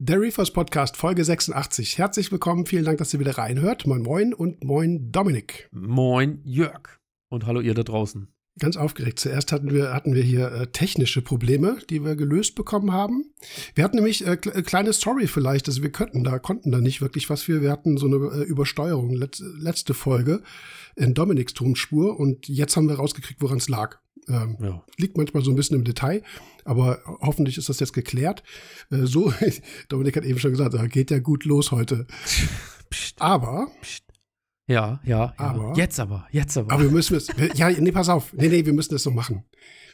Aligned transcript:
Der 0.00 0.20
Reefers 0.20 0.52
Podcast, 0.52 0.96
Folge 0.96 1.24
86. 1.24 1.98
Herzlich 1.98 2.30
willkommen, 2.30 2.66
vielen 2.66 2.84
Dank, 2.84 2.98
dass 2.98 3.12
ihr 3.12 3.18
wieder 3.18 3.36
reinhört. 3.36 3.84
Moin 3.84 4.02
Moin 4.02 4.32
und 4.32 4.62
Moin 4.62 5.10
Dominik. 5.10 5.68
Moin 5.72 6.40
Jörg. 6.44 7.00
Und 7.28 7.46
hallo 7.46 7.60
ihr 7.60 7.74
da 7.74 7.82
draußen. 7.82 8.32
Ganz 8.58 8.76
aufgeregt. 8.76 9.20
Zuerst 9.20 9.52
hatten 9.52 9.72
wir, 9.72 9.94
hatten 9.94 10.14
wir 10.14 10.22
hier 10.22 10.50
äh, 10.50 10.66
technische 10.66 11.22
Probleme, 11.22 11.78
die 11.90 12.04
wir 12.04 12.16
gelöst 12.16 12.54
bekommen 12.54 12.92
haben. 12.92 13.30
Wir 13.74 13.84
hatten 13.84 13.96
nämlich 13.96 14.26
äh, 14.26 14.32
äh 14.32 14.62
kleine 14.62 14.92
Story 14.92 15.26
vielleicht, 15.26 15.68
also 15.68 15.82
wir 15.82 15.92
könnten 15.92 16.24
da, 16.24 16.38
konnten 16.38 16.72
da 16.72 16.80
nicht 16.80 17.00
wirklich 17.00 17.30
was 17.30 17.42
für. 17.42 17.62
Wir 17.62 17.70
hatten 17.70 17.98
so 17.98 18.06
eine 18.06 18.16
äh, 18.16 18.42
Übersteuerung, 18.42 19.14
letz, 19.14 19.42
letzte 19.58 19.94
Folge 19.94 20.42
in 20.96 21.14
Dominiks 21.14 21.54
Tonspur 21.54 22.18
und 22.18 22.48
jetzt 22.48 22.76
haben 22.76 22.88
wir 22.88 22.96
rausgekriegt, 22.96 23.40
woran 23.40 23.58
es 23.58 23.68
lag. 23.68 23.98
Ähm, 24.28 24.56
ja. 24.60 24.84
Liegt 24.96 25.16
manchmal 25.16 25.42
so 25.42 25.50
ein 25.50 25.56
bisschen 25.56 25.76
im 25.76 25.84
Detail, 25.84 26.22
aber 26.64 27.00
hoffentlich 27.20 27.58
ist 27.58 27.68
das 27.68 27.80
jetzt 27.80 27.92
geklärt. 27.92 28.42
Äh, 28.90 29.06
so, 29.06 29.32
Dominik 29.88 30.16
hat 30.16 30.24
eben 30.24 30.38
schon 30.38 30.50
gesagt, 30.50 30.74
geht 30.90 31.10
ja 31.10 31.18
gut 31.18 31.44
los 31.44 31.70
heute. 31.70 32.06
Psst, 32.90 33.20
aber. 33.20 33.68
Psst. 33.82 34.07
Ja, 34.68 35.00
ja, 35.02 35.18
ja. 35.18 35.34
Aber, 35.38 35.72
jetzt 35.76 35.98
aber, 35.98 36.26
jetzt 36.30 36.56
aber. 36.58 36.72
Aber 36.72 36.82
wir 36.82 36.90
müssen 36.90 37.16
es. 37.16 37.28
Ja, 37.54 37.70
nee, 37.70 37.90
pass 37.90 38.10
auf. 38.10 38.34
Nee, 38.34 38.48
nee, 38.48 38.66
wir 38.66 38.74
müssen 38.74 38.92
das 38.92 39.06
noch 39.06 39.14
machen. 39.14 39.44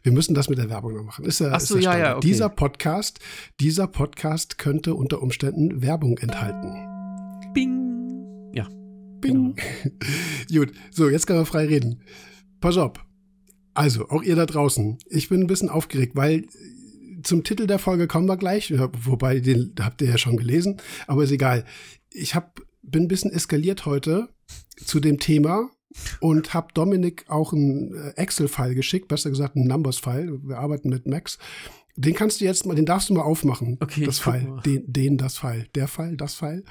Wir 0.02 0.10
müssen 0.10 0.34
das 0.34 0.48
mit 0.48 0.58
der 0.58 0.68
Werbung 0.68 0.94
noch 0.96 1.04
machen. 1.04 1.24
Ist 1.24 1.38
ja, 1.38 1.50
Ach 1.52 1.60
so, 1.60 1.78
ja, 1.78 1.96
ja, 1.96 2.16
okay. 2.16 2.26
Dieser 2.26 2.48
Podcast, 2.48 3.20
dieser 3.60 3.86
Podcast 3.86 4.58
könnte 4.58 4.94
unter 4.94 5.22
Umständen 5.22 5.80
Werbung 5.80 6.18
enthalten. 6.18 6.74
Bing. 7.54 8.50
Ja. 8.52 8.68
Bing. 9.20 9.54
Genau. 9.54 9.54
gut, 10.66 10.72
so, 10.90 11.08
jetzt 11.08 11.28
können 11.28 11.38
wir 11.38 11.46
frei 11.46 11.66
reden. 11.66 12.02
Pass 12.60 12.76
auf. 12.76 12.94
Also, 13.74 14.08
auch 14.08 14.24
ihr 14.24 14.34
da 14.34 14.44
draußen. 14.44 14.98
Ich 15.08 15.28
bin 15.28 15.40
ein 15.40 15.46
bisschen 15.46 15.68
aufgeregt, 15.68 16.16
weil 16.16 16.46
zum 17.22 17.44
Titel 17.44 17.68
der 17.68 17.78
Folge 17.78 18.08
kommen 18.08 18.26
wir 18.26 18.36
gleich, 18.36 18.74
wobei 18.76 19.38
den 19.38 19.72
habt 19.80 20.02
ihr 20.02 20.08
ja 20.08 20.18
schon 20.18 20.36
gelesen, 20.36 20.80
aber 21.06 21.22
ist 21.22 21.30
egal. 21.30 21.64
Ich 22.10 22.34
hab, 22.34 22.60
bin 22.82 23.04
ein 23.04 23.08
bisschen 23.08 23.32
eskaliert 23.32 23.86
heute 23.86 24.33
zu 24.76 25.00
dem 25.00 25.18
Thema 25.18 25.70
und 26.20 26.54
habe 26.54 26.68
Dominik 26.74 27.24
auch 27.28 27.52
einen 27.52 27.94
äh, 27.94 28.10
Excel-File 28.16 28.74
geschickt, 28.74 29.08
besser 29.08 29.30
gesagt 29.30 29.56
einen 29.56 29.66
Numbers-File. 29.66 30.40
Wir 30.42 30.58
arbeiten 30.58 30.88
mit 30.88 31.06
Max. 31.06 31.38
Den 31.96 32.14
kannst 32.14 32.40
du 32.40 32.44
jetzt 32.44 32.66
mal, 32.66 32.74
den 32.74 32.86
darfst 32.86 33.08
du 33.08 33.14
mal 33.14 33.22
aufmachen. 33.22 33.78
Okay. 33.80 34.04
Das 34.04 34.18
File. 34.18 34.60
Den, 34.64 34.92
den, 34.92 35.16
das 35.16 35.38
File. 35.38 35.68
Der 35.76 35.86
File, 35.86 36.16
das 36.16 36.34
File. 36.34 36.64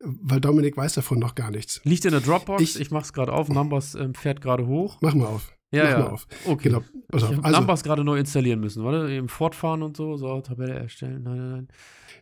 Weil 0.00 0.40
Dominik 0.40 0.76
weiß 0.76 0.94
davon 0.94 1.18
noch 1.18 1.34
gar 1.34 1.50
nichts. 1.50 1.82
Liegt 1.84 2.06
in 2.06 2.12
der 2.12 2.20
Dropbox. 2.20 2.62
Ich, 2.62 2.80
ich 2.80 2.90
mach's 2.90 3.12
gerade 3.12 3.32
auf. 3.32 3.50
Numbers 3.50 3.94
ähm, 3.94 4.14
fährt 4.14 4.40
gerade 4.40 4.66
hoch. 4.66 4.96
Mach 5.02 5.14
mal 5.14 5.26
auf. 5.26 5.52
Ja, 5.70 5.84
Mach 5.84 5.90
ja. 5.90 5.98
Mal 5.98 6.08
auf. 6.08 6.26
Okay. 6.46 6.68
Genau. 6.68 6.82
Pass 7.08 7.24
auf. 7.24 7.32
Ich 7.32 7.44
also, 7.44 7.58
Numbers 7.58 7.82
gerade 7.82 8.04
neu 8.04 8.18
installieren 8.18 8.60
müssen, 8.60 8.84
warte, 8.84 9.12
eben 9.12 9.28
fortfahren 9.28 9.82
und 9.82 9.96
so, 9.96 10.16
so 10.16 10.40
Tabelle 10.40 10.74
erstellen. 10.74 11.22
Nein, 11.22 11.36
nein, 11.36 11.50
nein. 11.50 11.68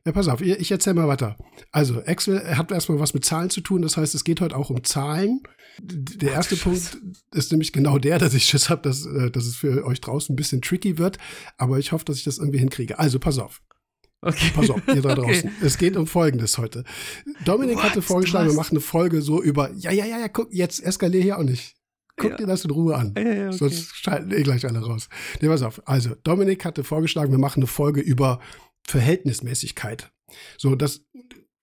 Ja, 0.05 0.13
pass 0.13 0.29
auf, 0.29 0.41
ich 0.41 0.71
erzähle 0.71 0.95
mal 0.95 1.09
weiter. 1.09 1.37
Also, 1.73 2.01
Excel 2.01 2.57
hat 2.57 2.71
erstmal 2.71 2.99
was 2.99 3.15
mit 3.15 3.25
Zahlen 3.25 3.51
zu 3.51 3.61
tun, 3.61 3.83
das 3.83 3.97
heißt, 3.97 4.15
es 4.15 4.25
geht 4.25 4.41
heute 4.41 4.57
auch 4.57 4.71
um 4.71 4.83
Zahlen. 4.85 5.43
Der 5.81 6.33
erste 6.33 6.57
Ach, 6.59 6.65
Punkt 6.65 6.99
ist 7.35 7.53
nämlich 7.53 7.73
genau 7.73 7.99
der, 7.99 8.19
dass 8.19 8.35
ich 8.35 8.45
Schiss 8.45 8.69
habe, 8.69 8.83
dass, 8.83 9.07
äh, 9.07 9.31
dass 9.31 9.45
es 9.47 9.57
für 9.57 9.85
euch 9.85 10.01
draußen 10.01 10.33
ein 10.33 10.37
bisschen 10.37 10.63
tricky 10.63 10.99
wird, 10.99 11.19
aber 11.57 11.79
ich 11.79 11.93
hoffe, 11.93 12.05
dass 12.05 12.19
ich 12.19 12.25
das 12.25 12.39
irgendwie 12.39 12.59
hinkriege. 12.59 12.99
Also, 12.99 13.19
pass 13.19 13.39
auf. 13.39 13.63
Okay. 14.23 14.51
Pass 14.55 14.71
auf, 14.71 14.81
ihr 14.89 15.03
da 15.03 15.15
draußen. 15.15 15.51
Okay. 15.51 15.67
Es 15.67 15.79
geht 15.79 15.97
um 15.97 16.07
Folgendes 16.07 16.59
heute. 16.59 16.85
Dominik 17.45 17.77
What? 17.77 17.85
hatte 17.85 18.03
vorgeschlagen, 18.03 18.49
wir 18.49 18.57
machen 18.57 18.73
eine 18.73 18.81
Folge 18.81 19.23
so 19.23 19.43
über, 19.43 19.73
ja, 19.75 19.93
ja, 19.93 20.05
ja, 20.05 20.19
ja, 20.19 20.29
guck, 20.29 20.53
jetzt 20.53 20.83
eskaliere 20.83 21.23
hier 21.23 21.39
auch 21.39 21.45
nicht. 21.45 21.76
Guck 22.17 22.31
ja. 22.33 22.37
dir 22.37 22.47
das 22.47 22.65
in 22.65 22.71
Ruhe 22.71 22.97
an. 22.97 23.15
Ja, 23.17 23.23
ja, 23.23 23.47
okay. 23.49 23.57
Sonst 23.57 23.95
schalten 23.95 24.33
eh 24.33 24.43
gleich 24.43 24.65
alle 24.65 24.81
raus. 24.81 25.09
Nee, 25.41 25.49
pass 25.49 25.63
auf. 25.63 25.83
Also, 25.87 26.15
Dominik 26.25 26.65
hatte 26.65 26.83
vorgeschlagen, 26.83 27.31
wir 27.31 27.39
machen 27.39 27.61
eine 27.61 27.67
Folge 27.67 28.01
über 28.01 28.41
Verhältnismäßigkeit. 28.87 30.11
So, 30.57 30.75
das, 30.77 31.05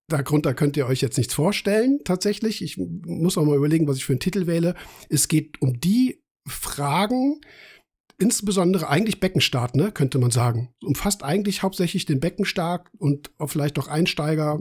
darunter 0.07 0.53
könnt 0.53 0.77
ihr 0.77 0.85
euch 0.85 1.01
jetzt 1.01 1.17
nichts 1.17 1.33
vorstellen, 1.33 1.99
tatsächlich. 2.05 2.61
Ich 2.61 2.77
muss 2.77 3.37
auch 3.37 3.45
mal 3.45 3.57
überlegen, 3.57 3.87
was 3.87 3.97
ich 3.97 4.05
für 4.05 4.13
einen 4.13 4.19
Titel 4.19 4.45
wähle. 4.45 4.75
Es 5.09 5.27
geht 5.27 5.61
um 5.61 5.79
die 5.79 6.21
Fragen, 6.47 7.41
insbesondere 8.17 8.87
eigentlich 8.87 9.19
Beckenstart, 9.19 9.75
ne, 9.75 9.91
könnte 9.91 10.19
man 10.19 10.31
sagen. 10.31 10.73
Umfasst 10.83 11.23
eigentlich 11.23 11.63
hauptsächlich 11.63 12.05
den 12.05 12.19
Beckenstart 12.19 12.87
und 12.97 13.31
vielleicht 13.45 13.79
auch 13.79 13.87
Einsteiger. 13.87 14.59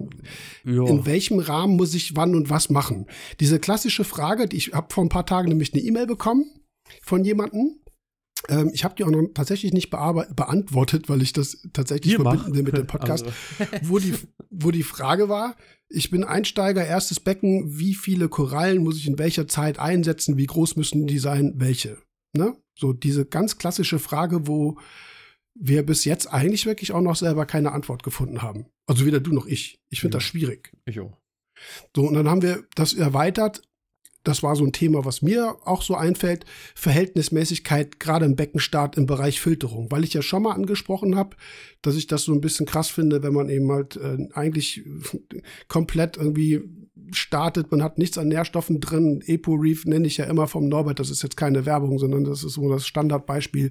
Jo. 0.65 0.87
In 0.87 1.07
welchem 1.07 1.39
Rahmen 1.39 1.77
muss 1.77 1.95
ich 1.95 2.17
wann 2.17 2.35
und 2.35 2.51
was 2.51 2.71
machen? 2.71 3.07
Diese 3.41 3.59
klassische 3.59 4.05
Frage, 4.05 4.49
die 4.49 4.57
ich 4.57 4.73
habe 4.73 4.93
vor 4.93 5.05
ein 5.05 5.11
paar 5.11 5.27
Tagen 5.27 5.49
nämlich 5.49 5.73
eine 5.73 5.83
E-Mail 5.83 6.07
bekommen 6.07 6.47
von 7.03 7.25
jemandem, 7.25 7.79
ähm, 8.49 8.71
ich 8.73 8.85
habe 8.85 8.95
die 8.97 9.05
auch 9.05 9.11
noch 9.11 9.23
tatsächlich 9.35 9.73
nicht 9.73 9.91
beantwortet, 9.91 11.09
weil 11.09 11.23
ich 11.23 11.33
das 11.33 11.59
tatsächlich 11.73 12.15
Hier 12.15 12.21
verbinden 12.21 12.55
will 12.55 12.63
mit 12.63 12.77
dem 12.77 12.87
Podcast, 12.87 13.27
also. 13.59 13.73
wo, 13.83 13.99
die, 13.99 14.15
wo 14.51 14.71
die 14.71 14.83
Frage 14.83 15.29
war, 15.29 15.57
ich 15.89 16.11
bin 16.11 16.25
Einsteiger, 16.25 16.85
erstes 16.85 17.21
Becken, 17.21 17.79
wie 17.79 17.95
viele 17.95 18.29
Korallen 18.29 18.83
muss 18.83 18.97
ich 18.97 19.07
in 19.07 19.19
welcher 19.19 19.47
Zeit 19.47 19.79
einsetzen, 19.79 20.39
wie 20.39 20.47
groß 20.47 20.77
müssen 20.77 21.07
die 21.07 21.19
sein, 21.19 21.55
welche? 21.57 21.99
Ne? 22.33 22.57
So 22.75 22.93
diese 22.93 23.27
ganz 23.27 23.59
klassische 23.59 23.99
Frage, 23.99 24.47
wo 24.47 24.79
wir 25.55 25.85
bis 25.85 26.05
jetzt 26.05 26.33
eigentlich 26.33 26.65
wirklich 26.65 26.93
auch 26.93 27.03
noch 27.03 27.17
selber 27.17 27.45
keine 27.45 27.73
Antwort 27.73 28.03
gefunden 28.03 28.43
haben. 28.43 28.67
Also 28.87 29.05
weder 29.05 29.21
du 29.21 29.33
noch 29.33 29.47
ich. 29.47 29.81
Ich 29.91 30.01
finde 30.01 30.17
das 30.17 30.25
schwierig. 30.25 30.73
Ich 30.87 30.99
auch. 31.01 31.19
So, 31.95 32.03
und 32.03 32.15
dann 32.15 32.29
haben 32.29 32.43
wir 32.43 32.65
das 32.75 32.95
erweitert 32.95 33.63
das 34.25 34.43
war 34.43 34.55
so 34.57 34.65
ein 34.65 34.73
Thema, 34.73 35.05
was 35.05 35.23
mir 35.23 35.57
auch 35.65 35.83
so 35.83 35.95
einfällt, 35.95 36.45
Verhältnismäßigkeit 36.75 37.99
gerade 37.99 38.25
im 38.25 38.37
Beckenstart 38.37 38.97
im 38.97 39.07
Bereich 39.07 39.41
Filterung, 39.41 39.91
weil 39.91 40.05
ich 40.05 40.15
ja 40.15 40.23
schon 40.23 40.45
mal 40.45 40.53
angesprochen 40.53 41.17
habe, 41.17 41.37
dass 41.83 41.97
ich 41.97 42.07
das 42.07 42.23
so 42.23 42.33
ein 42.33 42.41
bisschen 42.41 42.67
krass 42.67 42.89
finde, 42.89 43.23
wenn 43.23 43.33
man 43.33 43.49
eben 43.49 43.71
halt 43.73 43.97
äh, 43.97 44.29
eigentlich 44.35 44.85
komplett 45.69 46.17
irgendwie 46.17 46.63
startet, 47.13 47.71
man 47.71 47.83
hat 47.83 47.99
nichts 47.99 48.19
an 48.19 48.29
Nährstoffen 48.29 48.81
drin, 48.81 49.23
Epo 49.27 49.55
Reef 49.55 49.85
nenne 49.85 50.07
ich 50.07 50.17
ja 50.17 50.25
immer 50.25 50.47
vom 50.47 50.69
Norbert, 50.69 50.99
das 50.99 51.11
ist 51.11 51.23
jetzt 51.23 51.37
keine 51.37 51.67
Werbung, 51.67 51.99
sondern 51.99 52.25
das 52.25 52.45
ist 52.45 52.55
so 52.55 52.69
das 52.69 52.87
Standardbeispiel, 52.87 53.71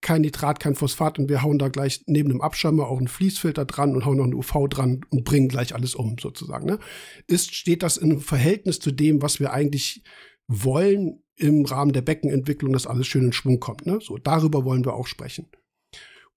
kein 0.00 0.20
Nitrat, 0.20 0.60
kein 0.60 0.74
Phosphat 0.74 1.18
und 1.18 1.28
wir 1.28 1.42
hauen 1.42 1.58
da 1.58 1.68
gleich 1.68 2.04
neben 2.06 2.28
dem 2.28 2.40
Abschirmer 2.40 2.86
auch 2.86 2.98
einen 2.98 3.08
Fließfilter 3.08 3.64
dran 3.64 3.94
und 3.94 4.04
hauen 4.04 4.16
noch 4.16 4.24
einen 4.24 4.34
UV 4.34 4.68
dran 4.68 5.00
und 5.10 5.24
bringen 5.24 5.48
gleich 5.48 5.74
alles 5.74 5.94
um, 5.94 6.16
sozusagen. 6.20 6.66
Ne? 6.66 6.78
Ist, 7.26 7.54
steht 7.54 7.82
das 7.82 7.96
in 7.96 8.20
Verhältnis 8.20 8.78
zu 8.78 8.92
dem, 8.92 9.22
was 9.22 9.40
wir 9.40 9.52
eigentlich 9.52 10.04
wollen 10.46 11.22
im 11.36 11.64
Rahmen 11.64 11.92
der 11.92 12.02
Beckenentwicklung, 12.02 12.72
dass 12.72 12.86
alles 12.86 13.06
schön 13.06 13.24
in 13.24 13.32
Schwung 13.32 13.60
kommt. 13.60 13.86
Ne? 13.86 13.98
So, 14.00 14.18
darüber 14.18 14.64
wollen 14.64 14.84
wir 14.84 14.94
auch 14.94 15.06
sprechen. 15.06 15.46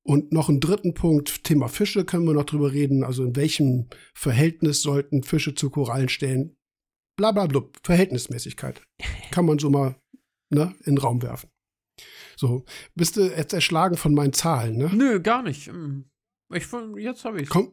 Und 0.03 0.31
noch 0.31 0.49
einen 0.49 0.59
dritten 0.59 0.93
Punkt, 0.93 1.43
Thema 1.43 1.67
Fische 1.67 2.05
können 2.05 2.25
wir 2.25 2.33
noch 2.33 2.45
drüber 2.45 2.71
reden. 2.71 3.03
Also 3.03 3.23
in 3.23 3.35
welchem 3.35 3.87
Verhältnis 4.15 4.81
sollten 4.81 5.23
Fische 5.23 5.53
zu 5.53 5.69
Korallen 5.69 6.09
stehen? 6.09 6.57
Blablabla, 7.17 7.61
Verhältnismäßigkeit. 7.83 8.81
Kann 9.31 9.45
man 9.45 9.59
so 9.59 9.69
mal 9.69 9.95
ne, 10.49 10.75
in 10.85 10.95
den 10.95 10.97
Raum 10.97 11.21
werfen. 11.21 11.49
So, 12.35 12.65
bist 12.95 13.17
du 13.17 13.21
jetzt 13.21 13.53
erschlagen 13.53 13.97
von 13.97 14.15
meinen 14.15 14.33
Zahlen, 14.33 14.77
ne? 14.77 14.89
Nö, 14.91 15.21
gar 15.21 15.43
nicht. 15.43 15.67
Hm. 15.67 16.05
Ich, 16.53 16.67
jetzt 16.97 17.23
habe 17.23 17.41
ich 17.41 17.49
Komm, 17.49 17.71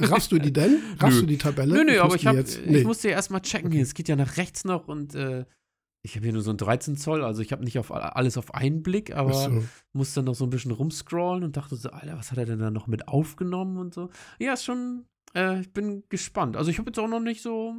raffst 0.00 0.32
du 0.32 0.38
die 0.38 0.52
denn? 0.52 0.80
Raffst 0.98 1.16
nö. 1.16 1.20
du 1.22 1.26
die 1.26 1.38
Tabelle? 1.38 1.74
Nö, 1.74 1.84
nö, 1.84 2.00
aber 2.00 2.14
ich, 2.14 2.26
hab, 2.26 2.36
nee. 2.36 2.78
ich 2.78 2.84
musste 2.84 3.08
ja 3.08 3.14
erstmal 3.14 3.42
checken 3.42 3.68
okay. 3.68 3.80
Es 3.80 3.94
geht 3.94 4.08
ja 4.08 4.16
nach 4.16 4.36
rechts 4.36 4.64
noch 4.64 4.88
und 4.88 5.14
äh, 5.14 5.44
ich 6.04 6.16
habe 6.16 6.24
hier 6.24 6.34
nur 6.34 6.42
so 6.42 6.50
ein 6.50 6.58
13 6.58 6.96
Zoll, 6.98 7.24
also 7.24 7.40
ich 7.40 7.50
habe 7.50 7.64
nicht 7.64 7.78
auf 7.78 7.90
alles 7.90 8.36
auf 8.36 8.54
einen 8.54 8.82
Blick, 8.82 9.16
aber 9.16 9.32
so. 9.32 9.64
musste 9.94 10.16
dann 10.16 10.26
noch 10.26 10.34
so 10.34 10.44
ein 10.44 10.50
bisschen 10.50 10.70
rumscrollen 10.70 11.42
und 11.42 11.56
dachte 11.56 11.76
so, 11.76 11.88
Alter, 11.88 12.18
was 12.18 12.30
hat 12.30 12.36
er 12.36 12.44
denn 12.44 12.58
da 12.58 12.70
noch 12.70 12.86
mit 12.86 13.08
aufgenommen 13.08 13.78
und 13.78 13.94
so. 13.94 14.10
Ja, 14.38 14.52
ist 14.52 14.64
schon, 14.64 15.06
äh, 15.34 15.60
ich 15.60 15.72
bin 15.72 16.04
gespannt. 16.10 16.58
Also 16.58 16.70
ich 16.70 16.78
habe 16.78 16.90
jetzt 16.90 16.98
auch 16.98 17.08
noch 17.08 17.20
nicht 17.20 17.40
so 17.40 17.74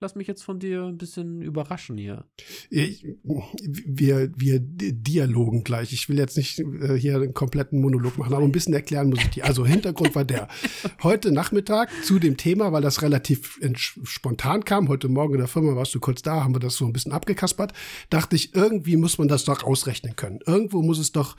lass 0.00 0.14
mich 0.14 0.26
jetzt 0.26 0.42
von 0.42 0.58
dir 0.58 0.84
ein 0.84 0.98
bisschen 0.98 1.40
überraschen 1.40 1.96
hier. 1.96 2.26
Ich, 2.68 3.06
wir, 3.24 4.30
wir 4.36 4.60
dialogen 4.60 5.64
gleich. 5.64 5.92
Ich 5.92 6.08
will 6.08 6.18
jetzt 6.18 6.36
nicht 6.36 6.58
äh, 6.58 6.98
hier 6.98 7.16
einen 7.16 7.34
kompletten 7.34 7.80
Monolog 7.80 8.18
machen, 8.18 8.34
aber 8.34 8.44
ein 8.44 8.52
bisschen 8.52 8.74
erklären 8.74 9.08
muss 9.08 9.20
ich 9.20 9.30
dir. 9.30 9.44
Also 9.44 9.64
Hintergrund 9.64 10.14
war 10.14 10.24
der. 10.24 10.48
Heute 11.02 11.32
Nachmittag 11.32 11.90
zu 12.04 12.18
dem 12.18 12.36
Thema, 12.36 12.72
weil 12.72 12.82
das 12.82 13.02
relativ 13.02 13.58
spontan 14.02 14.64
kam, 14.64 14.88
heute 14.88 15.08
Morgen 15.08 15.34
in 15.34 15.38
der 15.40 15.48
Firma 15.48 15.76
warst 15.76 15.94
du 15.94 16.00
kurz 16.00 16.22
da, 16.22 16.42
haben 16.42 16.54
wir 16.54 16.60
das 16.60 16.76
so 16.76 16.86
ein 16.86 16.92
bisschen 16.92 17.12
abgekaspert, 17.12 17.72
dachte 18.10 18.36
ich, 18.36 18.54
irgendwie 18.54 18.96
muss 18.96 19.18
man 19.18 19.28
das 19.28 19.44
doch 19.44 19.62
ausrechnen 19.62 20.16
können. 20.16 20.40
Irgendwo 20.46 20.82
muss 20.82 20.98
es 20.98 21.12
doch, 21.12 21.36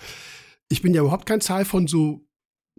ich 0.70 0.81
bin 0.81 0.94
ja 0.94 1.02
überhaupt 1.02 1.26
kein 1.26 1.42
Zahl 1.42 1.66
von 1.66 1.88
so 1.88 2.27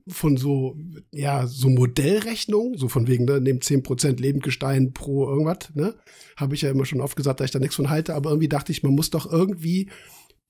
von 0.08 0.36
so, 0.36 0.76
ja, 1.12 1.46
so 1.46 1.68
Modellrechnungen, 1.68 2.78
so 2.78 2.88
von 2.88 3.06
wegen, 3.06 3.24
ne, 3.24 3.40
nehmt 3.40 3.64
10% 3.64 4.20
Lebendgestein 4.20 4.92
pro 4.92 5.28
irgendwas, 5.28 5.70
ne? 5.74 5.94
Habe 6.36 6.54
ich 6.54 6.62
ja 6.62 6.70
immer 6.70 6.84
schon 6.84 7.00
oft 7.00 7.16
gesagt, 7.16 7.40
dass 7.40 7.46
ich 7.46 7.50
da 7.52 7.58
nichts 7.58 7.76
von 7.76 7.90
halte, 7.90 8.14
aber 8.14 8.30
irgendwie 8.30 8.48
dachte 8.48 8.72
ich, 8.72 8.82
man 8.82 8.94
muss 8.94 9.10
doch 9.10 9.30
irgendwie 9.30 9.90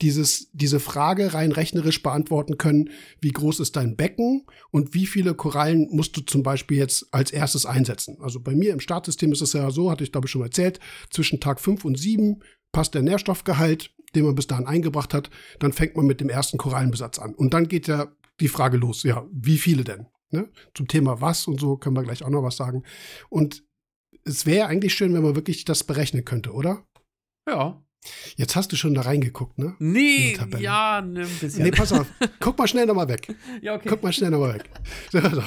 dieses, 0.00 0.48
diese 0.52 0.78
Frage 0.78 1.34
rein 1.34 1.50
rechnerisch 1.50 2.02
beantworten 2.02 2.56
können, 2.56 2.90
wie 3.20 3.32
groß 3.32 3.60
ist 3.60 3.74
dein 3.76 3.96
Becken 3.96 4.46
und 4.70 4.94
wie 4.94 5.06
viele 5.06 5.34
Korallen 5.34 5.88
musst 5.90 6.16
du 6.16 6.20
zum 6.20 6.42
Beispiel 6.42 6.78
jetzt 6.78 7.08
als 7.12 7.32
erstes 7.32 7.66
einsetzen. 7.66 8.18
Also 8.20 8.38
bei 8.40 8.54
mir 8.54 8.72
im 8.72 8.80
Startsystem 8.80 9.32
ist 9.32 9.42
es 9.42 9.54
ja 9.54 9.70
so, 9.70 9.90
hatte 9.90 10.04
ich 10.04 10.12
glaube 10.12 10.26
ich 10.26 10.30
schon 10.30 10.42
erzählt, 10.42 10.78
zwischen 11.10 11.40
Tag 11.40 11.60
5 11.60 11.84
und 11.84 11.98
7 11.98 12.40
passt 12.70 12.94
der 12.94 13.02
Nährstoffgehalt, 13.02 13.90
den 14.14 14.24
man 14.24 14.34
bis 14.34 14.46
dahin 14.46 14.66
eingebracht 14.66 15.14
hat, 15.14 15.30
dann 15.58 15.72
fängt 15.72 15.96
man 15.96 16.06
mit 16.06 16.20
dem 16.20 16.28
ersten 16.28 16.58
Korallenbesatz 16.58 17.18
an. 17.18 17.34
Und 17.34 17.52
dann 17.54 17.68
geht 17.68 17.88
ja 17.88 18.08
die 18.40 18.48
Frage 18.48 18.76
los, 18.76 19.02
ja, 19.02 19.26
wie 19.32 19.58
viele 19.58 19.84
denn? 19.84 20.06
Ne? 20.30 20.48
Zum 20.74 20.88
Thema 20.88 21.20
was 21.20 21.46
und 21.46 21.58
so 21.58 21.76
können 21.76 21.96
wir 21.96 22.02
gleich 22.02 22.22
auch 22.22 22.30
noch 22.30 22.42
was 22.42 22.56
sagen. 22.56 22.82
Und 23.30 23.64
es 24.24 24.46
wäre 24.46 24.68
eigentlich 24.68 24.94
schön, 24.94 25.14
wenn 25.14 25.22
man 25.22 25.34
wirklich 25.34 25.64
das 25.64 25.84
berechnen 25.84 26.24
könnte, 26.24 26.52
oder? 26.52 26.86
Ja. 27.48 27.82
Jetzt 28.36 28.54
hast 28.54 28.70
du 28.70 28.76
schon 28.76 28.94
da 28.94 29.02
reingeguckt, 29.02 29.58
ne? 29.58 29.74
Nee, 29.80 30.38
ja, 30.58 31.00
ne, 31.00 31.22
ein 31.22 31.38
bisschen. 31.40 31.64
Nee, 31.64 31.72
pass 31.72 31.92
auf. 31.92 32.06
Guck 32.38 32.56
mal 32.56 32.68
schnell 32.68 32.86
nochmal 32.86 33.08
weg. 33.08 33.34
Ja, 33.62 33.74
okay. 33.74 33.88
Guck 33.88 34.02
mal 34.02 34.12
schnell 34.12 34.30
nochmal 34.30 34.54
weg. 34.54 34.70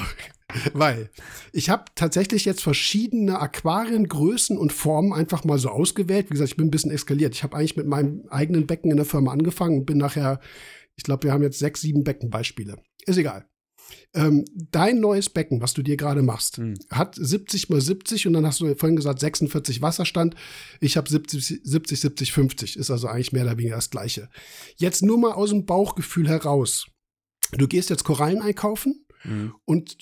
Weil 0.74 1.10
ich 1.52 1.70
habe 1.70 1.84
tatsächlich 1.94 2.44
jetzt 2.44 2.62
verschiedene 2.62 3.40
Aquariengrößen 3.40 4.58
und 4.58 4.72
Formen 4.72 5.14
einfach 5.14 5.44
mal 5.44 5.58
so 5.58 5.70
ausgewählt. 5.70 6.26
Wie 6.28 6.34
gesagt, 6.34 6.50
ich 6.50 6.56
bin 6.56 6.66
ein 6.66 6.70
bisschen 6.70 6.90
eskaliert. 6.90 7.34
Ich 7.34 7.42
habe 7.42 7.56
eigentlich 7.56 7.76
mit 7.76 7.86
meinem 7.86 8.24
eigenen 8.28 8.66
Becken 8.66 8.90
in 8.90 8.98
der 8.98 9.06
Firma 9.06 9.32
angefangen 9.32 9.78
und 9.78 9.86
bin 9.86 9.96
nachher, 9.96 10.40
ich 11.02 11.04
glaube, 11.04 11.24
wir 11.24 11.32
haben 11.32 11.42
jetzt 11.42 11.58
sechs, 11.58 11.80
sieben 11.80 12.04
Beckenbeispiele. 12.04 12.76
Ist 13.06 13.16
egal. 13.16 13.44
Ähm, 14.14 14.44
dein 14.54 15.00
neues 15.00 15.28
Becken, 15.28 15.60
was 15.60 15.74
du 15.74 15.82
dir 15.82 15.96
gerade 15.96 16.22
machst, 16.22 16.58
mhm. 16.58 16.78
hat 16.92 17.16
70 17.16 17.70
mal 17.70 17.80
70 17.80 18.28
und 18.28 18.34
dann 18.34 18.46
hast 18.46 18.60
du 18.60 18.72
vorhin 18.76 18.94
gesagt 18.94 19.18
46 19.18 19.82
Wasserstand. 19.82 20.36
Ich 20.78 20.96
habe 20.96 21.10
70, 21.10 21.62
70, 21.64 22.00
70, 22.00 22.32
50. 22.32 22.76
Ist 22.76 22.92
also 22.92 23.08
eigentlich 23.08 23.32
mehr 23.32 23.42
oder 23.42 23.58
weniger 23.58 23.74
das 23.74 23.90
Gleiche. 23.90 24.30
Jetzt 24.76 25.02
nur 25.02 25.18
mal 25.18 25.32
aus 25.32 25.50
dem 25.50 25.66
Bauchgefühl 25.66 26.28
heraus. 26.28 26.86
Du 27.50 27.66
gehst 27.66 27.90
jetzt 27.90 28.04
Korallen 28.04 28.42
einkaufen 28.42 29.04
mhm. 29.24 29.54
und 29.64 29.96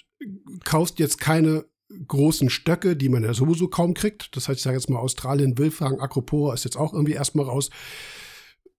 kaufst 0.65 0.99
jetzt 0.99 1.19
keine 1.19 1.65
großen 2.09 2.51
Stöcke, 2.51 2.95
die 2.95 3.09
man 3.09 3.25
ja 3.25 3.33
sowieso 3.33 3.69
kaum 3.69 3.95
kriegt. 3.95 4.37
Das 4.37 4.49
heißt, 4.49 4.59
ich 4.59 4.65
sage 4.65 4.77
jetzt 4.77 4.91
mal 4.91 4.99
Australien, 4.99 5.57
Wildfang, 5.57 5.99
Acropora 5.99 6.53
ist 6.53 6.65
jetzt 6.65 6.77
auch 6.77 6.93
irgendwie 6.93 7.15
erstmal 7.15 7.47
raus. 7.47 7.71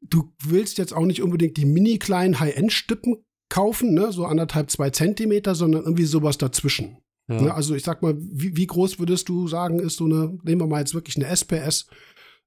Du 0.01 0.33
willst 0.43 0.77
jetzt 0.77 0.93
auch 0.93 1.05
nicht 1.05 1.21
unbedingt 1.21 1.57
die 1.57 1.65
mini 1.65 1.99
kleinen 1.99 2.39
High-End-Stippen 2.39 3.17
kaufen, 3.49 3.93
ne, 3.93 4.11
so 4.11 4.25
anderthalb, 4.25 4.71
zwei 4.71 4.89
Zentimeter, 4.89 5.55
sondern 5.55 5.83
irgendwie 5.83 6.05
sowas 6.05 6.37
dazwischen. 6.37 6.97
Ja. 7.27 7.41
Ne, 7.41 7.53
also 7.53 7.75
ich 7.75 7.83
sag 7.83 8.01
mal, 8.01 8.15
wie, 8.17 8.55
wie 8.55 8.67
groß 8.67 8.99
würdest 8.99 9.29
du 9.29 9.47
sagen, 9.47 9.79
ist 9.79 9.97
so 9.97 10.05
eine, 10.05 10.37
nehmen 10.43 10.61
wir 10.61 10.67
mal 10.67 10.79
jetzt 10.79 10.93
wirklich 10.93 11.17
eine 11.17 11.27
SPS, 11.27 11.87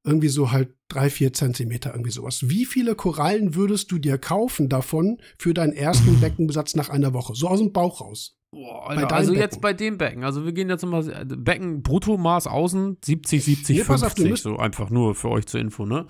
irgendwie 0.04 0.28
so 0.28 0.52
halt 0.52 0.74
drei, 0.88 1.08
vier 1.08 1.32
Zentimeter, 1.32 1.92
irgendwie 1.92 2.10
sowas. 2.10 2.48
Wie 2.48 2.66
viele 2.66 2.94
Korallen 2.94 3.54
würdest 3.54 3.90
du 3.90 3.98
dir 3.98 4.18
kaufen 4.18 4.68
davon 4.68 5.18
für 5.38 5.54
deinen 5.54 5.72
ersten 5.72 6.20
Beckenbesatz 6.20 6.74
nach 6.74 6.90
einer 6.90 7.14
Woche? 7.14 7.34
So 7.34 7.48
aus 7.48 7.60
dem 7.60 7.72
Bauch 7.72 8.00
raus. 8.00 8.38
Boah, 8.50 8.90
Alter, 8.90 9.12
also 9.12 9.32
Becken. 9.32 9.42
jetzt 9.42 9.60
bei 9.60 9.72
dem 9.72 9.98
Becken. 9.98 10.22
Also 10.22 10.44
wir 10.44 10.52
gehen 10.52 10.68
jetzt 10.68 10.84
mal 10.86 11.08
äh, 11.08 11.24
Becken 11.24 11.82
Bruttomaß 11.82 12.46
außen 12.46 12.98
70, 13.04 13.44
70, 13.44 13.78
nee, 13.78 13.84
50. 13.84 14.32
Auf, 14.32 14.38
so 14.38 14.56
einfach 14.56 14.90
nur 14.90 15.14
für 15.14 15.30
euch 15.30 15.46
zur 15.46 15.60
Info, 15.60 15.86
ne? 15.86 16.06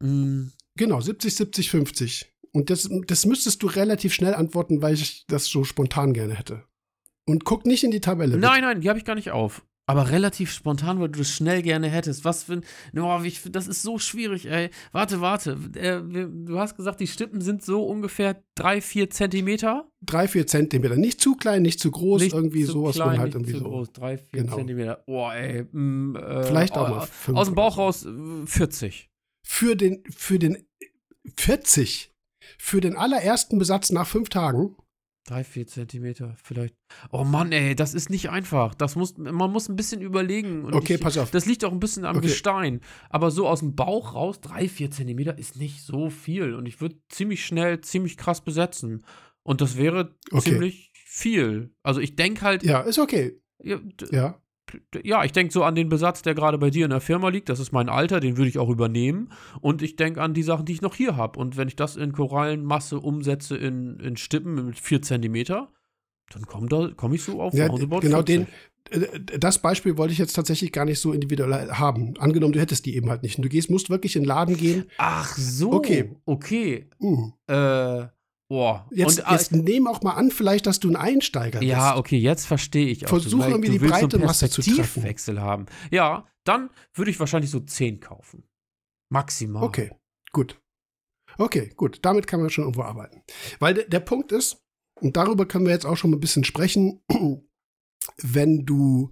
Mhm. 0.00 0.52
Genau, 0.78 1.00
70, 1.00 1.34
70, 1.34 1.70
50. 1.70 2.32
Und 2.52 2.70
das, 2.70 2.88
das 3.06 3.26
müsstest 3.26 3.62
du 3.62 3.66
relativ 3.66 4.14
schnell 4.14 4.34
antworten, 4.34 4.80
weil 4.80 4.94
ich 4.94 5.26
das 5.26 5.46
so 5.46 5.64
spontan 5.64 6.14
gerne 6.14 6.34
hätte. 6.34 6.64
Und 7.26 7.44
guck 7.44 7.66
nicht 7.66 7.84
in 7.84 7.90
die 7.90 8.00
Tabelle. 8.00 8.36
Bitte. 8.36 8.46
Nein, 8.46 8.62
nein, 8.62 8.80
die 8.80 8.88
habe 8.88 8.98
ich 8.98 9.04
gar 9.04 9.14
nicht 9.14 9.30
auf. 9.32 9.62
Aber 9.86 10.10
relativ 10.10 10.52
spontan, 10.52 11.00
weil 11.00 11.08
du 11.08 11.20
es 11.22 11.30
schnell 11.30 11.62
gerne 11.62 11.88
hättest. 11.88 12.22
Was 12.26 12.44
für 12.44 12.54
ein. 12.54 12.64
Oh, 12.94 13.20
ich, 13.24 13.40
das 13.50 13.66
ist 13.66 13.82
so 13.82 13.98
schwierig, 13.98 14.46
ey. 14.46 14.68
Warte, 14.92 15.22
warte. 15.22 15.58
Äh, 15.74 16.02
du 16.02 16.58
hast 16.58 16.76
gesagt, 16.76 17.00
die 17.00 17.06
Stippen 17.06 17.40
sind 17.40 17.64
so 17.64 17.84
ungefähr 17.84 18.42
drei, 18.54 18.82
vier 18.82 19.08
Zentimeter. 19.08 19.90
Drei, 20.02 20.28
vier 20.28 20.46
Zentimeter. 20.46 20.96
Nicht 20.96 21.22
zu 21.22 21.36
klein, 21.36 21.62
nicht 21.62 21.80
zu 21.80 21.90
groß. 21.90 22.20
Nicht 22.20 22.34
irgendwie 22.34 22.66
zu 22.66 22.72
sowas 22.72 22.96
klein, 22.96 23.18
halt 23.18 23.34
irgendwie 23.34 23.52
nicht 23.52 23.62
zu 23.62 23.64
so. 23.64 23.70
groß. 23.70 23.92
Drei, 23.92 24.18
vier 24.18 24.42
genau. 24.42 24.56
Zentimeter. 24.56 25.04
Oh, 25.06 25.30
ey. 25.30 25.64
Mm, 25.72 26.16
äh, 26.16 26.42
Vielleicht 26.44 26.76
auch 26.76 26.88
mal. 26.90 27.06
Fünf 27.06 27.38
aus 27.38 27.46
dem 27.46 27.54
Bauch 27.54 27.78
raus 27.78 28.06
40. 28.44 29.04
Äh, 29.04 29.08
für 29.42 29.74
den, 29.74 30.02
für 30.10 30.38
den 30.38 30.67
40 31.36 32.12
für 32.58 32.80
den 32.80 32.96
allerersten 32.96 33.58
Besatz 33.58 33.90
nach 33.90 34.06
fünf 34.06 34.28
Tagen. 34.28 34.76
Drei, 35.26 35.44
vier 35.44 35.66
Zentimeter 35.66 36.34
vielleicht. 36.42 36.74
Oh 37.12 37.22
Mann, 37.22 37.52
ey, 37.52 37.74
das 37.76 37.92
ist 37.92 38.08
nicht 38.08 38.30
einfach. 38.30 38.74
Das 38.74 38.96
muss, 38.96 39.18
man 39.18 39.50
muss 39.52 39.68
ein 39.68 39.76
bisschen 39.76 40.00
überlegen. 40.00 40.64
Und 40.64 40.74
okay, 40.74 40.94
ich, 40.94 41.00
pass 41.00 41.18
auf. 41.18 41.30
Das 41.30 41.44
liegt 41.44 41.64
auch 41.66 41.72
ein 41.72 41.80
bisschen 41.80 42.06
am 42.06 42.16
okay. 42.16 42.28
Gestein. 42.28 42.80
Aber 43.10 43.30
so 43.30 43.46
aus 43.46 43.60
dem 43.60 43.76
Bauch 43.76 44.14
raus, 44.14 44.40
drei, 44.40 44.70
vier 44.70 44.90
Zentimeter 44.90 45.36
ist 45.36 45.56
nicht 45.56 45.82
so 45.82 46.08
viel. 46.08 46.54
Und 46.54 46.64
ich 46.64 46.80
würde 46.80 46.96
ziemlich 47.10 47.44
schnell, 47.44 47.82
ziemlich 47.82 48.16
krass 48.16 48.40
besetzen. 48.40 49.04
Und 49.42 49.60
das 49.60 49.76
wäre 49.76 50.16
okay. 50.30 50.52
ziemlich 50.52 50.92
viel. 50.94 51.74
Also 51.82 52.00
ich 52.00 52.16
denke 52.16 52.40
halt. 52.40 52.62
Ja, 52.62 52.80
ist 52.80 52.98
okay. 52.98 53.38
Ja, 53.62 53.80
ja 54.10 54.40
ja, 55.02 55.24
ich 55.24 55.32
denke 55.32 55.52
so 55.52 55.64
an 55.64 55.74
den 55.74 55.88
Besatz, 55.88 56.22
der 56.22 56.34
gerade 56.34 56.58
bei 56.58 56.70
dir 56.70 56.84
in 56.84 56.90
der 56.90 57.00
Firma 57.00 57.28
liegt. 57.28 57.48
Das 57.48 57.60
ist 57.60 57.72
mein 57.72 57.88
Alter, 57.88 58.20
den 58.20 58.36
würde 58.36 58.48
ich 58.48 58.58
auch 58.58 58.68
übernehmen. 58.68 59.30
Und 59.60 59.82
ich 59.82 59.96
denke 59.96 60.22
an 60.22 60.34
die 60.34 60.42
Sachen, 60.42 60.64
die 60.64 60.72
ich 60.72 60.82
noch 60.82 60.94
hier 60.94 61.16
habe. 61.16 61.38
Und 61.38 61.56
wenn 61.56 61.68
ich 61.68 61.76
das 61.76 61.96
in 61.96 62.12
Korallenmasse 62.12 62.98
umsetze 62.98 63.56
in, 63.56 63.98
in 64.00 64.16
Stippen 64.16 64.66
mit 64.66 64.78
4 64.78 65.02
cm, 65.02 65.44
dann 66.30 66.46
komme 66.46 66.68
da, 66.68 66.90
komm 66.94 67.14
ich 67.14 67.22
so 67.22 67.40
auf 67.40 67.54
ja, 67.54 67.68
Genau 67.68 68.00
40. 68.00 68.24
den, 68.26 68.46
äh, 68.90 69.38
das 69.38 69.58
Beispiel 69.58 69.96
wollte 69.96 70.12
ich 70.12 70.18
jetzt 70.18 70.34
tatsächlich 70.34 70.72
gar 70.72 70.84
nicht 70.84 71.00
so 71.00 71.12
individuell 71.12 71.70
haben. 71.70 72.14
Angenommen, 72.18 72.52
du 72.52 72.60
hättest 72.60 72.86
die 72.86 72.96
eben 72.96 73.10
halt 73.10 73.22
nicht. 73.22 73.36
Und 73.38 73.44
du 73.44 73.48
gehst, 73.48 73.70
musst 73.70 73.90
wirklich 73.90 74.16
in 74.16 74.22
den 74.22 74.28
Laden 74.28 74.56
gehen. 74.56 74.84
Ach 74.98 75.36
so. 75.36 75.72
Okay. 75.72 76.16
Okay. 76.24 76.90
Uh. 77.00 77.30
Äh, 77.46 78.06
Boah. 78.48 78.88
Jetzt, 78.90 79.20
und, 79.20 79.30
jetzt 79.30 79.52
nehmen 79.52 79.86
auch 79.86 80.02
mal 80.02 80.14
an, 80.14 80.30
vielleicht, 80.30 80.66
dass 80.66 80.80
du 80.80 80.88
ein 80.88 80.96
Einsteiger 80.96 81.60
bist. 81.60 81.70
Ja, 81.70 81.96
okay, 81.96 82.16
jetzt 82.16 82.46
verstehe 82.46 82.86
ich 82.86 83.04
auch. 83.04 83.10
Versuch 83.10 83.44
du, 83.44 83.50
irgendwie 83.50 83.70
die 83.70 83.78
breite 83.78 84.18
so 84.18 84.24
Masse 84.24 84.48
zu 84.48 84.62
treffen. 84.62 85.02
Wechsel 85.02 85.40
haben. 85.40 85.66
Ja, 85.90 86.26
dann 86.44 86.70
würde 86.94 87.10
ich 87.10 87.20
wahrscheinlich 87.20 87.50
so 87.50 87.60
10 87.60 88.00
kaufen. 88.00 88.44
Maximal. 89.10 89.62
Okay, 89.62 89.92
gut. 90.32 90.60
Okay, 91.36 91.72
gut. 91.76 91.98
Damit 92.02 92.26
kann 92.26 92.40
man 92.40 92.48
schon 92.48 92.64
irgendwo 92.64 92.82
arbeiten. 92.82 93.22
Weil 93.58 93.74
der, 93.74 93.84
der 93.84 94.00
Punkt 94.00 94.32
ist, 94.32 94.64
und 95.00 95.16
darüber 95.16 95.46
können 95.46 95.66
wir 95.66 95.72
jetzt 95.72 95.86
auch 95.86 95.96
schon 95.96 96.10
mal 96.10 96.16
ein 96.16 96.20
bisschen 96.20 96.44
sprechen, 96.44 97.02
wenn 98.16 98.64
du 98.64 99.10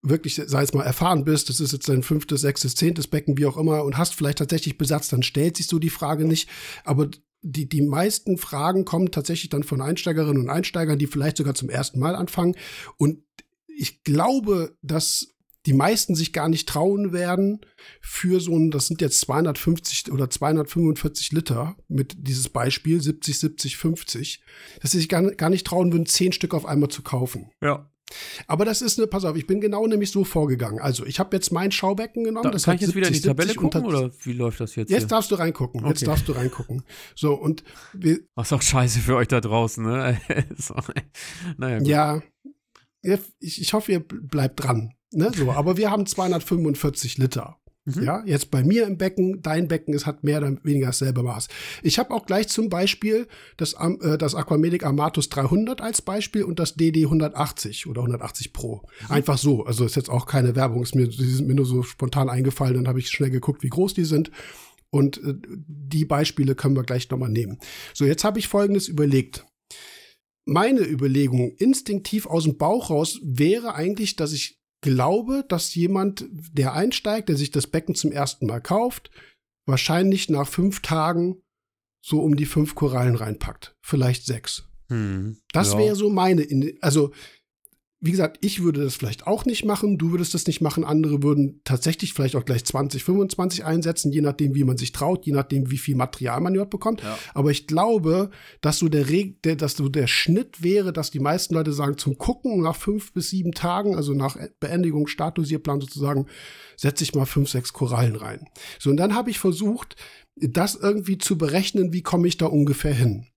wirklich, 0.00 0.36
sei 0.36 0.62
es 0.62 0.74
mal, 0.74 0.84
erfahren 0.84 1.24
bist, 1.24 1.48
das 1.48 1.60
ist 1.60 1.72
jetzt 1.72 1.88
dein 1.88 2.02
fünftes, 2.02 2.42
sechstes, 2.42 2.76
zehntes 2.76 3.08
Becken, 3.08 3.36
wie 3.36 3.46
auch 3.46 3.56
immer, 3.56 3.84
und 3.84 3.98
hast 3.98 4.14
vielleicht 4.14 4.38
tatsächlich 4.38 4.78
Besatz, 4.78 5.08
dann 5.08 5.22
stellt 5.22 5.56
sich 5.56 5.66
so 5.66 5.78
die 5.78 5.90
Frage 5.90 6.24
nicht. 6.24 6.48
Aber 6.84 7.08
die, 7.44 7.68
die 7.68 7.82
meisten 7.82 8.38
Fragen 8.38 8.84
kommen 8.84 9.10
tatsächlich 9.10 9.50
dann 9.50 9.62
von 9.62 9.82
Einsteigerinnen 9.82 10.42
und 10.42 10.50
Einsteigern, 10.50 10.98
die 10.98 11.06
vielleicht 11.06 11.36
sogar 11.36 11.54
zum 11.54 11.68
ersten 11.68 12.00
Mal 12.00 12.16
anfangen. 12.16 12.56
Und 12.96 13.22
ich 13.66 14.02
glaube, 14.02 14.76
dass 14.82 15.28
die 15.66 15.74
meisten 15.74 16.14
sich 16.14 16.32
gar 16.32 16.48
nicht 16.48 16.68
trauen 16.68 17.12
werden 17.12 17.60
für 18.00 18.40
so 18.40 18.56
ein, 18.56 18.70
das 18.70 18.86
sind 18.86 19.00
jetzt 19.00 19.20
250 19.20 20.12
oder 20.12 20.28
245 20.28 21.32
Liter 21.32 21.76
mit 21.88 22.14
dieses 22.18 22.48
Beispiel, 22.48 23.00
70, 23.00 23.38
70, 23.38 23.76
50, 23.76 24.42
dass 24.80 24.92
sie 24.92 24.98
sich 24.98 25.08
gar, 25.08 25.22
gar 25.32 25.50
nicht 25.50 25.66
trauen 25.66 25.92
würden, 25.92 26.06
zehn 26.06 26.32
Stück 26.32 26.54
auf 26.54 26.66
einmal 26.66 26.90
zu 26.90 27.02
kaufen. 27.02 27.50
Ja. 27.62 27.90
Aber 28.46 28.64
das 28.64 28.82
ist 28.82 28.98
eine, 28.98 29.06
pass 29.06 29.24
auf, 29.24 29.36
ich 29.36 29.46
bin 29.46 29.60
genau 29.60 29.86
nämlich 29.86 30.10
so 30.10 30.24
vorgegangen. 30.24 30.80
Also, 30.80 31.04
ich 31.06 31.18
habe 31.18 31.34
jetzt 31.36 31.52
mein 31.52 31.72
Schaubecken 31.72 32.24
genommen. 32.24 32.44
Da, 32.44 32.50
das 32.50 32.64
kann 32.64 32.76
ich 32.76 32.82
jetzt 32.82 32.92
70, 32.92 32.96
wieder 32.96 33.08
in 33.08 33.14
die 33.14 33.20
Tabelle 33.20 33.54
gucken 33.54 33.86
oder 33.86 34.10
wie 34.22 34.32
läuft 34.32 34.60
das 34.60 34.76
jetzt? 34.76 34.90
Jetzt 34.90 35.00
hier? 35.00 35.08
darfst 35.08 35.30
du 35.30 35.36
reingucken. 35.36 35.80
Okay. 35.80 35.90
Jetzt 35.90 36.06
darfst 36.06 36.28
du 36.28 36.32
reingucken. 36.32 36.84
So, 37.14 37.34
und 37.34 37.64
wir. 37.92 38.20
Was 38.34 38.52
auch 38.52 38.62
scheiße 38.62 39.00
für 39.00 39.16
euch 39.16 39.28
da 39.28 39.40
draußen, 39.40 39.84
ne? 39.84 40.20
so, 40.56 40.74
naja, 41.56 41.78
gut. 41.78 41.88
Ja. 41.88 42.22
Ich, 43.02 43.60
ich 43.60 43.72
hoffe, 43.74 43.92
ihr 43.92 44.00
bleibt 44.00 44.62
dran. 44.62 44.94
Ne? 45.12 45.30
So, 45.34 45.52
aber 45.52 45.76
wir 45.76 45.90
haben 45.90 46.06
245 46.06 47.18
Liter. 47.18 47.58
Mhm. 47.86 48.02
Ja, 48.02 48.22
jetzt 48.24 48.50
bei 48.50 48.64
mir 48.64 48.86
im 48.86 48.96
Becken, 48.96 49.42
dein 49.42 49.68
Becken, 49.68 49.92
es 49.92 50.06
hat 50.06 50.24
mehr 50.24 50.38
oder 50.38 50.56
weniger 50.62 50.86
dasselbe 50.86 51.22
Maß. 51.22 51.48
Ich 51.82 51.98
habe 51.98 52.14
auch 52.14 52.24
gleich 52.24 52.48
zum 52.48 52.70
Beispiel 52.70 53.26
das, 53.58 53.74
äh, 53.74 54.16
das 54.16 54.34
Aquamedic 54.34 54.84
Amatus 54.84 55.28
300 55.28 55.82
als 55.82 56.00
Beispiel 56.00 56.44
und 56.44 56.58
das 56.58 56.74
DD 56.74 57.04
180 57.04 57.86
oder 57.86 58.00
180 58.00 58.54
Pro. 58.54 58.82
Mhm. 59.02 59.14
Einfach 59.14 59.36
so. 59.36 59.64
Also 59.64 59.84
ist 59.84 59.96
jetzt 59.96 60.08
auch 60.08 60.24
keine 60.24 60.56
Werbung, 60.56 60.82
ist 60.82 60.94
mir, 60.94 61.08
die 61.08 61.24
sind 61.24 61.46
mir 61.46 61.54
nur 61.54 61.66
so 61.66 61.82
spontan 61.82 62.30
eingefallen, 62.30 62.74
dann 62.74 62.88
habe 62.88 63.00
ich 63.00 63.08
schnell 63.08 63.30
geguckt, 63.30 63.62
wie 63.62 63.68
groß 63.68 63.92
die 63.92 64.04
sind. 64.04 64.30
Und 64.88 65.18
äh, 65.18 65.34
die 65.66 66.06
Beispiele 66.06 66.54
können 66.54 66.76
wir 66.76 66.84
gleich 66.84 67.10
nochmal 67.10 67.30
nehmen. 67.30 67.58
So, 67.92 68.06
jetzt 68.06 68.24
habe 68.24 68.38
ich 68.38 68.48
Folgendes 68.48 68.88
überlegt. 68.88 69.44
Meine 70.46 70.80
Überlegung 70.80 71.50
instinktiv 71.56 72.26
aus 72.26 72.44
dem 72.44 72.56
Bauch 72.56 72.90
raus 72.90 73.18
wäre 73.22 73.74
eigentlich, 73.74 74.16
dass 74.16 74.32
ich 74.32 74.63
glaube, 74.84 75.44
dass 75.48 75.74
jemand, 75.74 76.26
der 76.30 76.74
einsteigt, 76.74 77.30
der 77.30 77.36
sich 77.36 77.50
das 77.50 77.66
Becken 77.66 77.94
zum 77.94 78.12
ersten 78.12 78.46
Mal 78.46 78.60
kauft, 78.60 79.10
wahrscheinlich 79.66 80.28
nach 80.28 80.46
fünf 80.46 80.82
Tagen 80.82 81.42
so 82.04 82.20
um 82.20 82.36
die 82.36 82.44
fünf 82.44 82.74
Korallen 82.74 83.16
reinpackt. 83.16 83.74
Vielleicht 83.80 84.26
sechs. 84.26 84.68
Hm, 84.88 85.38
das 85.52 85.72
ja. 85.72 85.78
wäre 85.78 85.96
so 85.96 86.10
meine, 86.10 86.46
also 86.82 87.12
wie 88.04 88.10
gesagt, 88.10 88.36
ich 88.42 88.62
würde 88.62 88.84
das 88.84 88.96
vielleicht 88.96 89.26
auch 89.26 89.46
nicht 89.46 89.64
machen, 89.64 89.96
du 89.96 90.10
würdest 90.10 90.34
das 90.34 90.46
nicht 90.46 90.60
machen, 90.60 90.84
andere 90.84 91.22
würden 91.22 91.62
tatsächlich 91.64 92.12
vielleicht 92.12 92.36
auch 92.36 92.44
gleich 92.44 92.62
20, 92.62 93.02
25 93.02 93.64
einsetzen, 93.64 94.12
je 94.12 94.20
nachdem, 94.20 94.54
wie 94.54 94.64
man 94.64 94.76
sich 94.76 94.92
traut, 94.92 95.24
je 95.24 95.32
nachdem, 95.32 95.70
wie 95.70 95.78
viel 95.78 95.96
Material 95.96 96.38
man 96.42 96.52
überhaupt 96.52 96.70
bekommt. 96.70 97.00
Ja. 97.00 97.18
Aber 97.32 97.50
ich 97.50 97.66
glaube, 97.66 98.28
dass 98.60 98.78
so 98.78 98.90
der, 98.90 99.08
Reg 99.08 99.42
der, 99.44 99.56
dass 99.56 99.72
so 99.72 99.88
der 99.88 100.06
Schnitt 100.06 100.62
wäre, 100.62 100.92
dass 100.92 101.12
die 101.12 101.18
meisten 101.18 101.54
Leute 101.54 101.72
sagen, 101.72 101.96
zum 101.96 102.18
Gucken 102.18 102.60
nach 102.60 102.76
fünf 102.76 103.10
bis 103.14 103.30
sieben 103.30 103.52
Tagen, 103.52 103.96
also 103.96 104.12
nach 104.12 104.36
Beendigung, 104.60 105.06
Startdosierplan 105.06 105.80
sozusagen, 105.80 106.26
setze 106.76 107.04
ich 107.04 107.14
mal 107.14 107.24
fünf, 107.24 107.48
sechs 107.48 107.72
Korallen 107.72 108.16
rein. 108.16 108.44
So, 108.78 108.90
und 108.90 108.98
dann 108.98 109.14
habe 109.14 109.30
ich 109.30 109.38
versucht, 109.38 109.96
das 110.36 110.74
irgendwie 110.74 111.16
zu 111.16 111.38
berechnen, 111.38 111.94
wie 111.94 112.02
komme 112.02 112.28
ich 112.28 112.36
da 112.36 112.46
ungefähr 112.46 112.92
hin. 112.92 113.28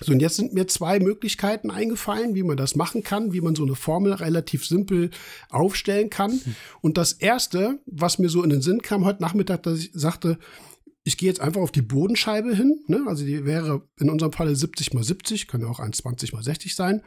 So, 0.00 0.12
und 0.12 0.20
jetzt 0.20 0.36
sind 0.36 0.54
mir 0.54 0.66
zwei 0.66 0.98
Möglichkeiten 0.98 1.70
eingefallen, 1.70 2.34
wie 2.34 2.42
man 2.42 2.56
das 2.56 2.74
machen 2.74 3.02
kann, 3.02 3.32
wie 3.32 3.40
man 3.40 3.54
so 3.54 3.64
eine 3.64 3.74
Formel 3.74 4.12
relativ 4.14 4.66
simpel 4.66 5.10
aufstellen 5.50 6.10
kann. 6.10 6.40
Und 6.80 6.96
das 6.96 7.12
erste, 7.12 7.80
was 7.86 8.18
mir 8.18 8.28
so 8.28 8.42
in 8.42 8.50
den 8.50 8.62
Sinn 8.62 8.82
kam 8.82 9.04
heute 9.04 9.22
Nachmittag, 9.22 9.62
dass 9.62 9.78
ich 9.78 9.90
sagte, 9.92 10.38
ich 11.04 11.16
gehe 11.16 11.28
jetzt 11.28 11.40
einfach 11.40 11.60
auf 11.60 11.72
die 11.72 11.82
Bodenscheibe 11.82 12.54
hin, 12.54 12.84
ne? 12.86 13.04
also 13.06 13.24
die 13.24 13.44
wäre 13.44 13.82
in 13.98 14.10
unserem 14.10 14.32
Falle 14.32 14.54
70 14.54 14.92
mal 14.92 15.02
70, 15.02 15.48
kann 15.48 15.62
ja 15.62 15.68
auch 15.68 15.80
1,20 15.80 16.34
mal 16.34 16.42
60 16.42 16.74
sein, 16.74 17.02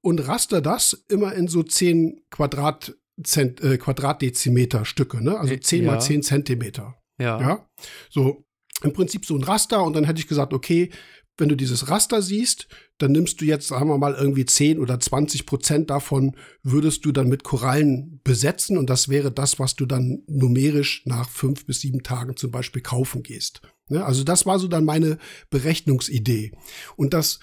und 0.00 0.26
raster 0.26 0.60
das 0.60 1.04
immer 1.08 1.34
in 1.34 1.48
so 1.48 1.62
10 1.62 2.20
Quadrat, 2.30 2.96
Zent, 3.22 3.60
äh, 3.62 3.78
Quadratdezimeter 3.78 4.84
Stücke, 4.84 5.22
ne? 5.22 5.38
also 5.38 5.56
10 5.56 5.84
ja. 5.84 5.92
mal 5.92 6.00
10 6.00 6.22
Zentimeter. 6.22 6.96
Ja. 7.18 7.40
ja. 7.40 7.66
So 8.10 8.44
im 8.82 8.92
Prinzip 8.92 9.24
so 9.24 9.34
ein 9.34 9.42
Raster 9.42 9.82
und 9.82 9.94
dann 9.94 10.04
hätte 10.04 10.20
ich 10.20 10.28
gesagt, 10.28 10.52
okay, 10.52 10.90
wenn 11.38 11.48
du 11.48 11.56
dieses 11.56 11.88
Raster 11.88 12.20
siehst, 12.20 12.68
dann 12.98 13.12
nimmst 13.12 13.40
du 13.40 13.44
jetzt, 13.44 13.68
sagen 13.68 13.88
wir 13.88 13.96
mal, 13.96 14.14
irgendwie 14.14 14.44
10 14.44 14.80
oder 14.80 14.98
20 14.98 15.46
Prozent 15.46 15.90
davon 15.90 16.36
würdest 16.62 17.04
du 17.04 17.12
dann 17.12 17.28
mit 17.28 17.44
Korallen 17.44 18.20
besetzen 18.24 18.76
und 18.76 18.90
das 18.90 19.08
wäre 19.08 19.30
das, 19.30 19.58
was 19.58 19.76
du 19.76 19.86
dann 19.86 20.22
numerisch 20.26 21.02
nach 21.06 21.28
fünf 21.30 21.64
bis 21.64 21.80
sieben 21.80 22.02
Tagen 22.02 22.36
zum 22.36 22.50
Beispiel 22.50 22.82
kaufen 22.82 23.22
gehst. 23.22 23.62
Also 23.90 24.24
das 24.24 24.44
war 24.44 24.58
so 24.58 24.68
dann 24.68 24.84
meine 24.84 25.18
Berechnungsidee. 25.48 26.52
Und 26.96 27.14
das 27.14 27.38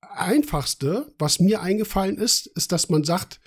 Einfachste, 0.00 1.12
was 1.18 1.38
mir 1.38 1.60
eingefallen 1.60 2.16
ist, 2.16 2.46
ist, 2.46 2.72
dass 2.72 2.88
man 2.88 3.04
sagt, 3.04 3.40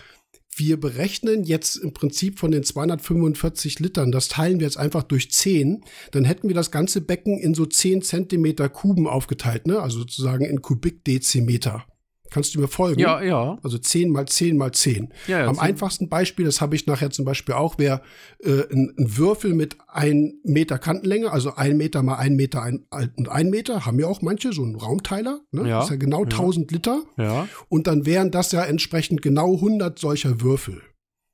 wir 0.59 0.79
berechnen 0.79 1.43
jetzt 1.43 1.75
im 1.77 1.93
Prinzip 1.93 2.39
von 2.39 2.51
den 2.51 2.63
245 2.63 3.79
Litern, 3.79 4.11
das 4.11 4.27
teilen 4.27 4.59
wir 4.59 4.67
jetzt 4.67 4.77
einfach 4.77 5.03
durch 5.03 5.31
10, 5.31 5.83
dann 6.11 6.25
hätten 6.25 6.47
wir 6.47 6.55
das 6.55 6.71
ganze 6.71 7.01
Becken 7.01 7.39
in 7.39 7.53
so 7.53 7.65
10 7.65 8.01
Zentimeter 8.01 8.69
Kuben 8.69 9.07
aufgeteilt, 9.07 9.67
ne? 9.67 9.81
also 9.81 9.99
sozusagen 9.99 10.45
in 10.45 10.61
Kubikdezimeter. 10.61 11.85
Kannst 12.33 12.55
du 12.55 12.59
mir 12.59 12.67
folgen? 12.67 12.99
Ja, 12.99 13.21
ja. 13.21 13.59
Also 13.61 13.77
10 13.77 14.09
mal 14.09 14.25
10 14.25 14.57
mal 14.57 14.71
10. 14.71 15.13
Ja, 15.27 15.41
ja, 15.41 15.47
Am 15.47 15.53
10. 15.53 15.63
einfachsten 15.63 16.09
Beispiel, 16.09 16.45
das 16.45 16.61
habe 16.61 16.75
ich 16.75 16.87
nachher 16.87 17.11
zum 17.11 17.25
Beispiel 17.25 17.53
auch, 17.53 17.77
wäre 17.77 18.01
äh, 18.39 18.63
ein, 18.71 18.91
ein, 18.97 19.17
Würfel 19.17 19.53
mit 19.53 19.77
1 19.87 20.37
Meter 20.43 20.79
Kantenlänge, 20.79 21.31
also 21.31 21.53
1 21.53 21.77
Meter 21.77 22.01
mal 22.01 22.15
1 22.15 22.35
Meter 22.35 22.63
ein, 22.63 22.87
und 23.17 23.29
1 23.29 23.51
Meter, 23.51 23.85
haben 23.85 23.99
ja 23.99 24.07
auch 24.07 24.23
manche, 24.23 24.51
so 24.51 24.63
ein 24.63 24.73
Raumteiler. 24.73 25.41
Ne? 25.51 25.69
Ja. 25.69 25.75
Das 25.75 25.85
ist 25.85 25.91
ja 25.91 25.97
genau 25.97 26.21
ja. 26.21 26.31
1000 26.31 26.71
Liter. 26.71 27.03
Ja. 27.17 27.47
Und 27.69 27.85
dann 27.85 28.07
wären 28.07 28.31
das 28.31 28.51
ja 28.51 28.63
entsprechend 28.63 29.21
genau 29.21 29.53
100 29.53 29.99
solcher 29.99 30.41
Würfel. 30.41 30.81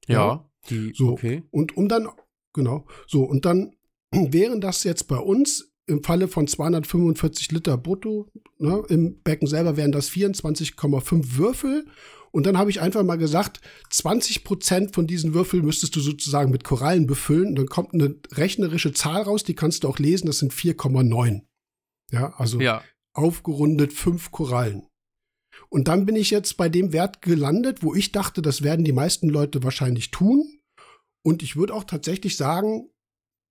Ja. 0.09 0.13
ja. 0.13 0.51
Die, 0.69 0.91
so. 0.93 1.11
Okay. 1.13 1.43
Und 1.49 1.77
um 1.77 1.87
dann, 1.87 2.09
genau, 2.53 2.85
so, 3.07 3.23
und 3.23 3.45
dann 3.45 3.71
wären 4.11 4.59
das 4.59 4.83
jetzt 4.83 5.07
bei 5.07 5.17
uns 5.17 5.68
im 5.89 6.03
Falle 6.03 6.27
von 6.27 6.47
245 6.47 7.51
Liter 7.51 7.77
brutto, 7.77 8.27
ne, 8.57 8.83
im 8.89 9.21
Becken 9.21 9.47
selber 9.47 9.75
wären 9.75 9.91
das 9.91 10.09
24,5 10.09 11.37
Würfel. 11.37 11.85
Und 12.31 12.45
dann 12.45 12.57
habe 12.57 12.69
ich 12.69 12.79
einfach 12.79 13.03
mal 13.03 13.17
gesagt, 13.17 13.59
20 13.89 14.43
Prozent 14.43 14.93
von 14.93 15.07
diesen 15.07 15.33
Würfeln 15.33 15.65
müsstest 15.65 15.95
du 15.95 15.99
sozusagen 15.99 16.51
mit 16.51 16.63
Korallen 16.63 17.07
befüllen. 17.07 17.49
Und 17.49 17.55
dann 17.55 17.67
kommt 17.67 17.93
eine 17.93 18.15
rechnerische 18.33 18.93
Zahl 18.93 19.23
raus, 19.23 19.43
die 19.43 19.55
kannst 19.55 19.83
du 19.83 19.87
auch 19.87 19.97
lesen, 19.97 20.27
das 20.27 20.37
sind 20.37 20.53
4,9. 20.53 21.41
Ja, 22.11 22.33
also 22.37 22.59
ja. 22.59 22.83
aufgerundet 23.13 23.93
fünf 23.93 24.31
Korallen. 24.31 24.87
Und 25.69 25.87
dann 25.87 26.05
bin 26.05 26.15
ich 26.15 26.29
jetzt 26.29 26.57
bei 26.57 26.69
dem 26.69 26.93
Wert 26.93 27.21
gelandet, 27.21 27.83
wo 27.83 27.95
ich 27.95 28.11
dachte, 28.11 28.41
das 28.41 28.61
werden 28.63 28.85
die 28.85 28.93
meisten 28.93 29.29
Leute 29.29 29.63
wahrscheinlich 29.63 30.11
tun. 30.11 30.59
Und 31.23 31.43
ich 31.43 31.55
würde 31.55 31.73
auch 31.73 31.83
tatsächlich 31.83 32.37
sagen, 32.37 32.89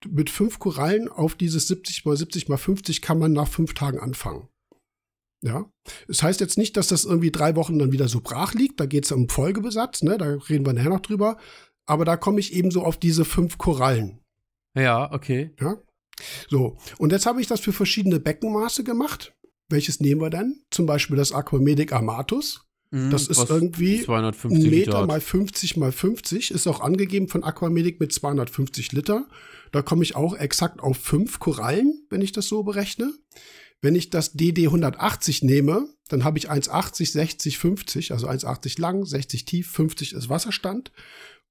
mit 0.07 0.31
fünf 0.31 0.59
Korallen 0.59 1.09
auf 1.09 1.35
dieses 1.35 1.69
70 1.69 2.05
mal 2.05 2.17
70 2.17 2.49
mal 2.49 2.57
50 2.57 3.03
kann 3.03 3.19
man 3.19 3.33
nach 3.33 3.49
fünf 3.49 3.75
Tagen 3.75 3.99
anfangen. 3.99 4.49
Ja, 5.41 5.71
das 6.09 6.23
heißt 6.23 6.41
jetzt 6.41 6.59
nicht, 6.59 6.77
dass 6.77 6.89
das 6.89 7.05
irgendwie 7.05 7.31
drei 7.31 7.55
Wochen 7.55 7.79
dann 7.79 7.93
wieder 7.93 8.09
so 8.09 8.21
brach 8.21 8.55
liegt. 8.55 8.81
Da 8.81 8.87
geht 8.87 9.05
es 9.05 9.13
um 9.13 9.29
Folgebesatz, 9.29 10.03
ne? 10.03 10.19
Da 10.19 10.27
reden 10.49 10.67
wir 10.67 10.73
nachher 10.73 10.91
noch 10.91 11.01
drüber. 11.01 11.37
Aber 11.87 12.05
da 12.05 12.17
komme 12.17 12.41
ich 12.41 12.53
eben 12.53 12.71
so 12.71 12.83
auf 12.83 12.99
diese 12.99 13.25
fünf 13.25 13.57
Korallen. 13.57 14.19
Ja, 14.75 15.13
okay. 15.13 15.53
Ja. 15.61 15.77
So, 16.49 16.77
und 16.99 17.13
jetzt 17.13 17.27
habe 17.27 17.41
ich 17.41 17.47
das 17.47 17.61
für 17.61 17.73
verschiedene 17.73 18.19
Beckenmaße 18.19 18.83
gemacht. 18.83 19.33
Welches 19.69 20.01
nehmen 20.01 20.21
wir 20.21 20.31
denn? 20.31 20.63
Zum 20.71 20.87
Beispiel 20.87 21.17
das 21.17 21.33
Aquamedic 21.33 21.93
Amatus. 21.93 22.65
Mhm, 22.91 23.11
das 23.11 23.29
ist 23.29 23.51
irgendwie 23.51 24.03
250 24.03 24.65
Meter 24.65 24.77
Liter 24.77 25.07
mal 25.07 25.21
50 25.21 25.77
mal 25.77 25.93
50. 25.93 26.51
Ist 26.51 26.67
auch 26.67 26.81
angegeben 26.81 27.29
von 27.29 27.45
Aquamedic 27.45 28.01
mit 28.01 28.13
250 28.13 28.93
Liter. 28.93 29.29
Da 29.73 29.83
komme 29.83 30.03
ich 30.03 30.17
auch 30.17 30.37
exakt 30.37 30.81
auf 30.81 30.97
fünf 30.97 31.39
Korallen, 31.39 32.07
wenn 32.11 32.23
ich 32.23 32.33
das 32.33 32.49
so 32.49 32.63
berechne. 32.63 33.13
Wenn 33.81 33.95
ich 33.95 34.11
das 34.11 34.33
DD 34.33 34.67
180 34.67 35.43
nehme, 35.43 35.89
dann 36.09 36.25
habe 36.25 36.39
ich 36.39 36.51
1,80, 36.51 37.13
60, 37.13 37.59
50, 37.59 38.13
also 38.13 38.29
1,80 38.29 38.81
lang, 38.81 39.05
60 39.05 39.45
tief, 39.45 39.71
50 39.71 40.15
ist 40.15 40.29
Wasserstand. 40.29 40.91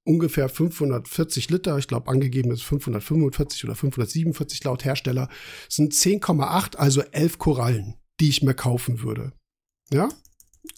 Ungefähr 0.04 0.48
540 0.48 1.50
Liter, 1.50 1.78
ich 1.78 1.86
glaube 1.86 2.10
angegeben 2.10 2.50
ist 2.50 2.62
545 2.62 3.64
oder 3.64 3.74
547 3.74 4.64
laut 4.64 4.84
Hersteller, 4.84 5.28
sind 5.68 5.92
10,8, 5.92 6.76
also 6.76 7.02
11 7.02 7.38
Korallen, 7.38 7.94
die 8.20 8.28
ich 8.28 8.42
mir 8.42 8.54
kaufen 8.54 9.02
würde. 9.02 9.32
Ja? 9.90 10.08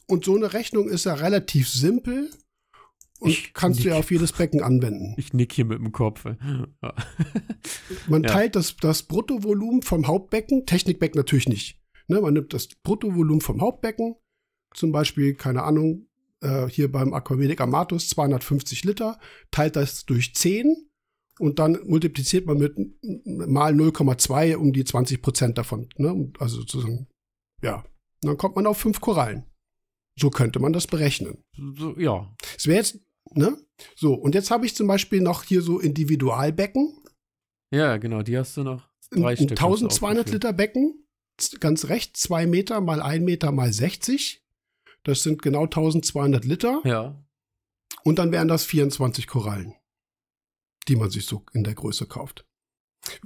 Und 0.07 0.25
so 0.25 0.37
eine 0.37 0.53
Rechnung 0.53 0.89
ist 0.89 1.05
ja 1.05 1.15
relativ 1.15 1.69
simpel 1.69 2.31
und 3.21 3.31
ich 3.31 3.55
kannst 3.55 3.81
nick. 3.81 3.85
du 3.85 3.91
ja 3.91 3.99
auf 3.99 4.11
jedes 4.11 4.33
Becken 4.33 4.63
anwenden. 4.63 5.15
Ich 5.17 5.33
nick 5.33 5.53
hier 5.53 5.65
mit 5.65 5.79
dem 5.79 5.93
Kopf. 5.93 6.25
Ja. 6.83 6.95
Man 8.09 8.23
teilt 8.23 8.57
das, 8.57 8.77
das 8.77 9.03
Bruttovolumen 9.03 9.83
vom 9.83 10.07
Hauptbecken, 10.07 10.65
Technikbecken 10.65 11.19
natürlich 11.19 11.49
nicht. 11.49 11.79
Ne, 12.09 12.21
man 12.21 12.33
nimmt 12.33 12.55
das 12.55 12.69
Bruttovolumen 12.83 13.43
vom 13.43 13.61
Hauptbecken, 13.61 14.17
zum 14.75 14.93
Beispiel, 14.93 15.35
keine 15.35 15.63
Ahnung, 15.63 16.09
äh, 16.41 16.67
hier 16.69 16.91
beim 16.91 17.13
Aquavedic 17.13 17.61
Amatus 17.61 18.09
250 18.09 18.85
Liter, 18.85 19.19
teilt 19.51 19.77
das 19.77 20.07
durch 20.07 20.35
10 20.35 20.89
und 21.39 21.59
dann 21.59 21.79
multipliziert 21.85 22.47
man 22.47 22.59
mit 22.59 22.77
mal 23.25 23.73
0,2 23.75 24.57
um 24.57 24.73
die 24.73 24.85
20 24.85 25.23
Prozent 25.23 25.59
davon. 25.59 25.89
Ne? 25.97 26.33
Also 26.39 26.61
sozusagen, 26.61 27.09
ja. 27.63 27.85
Und 28.23 28.29
dann 28.29 28.37
kommt 28.37 28.57
man 28.57 28.67
auf 28.67 28.79
fünf 28.79 29.01
Korallen. 29.01 29.45
So 30.19 30.31
könnte 30.31 30.59
man 30.59 30.73
das 30.73 30.87
berechnen. 30.87 31.45
So, 31.57 31.99
ja. 31.99 32.35
Es 32.57 32.67
wäre 32.67 32.79
jetzt 32.79 33.01
Ne? 33.35 33.57
So, 33.95 34.15
und 34.15 34.35
jetzt 34.35 34.51
habe 34.51 34.67
ich 34.67 34.75
zum 34.75 34.87
Beispiel 34.87 35.21
noch 35.21 35.45
hier 35.45 35.63
so 35.63 35.79
Individualbecken. 35.79 36.97
Ja, 37.71 37.97
genau, 37.99 38.23
die 38.23 38.37
hast 38.37 38.57
du 38.57 38.65
noch. 38.65 38.89
Drei 39.11 39.31
ein, 39.31 39.37
Stück 39.37 39.51
1200 39.53 40.31
Liter 40.31 40.53
Becken, 40.53 41.07
ganz 41.61 41.87
rechts, 41.87 42.21
2 42.23 42.47
Meter 42.47 42.81
mal 42.81 43.01
1 43.01 43.25
Meter 43.25 43.53
mal 43.53 43.73
60. 43.73 44.45
Das 45.03 45.23
sind 45.23 45.43
genau 45.43 45.65
1200 45.65 46.45
Liter. 46.45 46.81
Ja. 46.85 47.25
Und 48.05 48.19
dann 48.19 48.33
wären 48.33 48.49
das 48.49 48.65
24 48.65 49.27
Korallen, 49.27 49.75
die 50.89 50.97
man 50.97 51.11
sich 51.11 51.27
so 51.27 51.45
in 51.53 51.65
der 51.65 51.75
Größe 51.75 52.07
kauft. 52.07 52.47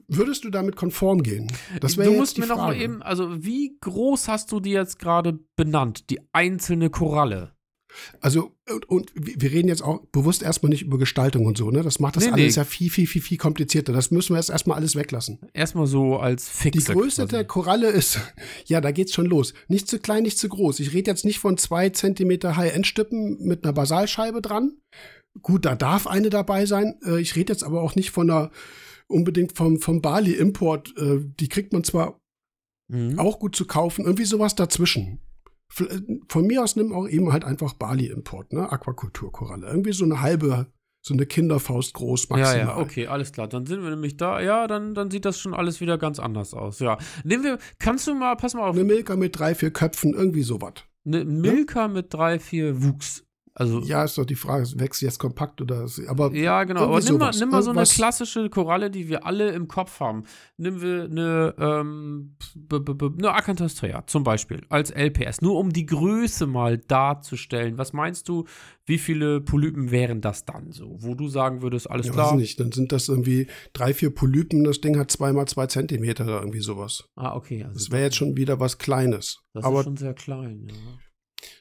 Würdest 0.06 0.44
du 0.44 0.50
damit 0.50 0.76
konform 0.76 1.22
gehen? 1.22 1.52
Das 1.80 1.96
du 1.96 2.12
musst 2.12 2.38
mir 2.38 2.46
Frage. 2.46 2.60
noch 2.60 2.66
mal 2.68 2.80
eben, 2.80 3.02
also 3.02 3.44
wie 3.44 3.76
groß 3.80 4.28
hast 4.28 4.52
du 4.52 4.60
die 4.60 4.70
jetzt 4.70 4.98
gerade 4.98 5.32
benannt, 5.56 6.10
die 6.10 6.20
einzelne 6.32 6.90
Koralle? 6.90 7.53
Also, 8.20 8.52
und, 8.68 8.88
und, 8.88 9.12
wir 9.14 9.50
reden 9.50 9.68
jetzt 9.68 9.82
auch 9.82 10.04
bewusst 10.12 10.42
erstmal 10.42 10.70
nicht 10.70 10.82
über 10.82 10.98
Gestaltung 10.98 11.46
und 11.46 11.56
so, 11.56 11.70
ne? 11.70 11.82
Das 11.82 12.00
macht 12.00 12.16
das 12.16 12.24
nee, 12.24 12.30
alles 12.30 12.56
nee. 12.56 12.60
ja 12.60 12.64
viel, 12.64 12.90
viel, 12.90 13.06
viel, 13.06 13.22
viel 13.22 13.38
komplizierter. 13.38 13.92
Das 13.92 14.10
müssen 14.10 14.34
wir 14.34 14.38
jetzt 14.38 14.50
erstmal 14.50 14.76
alles 14.76 14.96
weglassen. 14.96 15.38
Erstmal 15.52 15.86
so 15.86 16.18
als 16.18 16.48
Fix. 16.48 16.84
Die 16.84 16.92
Größe 16.92 17.22
quasi. 17.22 17.30
der 17.36 17.44
Koralle 17.44 17.90
ist, 17.90 18.20
ja, 18.66 18.80
da 18.80 18.90
geht's 18.90 19.14
schon 19.14 19.26
los. 19.26 19.54
Nicht 19.68 19.88
zu 19.88 19.98
klein, 19.98 20.22
nicht 20.22 20.38
zu 20.38 20.48
groß. 20.48 20.80
Ich 20.80 20.92
rede 20.92 21.10
jetzt 21.10 21.24
nicht 21.24 21.38
von 21.38 21.56
zwei 21.56 21.90
Zentimeter 21.90 22.56
High-End-Stüppen 22.56 23.38
mit 23.40 23.64
einer 23.64 23.72
Basalscheibe 23.72 24.42
dran. 24.42 24.78
Gut, 25.42 25.64
da 25.64 25.74
darf 25.74 26.06
eine 26.06 26.30
dabei 26.30 26.66
sein. 26.66 26.98
Äh, 27.04 27.20
ich 27.20 27.36
rede 27.36 27.52
jetzt 27.52 27.64
aber 27.64 27.82
auch 27.82 27.94
nicht 27.96 28.10
von 28.10 28.30
einer, 28.30 28.50
unbedingt 29.08 29.56
vom, 29.56 29.80
vom 29.80 30.00
Bali-Import. 30.00 30.94
Äh, 30.96 31.20
die 31.40 31.48
kriegt 31.48 31.72
man 31.72 31.84
zwar 31.84 32.20
mhm. 32.88 33.18
auch 33.18 33.38
gut 33.38 33.56
zu 33.56 33.66
kaufen, 33.66 34.04
irgendwie 34.04 34.24
sowas 34.24 34.54
dazwischen. 34.54 35.20
Von 36.28 36.46
mir 36.46 36.62
aus 36.62 36.76
nimm 36.76 36.92
auch 36.92 37.08
eben 37.08 37.32
halt 37.32 37.44
einfach 37.44 37.74
Bali-Import, 37.74 38.52
ne? 38.52 38.70
Aquakulturkoralle. 38.70 39.66
Irgendwie 39.66 39.92
so 39.92 40.04
eine 40.04 40.20
halbe, 40.20 40.66
so 41.00 41.14
eine 41.14 41.26
Kinderfaust 41.26 41.94
groß 41.94 42.28
maximal. 42.30 42.56
Ja, 42.56 42.64
ja, 42.64 42.76
okay, 42.76 43.08
alles 43.08 43.32
klar. 43.32 43.48
Dann 43.48 43.66
sind 43.66 43.82
wir 43.82 43.90
nämlich 43.90 44.16
da. 44.16 44.40
Ja, 44.40 44.66
dann, 44.66 44.94
dann 44.94 45.10
sieht 45.10 45.24
das 45.24 45.38
schon 45.38 45.52
alles 45.52 45.80
wieder 45.80 45.98
ganz 45.98 46.18
anders 46.20 46.54
aus. 46.54 46.78
Ja. 46.78 46.98
Nehmen 47.24 47.44
wir, 47.44 47.58
kannst 47.78 48.06
du 48.06 48.14
mal, 48.14 48.36
pass 48.36 48.54
mal 48.54 48.68
auf. 48.68 48.76
Eine 48.76 48.84
Milka 48.84 49.16
mit 49.16 49.38
drei, 49.38 49.54
vier 49.54 49.72
Köpfen, 49.72 50.14
irgendwie 50.14 50.42
sowas. 50.42 50.74
Eine 51.04 51.24
Milka 51.24 51.82
ja? 51.82 51.88
mit 51.88 52.14
drei, 52.14 52.38
vier 52.38 52.82
Wuchs. 52.82 53.24
Also, 53.56 53.80
ja, 53.82 54.02
ist 54.02 54.18
doch 54.18 54.24
die 54.24 54.34
Frage, 54.34 54.66
wächst 54.76 54.98
sie 54.98 55.06
jetzt 55.06 55.20
kompakt 55.20 55.60
oder 55.60 55.86
aber 56.08 56.34
Ja, 56.34 56.64
genau, 56.64 56.82
aber 56.82 57.00
nimm 57.00 57.18
mal, 57.18 57.30
nimm 57.38 57.50
mal 57.50 57.62
so 57.62 57.70
eine 57.70 57.84
klassische 57.84 58.50
Koralle, 58.50 58.90
die 58.90 59.08
wir 59.08 59.24
alle 59.26 59.50
im 59.50 59.68
Kopf 59.68 60.00
haben. 60.00 60.24
Nimm 60.56 60.82
wir 60.82 61.04
eine, 61.04 61.54
ähm, 61.58 62.36
eine 62.72 63.32
Acanthostrea 63.32 64.08
zum 64.08 64.24
Beispiel 64.24 64.62
als 64.70 64.90
LPS, 64.90 65.40
nur 65.40 65.56
um 65.56 65.72
die 65.72 65.86
Größe 65.86 66.48
mal 66.48 66.78
darzustellen. 66.78 67.78
Was 67.78 67.92
meinst 67.92 68.28
du, 68.28 68.44
wie 68.86 68.98
viele 68.98 69.40
Polypen 69.40 69.92
wären 69.92 70.20
das 70.20 70.44
dann 70.44 70.72
so? 70.72 70.96
Wo 70.98 71.14
du 71.14 71.28
sagen 71.28 71.62
würdest, 71.62 71.88
alles 71.88 72.06
ja, 72.06 72.12
klar. 72.12 72.32
Weiß 72.32 72.38
nicht, 72.38 72.58
dann 72.58 72.72
sind 72.72 72.90
das 72.90 73.08
irgendwie 73.08 73.46
drei, 73.72 73.94
vier 73.94 74.12
Polypen, 74.12 74.64
das 74.64 74.80
Ding 74.80 74.98
hat 74.98 75.12
zweimal 75.12 75.46
zwei 75.46 75.68
Zentimeter 75.68 76.24
oder 76.24 76.40
irgendwie 76.40 76.60
sowas. 76.60 77.04
Ah, 77.14 77.36
okay. 77.36 77.62
Also 77.62 77.74
das 77.74 77.92
wäre 77.92 78.02
jetzt 78.02 78.16
schon 78.16 78.36
wieder 78.36 78.58
was 78.58 78.78
Kleines. 78.78 79.44
Das 79.52 79.64
aber 79.64 79.78
ist 79.78 79.84
schon 79.84 79.96
sehr 79.96 80.14
klein, 80.14 80.66
ja. 80.68 80.74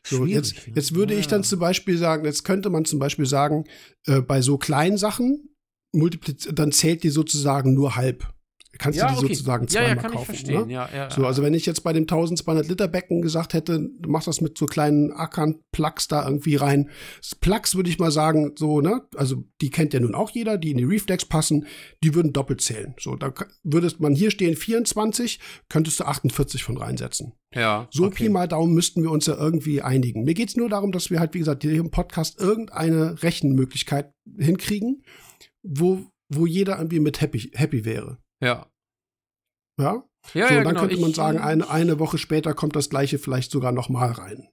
So, 0.03 0.25
jetzt, 0.25 0.55
jetzt 0.73 0.95
würde 0.95 1.13
ja. 1.13 1.19
ich 1.19 1.27
dann 1.27 1.43
zum 1.43 1.59
Beispiel 1.59 1.97
sagen, 1.97 2.25
jetzt 2.25 2.43
könnte 2.43 2.69
man 2.69 2.85
zum 2.85 2.99
Beispiel 2.99 3.25
sagen, 3.25 3.65
äh, 4.05 4.21
bei 4.21 4.41
so 4.41 4.57
kleinen 4.57 4.97
Sachen, 4.97 5.49
dann 6.51 6.71
zählt 6.71 7.03
die 7.03 7.09
sozusagen 7.09 7.73
nur 7.73 7.95
halb 7.95 8.33
kannst 8.79 8.97
ja, 8.99 9.07
du 9.07 9.13
die 9.13 9.25
okay. 9.25 9.33
sozusagen 9.35 9.67
zweimal 9.67 9.89
ja, 9.89 9.95
ja, 9.95 10.01
kann 10.01 10.11
kaufen. 10.11 10.21
Ich 10.21 10.25
verstehen. 10.25 10.67
Ne? 10.67 10.73
Ja, 10.73 10.89
ja, 10.93 11.11
so, 11.11 11.25
also 11.25 11.43
wenn 11.43 11.53
ich 11.53 11.65
jetzt 11.65 11.83
bei 11.83 11.93
dem 11.93 12.03
1200 12.03 12.67
Liter 12.67 12.87
Becken 12.87 13.21
gesagt 13.21 13.53
hätte, 13.53 13.89
du 13.99 14.09
machst 14.09 14.27
das 14.27 14.41
mit 14.41 14.57
so 14.57 14.65
kleinen 14.65 15.11
Ackern, 15.11 15.59
Plugs 15.71 16.07
da 16.07 16.25
irgendwie 16.25 16.55
rein. 16.55 16.89
Plugs 17.39 17.75
würde 17.75 17.89
ich 17.89 17.99
mal 17.99 18.11
sagen, 18.11 18.53
so, 18.57 18.81
ne, 18.81 19.01
also 19.15 19.43
die 19.61 19.69
kennt 19.69 19.93
ja 19.93 19.99
nun 19.99 20.15
auch 20.15 20.31
jeder, 20.31 20.57
die 20.57 20.71
in 20.71 20.77
die 20.77 20.83
Reflex 20.83 21.25
passen, 21.25 21.67
die 22.03 22.15
würden 22.15 22.33
doppelt 22.33 22.61
zählen. 22.61 22.95
So, 22.99 23.15
da 23.15 23.33
würdest 23.63 23.99
man 23.99 24.15
hier 24.15 24.31
stehen 24.31 24.55
24, 24.55 25.39
könntest 25.69 25.99
du 25.99 26.05
48 26.05 26.63
von 26.63 26.77
reinsetzen. 26.77 27.33
Ja. 27.53 27.87
So 27.91 28.05
okay. 28.05 28.25
Pi 28.25 28.29
mal 28.29 28.47
Daumen 28.47 28.73
müssten 28.73 29.03
wir 29.03 29.11
uns 29.11 29.27
ja 29.27 29.35
irgendwie 29.37 29.81
einigen. 29.81 30.23
Mir 30.23 30.33
geht 30.33 30.49
es 30.49 30.57
nur 30.57 30.69
darum, 30.69 30.91
dass 30.91 31.11
wir 31.11 31.19
halt, 31.19 31.33
wie 31.33 31.39
gesagt, 31.39 31.63
hier 31.63 31.73
im 31.73 31.91
Podcast 31.91 32.39
irgendeine 32.39 33.21
Rechenmöglichkeit 33.21 34.11
hinkriegen, 34.37 35.03
wo, 35.61 36.07
wo 36.29 36.45
jeder 36.45 36.77
irgendwie 36.77 36.99
mit 36.99 37.21
happy, 37.21 37.51
happy 37.53 37.85
wäre. 37.85 38.17
Ja. 38.43 38.67
Ja? 39.79 40.03
Ja, 40.33 40.47
so, 40.47 40.53
ja, 40.53 40.63
dann 40.63 40.75
genau. 40.75 40.81
könnte 40.81 40.97
man 40.97 41.09
ich, 41.09 41.15
sagen, 41.15 41.39
eine, 41.39 41.69
eine 41.69 41.99
Woche 41.99 42.17
später 42.17 42.53
kommt 42.53 42.75
das 42.75 42.89
gleiche 42.89 43.19
vielleicht 43.19 43.51
sogar 43.51 43.71
noch 43.71 43.89
mal 43.89 44.11
rein. 44.11 44.47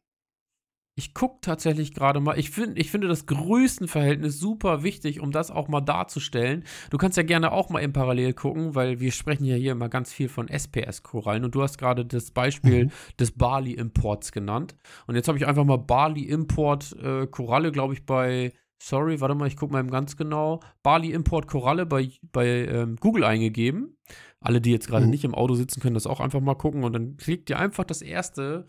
Ich 0.96 1.14
gucke 1.14 1.38
tatsächlich 1.40 1.94
gerade 1.94 2.20
mal. 2.20 2.38
Ich, 2.38 2.50
find, 2.50 2.78
ich 2.78 2.90
finde 2.90 3.08
das 3.08 3.24
Größenverhältnis 3.24 4.38
super 4.38 4.82
wichtig, 4.82 5.20
um 5.20 5.30
das 5.32 5.50
auch 5.50 5.68
mal 5.68 5.80
darzustellen. 5.80 6.64
Du 6.90 6.98
kannst 6.98 7.16
ja 7.16 7.22
gerne 7.22 7.52
auch 7.52 7.70
mal 7.70 7.78
im 7.78 7.92
Parallel 7.92 8.34
gucken, 8.34 8.74
weil 8.74 9.00
wir 9.00 9.12
sprechen 9.12 9.44
ja 9.44 9.54
hier 9.54 9.72
immer 9.72 9.88
ganz 9.88 10.12
viel 10.12 10.28
von 10.28 10.48
SPS-Korallen 10.48 11.44
und 11.44 11.54
du 11.54 11.62
hast 11.62 11.78
gerade 11.78 12.04
das 12.04 12.32
Beispiel 12.32 12.86
mhm. 12.86 12.90
des 13.18 13.30
Bali-Imports 13.32 14.32
genannt. 14.32 14.76
Und 15.06 15.14
jetzt 15.14 15.28
habe 15.28 15.38
ich 15.38 15.46
einfach 15.46 15.64
mal 15.64 15.78
Bali-Import-Koralle, 15.78 17.68
äh, 17.68 17.72
glaube 17.72 17.94
ich, 17.94 18.04
bei 18.04 18.52
sorry, 18.80 19.20
warte 19.20 19.34
mal, 19.34 19.46
ich 19.46 19.56
gucke 19.56 19.72
mal 19.72 19.80
eben 19.80 19.90
ganz 19.90 20.16
genau, 20.16 20.60
Bali 20.82 21.12
Import 21.12 21.46
Koralle 21.46 21.86
bei, 21.86 22.10
bei 22.32 22.46
ähm, 22.46 22.96
Google 22.96 23.24
eingegeben. 23.24 23.96
Alle, 24.40 24.60
die 24.60 24.70
jetzt 24.72 24.88
gerade 24.88 25.04
mhm. 25.04 25.10
nicht 25.10 25.24
im 25.24 25.34
Auto 25.34 25.54
sitzen, 25.54 25.80
können 25.80 25.94
das 25.94 26.06
auch 26.06 26.20
einfach 26.20 26.40
mal 26.40 26.54
gucken 26.54 26.82
und 26.82 26.92
dann 26.94 27.16
klickt 27.16 27.50
ihr 27.50 27.58
einfach 27.58 27.84
das 27.84 28.02
erste, 28.02 28.68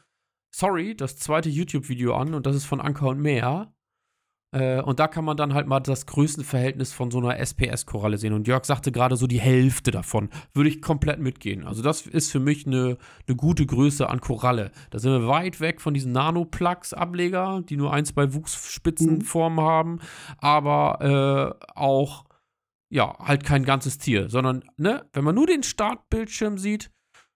sorry, 0.53 0.95
das 0.95 1.15
zweite 1.15 1.49
YouTube-Video 1.49 2.13
an 2.13 2.33
und 2.33 2.45
das 2.45 2.55
ist 2.55 2.65
von 2.65 2.81
Anker 2.81 3.07
und 3.07 3.21
Meer. 3.21 3.73
Äh, 4.53 4.81
und 4.81 4.99
da 4.99 5.07
kann 5.07 5.23
man 5.23 5.37
dann 5.37 5.53
halt 5.53 5.67
mal 5.67 5.79
das 5.79 6.05
Größenverhältnis 6.05 6.91
von 6.91 7.09
so 7.09 7.19
einer 7.19 7.39
SPS-Koralle 7.39 8.17
sehen. 8.17 8.33
Und 8.33 8.47
Jörg 8.47 8.65
sagte 8.65 8.91
gerade 8.91 9.15
so 9.15 9.27
die 9.27 9.39
Hälfte 9.39 9.91
davon. 9.91 10.29
Würde 10.53 10.69
ich 10.69 10.81
komplett 10.81 11.19
mitgehen. 11.19 11.65
Also, 11.65 11.81
das 11.81 12.05
ist 12.05 12.31
für 12.31 12.39
mich 12.39 12.67
eine, 12.67 12.97
eine 13.27 13.35
gute 13.37 13.65
Größe 13.65 14.09
an 14.09 14.19
Koralle. 14.19 14.71
Da 14.89 14.99
sind 14.99 15.11
wir 15.11 15.27
weit 15.27 15.59
weg 15.61 15.81
von 15.81 15.93
diesen 15.93 16.11
Nano-Plugs-Ableger, 16.11 17.63
die 17.67 17.77
nur 17.77 17.93
ein, 17.93 18.05
zwei 18.05 18.33
Wuchsspitzenformen 18.33 19.63
mhm. 19.63 19.69
haben, 19.69 19.99
aber 20.37 21.57
äh, 21.57 21.65
auch, 21.75 22.25
ja, 22.89 23.17
halt 23.19 23.45
kein 23.45 23.63
ganzes 23.63 23.97
Tier, 23.97 24.29
sondern, 24.29 24.63
ne, 24.77 25.05
wenn 25.13 25.23
man 25.23 25.35
nur 25.35 25.47
den 25.47 25.63
Startbildschirm 25.63 26.57
sieht, 26.57 26.91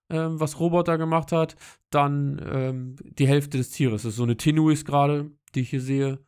ähm, 0.10 0.40
was 0.40 0.60
Roboter 0.60 0.98
gemacht 0.98 1.32
hat, 1.32 1.56
dann 1.90 2.42
ähm, 2.46 2.96
die 3.18 3.28
Hälfte 3.28 3.58
des 3.58 3.72
Tieres. 3.72 4.04
Das 4.04 4.12
ist 4.12 4.18
so 4.18 4.24
eine 4.24 4.38
Tinuis 4.38 4.86
gerade, 4.86 5.32
die 5.56 5.62
ich 5.62 5.70
hier 5.70 5.82
sehe. 5.82 6.20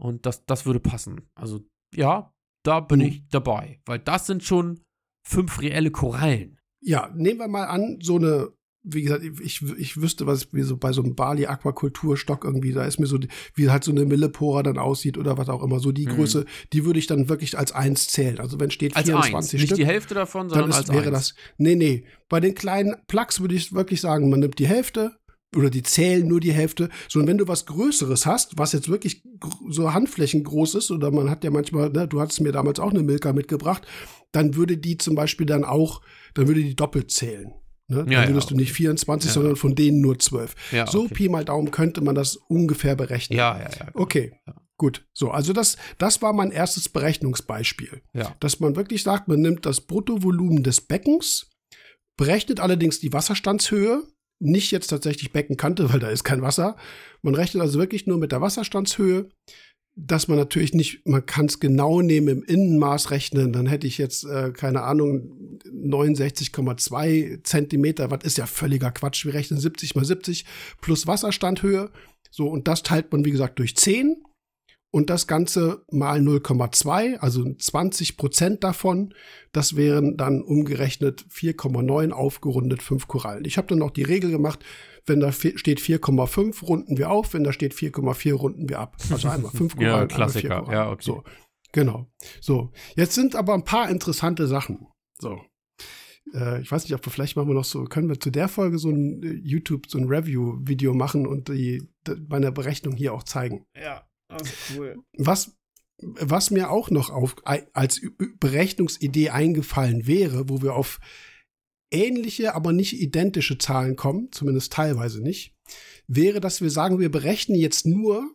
Und 0.00 0.26
das, 0.26 0.44
das 0.46 0.64
würde 0.64 0.80
passen. 0.80 1.28
Also 1.34 1.60
ja, 1.94 2.32
da 2.62 2.80
bin 2.80 3.00
mhm. 3.00 3.06
ich 3.06 3.28
dabei, 3.28 3.80
weil 3.86 3.98
das 3.98 4.26
sind 4.26 4.44
schon 4.44 4.80
fünf 5.22 5.60
reelle 5.60 5.90
Korallen. 5.90 6.58
Ja, 6.80 7.10
nehmen 7.14 7.40
wir 7.40 7.48
mal 7.48 7.64
an, 7.64 7.98
so 8.00 8.16
eine, 8.16 8.50
wie 8.82 9.02
gesagt, 9.02 9.24
ich, 9.24 9.62
ich 9.76 10.00
wüsste, 10.00 10.26
was 10.26 10.52
wie 10.52 10.62
so 10.62 10.76
bei 10.76 10.92
so 10.92 11.02
einem 11.02 11.16
Bali 11.16 11.46
Aquakulturstock 11.46 12.44
irgendwie, 12.44 12.72
da 12.72 12.84
ist 12.84 13.00
mir 13.00 13.06
so, 13.06 13.18
wie 13.54 13.70
halt 13.70 13.84
so 13.84 13.90
eine 13.90 14.04
Millepora 14.04 14.62
dann 14.62 14.78
aussieht 14.78 15.18
oder 15.18 15.36
was 15.36 15.48
auch 15.48 15.62
immer, 15.62 15.80
so 15.80 15.90
die 15.90 16.06
mhm. 16.06 16.16
Größe, 16.16 16.46
die 16.72 16.84
würde 16.84 16.98
ich 16.98 17.06
dann 17.06 17.28
wirklich 17.28 17.58
als 17.58 17.72
eins 17.72 18.08
zählen. 18.08 18.38
Also 18.38 18.60
wenn 18.60 18.70
steht 18.70 18.96
als 18.96 19.06
24 19.06 19.34
eins. 19.34 19.48
Stück. 19.48 19.60
Nicht 19.60 19.76
die 19.76 19.86
Hälfte 19.86 20.14
davon, 20.14 20.48
sondern 20.48 20.70
dann 20.70 20.80
ist, 20.80 20.88
als 20.88 20.92
wäre 20.92 21.06
eins. 21.16 21.28
das. 21.30 21.34
Nee, 21.56 21.74
nee. 21.74 22.04
Bei 22.28 22.38
den 22.38 22.54
kleinen 22.54 22.96
Plugs 23.08 23.40
würde 23.40 23.56
ich 23.56 23.72
wirklich 23.72 24.00
sagen, 24.00 24.30
man 24.30 24.40
nimmt 24.40 24.58
die 24.58 24.68
Hälfte, 24.68 25.18
oder 25.56 25.70
die 25.70 25.82
zählen 25.82 26.26
nur 26.26 26.40
die 26.40 26.52
Hälfte, 26.52 26.90
sondern 27.08 27.28
wenn 27.28 27.38
du 27.38 27.48
was 27.48 27.66
Größeres 27.66 28.26
hast, 28.26 28.58
was 28.58 28.72
jetzt 28.72 28.88
wirklich 28.88 29.22
so 29.68 29.92
Handflächen 29.94 30.44
groß 30.44 30.74
ist, 30.76 30.90
oder 30.90 31.10
man 31.10 31.30
hat 31.30 31.44
ja 31.44 31.50
manchmal, 31.50 31.90
ne, 31.90 32.06
du 32.06 32.20
hattest 32.20 32.40
mir 32.40 32.52
damals 32.52 32.80
auch 32.80 32.90
eine 32.90 33.02
Milka 33.02 33.32
mitgebracht, 33.32 33.86
dann 34.32 34.56
würde 34.56 34.76
die 34.76 34.98
zum 34.98 35.14
Beispiel 35.14 35.46
dann 35.46 35.64
auch, 35.64 36.02
dann 36.34 36.48
würde 36.48 36.62
die 36.62 36.76
doppelt 36.76 37.10
zählen. 37.10 37.52
Ne? 37.88 38.04
Dann 38.04 38.10
ja, 38.10 38.28
würdest 38.28 38.50
ja, 38.50 38.56
du 38.56 38.60
nicht 38.60 38.72
24, 38.72 39.30
ja. 39.30 39.34
sondern 39.34 39.56
von 39.56 39.74
denen 39.74 40.02
nur 40.02 40.18
12. 40.18 40.54
Ja, 40.72 40.86
so 40.86 41.04
okay. 41.04 41.14
Pi 41.14 41.28
mal 41.30 41.44
Daumen 41.44 41.70
könnte 41.70 42.02
man 42.02 42.14
das 42.14 42.36
ungefähr 42.36 42.94
berechnen. 42.94 43.38
Ja, 43.38 43.58
ja, 43.58 43.70
ja. 43.70 43.88
Okay. 43.94 44.32
Gut, 44.76 45.08
so, 45.12 45.32
also 45.32 45.52
das, 45.52 45.76
das 45.96 46.22
war 46.22 46.32
mein 46.32 46.52
erstes 46.52 46.88
Berechnungsbeispiel. 46.88 48.02
Ja. 48.12 48.36
Dass 48.38 48.60
man 48.60 48.76
wirklich 48.76 49.02
sagt, 49.02 49.26
man 49.26 49.40
nimmt 49.40 49.66
das 49.66 49.80
Bruttovolumen 49.80 50.62
des 50.62 50.82
Beckens, 50.82 51.50
berechnet 52.16 52.60
allerdings 52.60 53.00
die 53.00 53.12
Wasserstandshöhe, 53.12 54.04
nicht 54.40 54.70
jetzt 54.70 54.88
tatsächlich 54.88 55.32
Beckenkante, 55.32 55.92
weil 55.92 56.00
da 56.00 56.08
ist 56.08 56.24
kein 56.24 56.42
Wasser. 56.42 56.76
Man 57.22 57.34
rechnet 57.34 57.62
also 57.62 57.78
wirklich 57.78 58.06
nur 58.06 58.18
mit 58.18 58.32
der 58.32 58.40
Wasserstandshöhe, 58.40 59.28
dass 59.96 60.28
man 60.28 60.38
natürlich 60.38 60.74
nicht, 60.74 61.06
man 61.06 61.26
kann 61.26 61.46
es 61.46 61.58
genau 61.58 62.02
nehmen 62.02 62.28
im 62.28 62.42
Innenmaß 62.44 63.10
rechnen, 63.10 63.52
dann 63.52 63.66
hätte 63.66 63.88
ich 63.88 63.98
jetzt, 63.98 64.24
äh, 64.24 64.52
keine 64.52 64.82
Ahnung, 64.82 65.58
69,2 65.64 67.42
Zentimeter, 67.42 68.10
was 68.10 68.22
ist 68.22 68.38
ja 68.38 68.46
völliger 68.46 68.92
Quatsch. 68.92 69.24
Wir 69.24 69.34
rechnen 69.34 69.58
70 69.58 69.96
mal 69.96 70.04
70 70.04 70.44
plus 70.80 71.08
Wasserstandhöhe. 71.08 71.90
So, 72.30 72.46
und 72.46 72.68
das 72.68 72.84
teilt 72.84 73.10
man, 73.10 73.24
wie 73.24 73.32
gesagt, 73.32 73.58
durch 73.58 73.74
10 73.76 74.22
und 74.90 75.10
das 75.10 75.26
Ganze 75.26 75.84
mal 75.90 76.20
0,2, 76.20 77.18
also 77.18 77.44
20 77.54 78.16
Prozent 78.16 78.64
davon, 78.64 79.14
das 79.52 79.76
wären 79.76 80.16
dann 80.16 80.40
umgerechnet 80.40 81.26
4,9 81.30 82.10
aufgerundet 82.10 82.82
5 82.82 83.06
Korallen. 83.06 83.44
Ich 83.44 83.58
habe 83.58 83.68
dann 83.68 83.78
noch 83.78 83.90
die 83.90 84.02
Regel 84.02 84.30
gemacht, 84.30 84.64
wenn 85.04 85.20
da 85.20 85.32
steht 85.32 85.80
4,5, 85.80 86.64
runden 86.64 86.96
wir 86.96 87.10
auf, 87.10 87.34
wenn 87.34 87.44
da 87.44 87.52
steht 87.52 87.74
4,4, 87.74 88.32
runden 88.34 88.68
wir 88.68 88.78
ab. 88.78 88.96
Also 89.10 89.28
einmal 89.28 89.50
5 89.50 89.76
Korallen. 89.76 90.00
ja, 90.00 90.06
Klassiker, 90.06 90.60
Korallen. 90.60 90.72
ja, 90.72 90.90
okay. 90.90 91.04
So, 91.04 91.24
genau. 91.72 92.10
So, 92.40 92.72
jetzt 92.96 93.14
sind 93.14 93.36
aber 93.36 93.54
ein 93.54 93.64
paar 93.64 93.90
interessante 93.90 94.46
Sachen. 94.46 94.86
So. 95.18 95.38
Äh, 96.34 96.62
ich 96.62 96.70
weiß 96.70 96.84
nicht, 96.84 96.94
ob 96.94 97.04
wir 97.04 97.12
vielleicht 97.12 97.36
machen 97.36 97.48
wir 97.48 97.54
noch 97.54 97.64
so, 97.64 97.84
können 97.84 98.08
wir 98.08 98.20
zu 98.20 98.30
der 98.30 98.48
Folge 98.48 98.78
so 98.78 98.90
ein 98.90 99.22
äh, 99.22 99.32
YouTube, 99.42 99.86
so 99.88 99.98
ein 99.98 100.06
Review-Video 100.06 100.94
machen 100.94 101.26
und 101.26 101.48
die, 101.48 101.88
die, 102.06 102.14
meine 102.28 102.52
Berechnung 102.52 102.96
hier 102.96 103.12
auch 103.12 103.22
zeigen. 103.22 103.64
Ja. 103.74 104.07
Cool. 104.74 104.96
Was, 105.16 105.56
was 106.00 106.50
mir 106.50 106.70
auch 106.70 106.90
noch 106.90 107.10
auf, 107.10 107.36
als 107.44 108.00
Berechnungsidee 108.40 109.30
eingefallen 109.30 110.06
wäre, 110.06 110.48
wo 110.48 110.62
wir 110.62 110.74
auf 110.74 111.00
ähnliche, 111.90 112.54
aber 112.54 112.72
nicht 112.72 113.00
identische 113.00 113.58
Zahlen 113.58 113.96
kommen, 113.96 114.30
zumindest 114.32 114.72
teilweise 114.72 115.22
nicht, 115.22 115.54
wäre, 116.06 116.40
dass 116.40 116.60
wir 116.60 116.70
sagen, 116.70 116.98
wir 116.98 117.10
berechnen 117.10 117.58
jetzt 117.58 117.86
nur 117.86 118.34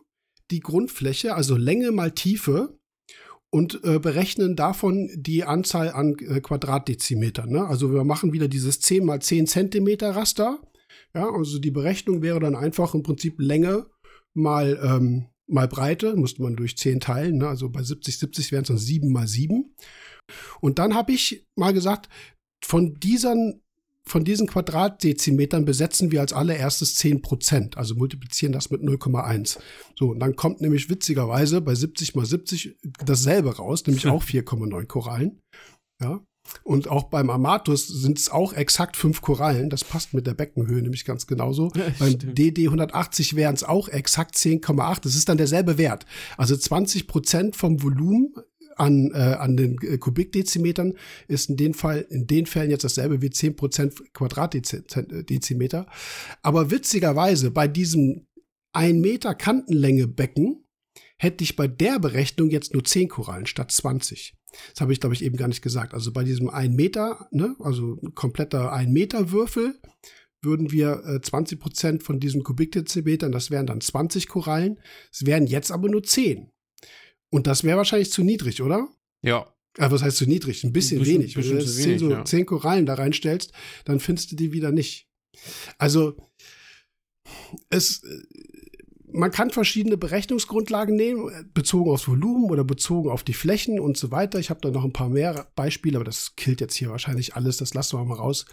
die 0.50 0.60
Grundfläche, 0.60 1.34
also 1.34 1.56
Länge 1.56 1.92
mal 1.92 2.10
Tiefe 2.10 2.78
und 3.50 3.82
äh, 3.84 3.98
berechnen 3.98 4.56
davon 4.56 5.10
die 5.14 5.44
Anzahl 5.44 5.90
an 5.90 6.16
äh, 6.18 6.40
Quadratdezimetern. 6.40 7.48
Ne? 7.48 7.64
Also 7.64 7.92
wir 7.92 8.04
machen 8.04 8.32
wieder 8.32 8.48
dieses 8.48 8.80
10 8.80 9.04
mal 9.04 9.22
10 9.22 9.46
Zentimeter 9.46 10.10
Raster. 10.10 10.60
Ja, 11.14 11.30
also 11.30 11.58
die 11.58 11.70
Berechnung 11.70 12.22
wäre 12.22 12.40
dann 12.40 12.56
einfach 12.56 12.94
im 12.94 13.02
Prinzip 13.02 13.36
Länge 13.38 13.86
mal 14.34 14.78
ähm, 14.82 15.28
mal 15.46 15.68
Breite, 15.68 16.16
musste 16.16 16.42
man 16.42 16.56
durch 16.56 16.76
10 16.76 17.00
teilen, 17.00 17.38
ne? 17.38 17.48
also 17.48 17.68
bei 17.68 17.82
70, 17.82 18.18
70 18.18 18.52
wären 18.52 18.62
es 18.62 18.68
dann 18.68 18.78
7 18.78 19.12
mal 19.12 19.26
7. 19.26 19.74
Und 20.60 20.78
dann 20.78 20.94
habe 20.94 21.12
ich 21.12 21.46
mal 21.56 21.72
gesagt, 21.72 22.08
von 22.64 22.94
diesen, 22.94 23.62
von 24.06 24.24
diesen 24.24 24.46
Quadratdezimetern 24.46 25.64
besetzen 25.64 26.10
wir 26.10 26.20
als 26.20 26.32
allererstes 26.32 26.94
10 26.96 27.20
Prozent, 27.22 27.76
also 27.76 27.94
multiplizieren 27.94 28.52
das 28.52 28.70
mit 28.70 28.80
0,1. 28.80 29.58
So, 29.98 30.10
und 30.10 30.20
dann 30.20 30.36
kommt 30.36 30.60
nämlich 30.60 30.88
witzigerweise 30.88 31.60
bei 31.60 31.74
70 31.74 32.14
mal 32.14 32.26
70 32.26 32.78
dasselbe 33.04 33.56
raus, 33.56 33.86
nämlich 33.86 34.06
auch 34.08 34.24
4,9 34.24 34.86
Korallen. 34.86 35.40
Ja. 36.00 36.24
Und 36.62 36.88
auch 36.88 37.04
beim 37.04 37.30
Amatus 37.30 37.88
sind 37.88 38.18
es 38.18 38.30
auch 38.30 38.52
exakt 38.52 38.96
fünf 38.96 39.20
Korallen. 39.20 39.70
Das 39.70 39.84
passt 39.84 40.14
mit 40.14 40.26
der 40.26 40.34
Beckenhöhe 40.34 40.82
nämlich 40.82 41.04
ganz 41.04 41.26
genauso. 41.26 41.72
Ja, 41.74 41.84
beim 41.98 42.12
stimmt. 42.12 42.38
DD 42.38 42.66
180 42.66 43.36
wären 43.36 43.54
es 43.54 43.64
auch 43.64 43.88
exakt 43.88 44.36
10,8. 44.36 45.00
Das 45.02 45.14
ist 45.14 45.28
dann 45.28 45.36
derselbe 45.36 45.76
Wert. 45.76 46.06
Also 46.36 46.56
20 46.56 47.06
Prozent 47.06 47.56
vom 47.56 47.82
Volumen 47.82 48.32
an, 48.76 49.10
äh, 49.12 49.18
an 49.18 49.56
den 49.56 49.76
äh, 49.82 49.98
Kubikdezimetern 49.98 50.94
ist 51.28 51.50
in 51.50 51.56
den 51.56 51.74
Fall, 51.74 52.06
in 52.10 52.26
den 52.26 52.46
Fällen 52.46 52.70
jetzt 52.70 52.84
dasselbe 52.84 53.22
wie 53.22 53.30
10 53.30 53.56
Prozent 53.56 53.94
Quadratdezimeter. 54.12 55.86
Aber 56.42 56.70
witzigerweise 56.70 57.50
bei 57.50 57.68
diesem 57.68 58.26
1 58.72 59.00
Meter 59.00 59.34
Kantenlänge 59.34 60.06
Becken 60.06 60.64
hätte 61.16 61.44
ich 61.44 61.56
bei 61.56 61.68
der 61.68 61.98
Berechnung 61.98 62.50
jetzt 62.50 62.72
nur 62.72 62.84
10 62.84 63.08
Korallen 63.08 63.46
statt 63.46 63.70
20. 63.70 64.34
Das 64.72 64.80
habe 64.80 64.92
ich, 64.92 65.00
glaube 65.00 65.14
ich, 65.14 65.24
eben 65.24 65.36
gar 65.36 65.48
nicht 65.48 65.62
gesagt. 65.62 65.94
Also 65.94 66.12
bei 66.12 66.24
diesem 66.24 66.48
1 66.50 66.74
Meter, 66.74 67.28
ne, 67.30 67.56
also 67.60 67.96
kompletter 68.14 68.72
1 68.72 68.90
Meter 68.90 69.30
Würfel, 69.30 69.78
würden 70.42 70.70
wir 70.70 71.02
äh, 71.06 71.20
20 71.20 71.58
Prozent 71.58 72.02
von 72.02 72.20
diesem 72.20 72.42
Kubikdezimetern, 72.42 73.32
das 73.32 73.50
wären 73.50 73.66
dann 73.66 73.80
20 73.80 74.28
Korallen. 74.28 74.78
Es 75.10 75.26
wären 75.26 75.46
jetzt 75.46 75.72
aber 75.72 75.88
nur 75.88 76.02
10. 76.02 76.50
Und 77.30 77.46
das 77.46 77.64
wäre 77.64 77.78
wahrscheinlich 77.78 78.12
zu 78.12 78.22
niedrig, 78.22 78.62
oder? 78.62 78.88
Ja. 79.22 79.52
Aber 79.78 79.94
was 79.94 80.02
heißt 80.02 80.18
zu 80.18 80.26
niedrig? 80.26 80.62
Ein 80.62 80.72
bisschen, 80.72 80.98
ein 80.98 81.02
bisschen 81.02 81.20
wenig. 81.20 81.34
Bisschen 81.34 81.58
Wenn 81.58 81.64
du 81.64 81.70
zehn, 81.70 81.98
so, 81.98 82.10
ja. 82.10 82.24
zehn 82.24 82.46
Korallen 82.46 82.86
da 82.86 82.94
reinstellst, 82.94 83.52
dann 83.84 83.98
findest 83.98 84.30
du 84.30 84.36
die 84.36 84.52
wieder 84.52 84.70
nicht. 84.70 85.08
Also, 85.78 86.16
es, 87.70 88.02
man 89.14 89.30
kann 89.30 89.50
verschiedene 89.50 89.96
Berechnungsgrundlagen 89.96 90.96
nehmen, 90.96 91.50
bezogen 91.54 91.90
aufs 91.90 92.08
Volumen 92.08 92.50
oder 92.50 92.64
bezogen 92.64 93.10
auf 93.10 93.22
die 93.22 93.32
Flächen 93.32 93.78
und 93.78 93.96
so 93.96 94.10
weiter. 94.10 94.40
Ich 94.40 94.50
habe 94.50 94.60
da 94.60 94.70
noch 94.70 94.84
ein 94.84 94.92
paar 94.92 95.08
mehr 95.08 95.46
Beispiele, 95.54 95.96
aber 95.98 96.04
das 96.04 96.34
killt 96.36 96.60
jetzt 96.60 96.74
hier 96.74 96.90
wahrscheinlich 96.90 97.36
alles. 97.36 97.58
Das 97.58 97.74
lassen 97.74 97.96
wir 97.96 98.04
mal 98.04 98.16
raus. 98.16 98.44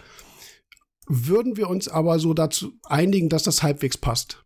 Würden 1.08 1.58
wir 1.58 1.68
uns 1.68 1.88
aber 1.88 2.20
so 2.20 2.36
dazu 2.36 2.74
einigen, 2.84 3.28
dass 3.28 3.42
das 3.42 3.64
halbwegs 3.64 3.98
passt? 3.98 4.46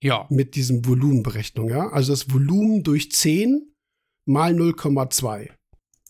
Ja. 0.00 0.26
Mit 0.30 0.54
diesem 0.54 0.86
Volumenberechnung, 0.86 1.68
ja. 1.68 1.88
Also 1.88 2.12
das 2.12 2.32
Volumen 2.32 2.84
durch 2.84 3.10
10 3.10 3.74
mal 4.24 4.52
0,2. 4.52 5.50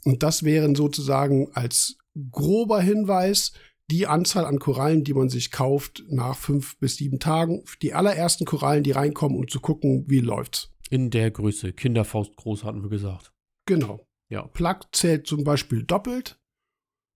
Und 0.05 0.23
das 0.23 0.43
wären 0.43 0.75
sozusagen 0.75 1.49
als 1.55 1.97
grober 2.31 2.81
Hinweis 2.83 3.53
die 3.91 4.07
Anzahl 4.07 4.45
an 4.45 4.59
Korallen, 4.59 5.05
die 5.05 5.15
man 5.15 5.29
sich 5.29 5.51
kauft 5.51 6.03
nach 6.09 6.37
fünf 6.37 6.79
bis 6.79 6.97
sieben 6.97 7.19
Tagen. 7.19 7.65
Die 7.83 7.95
allerersten 7.95 8.45
Korallen, 8.45 8.83
die 8.83 8.93
reinkommen, 8.93 9.39
um 9.39 9.49
zu 9.49 9.61
gucken, 9.61 10.05
wie 10.09 10.21
läuft's. 10.21 10.73
In 10.91 11.11
der 11.11 11.31
Größe. 11.31 11.73
Kinderfaust 11.73 12.37
groß, 12.37 12.65
hatten 12.65 12.83
wir 12.83 12.91
gesagt. 12.91 13.33
Genau. 13.67 14.07
Ja. 14.29 14.43
Plug 14.43 14.81
zählt 14.93 15.27
zum 15.27 15.45
Beispiel 15.45 15.83
doppelt. 15.85 16.39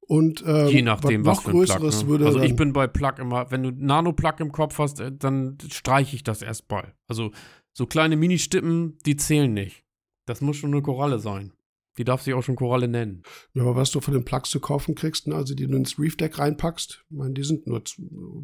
Und 0.01 0.43
ähm, 0.45 0.69
je 0.69 0.83
nachdem, 0.83 1.25
was, 1.25 1.39
was 1.39 1.45
für 1.45 1.51
ein 1.51 1.67
Plug, 1.67 1.89
ne? 1.89 2.09
würde. 2.09 2.27
Also 2.27 2.41
ich 2.41 2.57
bin 2.57 2.73
bei 2.73 2.89
Plug 2.89 3.13
immer, 3.19 3.51
wenn 3.53 3.63
du 3.63 3.71
Nano-Plug 3.71 4.41
im 4.41 4.51
Kopf 4.51 4.79
hast, 4.79 4.99
äh, 4.99 5.13
dann 5.13 5.57
streiche 5.71 6.17
ich 6.17 6.25
das 6.25 6.43
erstmal. 6.43 6.95
Also 7.07 7.31
so 7.73 7.87
kleine 7.87 8.17
Mini-Stippen, 8.17 8.99
die 9.07 9.17
zählen 9.17 9.53
nicht. 9.53 9.85
Das 10.27 10.41
muss 10.41 10.57
schon 10.57 10.73
eine 10.73 10.83
Koralle 10.83 11.21
sein. 11.21 11.53
Die 12.01 12.05
darf 12.05 12.23
sich 12.23 12.33
auch 12.33 12.43
schon 12.43 12.57
Koralle 12.57 12.89
nennen. 12.89 13.25
Ja, 13.53 13.61
aber 13.61 13.77
was 13.77 13.91
du 13.91 14.01
von 14.01 14.15
den 14.15 14.25
Plugs 14.25 14.49
zu 14.49 14.59
kaufen 14.59 14.95
kriegst, 14.95 15.27
ne, 15.27 15.35
also 15.35 15.55
die 15.55 15.67
du 15.67 15.77
ins 15.77 15.99
Reef 15.99 16.17
Deck 16.17 16.39
reinpackst, 16.39 17.05
ich 17.11 17.15
meine, 17.15 17.35
die 17.35 17.43
sind 17.43 17.67
nur 17.67 17.83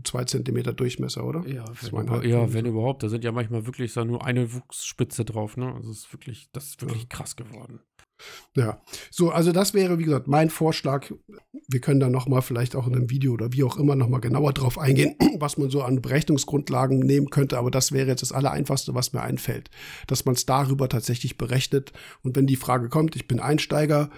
zwei 0.05 0.25
Zentimeter 0.25 0.75
Durchmesser, 0.75 1.25
oder? 1.25 1.43
Ja, 1.49 1.65
wenn, 1.81 2.03
über, 2.03 2.27
ja, 2.27 2.53
wenn 2.53 2.67
überhaupt. 2.67 3.03
Da 3.03 3.09
sind 3.09 3.25
ja 3.25 3.33
manchmal 3.33 3.65
wirklich 3.65 3.95
so 3.95 4.05
nur 4.05 4.27
eine 4.27 4.53
Wuchsspitze 4.53 5.25
drauf, 5.25 5.57
ne? 5.57 5.73
Also 5.75 5.89
das 5.89 6.01
ist 6.01 6.13
wirklich, 6.13 6.51
das 6.53 6.67
ist 6.67 6.83
wirklich 6.83 7.05
ja. 7.05 7.09
krass 7.09 7.35
geworden. 7.35 7.81
Ja, 8.55 8.81
so, 9.11 9.31
also 9.31 9.53
das 9.53 9.75
wäre, 9.75 9.99
wie 9.99 10.05
gesagt, 10.05 10.29
mein 10.29 10.51
Vorschlag. 10.51 11.13
Wir 11.69 11.81
können 11.81 12.01
da 12.01 12.09
nochmal 12.09 12.43
vielleicht 12.43 12.75
auch 12.77 12.87
in 12.87 12.95
einem 12.95 13.11
Video 13.11 13.33
oder 13.33 13.53
wie 13.53 13.65
auch 13.65 13.77
immer 13.77 13.97
nochmal 13.97 14.21
genauer 14.21 14.53
drauf 14.53 14.79
eingehen, 14.79 15.17
was 15.39 15.59
man 15.59 15.69
so 15.69 15.83
an 15.83 16.01
Berechnungsgrundlagen 16.01 16.99
nehmen 17.01 17.31
könnte. 17.31 17.59
Aber 17.59 17.71
das 17.71 17.93
wäre 17.93 18.09
jetzt 18.09 18.23
das 18.23 18.33
Allereinfachste, 18.33 18.95
was 18.95 19.13
mir 19.13 19.23
einfällt, 19.23 19.71
dass 20.07 20.25
man 20.25 20.35
es 20.35 20.47
darüber 20.47 20.89
tatsächlich 20.89 21.37
berechnet. 21.37 21.93
Und 22.23 22.37
wenn 22.37 22.47
die 22.47 22.57
Frage 22.57 22.89
kommt, 22.89 23.17
ich 23.17 23.29
bin 23.29 23.41
Einsteiger, 23.41 24.11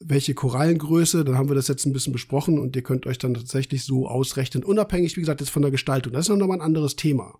welche 0.00 0.34
Korallengröße, 0.34 1.24
dann 1.24 1.38
haben 1.38 1.48
wir 1.48 1.54
das 1.54 1.68
jetzt 1.68 1.86
ein 1.86 1.92
bisschen 1.92 2.12
besprochen 2.12 2.58
und 2.58 2.76
ihr 2.76 2.82
könnt 2.82 3.06
euch 3.06 3.18
dann 3.18 3.34
tatsächlich 3.34 3.84
so 3.84 4.06
ausrechnen, 4.06 4.64
unabhängig, 4.64 5.16
wie 5.16 5.20
gesagt, 5.20 5.40
jetzt 5.40 5.50
von 5.50 5.62
der 5.62 5.70
Gestaltung. 5.70 6.12
Das 6.12 6.28
ist 6.28 6.36
nochmal 6.36 6.58
ein 6.58 6.66
anderes 6.66 6.96
Thema. 6.96 7.38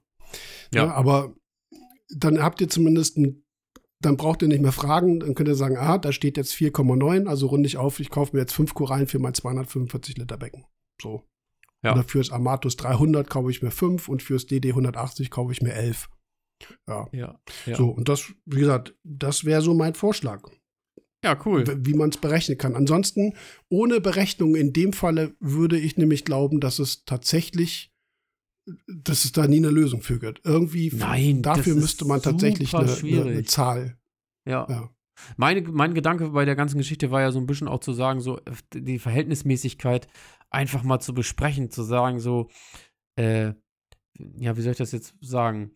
Ja. 0.73 0.85
ja 0.85 0.95
aber 0.95 1.35
dann 2.09 2.43
habt 2.43 2.61
ihr 2.61 2.69
zumindest 2.69 3.19
ein 3.19 3.44
dann 4.01 4.17
braucht 4.17 4.43
ihr 4.43 4.49
nicht 4.49 4.63
mehr 4.63 4.73
fragen, 4.73 5.21
dann 5.21 5.35
könnt 5.35 5.49
ihr 5.49 5.55
sagen, 5.55 5.77
ah, 5.77 5.99
da 5.99 6.13
steht 6.13 6.37
jetzt 6.37 6.55
4,9, 6.55 7.27
also 7.27 7.47
runde 7.47 7.67
ich 7.67 7.77
auf, 7.77 8.01
ich 8.01 8.11
kaufe 8.11 8.35
mir 8.35 8.41
jetzt 8.41 8.53
fünf 8.53 8.75
Korallen 8.75 9.07
für 9.07 9.19
mein 9.19 9.35
245 9.35 10.19
Liter 10.19 10.37
Becken. 10.37 10.67
So. 11.01 11.25
Ja. 11.83 11.93
Oder 11.93 12.05
fürs 12.05 12.31
Amatus 12.31 12.77
300 12.77 13.29
kaufe 13.29 13.51
ich 13.51 13.63
mir 13.63 13.71
fünf 13.71 14.09
und 14.09 14.23
fürs 14.23 14.47
DD 14.47 14.71
180 14.71 15.31
kaufe 15.31 15.53
ich 15.53 15.63
mir 15.63 15.75
elf. 15.75 16.09
Ja. 16.89 17.09
ja, 17.13 17.41
ja. 17.67 17.77
So, 17.77 17.89
und 17.91 18.09
das, 18.09 18.33
wie 18.47 18.61
gesagt, 18.61 18.95
das 19.03 19.45
wäre 19.45 19.61
so 19.61 19.75
mein 19.75 19.95
Vorschlag. 19.95 20.43
Ja, 21.23 21.39
cool. 21.47 21.65
Wie 21.87 21.95
man 21.95 22.11
es 22.11 22.19
berechnen 22.19 22.59
kann. 22.59 22.77
Ansonsten, 22.77 23.35
ohne 23.71 24.01
Berechnung 24.01 24.55
in 24.55 24.73
dem 24.75 24.93
Falle 24.93 25.35
würde 25.41 25.79
ich 25.79 25.97
nämlich 25.97 26.25
glauben, 26.27 26.61
dass 26.61 26.79
es 26.79 27.07
tatsächlich 27.07 27.94
dass 28.87 29.25
es 29.25 29.33
da 29.33 29.47
nie 29.47 29.59
eine 29.59 29.71
Lösung 29.71 30.03
für 30.03 30.19
gibt. 30.19 30.41
Irgendwie 30.45 30.91
Nein, 30.95 31.43
dafür 31.43 31.75
müsste 31.75 32.05
man 32.05 32.23
tatsächlich 32.23 32.75
eine, 32.75 32.93
eine, 32.93 33.23
eine, 33.23 33.45
Zahl. 33.45 33.99
Ja. 34.49 34.67
ja. 34.69 34.91
Meine, 35.37 35.63
mein 35.63 35.95
Gedanke 35.95 36.31
bei 36.31 36.45
der 36.45 36.57
ganzen 36.57 36.79
Geschichte 36.79 37.11
war 37.11 37.21
ja 37.21 37.31
so 37.31 37.39
ein 37.39 37.47
bisschen 37.47 37.69
auch 37.69 37.81
zu 37.81 37.93
sagen, 37.93 38.21
so 38.21 38.41
die 38.73 38.99
Verhältnismäßigkeit 38.99 40.09
einfach 40.51 40.83
mal 40.83 41.01
zu 41.01 41.15
besprechen, 41.15 41.71
zu 41.71 41.83
sagen, 41.83 42.21
so, 42.21 42.49
äh, 43.17 43.53
ja, 44.17 44.57
wie 44.57 44.63
soll 44.63 44.73
ich 44.73 44.79
das 44.79 44.93
jetzt 44.93 45.15
sagen? 45.21 45.73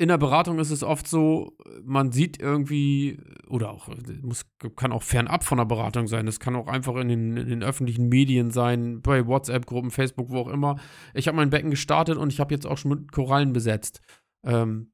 In 0.00 0.08
der 0.08 0.16
Beratung 0.16 0.58
ist 0.58 0.70
es 0.70 0.82
oft 0.82 1.06
so, 1.06 1.52
man 1.84 2.10
sieht 2.10 2.40
irgendwie, 2.40 3.18
oder 3.48 3.70
auch, 3.70 3.90
muss, 4.22 4.46
kann 4.74 4.92
auch 4.92 5.02
fernab 5.02 5.44
von 5.44 5.58
der 5.58 5.66
Beratung 5.66 6.06
sein, 6.06 6.24
das 6.24 6.40
kann 6.40 6.56
auch 6.56 6.68
einfach 6.68 6.96
in 6.96 7.08
den, 7.08 7.36
in 7.36 7.48
den 7.50 7.62
öffentlichen 7.62 8.08
Medien 8.08 8.50
sein, 8.50 9.02
bei 9.02 9.26
WhatsApp-Gruppen, 9.26 9.90
Facebook, 9.90 10.30
wo 10.30 10.38
auch 10.38 10.48
immer. 10.48 10.76
Ich 11.12 11.28
habe 11.28 11.36
mein 11.36 11.50
Becken 11.50 11.68
gestartet 11.68 12.16
und 12.16 12.32
ich 12.32 12.40
habe 12.40 12.54
jetzt 12.54 12.66
auch 12.66 12.78
schon 12.78 12.92
mit 12.92 13.12
Korallen 13.12 13.52
besetzt. 13.52 14.00
Ähm, 14.42 14.90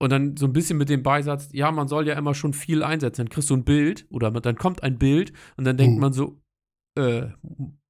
und 0.00 0.10
dann 0.10 0.36
so 0.36 0.46
ein 0.46 0.52
bisschen 0.52 0.76
mit 0.76 0.88
dem 0.88 1.04
Beisatz, 1.04 1.50
ja, 1.52 1.70
man 1.70 1.86
soll 1.86 2.08
ja 2.08 2.14
immer 2.14 2.34
schon 2.34 2.52
viel 2.52 2.82
einsetzen. 2.82 3.26
Dann 3.26 3.28
kriegst 3.28 3.48
du 3.48 3.54
ein 3.54 3.64
Bild 3.64 4.08
oder 4.10 4.32
dann 4.32 4.56
kommt 4.56 4.82
ein 4.82 4.98
Bild 4.98 5.32
und 5.56 5.64
dann 5.64 5.76
denkt 5.76 5.94
mhm. 5.94 6.00
man 6.00 6.12
so, 6.12 6.42
äh, 6.96 7.28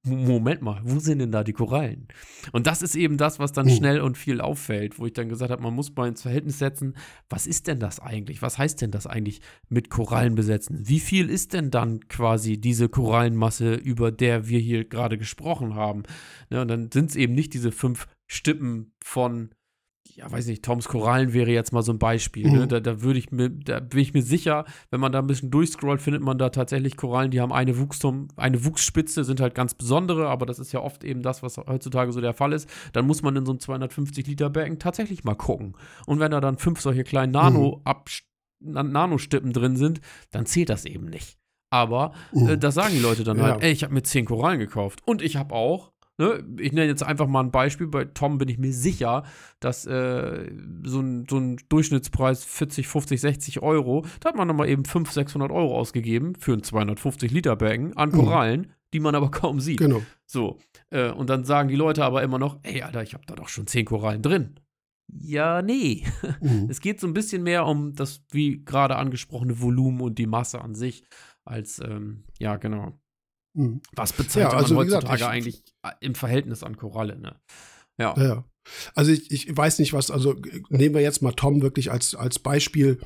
Moment 0.03 0.61
mal, 0.61 0.79
wo 0.83 0.99
sind 0.99 1.19
denn 1.19 1.31
da 1.31 1.43
die 1.43 1.53
Korallen? 1.53 2.07
Und 2.53 2.65
das 2.65 2.81
ist 2.81 2.95
eben 2.95 3.17
das, 3.17 3.39
was 3.39 3.51
dann 3.51 3.67
hm. 3.67 3.75
schnell 3.75 4.01
und 4.01 4.17
viel 4.17 4.39
auffällt, 4.39 4.99
wo 4.99 5.05
ich 5.05 5.13
dann 5.13 5.27
gesagt 5.27 5.51
habe, 5.51 5.61
man 5.61 5.73
muss 5.73 5.93
mal 5.95 6.07
ins 6.07 6.21
Verhältnis 6.21 6.59
setzen, 6.59 6.95
was 7.29 7.45
ist 7.45 7.67
denn 7.67 7.79
das 7.79 7.99
eigentlich? 7.99 8.41
Was 8.41 8.57
heißt 8.57 8.81
denn 8.81 8.91
das 8.91 9.05
eigentlich 9.05 9.41
mit 9.69 9.89
Korallen 9.89 10.35
besetzen? 10.35 10.87
Wie 10.87 10.99
viel 10.99 11.29
ist 11.29 11.53
denn 11.53 11.71
dann 11.71 12.07
quasi 12.07 12.57
diese 12.57 12.89
Korallenmasse, 12.89 13.73
über 13.73 14.11
der 14.11 14.47
wir 14.47 14.59
hier 14.59 14.85
gerade 14.85 15.17
gesprochen 15.17 15.75
haben? 15.75 16.03
Ne, 16.49 16.61
und 16.61 16.69
dann 16.69 16.91
sind 16.91 17.09
es 17.09 17.15
eben 17.15 17.33
nicht 17.33 17.53
diese 17.53 17.71
fünf 17.71 18.07
Stippen 18.27 18.93
von 19.03 19.49
ja, 20.15 20.31
weiß 20.31 20.47
nicht, 20.47 20.63
Toms 20.63 20.87
Korallen 20.87 21.33
wäre 21.33 21.51
jetzt 21.51 21.73
mal 21.73 21.83
so 21.83 21.91
ein 21.91 21.99
Beispiel. 21.99 22.45
Ne? 22.45 22.51
Mhm. 22.51 22.57
Ne? 22.59 22.67
Da, 22.67 22.79
da 22.79 23.01
würde 23.01 23.19
ich 23.19 23.31
mir, 23.31 23.49
da 23.49 23.79
bin 23.79 23.99
ich 23.99 24.13
mir 24.13 24.21
sicher, 24.21 24.65
wenn 24.89 24.99
man 24.99 25.11
da 25.11 25.19
ein 25.19 25.27
bisschen 25.27 25.51
durchscrollt, 25.51 26.01
findet 26.01 26.21
man 26.21 26.37
da 26.37 26.49
tatsächlich 26.49 26.97
Korallen, 26.97 27.31
die 27.31 27.41
haben 27.41 27.51
eine 27.51 27.77
Wuchstum, 27.77 28.27
eine 28.35 28.63
Wuchsspitze, 28.65 29.23
sind 29.23 29.39
halt 29.39 29.55
ganz 29.55 29.73
besondere, 29.73 30.27
aber 30.27 30.45
das 30.45 30.59
ist 30.59 30.71
ja 30.71 30.81
oft 30.81 31.03
eben 31.03 31.21
das, 31.21 31.43
was 31.43 31.57
heutzutage 31.57 32.11
so 32.11 32.21
der 32.21 32.33
Fall 32.33 32.53
ist. 32.53 32.69
Dann 32.93 33.05
muss 33.05 33.21
man 33.21 33.35
in 33.35 33.45
so 33.45 33.51
einem 33.51 33.59
250 33.59 34.27
Liter 34.27 34.49
Becken 34.49 34.79
tatsächlich 34.79 35.23
mal 35.23 35.35
gucken. 35.35 35.75
Und 36.05 36.19
wenn 36.19 36.31
da 36.31 36.41
dann 36.41 36.57
fünf 36.57 36.81
solche 36.81 37.03
kleinen 37.03 37.31
Nano 37.31 37.81
mhm. 37.85 38.91
Nanostippen 38.91 39.53
drin 39.53 39.75
sind, 39.75 40.01
dann 40.31 40.45
zählt 40.45 40.69
das 40.69 40.85
eben 40.85 41.05
nicht. 41.05 41.37
Aber 41.69 42.13
mhm. 42.31 42.49
äh, 42.49 42.57
das 42.57 42.75
sagen 42.75 42.93
die 42.93 43.01
Leute 43.01 43.23
dann 43.23 43.37
halt, 43.37 43.47
ja. 43.47 43.53
halt, 43.55 43.63
ey, 43.63 43.71
ich 43.71 43.83
habe 43.83 43.93
mir 43.93 44.03
zehn 44.03 44.25
Korallen 44.25 44.59
gekauft. 44.59 45.01
Und 45.05 45.21
ich 45.21 45.35
habe 45.35 45.53
auch 45.53 45.91
Ne? 46.17 46.43
Ich 46.59 46.71
nenne 46.71 46.87
jetzt 46.87 47.03
einfach 47.03 47.27
mal 47.27 47.41
ein 47.41 47.51
Beispiel. 47.51 47.87
Bei 47.87 48.05
Tom 48.05 48.39
bin 48.39 48.49
ich 48.49 48.57
mir 48.57 48.73
sicher, 48.73 49.23
dass 49.59 49.85
äh, 49.85 50.51
so, 50.83 50.99
ein, 50.99 51.25
so 51.29 51.37
ein 51.37 51.57
Durchschnittspreis 51.69 52.43
40, 52.43 52.87
50, 52.87 53.21
60 53.21 53.61
Euro, 53.61 54.05
da 54.19 54.29
hat 54.29 54.35
man 54.35 54.47
nochmal 54.47 54.69
eben 54.69 54.83
500, 54.83 55.13
600 55.13 55.51
Euro 55.51 55.77
ausgegeben 55.77 56.35
für 56.35 56.53
ein 56.53 56.63
250 56.63 57.31
Liter 57.31 57.55
Becken 57.55 57.95
an 57.95 58.09
mhm. 58.09 58.13
Korallen, 58.13 58.61
mhm. 58.61 58.71
die 58.93 58.99
man 58.99 59.13
aber 59.13 59.29
kaum 59.29 59.59
sieht. 59.59 59.77
Genau. 59.77 60.01
So. 60.25 60.57
Äh, 60.89 61.11
und 61.11 61.29
dann 61.29 61.45
sagen 61.45 61.69
die 61.69 61.75
Leute 61.75 62.03
aber 62.03 62.23
immer 62.23 62.39
noch, 62.39 62.59
ey, 62.63 62.81
Alter, 62.81 63.03
ich 63.03 63.13
habe 63.13 63.25
da 63.27 63.35
doch 63.35 63.49
schon 63.49 63.67
10 63.67 63.85
Korallen 63.85 64.21
drin. 64.23 64.59
Ja, 65.07 65.61
nee. 65.61 66.03
Mhm. 66.41 66.67
Es 66.69 66.81
geht 66.81 66.99
so 66.99 67.07
ein 67.07 67.13
bisschen 67.13 67.43
mehr 67.43 67.65
um 67.65 67.93
das, 67.93 68.23
wie 68.31 68.63
gerade 68.63 68.95
angesprochene 68.97 69.59
Volumen 69.59 70.01
und 70.01 70.19
die 70.19 70.27
Masse 70.27 70.61
an 70.61 70.75
sich, 70.75 71.03
als, 71.45 71.79
ähm, 71.79 72.25
ja, 72.39 72.57
genau. 72.57 72.99
Mhm. 73.57 73.81
Was 73.95 74.13
bezahlt 74.13 74.51
ja, 74.51 74.57
also, 74.57 74.73
man 74.73 74.85
heutzutage 74.85 75.17
gesagt, 75.17 75.21
ich, 75.21 75.27
eigentlich 75.27 75.63
äh, 75.83 75.91
im 75.99 76.15
Verhältnis 76.15 76.63
an 76.63 76.77
Koralle, 76.77 77.19
ne? 77.19 77.35
Ja. 77.99 78.15
ja. 78.17 78.43
Also 78.95 79.11
ich, 79.11 79.31
ich 79.31 79.55
weiß 79.55 79.79
nicht, 79.79 79.93
was, 79.93 80.11
also 80.11 80.35
nehmen 80.69 80.93
wir 80.93 81.01
jetzt 81.01 81.21
mal 81.21 81.31
Tom 81.31 81.61
wirklich 81.61 81.91
als, 81.91 82.15
als 82.15 82.39
Beispiel. 82.39 82.99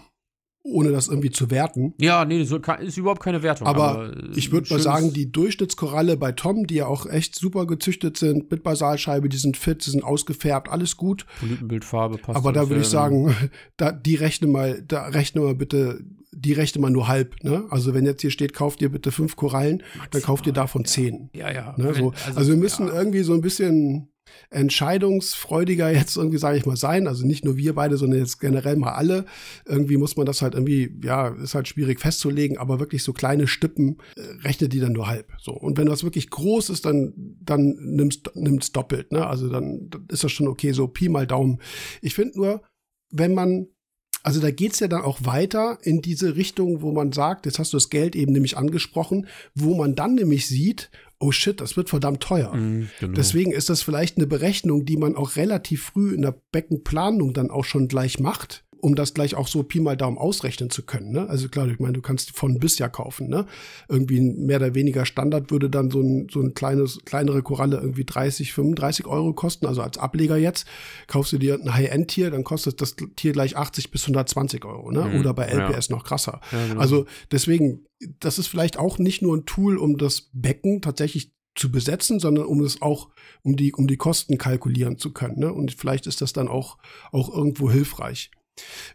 ohne 0.63 0.91
das 0.91 1.07
irgendwie 1.07 1.31
zu 1.31 1.49
werten. 1.49 1.93
Ja, 1.99 2.23
nee, 2.25 2.43
das 2.43 2.51
ist 2.81 2.97
überhaupt 2.97 3.23
keine 3.23 3.41
Wertung. 3.41 3.67
Aber, 3.67 3.89
aber 3.89 4.17
äh, 4.17 4.29
ich 4.35 4.51
würde 4.51 4.71
mal 4.71 4.79
sagen, 4.79 5.11
die 5.11 5.31
Durchschnittskoralle 5.31 6.17
bei 6.17 6.33
Tom, 6.33 6.67
die 6.67 6.75
ja 6.75 6.85
auch 6.85 7.07
echt 7.07 7.35
super 7.35 7.65
gezüchtet 7.65 8.17
sind, 8.17 8.51
mit 8.51 8.63
Basalscheibe, 8.63 9.29
die 9.29 9.37
sind 9.37 9.57
fit, 9.57 9.85
die 9.85 9.89
sind 9.89 10.03
ausgefärbt, 10.03 10.69
alles 10.69 10.97
gut. 10.97 11.25
Polypenbildfarbe 11.39 12.17
passt. 12.17 12.37
Aber 12.37 12.53
da 12.53 12.69
würde 12.69 12.81
ich 12.81 12.87
sagen, 12.87 13.35
da, 13.77 13.91
die 13.91 14.15
rechne 14.15 14.47
mal, 14.47 14.83
da 14.83 15.07
rechne 15.07 15.41
mal 15.41 15.55
bitte, 15.55 16.03
die 16.31 16.53
rechne 16.53 16.81
mal 16.81 16.89
nur 16.89 17.07
halb. 17.07 17.43
Ne? 17.43 17.65
Also 17.69 17.93
wenn 17.93 18.05
jetzt 18.05 18.21
hier 18.21 18.31
steht, 18.31 18.53
kauft 18.53 18.81
ihr 18.81 18.89
bitte 18.89 19.11
fünf 19.11 19.35
Korallen, 19.35 19.77
Maximal, 19.77 20.07
dann 20.11 20.21
kauft 20.21 20.47
ihr 20.47 20.53
davon 20.53 20.85
zehn. 20.85 21.29
Ja, 21.33 21.51
ja. 21.51 21.75
Ne? 21.77 21.93
So, 21.93 22.11
also, 22.11 22.37
also, 22.37 22.51
wir 22.51 22.57
müssen 22.57 22.87
ja. 22.87 22.93
irgendwie 22.93 23.23
so 23.23 23.33
ein 23.33 23.41
bisschen 23.41 24.07
entscheidungsfreudiger 24.49 25.91
jetzt 25.93 26.15
irgendwie, 26.15 26.37
sage 26.37 26.57
ich 26.57 26.65
mal, 26.65 26.77
sein. 26.77 27.07
Also 27.07 27.25
nicht 27.25 27.43
nur 27.43 27.57
wir 27.57 27.75
beide, 27.75 27.97
sondern 27.97 28.19
jetzt 28.19 28.39
generell 28.39 28.77
mal 28.77 28.93
alle. 28.93 29.25
Irgendwie 29.65 29.97
muss 29.97 30.15
man 30.15 30.25
das 30.25 30.41
halt 30.41 30.53
irgendwie, 30.53 30.97
ja, 31.03 31.29
ist 31.29 31.55
halt 31.55 31.67
schwierig 31.67 31.99
festzulegen, 31.99 32.57
aber 32.57 32.79
wirklich 32.79 33.03
so 33.03 33.13
kleine 33.13 33.47
Stippen 33.47 33.97
äh, 34.15 34.21
rechnet 34.43 34.73
die 34.73 34.79
dann 34.79 34.93
nur 34.93 35.07
halb. 35.07 35.31
So. 35.39 35.51
Und 35.51 35.77
wenn 35.77 35.87
das 35.87 36.03
wirklich 36.03 36.29
groß 36.29 36.69
ist, 36.69 36.85
dann, 36.85 37.13
dann 37.41 37.75
nimmst, 37.79 38.31
nimmst 38.35 38.75
doppelt, 38.75 39.11
ne? 39.11 39.27
Also 39.27 39.49
dann, 39.49 39.89
dann 39.89 40.05
ist 40.09 40.23
das 40.23 40.31
schon 40.31 40.47
okay, 40.47 40.71
so 40.71 40.87
Pi 40.87 41.09
mal 41.09 41.27
Daumen. 41.27 41.61
Ich 42.01 42.15
finde 42.15 42.37
nur, 42.37 42.61
wenn 43.09 43.33
man 43.33 43.67
also 44.23 44.39
da 44.39 44.51
geht's 44.51 44.79
ja 44.79 44.87
dann 44.87 45.01
auch 45.01 45.19
weiter 45.23 45.77
in 45.81 46.01
diese 46.01 46.35
Richtung, 46.35 46.81
wo 46.81 46.91
man 46.91 47.11
sagt, 47.11 47.45
jetzt 47.45 47.59
hast 47.59 47.73
du 47.73 47.77
das 47.77 47.89
Geld 47.89 48.15
eben 48.15 48.31
nämlich 48.31 48.57
angesprochen, 48.57 49.27
wo 49.55 49.75
man 49.75 49.95
dann 49.95 50.15
nämlich 50.15 50.47
sieht, 50.47 50.89
oh 51.19 51.31
shit, 51.31 51.61
das 51.61 51.77
wird 51.77 51.89
verdammt 51.89 52.21
teuer. 52.21 52.53
Mm, 52.53 52.89
genau. 52.99 53.13
Deswegen 53.13 53.51
ist 53.51 53.69
das 53.69 53.81
vielleicht 53.81 54.17
eine 54.17 54.27
Berechnung, 54.27 54.85
die 54.85 54.97
man 54.97 55.15
auch 55.15 55.35
relativ 55.35 55.83
früh 55.83 56.13
in 56.13 56.23
der 56.23 56.35
Beckenplanung 56.51 57.33
dann 57.33 57.51
auch 57.51 57.65
schon 57.65 57.87
gleich 57.87 58.19
macht 58.19 58.63
um 58.81 58.95
das 58.95 59.13
gleich 59.13 59.35
auch 59.35 59.47
so 59.47 59.63
Pi 59.63 59.79
mal 59.79 59.95
Daumen 59.95 60.17
ausrechnen 60.17 60.69
zu 60.69 60.83
können. 60.83 61.11
Ne? 61.11 61.29
Also 61.29 61.47
klar, 61.49 61.67
ich 61.67 61.79
meine, 61.79 61.93
du 61.93 62.01
kannst 62.01 62.35
von 62.35 62.59
bis 62.59 62.79
ja 62.79 62.89
kaufen. 62.89 63.29
Ne? 63.29 63.45
Irgendwie 63.87 64.19
mehr 64.19 64.57
oder 64.57 64.75
weniger 64.75 65.05
Standard 65.05 65.51
würde 65.51 65.69
dann 65.69 65.91
so 65.91 66.01
ein, 66.01 66.27
so 66.31 66.41
ein 66.41 66.53
kleines, 66.53 66.99
kleinere 67.05 67.43
Koralle 67.43 67.77
irgendwie 67.77 68.05
30, 68.05 68.53
35 68.53 69.05
Euro 69.05 69.33
kosten. 69.33 69.67
Also 69.67 69.81
als 69.81 69.97
Ableger 69.97 70.37
jetzt 70.37 70.67
kaufst 71.07 71.31
du 71.33 71.37
dir 71.37 71.59
ein 71.61 71.73
High-End-Tier, 71.73 72.31
dann 72.31 72.43
kostet 72.43 72.81
das 72.81 72.95
Tier 73.15 73.31
gleich 73.33 73.55
80 73.55 73.91
bis 73.91 74.03
120 74.03 74.65
Euro. 74.65 74.91
Ne? 74.91 75.05
Mhm. 75.05 75.19
Oder 75.19 75.33
bei 75.33 75.45
LPS 75.45 75.89
ja. 75.89 75.95
noch 75.95 76.03
krasser. 76.03 76.41
Ja, 76.51 76.67
genau. 76.67 76.81
Also 76.81 77.05
deswegen, 77.31 77.85
das 78.19 78.39
ist 78.39 78.47
vielleicht 78.47 78.77
auch 78.77 78.97
nicht 78.97 79.21
nur 79.21 79.37
ein 79.37 79.45
Tool, 79.45 79.77
um 79.77 79.97
das 79.97 80.29
Becken 80.33 80.81
tatsächlich 80.81 81.33
zu 81.55 81.71
besetzen, 81.71 82.19
sondern 82.19 82.45
um 82.45 82.61
es 82.61 82.81
auch, 82.81 83.09
um 83.43 83.55
die, 83.55 83.73
um 83.73 83.87
die 83.87 83.97
Kosten 83.97 84.37
kalkulieren 84.37 84.97
zu 84.97 85.11
können. 85.11 85.39
Ne? 85.39 85.53
Und 85.53 85.73
vielleicht 85.73 86.07
ist 86.07 86.21
das 86.21 86.33
dann 86.33 86.47
auch, 86.47 86.77
auch 87.11 87.33
irgendwo 87.33 87.69
hilfreich. 87.69 88.31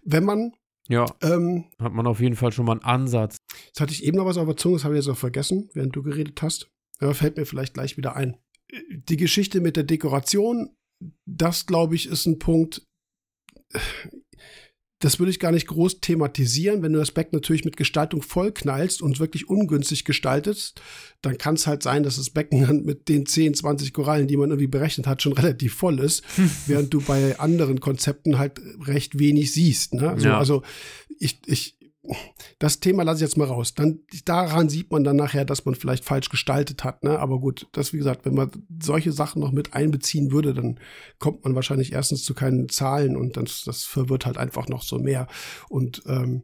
Wenn 0.03 0.25
man 0.25 0.53
ja, 0.89 1.07
ähm, 1.21 1.65
hat 1.81 1.93
man 1.93 2.07
auf 2.07 2.21
jeden 2.21 2.37
Fall 2.37 2.53
schon 2.53 2.67
mal 2.67 2.73
einen 2.73 2.85
Ansatz. 2.85 3.39
Jetzt 3.67 3.81
hatte 3.81 3.93
ich 3.93 4.05
eben 4.05 4.17
noch 4.17 4.27
was 4.27 4.37
auf 4.37 4.47
der 4.47 4.57
Zunge, 4.57 4.77
das 4.77 4.85
habe 4.85 4.95
ich 4.95 5.05
jetzt 5.05 5.13
auch 5.13 5.19
vergessen, 5.19 5.69
während 5.75 5.97
du 5.97 6.03
geredet 6.03 6.41
hast. 6.43 6.71
Aber 7.01 7.15
fällt 7.15 7.37
mir 7.37 7.45
vielleicht 7.45 7.75
gleich 7.75 7.97
wieder 7.97 8.15
ein. 8.15 8.37
Die 8.89 9.17
Geschichte 9.17 9.61
mit 9.61 9.77
der 9.77 9.85
Dekoration, 9.85 10.77
das 11.29 11.67
glaube 11.67 11.97
ich 11.97 12.07
ist 12.07 12.27
ein 12.27 12.39
Punkt 12.39 12.83
das 15.01 15.19
würde 15.19 15.31
ich 15.31 15.41
gar 15.41 15.53
nicht 15.53 15.67
groß 15.67 16.01
thematisieren. 16.01 16.83
Wenn 16.83 16.95
du 16.95 16.99
das 16.99 17.11
Becken 17.11 17.37
natürlich 17.37 17.65
mit 17.67 17.77
Gestaltung 17.77 18.23
vollknallst 18.23 19.03
und 19.03 19.21
wirklich 19.21 19.49
ungünstig 19.49 20.05
gestaltest, 20.07 20.81
dann 21.21 21.37
kann 21.37 21.57
es 21.57 21.67
halt 21.67 21.83
sein, 21.83 22.03
dass 22.03 22.17
das 22.17 22.31
Becken 22.31 22.63
dann 22.67 22.85
mit 22.85 23.09
den 23.09 23.27
10, 23.27 23.55
20 23.55 23.93
Korallen, 23.93 24.27
die 24.27 24.39
man 24.39 24.51
irgendwie 24.51 24.69
berechnet 24.69 25.07
hat, 25.07 25.21
schon 25.21 25.35
relativ 25.35 25.75
voll 25.75 26.01
ist, 26.01 26.23
während 26.67 26.95
du 26.95 27.03
bei 27.03 27.39
anderen 27.39 27.81
Konzepten 27.81 28.39
halt 28.39 28.61
recht 28.87 29.19
wenig 29.19 29.53
siehst. 29.53 29.95
Ne? 29.95 30.11
Also, 30.11 30.29
ja. 30.29 30.39
also 30.39 30.63
ich, 31.19 31.41
ich, 31.47 31.76
das 32.59 32.81
Thema 32.81 33.03
lasse 33.03 33.19
ich 33.19 33.29
jetzt 33.29 33.37
mal 33.37 33.47
raus. 33.47 33.75
Dann, 33.75 34.01
daran 34.25 34.69
sieht 34.69 34.91
man 34.91 35.05
dann 35.05 35.17
nachher, 35.17 35.45
dass 35.45 35.65
man 35.65 35.75
vielleicht 35.75 36.05
falsch 36.05 36.29
gestaltet 36.29 36.85
hat. 36.85 37.05
Ne? 37.05 37.19
Aber 37.19 37.39
gut, 37.39 37.69
das 37.73 37.93
wie 37.93 37.99
gesagt, 37.99 38.25
wenn 38.25 38.35
man 38.35 38.51
solche 38.83 39.13
Sachen 39.13 39.41
noch 39.41 39.53
mit 39.53 39.75
einbeziehen 39.75 40.33
würde, 40.33 40.55
dann 40.55 40.81
kommt 41.19 41.45
man 41.45 41.55
wahrscheinlich 41.55 41.93
erstens 41.93 42.25
zu 42.25 42.35
keinen 42.35 42.69
Zahlen 42.69 43.17
und 43.17 43.37
das, 43.37 43.65
das 43.65 43.85
verwirrt 43.85 44.27
halt 44.27 44.39
einfach 44.39 44.69
noch 44.69 44.83
so 44.83 44.99
mehr. 44.99 45.27
Und 45.69 46.03
ähm, 46.07 46.43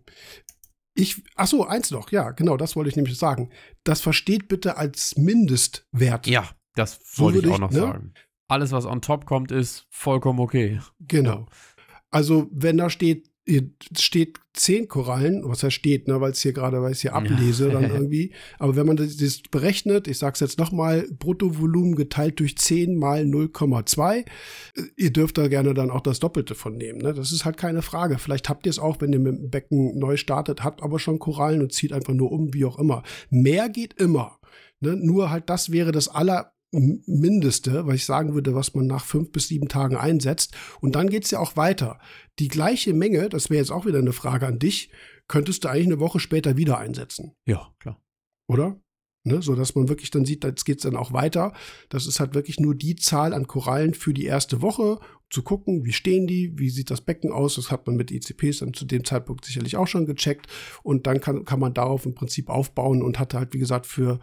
ich, 0.94 1.22
ach 1.37 1.46
so, 1.46 1.64
eins 1.64 1.90
noch, 1.90 2.11
ja, 2.12 2.31
genau, 2.33 2.57
das 2.57 2.77
wollte 2.77 2.90
ich 2.90 2.96
nämlich 2.96 3.16
sagen. 3.16 3.51
Das 3.85 4.01
versteht 4.01 4.48
bitte 4.48 4.77
als 4.77 5.16
Mindestwert. 5.16 6.27
Ja, 6.27 6.48
das 6.75 7.01
wollte 7.16 7.40
so 7.40 7.46
ich 7.46 7.53
auch 7.53 7.59
noch 7.59 7.70
ne? 7.70 7.79
sagen. 7.79 8.14
Alles, 8.48 8.72
was 8.72 8.85
on 8.85 9.01
top 9.01 9.25
kommt, 9.25 9.51
ist 9.51 9.87
vollkommen 9.88 10.38
okay. 10.38 10.81
Genau. 11.01 11.46
Also, 12.11 12.48
wenn 12.53 12.77
da 12.77 12.90
steht 12.90 13.32
steht 13.98 14.38
zehn 14.55 14.87
Korallen, 14.87 15.42
was 15.44 15.62
heißt 15.62 15.74
steht, 15.74 16.07
ne, 16.07 16.20
weil 16.20 16.31
es 16.31 16.42
hier 16.42 16.52
gerade, 16.52 16.81
weil 16.81 16.92
ich 16.92 16.98
es 16.98 17.02
hier 17.02 17.14
ablese, 17.14 17.70
dann 17.70 17.85
irgendwie. 17.90 18.33
Aber 18.59 18.76
wenn 18.76 18.87
man 18.87 18.96
das, 18.96 19.16
das 19.16 19.42
berechnet, 19.50 20.07
ich 20.07 20.18
sage 20.18 20.35
es 20.35 20.40
jetzt 20.40 20.59
nochmal, 20.59 21.09
Bruttovolumen 21.18 21.96
geteilt 21.96 22.38
durch 22.38 22.57
10 22.57 22.96
mal 22.96 23.22
0,2, 23.22 24.24
ihr 24.96 25.12
dürft 25.12 25.38
da 25.38 25.48
gerne 25.48 25.74
dann 25.74 25.90
auch 25.90 26.02
das 26.02 26.20
Doppelte 26.20 26.55
von 26.55 26.76
nehmen. 26.76 27.00
Ne? 27.00 27.14
Das 27.14 27.33
ist 27.33 27.44
halt 27.44 27.57
keine 27.57 27.83
Frage. 27.83 28.18
Vielleicht 28.18 28.48
habt 28.48 28.66
ihr 28.66 28.70
es 28.70 28.78
auch, 28.78 29.00
wenn 29.00 29.12
ihr 29.12 29.18
mit 29.18 29.35
dem 29.37 29.50
Becken 29.50 29.98
neu 29.98 30.16
startet, 30.16 30.62
habt 30.62 30.83
aber 30.83 30.98
schon 30.98 31.18
Korallen 31.18 31.62
und 31.62 31.72
zieht 31.72 31.92
einfach 31.92 32.14
nur 32.14 32.31
um, 32.31 32.55
wie 32.55 32.64
auch 32.64 32.78
immer. 32.78 33.02
Mehr 33.31 33.68
geht 33.68 33.94
immer. 33.94 34.38
Ne? 34.81 34.96
Nur 34.96 35.31
halt 35.31 35.50
das 35.50 35.72
wäre 35.72 35.90
das 35.90 36.09
aller 36.09 36.52
Mindeste, 36.73 37.87
was 37.87 37.97
ich 37.97 38.05
sagen 38.07 38.35
würde, 38.35 38.55
was 38.55 38.75
man 38.75 38.87
nach 38.87 39.05
fünf 39.05 39.31
bis 39.31 39.49
sieben 39.49 39.69
Tagen 39.69 39.97
einsetzt. 39.97 40.57
Und 40.81 40.95
dann 40.97 41.11
geht's 41.11 41.31
ja 41.31 41.39
auch 41.39 41.57
weiter. 41.57 42.01
Die 42.39 42.49
gleiche 42.49 42.95
Menge, 42.95 43.29
das 43.29 43.51
wäre 43.51 43.61
jetzt 43.61 43.71
auch 43.71 43.87
wieder 43.87 43.99
eine 43.99 44.13
Frage 44.13 44.47
an 44.47 44.59
dich, 44.59 44.91
könntest 45.29 45.65
du 45.65 45.69
eigentlich 45.69 45.87
eine 45.87 46.01
Woche 46.01 46.19
später 46.19 46.57
wieder 46.57 46.79
einsetzen. 46.79 47.37
Ja, 47.47 47.71
klar. 47.79 48.01
Oder? 48.49 48.82
Ne, 49.25 49.41
so 49.41 49.55
dass 49.55 49.77
man 49.77 49.89
wirklich 49.89 50.11
dann 50.11 50.25
sieht, 50.25 50.43
jetzt 50.43 50.65
geht's 50.65 50.83
dann 50.83 50.97
auch 50.97 51.13
weiter. 51.13 51.53
Das 51.91 52.07
ist 52.09 52.19
halt 52.19 52.35
wirklich 52.35 52.59
nur 52.59 52.75
die 52.75 52.97
Zahl 52.97 53.33
an 53.33 53.47
Korallen 53.47 53.95
für 53.95 54.13
die 54.13 54.25
erste 54.25 54.63
Woche, 54.63 54.99
zu 55.33 55.43
gucken, 55.43 55.85
wie 55.85 55.93
stehen 55.93 56.27
die, 56.27 56.59
wie 56.59 56.69
sieht 56.69 56.91
das 56.91 57.01
Becken 57.01 57.33
aus. 57.33 57.55
Das 57.55 57.71
hat 57.71 57.87
man 57.87 57.97
mit 57.97 58.11
ICPs 58.11 58.59
dann 58.59 58.75
zu 58.75 58.85
dem 58.85 59.05
Zeitpunkt 59.05 59.47
sicherlich 59.47 59.77
auch 59.77 59.87
schon 59.87 60.05
gecheckt. 60.05 60.47
Und 60.83 61.07
dann 61.07 61.21
kann, 61.21 61.47
kann 61.47 61.59
man 61.59 61.73
darauf 61.73 62.05
im 62.05 62.15
Prinzip 62.15 62.51
aufbauen 62.51 63.03
und 63.03 63.19
hat 63.19 63.33
halt, 63.33 63.55
wie 63.55 63.59
gesagt, 63.59 63.87
für, 63.87 64.21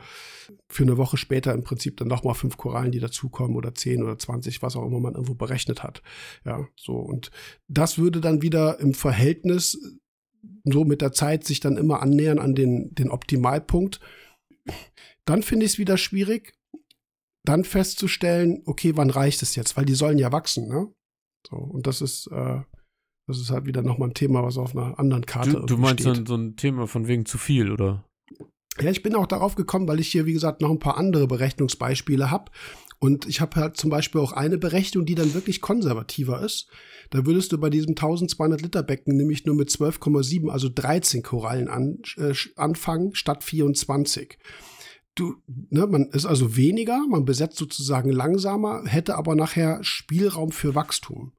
für 0.67 0.83
eine 0.83 0.97
Woche 0.97 1.17
später 1.17 1.53
im 1.53 1.63
Prinzip 1.63 1.97
dann 1.97 2.07
nochmal 2.07 2.35
fünf 2.35 2.57
Korallen, 2.57 2.91
die 2.91 2.99
dazukommen 2.99 3.57
oder 3.57 3.73
zehn 3.73 4.03
oder 4.03 4.19
zwanzig, 4.19 4.61
was 4.61 4.75
auch 4.75 4.85
immer 4.85 4.99
man 4.99 5.15
irgendwo 5.15 5.33
berechnet 5.33 5.81
hat. 5.81 6.03
Ja, 6.45 6.67
so. 6.75 6.93
Und 6.93 7.31
das 7.67 7.97
würde 7.97 8.21
dann 8.21 8.43
wieder 8.43 8.79
im 8.79 8.93
Verhältnis 8.93 9.79
so 10.63 10.85
mit 10.85 11.01
der 11.01 11.11
Zeit 11.11 11.43
sich 11.43 11.59
dann 11.59 11.77
immer 11.77 12.03
annähern 12.03 12.37
an 12.37 12.53
den, 12.53 12.93
den 12.93 13.09
Optimalpunkt 13.09 13.99
dann 15.25 15.43
finde 15.43 15.65
ich 15.65 15.73
es 15.73 15.77
wieder 15.77 15.97
schwierig, 15.97 16.53
dann 17.45 17.63
festzustellen, 17.63 18.61
okay, 18.65 18.95
wann 18.95 19.09
reicht 19.09 19.41
es 19.41 19.55
jetzt? 19.55 19.77
Weil 19.77 19.85
die 19.85 19.95
sollen 19.95 20.17
ja 20.17 20.31
wachsen, 20.31 20.67
ne? 20.67 20.91
So, 21.47 21.55
und 21.55 21.87
das 21.87 22.01
ist, 22.01 22.27
äh, 22.27 22.61
das 23.27 23.39
ist 23.39 23.51
halt 23.51 23.65
wieder 23.65 23.81
nochmal 23.81 24.09
ein 24.09 24.13
Thema, 24.13 24.43
was 24.43 24.57
auf 24.57 24.75
einer 24.75 24.99
anderen 24.99 25.25
Karte 25.25 25.51
Du, 25.51 25.65
du 25.65 25.77
meinst 25.77 26.03
so 26.03 26.11
ein, 26.11 26.25
so 26.25 26.35
ein 26.35 26.55
Thema 26.55 26.87
von 26.87 27.07
wegen 27.07 27.25
zu 27.25 27.37
viel, 27.37 27.71
oder? 27.71 28.05
Ja, 28.79 28.91
ich 28.91 29.03
bin 29.03 29.15
auch 29.15 29.27
darauf 29.27 29.55
gekommen, 29.55 29.87
weil 29.87 29.99
ich 29.99 30.09
hier, 30.09 30.25
wie 30.25 30.33
gesagt, 30.33 30.61
noch 30.61 30.69
ein 30.69 30.79
paar 30.79 30.97
andere 30.97 31.27
Berechnungsbeispiele 31.27 32.31
habe. 32.31 32.51
Und 32.99 33.27
ich 33.27 33.39
habe 33.39 33.55
halt 33.55 33.77
zum 33.77 33.89
Beispiel 33.89 34.19
auch 34.19 34.33
eine 34.33 34.57
Berechnung, 34.57 35.05
die 35.05 35.15
dann 35.15 35.33
wirklich 35.33 35.61
konservativer 35.61 36.41
ist. 36.43 36.67
Da 37.11 37.25
würdest 37.25 37.51
du 37.51 37.57
bei 37.57 37.69
diesem 37.69 37.91
1200 37.91 38.61
Liter 38.61 38.83
Becken 38.83 39.15
nämlich 39.15 39.45
nur 39.45 39.55
mit 39.55 39.69
12,7, 39.69 40.49
also 40.49 40.69
13 40.73 41.23
Korallen 41.23 41.69
an, 41.69 41.99
äh, 42.17 42.33
anfangen, 42.57 43.15
statt 43.15 43.43
24 43.43 44.37
du, 45.19 45.35
ne, 45.47 45.87
man 45.87 46.09
ist 46.09 46.25
also 46.25 46.55
weniger, 46.55 47.05
man 47.09 47.25
besetzt 47.25 47.57
sozusagen 47.57 48.11
langsamer, 48.11 48.83
hätte 48.85 49.15
aber 49.15 49.35
nachher 49.35 49.83
Spielraum 49.83 50.51
für 50.51 50.75
Wachstum. 50.75 51.33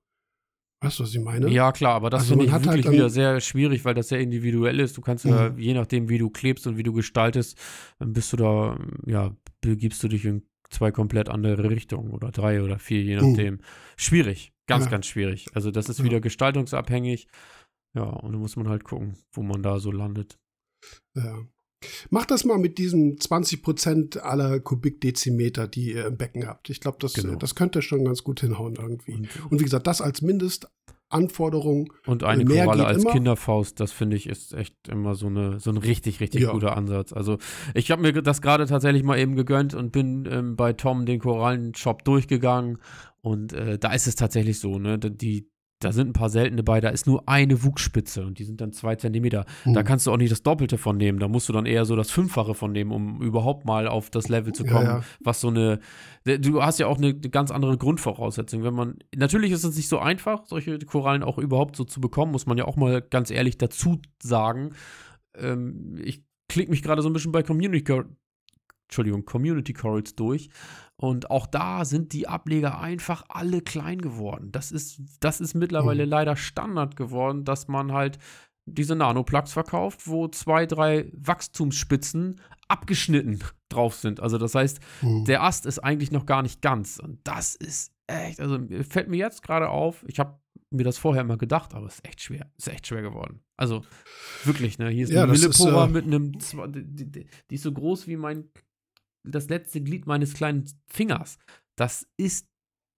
Weißt 0.82 0.98
du, 0.98 1.02
was 1.02 1.14
ich 1.14 1.20
meine? 1.20 1.50
Ja, 1.50 1.72
klar, 1.72 1.94
aber 1.94 2.08
das 2.08 2.22
also 2.22 2.34
finde 2.34 2.46
ich 2.46 2.52
wirklich 2.52 2.86
halt 2.86 2.94
wieder 2.94 3.10
sehr 3.10 3.40
schwierig, 3.40 3.84
weil 3.84 3.94
das 3.94 4.08
sehr 4.08 4.20
individuell 4.20 4.80
ist. 4.80 4.96
Du 4.96 5.02
kannst 5.02 5.26
ja, 5.26 5.50
mhm. 5.50 5.58
je 5.58 5.74
nachdem, 5.74 6.08
wie 6.08 6.16
du 6.16 6.30
klebst 6.30 6.66
und 6.66 6.78
wie 6.78 6.82
du 6.82 6.94
gestaltest, 6.94 7.58
bist 7.98 8.32
du 8.32 8.38
da, 8.38 8.78
ja, 9.06 9.36
begibst 9.60 10.02
du 10.02 10.08
dich 10.08 10.24
in 10.24 10.42
zwei 10.70 10.90
komplett 10.92 11.28
andere 11.28 11.68
Richtungen 11.68 12.10
oder 12.10 12.30
drei 12.30 12.62
oder 12.62 12.78
vier, 12.78 13.02
je 13.02 13.20
mhm. 13.20 13.30
nachdem. 13.30 13.54
Mhm. 13.54 13.60
Schwierig, 13.96 14.52
ganz, 14.66 14.84
ja. 14.86 14.90
ganz 14.90 15.06
schwierig. 15.06 15.48
Also 15.54 15.70
das 15.70 15.88
ist 15.88 15.98
ja. 15.98 16.04
wieder 16.04 16.20
gestaltungsabhängig. 16.20 17.28
Ja, 17.94 18.04
und 18.04 18.32
da 18.32 18.38
muss 18.38 18.56
man 18.56 18.68
halt 18.68 18.84
gucken, 18.84 19.16
wo 19.32 19.42
man 19.42 19.62
da 19.62 19.80
so 19.80 19.90
landet. 19.90 20.38
Ja. 21.14 21.38
Mach 22.10 22.26
das 22.26 22.44
mal 22.44 22.58
mit 22.58 22.78
diesen 22.78 23.16
20% 23.16 24.18
aller 24.18 24.60
Kubikdezimeter, 24.60 25.66
die 25.66 25.92
ihr 25.94 26.06
im 26.06 26.16
Becken 26.16 26.46
habt. 26.46 26.68
Ich 26.68 26.80
glaube, 26.80 26.98
das, 27.00 27.14
genau. 27.14 27.36
das 27.36 27.54
könnte 27.54 27.80
schon 27.80 28.04
ganz 28.04 28.22
gut 28.22 28.40
hinhauen 28.40 28.76
irgendwie. 28.76 29.14
Und, 29.14 29.28
und 29.50 29.58
wie 29.58 29.64
gesagt, 29.64 29.86
das 29.86 30.02
als 30.02 30.20
Mindestanforderung. 31.10 31.92
Und 32.06 32.24
eine 32.24 32.44
mehr 32.44 32.64
Koralle 32.64 32.86
als 32.86 33.02
immer. 33.02 33.12
Kinderfaust, 33.12 33.80
das 33.80 33.92
finde 33.92 34.16
ich 34.16 34.28
ist 34.28 34.54
echt 34.54 34.88
immer 34.88 35.14
so, 35.14 35.26
eine, 35.26 35.60
so 35.60 35.70
ein 35.70 35.76
richtig, 35.76 36.20
richtig 36.20 36.42
ja. 36.42 36.52
guter 36.52 36.76
Ansatz. 36.76 37.12
Also 37.12 37.38
ich 37.74 37.90
habe 37.90 38.02
mir 38.02 38.12
das 38.22 38.40
gerade 38.40 38.66
tatsächlich 38.66 39.02
mal 39.02 39.18
eben 39.18 39.36
gegönnt 39.36 39.74
und 39.74 39.92
bin 39.92 40.28
ähm, 40.30 40.56
bei 40.56 40.72
Tom 40.72 41.06
den 41.06 41.20
Korallenshop 41.20 42.04
durchgegangen 42.04 42.78
und 43.20 43.52
äh, 43.52 43.78
da 43.78 43.92
ist 43.92 44.06
es 44.06 44.14
tatsächlich 44.14 44.60
so, 44.60 44.78
ne? 44.78 44.98
Die, 44.98 45.50
da 45.80 45.92
sind 45.92 46.10
ein 46.10 46.12
paar 46.12 46.28
seltene 46.28 46.62
bei, 46.62 46.80
da 46.80 46.90
ist 46.90 47.06
nur 47.06 47.26
eine 47.26 47.64
Wuchsspitze 47.64 48.24
und 48.24 48.38
die 48.38 48.44
sind 48.44 48.60
dann 48.60 48.72
zwei 48.72 48.96
Zentimeter. 48.96 49.46
Mhm. 49.64 49.72
Da 49.72 49.82
kannst 49.82 50.06
du 50.06 50.12
auch 50.12 50.18
nicht 50.18 50.30
das 50.30 50.42
Doppelte 50.42 50.76
von 50.76 50.98
nehmen. 50.98 51.18
Da 51.18 51.26
musst 51.26 51.48
du 51.48 51.54
dann 51.54 51.64
eher 51.64 51.86
so 51.86 51.96
das 51.96 52.10
Fünffache 52.10 52.54
von 52.54 52.72
nehmen, 52.72 52.92
um 52.92 53.22
überhaupt 53.22 53.64
mal 53.64 53.88
auf 53.88 54.10
das 54.10 54.28
Level 54.28 54.52
zu 54.52 54.64
kommen, 54.64 54.84
ja, 54.84 54.98
ja. 54.98 55.04
was 55.20 55.40
so 55.40 55.48
eine. 55.48 55.80
Du 56.24 56.62
hast 56.62 56.78
ja 56.78 56.86
auch 56.86 56.98
eine 56.98 57.14
ganz 57.14 57.50
andere 57.50 57.78
Grundvoraussetzung. 57.78 58.62
Wenn 58.62 58.74
man. 58.74 58.98
Natürlich 59.16 59.52
ist 59.52 59.64
es 59.64 59.76
nicht 59.76 59.88
so 59.88 59.98
einfach, 59.98 60.44
solche 60.44 60.78
Korallen 60.80 61.22
auch 61.22 61.38
überhaupt 61.38 61.76
so 61.76 61.84
zu 61.84 62.00
bekommen, 62.00 62.32
muss 62.32 62.46
man 62.46 62.58
ja 62.58 62.66
auch 62.66 62.76
mal 62.76 63.00
ganz 63.00 63.30
ehrlich 63.30 63.56
dazu 63.56 64.00
sagen. 64.22 64.74
Ähm, 65.34 65.96
ich 66.04 66.22
klicke 66.48 66.70
mich 66.70 66.82
gerade 66.82 67.00
so 67.00 67.08
ein 67.08 67.14
bisschen 67.14 67.32
bei 67.32 67.42
Community, 67.42 68.02
Entschuldigung, 68.90 69.24
Community 69.24 69.72
Corals 69.72 70.14
durch. 70.14 70.50
Und 71.00 71.30
auch 71.30 71.46
da 71.46 71.86
sind 71.86 72.12
die 72.12 72.28
Ableger 72.28 72.78
einfach 72.78 73.24
alle 73.30 73.62
klein 73.62 74.02
geworden. 74.02 74.52
Das 74.52 74.70
ist, 74.70 75.00
das 75.20 75.40
ist 75.40 75.54
mittlerweile 75.54 76.04
mhm. 76.04 76.10
leider 76.10 76.36
Standard 76.36 76.94
geworden, 76.94 77.46
dass 77.46 77.68
man 77.68 77.92
halt 77.92 78.18
diese 78.66 78.94
Nanoplugs 78.94 79.54
verkauft, 79.54 80.06
wo 80.06 80.28
zwei, 80.28 80.66
drei 80.66 81.10
Wachstumsspitzen 81.14 82.38
abgeschnitten 82.68 83.38
drauf 83.70 83.94
sind. 83.94 84.20
Also 84.20 84.36
das 84.36 84.54
heißt, 84.54 84.80
mhm. 85.00 85.24
der 85.24 85.42
Ast 85.42 85.64
ist 85.64 85.78
eigentlich 85.78 86.12
noch 86.12 86.26
gar 86.26 86.42
nicht 86.42 86.60
ganz. 86.60 86.98
Und 86.98 87.18
das 87.24 87.54
ist 87.54 87.94
echt, 88.06 88.38
also 88.38 88.58
fällt 88.86 89.08
mir 89.08 89.16
jetzt 89.16 89.42
gerade 89.42 89.70
auf, 89.70 90.04
ich 90.06 90.18
habe 90.18 90.38
mir 90.70 90.84
das 90.84 90.98
vorher 90.98 91.22
immer 91.22 91.38
gedacht, 91.38 91.72
aber 91.72 91.86
es 91.86 91.94
ist 91.94 92.06
echt 92.06 92.20
schwer. 92.20 92.50
Ist 92.58 92.68
echt 92.68 92.86
schwer 92.86 93.00
geworden. 93.00 93.40
Also 93.56 93.82
wirklich, 94.44 94.78
ne? 94.78 94.90
Hier 94.90 95.04
ist 95.04 95.12
ja, 95.12 95.22
eine 95.22 95.32
Millepora 95.32 95.86
äh, 95.86 95.88
mit 95.88 96.04
einem, 96.04 96.32
die, 96.32 97.06
die, 97.06 97.26
die, 97.50 97.54
ist 97.54 97.62
so 97.62 97.72
groß 97.72 98.06
wie 98.06 98.16
mein 98.16 98.50
das 99.24 99.48
letzte 99.48 99.80
Glied 99.80 100.06
meines 100.06 100.34
kleinen 100.34 100.64
Fingers. 100.86 101.38
Das 101.76 102.06
ist 102.16 102.48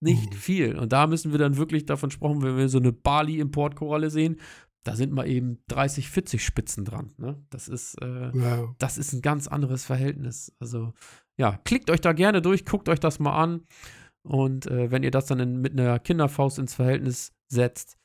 nicht 0.00 0.32
mhm. 0.32 0.36
viel. 0.36 0.78
Und 0.78 0.92
da 0.92 1.06
müssen 1.06 1.32
wir 1.32 1.38
dann 1.38 1.56
wirklich 1.56 1.86
davon 1.86 2.10
sprechen, 2.10 2.42
wenn 2.42 2.56
wir 2.56 2.68
so 2.68 2.78
eine 2.78 2.92
Bali-Importkoralle 2.92 4.10
sehen, 4.10 4.40
da 4.84 4.96
sind 4.96 5.12
mal 5.12 5.28
eben 5.28 5.58
30, 5.68 6.10
40 6.10 6.44
Spitzen 6.44 6.84
dran. 6.84 7.12
Ne? 7.16 7.40
Das, 7.50 7.68
ist, 7.68 7.94
äh, 8.02 8.36
ja. 8.36 8.74
das 8.78 8.98
ist 8.98 9.12
ein 9.12 9.22
ganz 9.22 9.46
anderes 9.46 9.84
Verhältnis. 9.84 10.52
Also, 10.58 10.92
ja, 11.38 11.56
klickt 11.64 11.88
euch 11.88 12.00
da 12.00 12.12
gerne 12.12 12.42
durch, 12.42 12.64
guckt 12.64 12.88
euch 12.88 12.98
das 12.98 13.20
mal 13.20 13.40
an. 13.40 13.64
Und 14.22 14.66
äh, 14.66 14.90
wenn 14.90 15.02
ihr 15.02 15.10
das 15.10 15.26
dann 15.26 15.40
in, 15.40 15.60
mit 15.60 15.78
einer 15.78 15.98
Kinderfaust 15.98 16.58
ins 16.58 16.74
Verhältnis 16.74 17.32
setzt, 17.48 17.96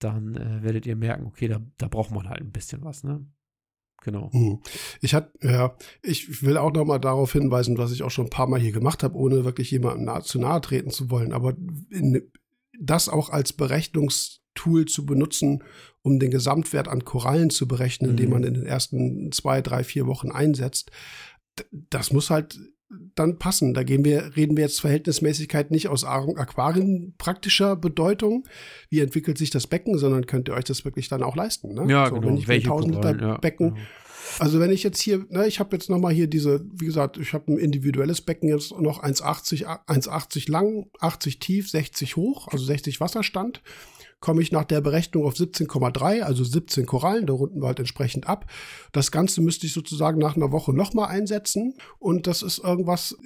dann 0.00 0.36
äh, 0.36 0.62
werdet 0.62 0.86
ihr 0.86 0.96
merken, 0.96 1.26
okay, 1.26 1.48
da, 1.48 1.60
da 1.78 1.88
braucht 1.88 2.10
man 2.10 2.28
halt 2.28 2.40
ein 2.40 2.52
bisschen 2.52 2.84
was. 2.84 3.04
Ne? 3.04 3.26
Genau. 4.02 4.30
Hm. 4.32 4.60
Ich 5.00 5.14
hat, 5.14 5.32
ja, 5.42 5.76
ich 6.02 6.42
will 6.42 6.56
auch 6.56 6.72
noch 6.72 6.84
mal 6.84 6.98
darauf 6.98 7.32
hinweisen, 7.32 7.78
was 7.78 7.92
ich 7.92 8.02
auch 8.02 8.10
schon 8.10 8.26
ein 8.26 8.30
paar 8.30 8.46
Mal 8.46 8.60
hier 8.60 8.72
gemacht 8.72 9.02
habe, 9.02 9.16
ohne 9.16 9.44
wirklich 9.44 9.70
jemandem 9.70 10.04
nahe, 10.04 10.22
zu 10.22 10.38
nahe 10.38 10.60
treten 10.60 10.90
zu 10.90 11.10
wollen, 11.10 11.32
aber 11.32 11.56
in, 11.90 12.30
das 12.78 13.08
auch 13.08 13.30
als 13.30 13.52
Berechnungstool 13.52 14.84
zu 14.86 15.04
benutzen, 15.04 15.64
um 16.02 16.20
den 16.20 16.30
Gesamtwert 16.30 16.88
an 16.88 17.04
Korallen 17.04 17.50
zu 17.50 17.66
berechnen, 17.66 18.12
mhm. 18.12 18.16
den 18.16 18.30
man 18.30 18.44
in 18.44 18.54
den 18.54 18.66
ersten 18.66 19.32
zwei, 19.32 19.62
drei, 19.62 19.82
vier 19.82 20.06
Wochen 20.06 20.30
einsetzt, 20.30 20.90
das 21.70 22.12
muss 22.12 22.30
halt 22.30 22.58
dann 23.14 23.38
passen. 23.38 23.74
Da 23.74 23.82
gehen 23.82 24.04
wir, 24.04 24.36
reden 24.36 24.56
wir 24.56 24.64
jetzt 24.64 24.80
Verhältnismäßigkeit 24.80 25.70
nicht 25.70 25.88
aus 25.88 26.04
aquarienpraktischer 26.04 27.76
Bedeutung. 27.76 28.44
Wie 28.88 29.00
entwickelt 29.00 29.36
sich 29.36 29.50
das 29.50 29.66
Becken, 29.66 29.98
sondern 29.98 30.26
könnt 30.26 30.48
ihr 30.48 30.54
euch 30.54 30.64
das 30.64 30.84
wirklich 30.84 31.08
dann 31.08 31.22
auch 31.22 31.36
leisten. 31.36 31.74
Ne? 31.74 31.90
Ja, 31.90 32.06
so, 32.06 32.14
genau. 32.14 32.28
Wenn 32.28 32.36
ich 32.38 32.48
Welche 32.48 32.68
1000 32.68 32.94
Liter 32.94 33.20
ja, 33.20 33.36
Becken, 33.36 33.74
genau. 33.74 33.86
also 34.38 34.58
wenn 34.60 34.70
ich 34.70 34.82
jetzt 34.82 35.00
hier, 35.00 35.26
ne, 35.28 35.46
ich 35.46 35.60
habe 35.60 35.76
jetzt 35.76 35.90
noch 35.90 35.98
mal 35.98 36.12
hier 36.12 36.28
diese, 36.28 36.64
wie 36.72 36.86
gesagt, 36.86 37.18
ich 37.18 37.34
habe 37.34 37.52
ein 37.52 37.58
individuelles 37.58 38.22
Becken 38.22 38.48
jetzt 38.48 38.72
noch 38.78 39.02
1,80 39.02 39.66
1,80 39.86 40.50
lang, 40.50 40.86
80 41.00 41.38
tief, 41.40 41.70
60 41.70 42.16
hoch, 42.16 42.48
also 42.48 42.64
60 42.64 43.00
Wasserstand 43.00 43.62
komme 44.20 44.42
ich 44.42 44.52
nach 44.52 44.64
der 44.64 44.80
Berechnung 44.80 45.24
auf 45.24 45.34
17,3, 45.34 46.22
also 46.22 46.44
17 46.44 46.86
Korallen, 46.86 47.26
da 47.26 47.32
runden 47.32 47.60
wir 47.60 47.68
halt 47.68 47.78
entsprechend 47.78 48.26
ab. 48.26 48.50
Das 48.92 49.12
Ganze 49.12 49.40
müsste 49.40 49.66
ich 49.66 49.72
sozusagen 49.72 50.18
nach 50.18 50.36
einer 50.36 50.52
Woche 50.52 50.72
nochmal 50.72 51.08
einsetzen 51.08 51.74
und 51.98 52.26
das 52.26 52.42
ist 52.42 52.58
irgendwas, 52.58 53.16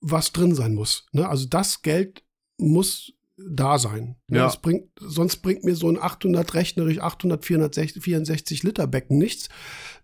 was 0.00 0.32
drin 0.32 0.54
sein 0.54 0.74
muss. 0.74 1.06
Ne? 1.12 1.28
Also 1.28 1.46
das 1.46 1.82
Geld 1.82 2.22
muss 2.58 3.12
da 3.36 3.78
sein. 3.78 4.16
Ja. 4.28 4.52
Bringt, 4.62 4.90
sonst 5.00 5.38
bringt 5.38 5.64
mir 5.64 5.74
so 5.74 5.88
ein 5.88 5.98
800 6.00 6.54
rechnerisch 6.54 7.00
800 7.00 7.44
464 7.44 8.62
Liter 8.62 8.86
Becken 8.86 9.18
nichts. 9.18 9.48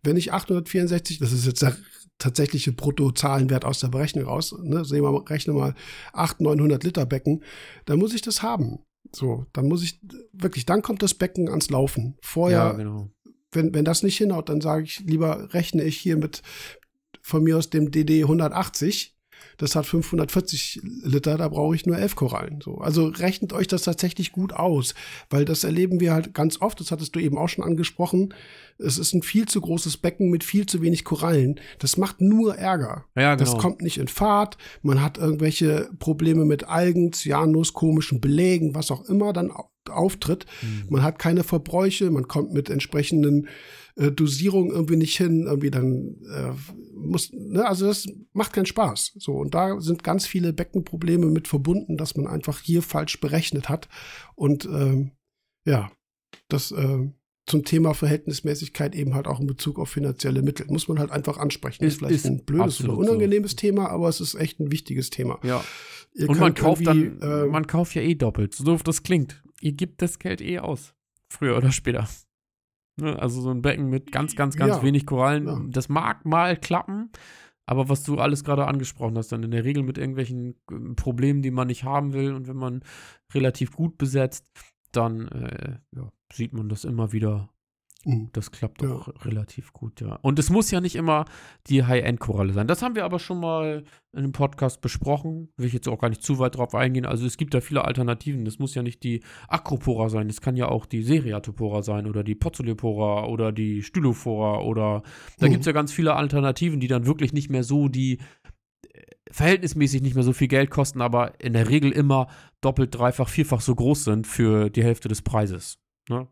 Wenn 0.03 0.17
ich 0.17 0.33
864, 0.33 1.19
das 1.19 1.33
ist 1.33 1.47
jetzt 1.47 1.63
der 1.63 1.77
tatsächliche 2.19 2.73
Bruttozahlenwert 2.73 3.65
aus 3.65 3.81
der 3.81 3.89
Berechnung 3.89 4.25
raus, 4.27 4.55
ne, 4.63 4.85
sehen 4.85 5.03
wir, 5.03 5.31
rechne 5.31 5.55
mal 5.55 5.75
800, 6.13 6.57
900 6.57 6.85
Liter 6.85 7.07
Becken, 7.07 7.43
dann 7.87 7.99
muss 7.99 8.15
ich 8.15 8.23
das 8.23 8.43
haben. 8.43 8.81
So, 9.15 9.47
dann 9.53 9.67
muss 9.69 9.83
ich 9.83 10.01
wirklich, 10.33 10.67
dann 10.67 10.83
kommt 10.83 11.03
das 11.03 11.15
Becken 11.15 11.49
ans 11.49 11.71
Laufen. 11.71 12.17
Vorher, 12.23 12.59
ja, 12.59 12.73
genau. 12.73 13.11
wenn, 13.53 13.75
wenn 13.75 13.85
das 13.85 14.03
nicht 14.03 14.17
hinhaut, 14.19 14.49
dann 14.49 14.61
sage 14.61 14.85
ich, 14.85 15.01
lieber 15.01 15.53
rechne 15.53 15.83
ich 15.85 15.99
hier 15.99 16.17
mit 16.17 16.43
von 17.23 17.43
mir 17.43 17.59
aus 17.59 17.71
dem 17.71 17.91
DD 17.91 18.23
180 18.23 19.17
das 19.61 19.77
hat 19.77 19.85
540 19.85 20.81
Liter, 21.03 21.37
da 21.37 21.49
brauche 21.49 21.75
ich 21.75 21.85
nur 21.85 21.99
elf 21.99 22.17
Korallen. 22.17 22.61
So. 22.63 22.79
Also 22.79 23.09
rechnet 23.09 23.53
euch 23.53 23.67
das 23.67 23.83
tatsächlich 23.83 24.33
gut 24.33 24.55
aus, 24.55 24.95
weil 25.29 25.45
das 25.45 25.65
erleben 25.65 26.01
wir 26.01 26.15
halt 26.15 26.33
ganz 26.33 26.63
oft, 26.63 26.81
das 26.81 26.91
hattest 26.91 27.15
du 27.15 27.21
eben 27.21 27.37
auch 27.37 27.49
schon 27.51 27.63
angesprochen. 27.63 28.33
Es 28.79 28.97
ist 28.97 29.13
ein 29.13 29.23
viel 29.23 29.47
zu 29.47 29.61
großes 29.61 29.99
Becken 29.99 30.31
mit 30.31 30.45
viel 30.45 30.65
zu 30.65 30.81
wenig 30.81 31.05
Korallen. 31.05 31.61
Das 31.79 31.99
macht 31.99 32.23
nur 32.23 32.57
Ärger. 32.57 33.05
Ja, 33.15 33.35
genau. 33.35 33.51
Das 33.51 33.61
kommt 33.61 33.83
nicht 33.83 33.99
in 33.99 34.09
Fahrt. 34.09 34.57
Man 34.81 35.03
hat 35.03 35.19
irgendwelche 35.19 35.91
Probleme 35.99 36.47
mit 36.47 36.67
Algen, 36.67 37.13
Cyanus, 37.13 37.75
komischen 37.75 38.23
Belägen, 38.23 38.75
was 38.75 38.91
auch 38.91 39.05
immer 39.11 39.35
dann 39.35 39.53
auftritt. 39.91 40.47
Mhm. 40.63 40.87
Man 40.89 41.03
hat 41.03 41.19
keine 41.19 41.45
Verbräuche, 41.45 42.11
man 42.11 42.29
kommt 42.29 42.55
mit 42.55 42.71
entsprechenden 42.71 43.49
äh, 43.97 44.11
Dosierungen 44.11 44.71
irgendwie 44.71 44.97
nicht 44.97 45.17
hin, 45.17 45.45
irgendwie 45.47 45.71
dann 45.71 46.17
äh, 46.33 46.53
muss, 46.95 47.33
ne, 47.33 47.67
also 47.67 47.87
das 47.87 48.07
macht 48.33 48.53
keinen 48.53 48.67
Spaß. 48.67 49.13
So, 49.19 49.35
und 49.35 49.55
da 49.55 49.81
sind 49.81 50.05
ganz 50.05 50.27
viele 50.27 50.53
Beckenprobleme 50.53 51.27
mit 51.27 51.49
verbunden, 51.49 51.97
dass 51.97 52.17
man 52.17 52.27
einfach 52.27 52.61
hier 52.61 52.83
falsch 52.83 53.21
berechnet 53.21 53.69
hat. 53.69 53.89
Und 54.35 54.65
ähm, 54.67 55.13
ja, 55.65 55.91
das 56.49 56.73
äh, 56.73 57.11
zum 57.47 57.65
Thema 57.65 57.95
Verhältnismäßigkeit 57.95 58.95
eben 58.95 59.15
halt 59.15 59.27
auch 59.27 59.41
in 59.41 59.47
Bezug 59.47 59.79
auf 59.79 59.89
finanzielle 59.89 60.43
Mittel. 60.43 60.67
Muss 60.69 60.89
man 60.89 60.99
halt 60.99 61.11
einfach 61.11 61.37
ansprechen. 61.39 61.85
Ist, 61.85 61.95
ist 61.95 61.99
vielleicht 61.99 62.15
ist 62.15 62.27
ein 62.27 62.45
blödes 62.45 62.83
oder 62.85 62.97
unangenehmes 62.97 63.53
so. 63.53 63.57
Thema, 63.57 63.89
aber 63.89 64.09
es 64.09 64.21
ist 64.21 64.35
echt 64.35 64.61
ein 64.61 64.71
wichtiges 64.71 65.11
Thema. 65.11 65.41
Ja. 65.43 65.65
Ihr 66.15 66.29
Und 66.29 66.39
man 66.39 66.55
kauft 66.55 66.87
dann, 66.87 67.21
äh, 67.21 67.47
man 67.47 67.67
kauft 67.67 67.95
ja 67.95 68.03
eh 68.03 68.15
doppelt, 68.15 68.55
so 68.55 68.65
doof 68.65 68.83
das 68.83 69.03
klingt. 69.03 69.43
Ihr 69.61 69.73
gebt 69.73 70.03
das 70.03 70.19
Geld 70.19 70.41
eh 70.41 70.59
aus. 70.59 70.95
Früher 71.29 71.57
oder 71.57 71.71
später. 71.71 72.09
Ne? 73.01 73.19
Also 73.21 73.41
so 73.41 73.51
ein 73.51 73.63
Becken 73.63 73.89
mit 73.89 74.13
ganz, 74.13 74.37
ganz, 74.37 74.57
ganz 74.57 74.77
ja. 74.77 74.83
wenig 74.83 75.07
Korallen. 75.07 75.47
Ja. 75.47 75.61
Das 75.69 75.89
mag 75.89 76.25
mal 76.25 76.57
klappen, 76.57 77.11
aber 77.67 77.89
was 77.89 78.03
du 78.03 78.19
alles 78.19 78.45
gerade 78.45 78.67
angesprochen 78.67 79.17
hast, 79.17 79.33
dann 79.33 79.43
in 79.43 79.51
der 79.53 79.65
Regel 79.65 79.83
mit 79.83 79.99
irgendwelchen 79.99 80.57
äh, 80.71 80.95
Problemen, 80.97 81.43
die 81.43 81.51
man 81.51 81.69
nicht 81.69 81.85
haben 81.85 82.13
will 82.13 82.35
und 82.35 82.49
wenn 82.49 82.57
man 82.57 82.83
relativ 83.33 83.73
gut 83.73 83.99
besetzt, 83.99 84.51
dann 84.93 85.29
äh, 85.29 85.79
ja, 85.95 86.11
sieht 86.33 86.53
man 86.53 86.69
das 86.69 86.85
immer 86.85 87.13
wieder. 87.13 87.49
Das 88.05 88.51
klappt 88.51 88.83
auch 88.83 89.09
ja. 89.09 89.15
relativ 89.25 89.75
gut, 89.75 90.01
ja. 90.01 90.19
Und 90.23 90.39
es 90.39 90.49
muss 90.49 90.71
ja 90.71 90.81
nicht 90.81 90.97
immer 90.97 91.27
die 91.67 91.85
High-End-Koralle 91.85 92.55
sein. 92.55 92.67
Das 92.67 92.81
haben 92.81 92.95
wir 92.95 93.05
aber 93.05 93.19
schon 93.19 93.39
mal 93.41 93.85
in 94.13 94.19
einem 94.21 94.33
Podcast 94.33 94.81
besprochen. 94.81 95.53
Will 95.59 95.67
ich 95.67 95.75
jetzt 95.75 95.87
auch 95.87 95.99
gar 95.99 96.09
nicht 96.09 96.23
zu 96.23 96.39
weit 96.39 96.57
drauf 96.57 96.75
eingehen. 96.75 97.05
Also 97.05 97.27
es 97.27 97.37
gibt 97.37 97.53
da 97.53 97.61
viele 97.61 97.85
Alternativen. 97.85 98.47
Das 98.47 98.59
muss 98.59 98.75
ja 98.75 98.83
nicht 98.83 99.03
die 99.03 99.23
Acropora 99.49 100.09
sein. 100.09 100.29
Das 100.29 100.41
kann 100.41 100.57
ja 100.57 100.69
auch 100.69 100.87
die 100.87 101.03
Seriatopora 101.03 101.83
sein 101.83 102.07
oder 102.07 102.25
die 102.25 102.35
Pozzolepora 102.35 103.27
oder 103.27 103.53
die 103.53 103.83
Stylophora 103.83 104.61
oder 104.63 105.03
da 105.39 105.47
mhm. 105.47 105.51
gibt 105.51 105.61
es 105.61 105.67
ja 105.67 105.73
ganz 105.73 105.93
viele 105.93 106.15
Alternativen, 106.17 106.81
die 106.81 106.89
dann 106.89 107.05
wirklich 107.05 107.35
nicht 107.35 107.51
mehr 107.51 107.65
so 107.65 107.89
die 107.89 108.19
äh, 108.95 109.03
verhältnismäßig 109.31 110.01
nicht 110.01 110.15
mehr 110.15 110.25
so 110.25 110.33
viel 110.33 110.49
Geld 110.49 110.71
kosten, 110.71 111.03
aber 111.03 111.39
in 111.39 111.53
der 111.53 111.69
Regel 111.69 111.93
immer 111.93 112.29
doppelt, 112.63 112.95
dreifach, 112.95 113.29
vierfach 113.29 113.61
so 113.61 113.75
groß 113.75 114.05
sind 114.05 114.27
für 114.27 114.71
die 114.71 114.83
Hälfte 114.83 115.09
des 115.09 115.21
Preises. 115.21 115.79
Ne? 116.09 116.29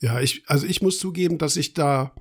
Ja, 0.00 0.20
ich, 0.20 0.44
also 0.46 0.66
ich 0.66 0.82
muss 0.82 0.98
zugeben, 0.98 1.38
dass 1.38 1.56
ich 1.56 1.74
da, 1.74 2.14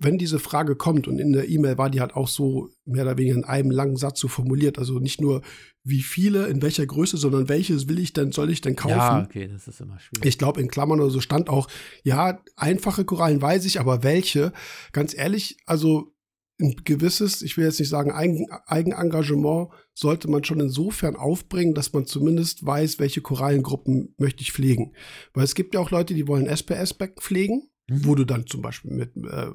wenn 0.00 0.18
diese 0.18 0.38
Frage 0.38 0.76
kommt 0.76 1.06
und 1.08 1.18
in 1.18 1.32
der 1.32 1.48
E-Mail 1.48 1.78
war 1.78 1.90
die 1.90 2.00
halt 2.00 2.14
auch 2.14 2.28
so 2.28 2.70
mehr 2.84 3.04
oder 3.04 3.18
weniger 3.18 3.36
in 3.36 3.44
einem 3.44 3.70
langen 3.70 3.96
Satz 3.96 4.20
so 4.20 4.28
formuliert, 4.28 4.78
also 4.78 4.98
nicht 4.98 5.20
nur 5.20 5.42
wie 5.84 6.02
viele, 6.02 6.46
in 6.46 6.62
welcher 6.62 6.86
Größe, 6.86 7.16
sondern 7.16 7.48
welches 7.48 7.88
will 7.88 7.98
ich 7.98 8.12
denn, 8.12 8.32
soll 8.32 8.50
ich 8.50 8.60
denn 8.60 8.74
kaufen? 8.74 8.96
Ja, 8.96 9.22
okay, 9.22 9.48
das 9.48 9.68
ist 9.68 9.80
immer 9.80 10.00
schwierig. 10.00 10.24
Ich 10.24 10.38
glaube, 10.38 10.60
in 10.60 10.68
Klammern 10.68 11.00
oder 11.00 11.10
so 11.10 11.20
stand 11.20 11.48
auch, 11.48 11.68
ja, 12.02 12.40
einfache 12.56 13.04
Korallen 13.04 13.42
weiß 13.42 13.66
ich, 13.66 13.78
aber 13.78 14.02
welche? 14.02 14.52
Ganz 14.92 15.14
ehrlich, 15.14 15.58
also 15.66 16.13
ein 16.60 16.76
gewisses, 16.84 17.42
ich 17.42 17.56
will 17.56 17.64
jetzt 17.64 17.80
nicht 17.80 17.88
sagen 17.88 18.12
Eigen, 18.12 18.46
Eigenengagement, 18.66 19.70
sollte 19.92 20.30
man 20.30 20.44
schon 20.44 20.60
insofern 20.60 21.16
aufbringen, 21.16 21.74
dass 21.74 21.92
man 21.92 22.06
zumindest 22.06 22.64
weiß, 22.64 22.98
welche 22.98 23.20
Korallengruppen 23.20 24.14
möchte 24.18 24.42
ich 24.42 24.52
pflegen. 24.52 24.92
Weil 25.32 25.44
es 25.44 25.54
gibt 25.54 25.74
ja 25.74 25.80
auch 25.80 25.90
Leute, 25.90 26.14
die 26.14 26.28
wollen 26.28 26.46
SPS-Becken 26.46 27.20
pflegen, 27.20 27.70
mhm. 27.88 28.04
wo 28.04 28.14
du 28.14 28.24
dann 28.24 28.46
zum 28.46 28.62
Beispiel 28.62 28.92
mit 28.92 29.16
äh, 29.16 29.50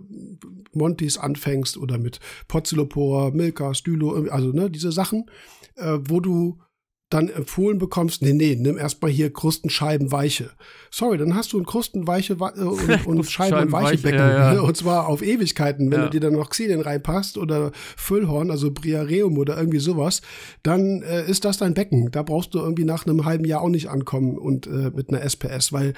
Montis 0.74 1.18
anfängst 1.18 1.78
oder 1.78 1.98
mit 1.98 2.20
Pozzolopora, 2.48 3.32
Milka, 3.32 3.74
Stylo, 3.74 4.28
also 4.30 4.52
ne, 4.52 4.70
diese 4.70 4.92
Sachen, 4.92 5.30
äh, 5.76 6.00
wo 6.02 6.20
du 6.20 6.60
dann 7.10 7.28
empfohlen 7.28 7.80
bekommst, 7.80 8.22
nee, 8.22 8.34
nee, 8.34 8.56
nimm 8.56 8.78
erstmal 8.78 9.10
hier 9.10 9.34
Krustenscheiben 9.34 10.12
weiche. 10.12 10.52
Sorry, 10.92 11.18
dann 11.18 11.34
hast 11.34 11.54
du 11.54 11.60
ein 11.60 11.66
Krustenweiche 11.66 12.34
äh, 12.34 12.62
und, 12.62 13.06
und 13.08 13.24
Scheiben 13.26 13.60
und 13.60 13.72
weiche 13.72 13.98
Becken. 13.98 14.20
Ja, 14.20 14.54
ja. 14.54 14.62
Und 14.62 14.78
zwar 14.78 15.08
auf 15.08 15.24
Ewigkeiten. 15.24 15.92
Wenn 15.92 16.00
ja. 16.00 16.06
du 16.06 16.12
dir 16.12 16.20
dann 16.20 16.34
noch 16.34 16.52
Xilien 16.52 16.82
reinpasst 16.82 17.40
oder 17.40 17.72
Füllhorn, 17.98 18.52
also 18.52 18.72
Briareum 18.72 19.40
oder 19.40 19.58
irgendwie 19.58 19.80
sowas, 19.80 20.22
dann 20.62 21.02
äh, 21.02 21.28
ist 21.28 21.46
das 21.46 21.58
dein 21.58 21.74
Becken. 21.74 22.12
Da 22.12 22.22
brauchst 22.22 22.54
du 22.54 22.60
irgendwie 22.60 22.86
nach 22.86 23.08
einem 23.08 23.26
halben 23.26 23.46
Jahr 23.46 23.62
auch 23.62 23.70
nicht 23.70 23.90
ankommen 23.90 24.38
und 24.38 24.68
äh, 24.68 24.92
mit 24.94 25.10
einer 25.10 25.22
SPS, 25.22 25.74
weil 25.74 25.94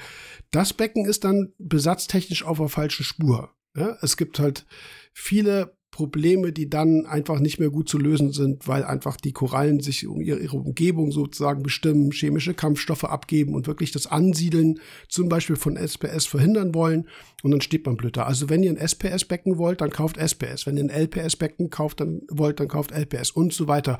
das 0.50 0.72
Becken 0.72 1.04
ist 1.04 1.24
dann 1.24 1.52
besatztechnisch 1.58 2.44
auf 2.44 2.56
der 2.56 2.68
falschen 2.68 3.04
Spur. 3.04 3.50
Ja? 3.76 3.98
Es 4.00 4.16
gibt 4.16 4.38
halt 4.38 4.64
viele 5.12 5.76
Probleme, 5.92 6.52
die 6.52 6.70
dann 6.70 7.04
einfach 7.04 7.38
nicht 7.38 7.60
mehr 7.60 7.68
gut 7.68 7.86
zu 7.86 7.98
lösen 7.98 8.32
sind, 8.32 8.66
weil 8.66 8.82
einfach 8.82 9.18
die 9.18 9.32
Korallen 9.32 9.80
sich 9.80 10.06
um 10.06 10.22
ihre, 10.22 10.40
ihre, 10.40 10.56
Umgebung 10.56 11.12
sozusagen 11.12 11.62
bestimmen, 11.62 12.12
chemische 12.12 12.54
Kampfstoffe 12.54 13.04
abgeben 13.04 13.54
und 13.54 13.66
wirklich 13.66 13.92
das 13.92 14.06
Ansiedeln 14.06 14.80
zum 15.08 15.28
Beispiel 15.28 15.56
von 15.56 15.76
SPS 15.76 16.26
verhindern 16.26 16.74
wollen. 16.74 17.06
Und 17.42 17.50
dann 17.50 17.60
steht 17.60 17.84
man 17.84 17.98
blöd 17.98 18.16
da. 18.16 18.24
Also 18.24 18.48
wenn 18.48 18.62
ihr 18.62 18.70
ein 18.70 18.78
SPS-Becken 18.78 19.58
wollt, 19.58 19.82
dann 19.82 19.90
kauft 19.90 20.16
SPS. 20.16 20.66
Wenn 20.66 20.78
ihr 20.78 20.84
ein 20.84 20.88
LPS-Becken 20.90 21.68
kauft, 21.68 22.00
dann 22.00 22.22
wollt, 22.30 22.58
dann 22.58 22.68
kauft 22.68 22.90
LPS 22.90 23.30
und 23.30 23.52
so 23.52 23.68
weiter. 23.68 23.98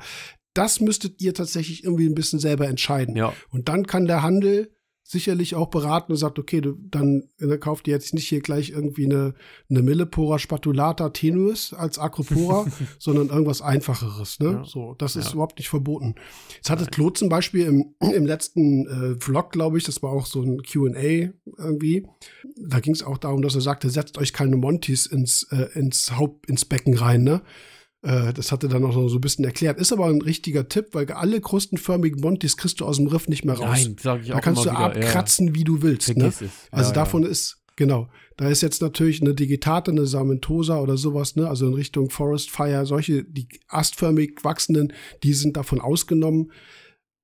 Das 0.55 0.79
müsstet 0.79 1.21
ihr 1.21 1.35
tatsächlich 1.35 1.83
irgendwie 1.83 2.07
ein 2.07 2.15
bisschen 2.15 2.39
selber 2.39 2.67
entscheiden. 2.67 3.15
Ja. 3.15 3.33
Und 3.51 3.69
dann 3.69 3.85
kann 3.85 4.07
der 4.07 4.23
Handel 4.23 4.71
sicherlich 5.03 5.55
auch 5.55 5.67
beraten 5.67 6.13
und 6.13 6.17
sagt, 6.17 6.39
okay, 6.39 6.61
du, 6.61 6.77
dann, 6.89 7.29
dann 7.37 7.59
kauft 7.59 7.87
ihr 7.87 7.93
jetzt 7.93 8.13
nicht 8.13 8.27
hier 8.27 8.41
gleich 8.41 8.69
irgendwie 8.69 9.05
eine, 9.05 9.33
eine 9.69 9.81
Millipora 9.81 10.39
spatulata 10.39 11.09
tenuis 11.09 11.73
als 11.73 11.99
Acropora, 11.99 12.65
sondern 12.99 13.27
irgendwas 13.27 13.61
einfacheres. 13.61 14.39
Ne? 14.39 14.51
Ja. 14.51 14.63
So, 14.63 14.95
das 14.97 15.15
ist 15.15 15.27
ja. 15.27 15.33
überhaupt 15.33 15.59
nicht 15.59 15.69
verboten. 15.69 16.15
Jetzt 16.55 16.69
hatte 16.69 16.85
Claude 16.85 17.13
zum 17.13 17.29
Beispiel 17.29 17.65
im, 17.65 17.95
im 18.13 18.25
letzten 18.25 18.87
äh, 18.87 19.15
Vlog, 19.19 19.51
glaube 19.51 19.77
ich, 19.77 19.83
das 19.83 20.01
war 20.01 20.11
auch 20.11 20.25
so 20.25 20.41
ein 20.41 20.61
Q&A 20.63 21.31
irgendwie, 21.57 22.07
da 22.55 22.79
ging 22.79 22.93
es 22.93 23.03
auch 23.03 23.17
darum, 23.17 23.41
dass 23.41 23.55
er 23.55 23.61
sagte, 23.61 23.89
setzt 23.89 24.17
euch 24.17 24.31
keine 24.31 24.55
Montys 24.55 25.05
ins, 25.05 25.43
äh, 25.51 25.67
ins 25.77 26.15
Haupt, 26.15 26.49
ins 26.49 26.65
Becken 26.65 26.95
rein, 26.95 27.23
ne? 27.23 27.41
Äh, 28.03 28.33
das 28.33 28.51
hatte 28.51 28.67
dann 28.67 28.81
noch 28.81 28.93
so 28.93 29.07
ein 29.15 29.21
bisschen 29.21 29.45
erklärt. 29.45 29.79
Ist 29.79 29.93
aber 29.93 30.07
ein 30.07 30.21
richtiger 30.21 30.67
Tipp, 30.67 30.89
weil 30.91 31.09
alle 31.11 31.39
krustenförmigen 31.39 32.19
Montis 32.19 32.57
kriegst 32.57 32.79
du 32.81 32.85
aus 32.85 32.97
dem 32.97 33.07
Riff 33.07 33.27
nicht 33.27 33.45
mehr 33.45 33.55
raus. 33.55 33.83
Nein, 33.83 33.95
sag 33.99 34.21
ich 34.21 34.31
auch 34.31 34.35
Da 34.35 34.41
kannst 34.41 34.65
du 34.65 34.69
wieder, 34.69 34.79
abkratzen, 34.79 35.47
ja. 35.47 35.55
wie 35.55 35.63
du 35.63 35.81
willst. 35.81 36.15
Ne? 36.15 36.33
Also 36.71 36.89
ja, 36.89 36.91
davon 36.91 37.23
ja. 37.23 37.29
ist, 37.29 37.63
genau, 37.77 38.09
da 38.35 38.49
ist 38.49 38.61
jetzt 38.61 38.81
natürlich 38.81 39.21
eine 39.21 39.33
Digitate, 39.33 39.91
eine 39.91 40.05
Samentosa 40.05 40.79
oder 40.79 40.97
sowas, 40.97 41.37
ne? 41.37 41.47
also 41.47 41.65
in 41.65 41.73
Richtung 41.73 42.09
Forest 42.09 42.51
Fire, 42.51 42.85
solche, 42.85 43.23
die 43.23 43.47
astförmig 43.69 44.43
wachsenden, 44.43 44.91
die 45.23 45.33
sind 45.33 45.55
davon 45.55 45.79
ausgenommen 45.79 46.51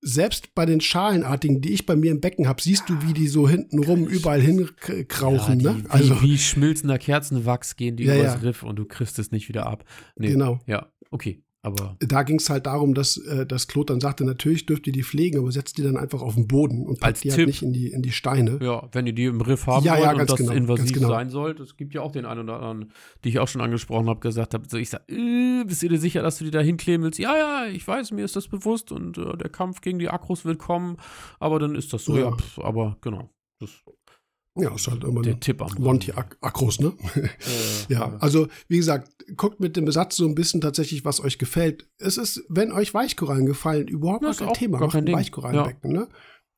selbst 0.01 0.55
bei 0.55 0.65
den 0.65 0.81
Schalenartigen, 0.81 1.61
die 1.61 1.73
ich 1.73 1.85
bei 1.85 1.95
mir 1.95 2.11
im 2.11 2.21
Becken 2.21 2.47
habe, 2.47 2.61
siehst 2.61 2.89
du, 2.89 3.01
wie 3.01 3.13
die 3.13 3.27
so 3.27 3.47
hinten 3.47 3.83
rum 3.83 4.05
überall 4.05 4.41
hinkrauchen. 4.41 5.59
Ja, 5.59 5.73
ne? 5.73 5.83
also 5.89 6.21
wie, 6.21 6.31
wie 6.31 6.37
schmilzender 6.37 6.97
Kerzenwachs 6.97 7.75
gehen 7.75 7.95
die 7.97 8.05
ja, 8.05 8.15
übers 8.15 8.35
ja. 8.35 8.39
Riff 8.39 8.63
und 8.63 8.77
du 8.77 8.85
kriegst 8.85 9.19
es 9.19 9.31
nicht 9.31 9.49
wieder 9.49 9.65
ab. 9.65 9.83
Nee, 10.15 10.31
genau. 10.31 10.59
Ja, 10.65 10.87
okay. 11.11 11.43
Aber 11.61 11.97
da 11.99 12.23
ging 12.23 12.37
es 12.37 12.49
halt 12.49 12.67
darum, 12.67 12.93
dass, 12.93 13.17
äh, 13.17 13.45
dass 13.45 13.67
Claude 13.67 13.93
dann 13.93 13.99
sagte, 13.99 14.23
natürlich 14.23 14.65
dürft 14.65 14.87
ihr 14.87 14.93
die 14.93 15.03
pflegen, 15.03 15.39
aber 15.39 15.51
setzt 15.51 15.77
die 15.77 15.83
dann 15.83 15.97
einfach 15.97 16.21
auf 16.21 16.35
den 16.35 16.47
Boden 16.47 16.85
und 16.85 17.01
packt 17.01 17.21
die 17.23 17.31
halt 17.31 17.35
Tipp, 17.35 17.47
halt 17.47 17.47
nicht 17.47 17.61
in 17.63 17.73
die, 17.73 17.91
in 17.91 18.01
die 18.01 18.13
Steine. 18.13 18.59
Ja, 18.61 18.87
wenn 18.93 19.05
ihr 19.07 19.13
die 19.13 19.25
im 19.25 19.41
Riff 19.41 19.67
haben 19.67 19.85
ja, 19.85 19.93
wollt 19.93 20.03
ja, 20.03 20.11
und 20.13 20.29
das 20.29 20.37
genau, 20.37 20.51
invasiv 20.53 20.93
genau. 20.93 21.09
sein 21.09 21.29
sollt, 21.29 21.59
es 21.59 21.75
gibt 21.75 21.93
ja 21.93 22.01
auch 22.01 22.13
den 22.13 22.25
einen 22.25 22.41
oder 22.41 22.61
anderen, 22.61 22.93
die 23.25 23.29
ich 23.29 23.39
auch 23.39 23.49
schon 23.49 23.59
angesprochen 23.59 24.07
habe, 24.07 24.21
gesagt 24.21 24.53
habe, 24.53 24.69
so 24.69 24.77
ich 24.77 24.89
sag, 24.89 25.01
äh, 25.11 25.65
bist 25.65 25.83
du 25.83 25.89
dir 25.89 25.99
sicher, 25.99 26.21
dass 26.21 26.37
du 26.37 26.45
die 26.45 26.51
da 26.51 26.61
hinkleben 26.61 27.03
willst? 27.03 27.19
Ja, 27.19 27.35
ja, 27.35 27.65
ich 27.69 27.85
weiß, 27.85 28.11
mir 28.11 28.23
ist 28.23 28.37
das 28.37 28.47
bewusst 28.47 28.93
und 28.93 29.17
äh, 29.17 29.35
der 29.35 29.49
Kampf 29.49 29.81
gegen 29.81 29.99
die 29.99 30.07
Akros 30.07 30.45
wird 30.45 30.59
kommen, 30.59 30.95
aber 31.41 31.59
dann 31.59 31.75
ist 31.75 31.91
das 31.91 32.05
so, 32.05 32.15
ja, 32.15 32.29
ja 32.29 32.31
pff, 32.37 32.59
aber 32.59 32.97
genau. 33.01 33.29
Das 33.59 33.83
ja, 34.55 34.73
ist 34.73 34.87
halt 34.87 35.03
immer 35.03 35.21
der 35.21 35.39
Tipp 35.39 35.61
am 35.61 35.71
Monty 35.79 36.11
Akros, 36.11 36.79
ne? 36.79 36.93
Äh, 37.15 37.93
ja, 37.93 38.17
also 38.19 38.47
wie 38.67 38.77
gesagt, 38.77 39.11
guckt 39.37 39.59
mit 39.59 39.75
dem 39.75 39.85
Besatz 39.85 40.15
so 40.15 40.25
ein 40.25 40.35
bisschen 40.35 40.61
tatsächlich, 40.61 41.05
was 41.05 41.23
euch 41.23 41.37
gefällt. 41.37 41.87
Es 41.97 42.17
ist, 42.17 42.43
wenn 42.49 42.71
euch 42.71 42.93
Weichkorallen 42.93 43.45
gefallen, 43.45 43.87
überhaupt 43.87 44.23
gar 44.23 44.35
kein 44.35 44.53
Thema. 44.53 44.79
Gar 44.79 44.89
kein 44.89 45.05
Ding. 45.05 45.15
Weichkorallenbecken, 45.15 45.91
ja. 45.91 46.01
ne? 46.01 46.07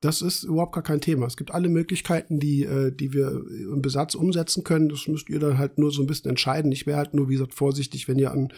Das 0.02 0.24
ist 0.24 0.44
überhaupt 0.44 0.74
gar 0.74 0.84
kein 0.84 1.00
Thema. 1.00 1.28
Es 1.28 1.38
gibt 1.38 1.52
alle 1.52 1.70
Möglichkeiten, 1.70 2.40
die, 2.40 2.64
äh, 2.64 2.92
die 2.92 3.14
wir 3.14 3.44
im 3.72 3.84
Besatz 3.84 4.16
umsetzen 4.16 4.64
können. 4.64 4.90
Das 4.90 5.08
müsst 5.08 5.30
ihr 5.30 5.40
dann 5.40 5.60
halt 5.60 5.78
nur 5.78 5.92
so 5.92 6.02
ein 6.02 6.08
bisschen 6.08 6.30
entscheiden. 6.30 6.72
Ich 6.72 6.88
wäre 6.88 6.98
halt 6.98 7.14
nur, 7.14 7.30
wie 7.30 7.34
gesagt, 7.34 7.54
vorsichtig, 7.54 8.08
wenn 8.08 8.18
ihr 8.18 8.32
an, 8.32 8.52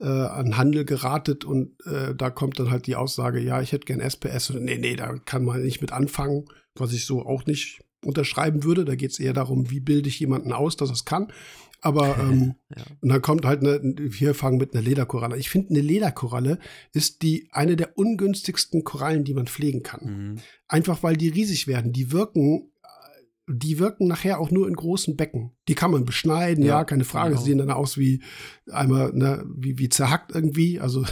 äh, 0.00 0.06
an 0.06 0.58
Handel 0.58 0.84
geratet 0.84 1.46
und 1.46 1.74
äh, 1.86 2.14
da 2.14 2.28
kommt 2.28 2.58
dann 2.58 2.70
halt 2.70 2.86
die 2.86 2.96
Aussage, 2.96 3.40
ja, 3.40 3.62
ich 3.62 3.72
hätte 3.72 3.86
gern 3.86 4.00
SPS. 4.00 4.50
Und 4.50 4.64
nee, 4.64 4.76
nee, 4.76 4.94
da 4.94 5.16
kann 5.16 5.46
man 5.46 5.62
nicht 5.62 5.80
mit 5.80 5.92
anfangen, 5.92 6.44
was 6.74 6.92
ich 6.92 7.06
so 7.06 7.24
auch 7.24 7.46
nicht 7.46 7.80
unterschreiben 8.04 8.64
würde. 8.64 8.84
Da 8.84 8.94
geht 8.94 9.12
es 9.12 9.20
eher 9.20 9.32
darum, 9.32 9.70
wie 9.70 9.80
bilde 9.80 10.08
ich 10.08 10.20
jemanden 10.20 10.52
aus, 10.52 10.76
dass 10.76 10.90
es 10.90 11.04
kann. 11.04 11.32
Aber 11.80 12.16
ähm, 12.20 12.54
ja. 12.74 12.84
und 13.00 13.08
dann 13.08 13.20
kommt 13.20 13.44
halt 13.44 13.60
eine, 13.60 13.80
wir 13.82 14.34
fangen 14.34 14.58
mit 14.58 14.74
einer 14.74 14.82
Lederkoralle. 14.82 15.36
Ich 15.36 15.50
finde, 15.50 15.70
eine 15.70 15.80
Lederkoralle 15.80 16.58
ist 16.92 17.22
die 17.22 17.48
eine 17.52 17.76
der 17.76 17.98
ungünstigsten 17.98 18.84
Korallen, 18.84 19.24
die 19.24 19.34
man 19.34 19.46
pflegen 19.46 19.82
kann. 19.82 20.04
Mhm. 20.04 20.38
Einfach 20.68 21.02
weil 21.02 21.16
die 21.16 21.28
riesig 21.28 21.66
werden. 21.66 21.92
Die 21.92 22.12
wirken, 22.12 22.70
die 23.48 23.78
wirken 23.78 24.06
nachher 24.06 24.38
auch 24.38 24.50
nur 24.50 24.68
in 24.68 24.74
großen 24.74 25.16
Becken. 25.16 25.52
Die 25.68 25.74
kann 25.74 25.90
man 25.90 26.04
beschneiden, 26.04 26.64
ja, 26.64 26.78
ja 26.78 26.84
keine 26.84 27.04
Frage. 27.04 27.30
Genau. 27.30 27.40
Sie 27.40 27.50
sehen 27.50 27.58
dann 27.58 27.70
aus 27.70 27.98
wie 27.98 28.22
einmal, 28.70 29.12
ne, 29.12 29.44
wie, 29.54 29.78
wie 29.78 29.88
zerhackt 29.88 30.34
irgendwie. 30.34 30.80
Also 30.80 31.04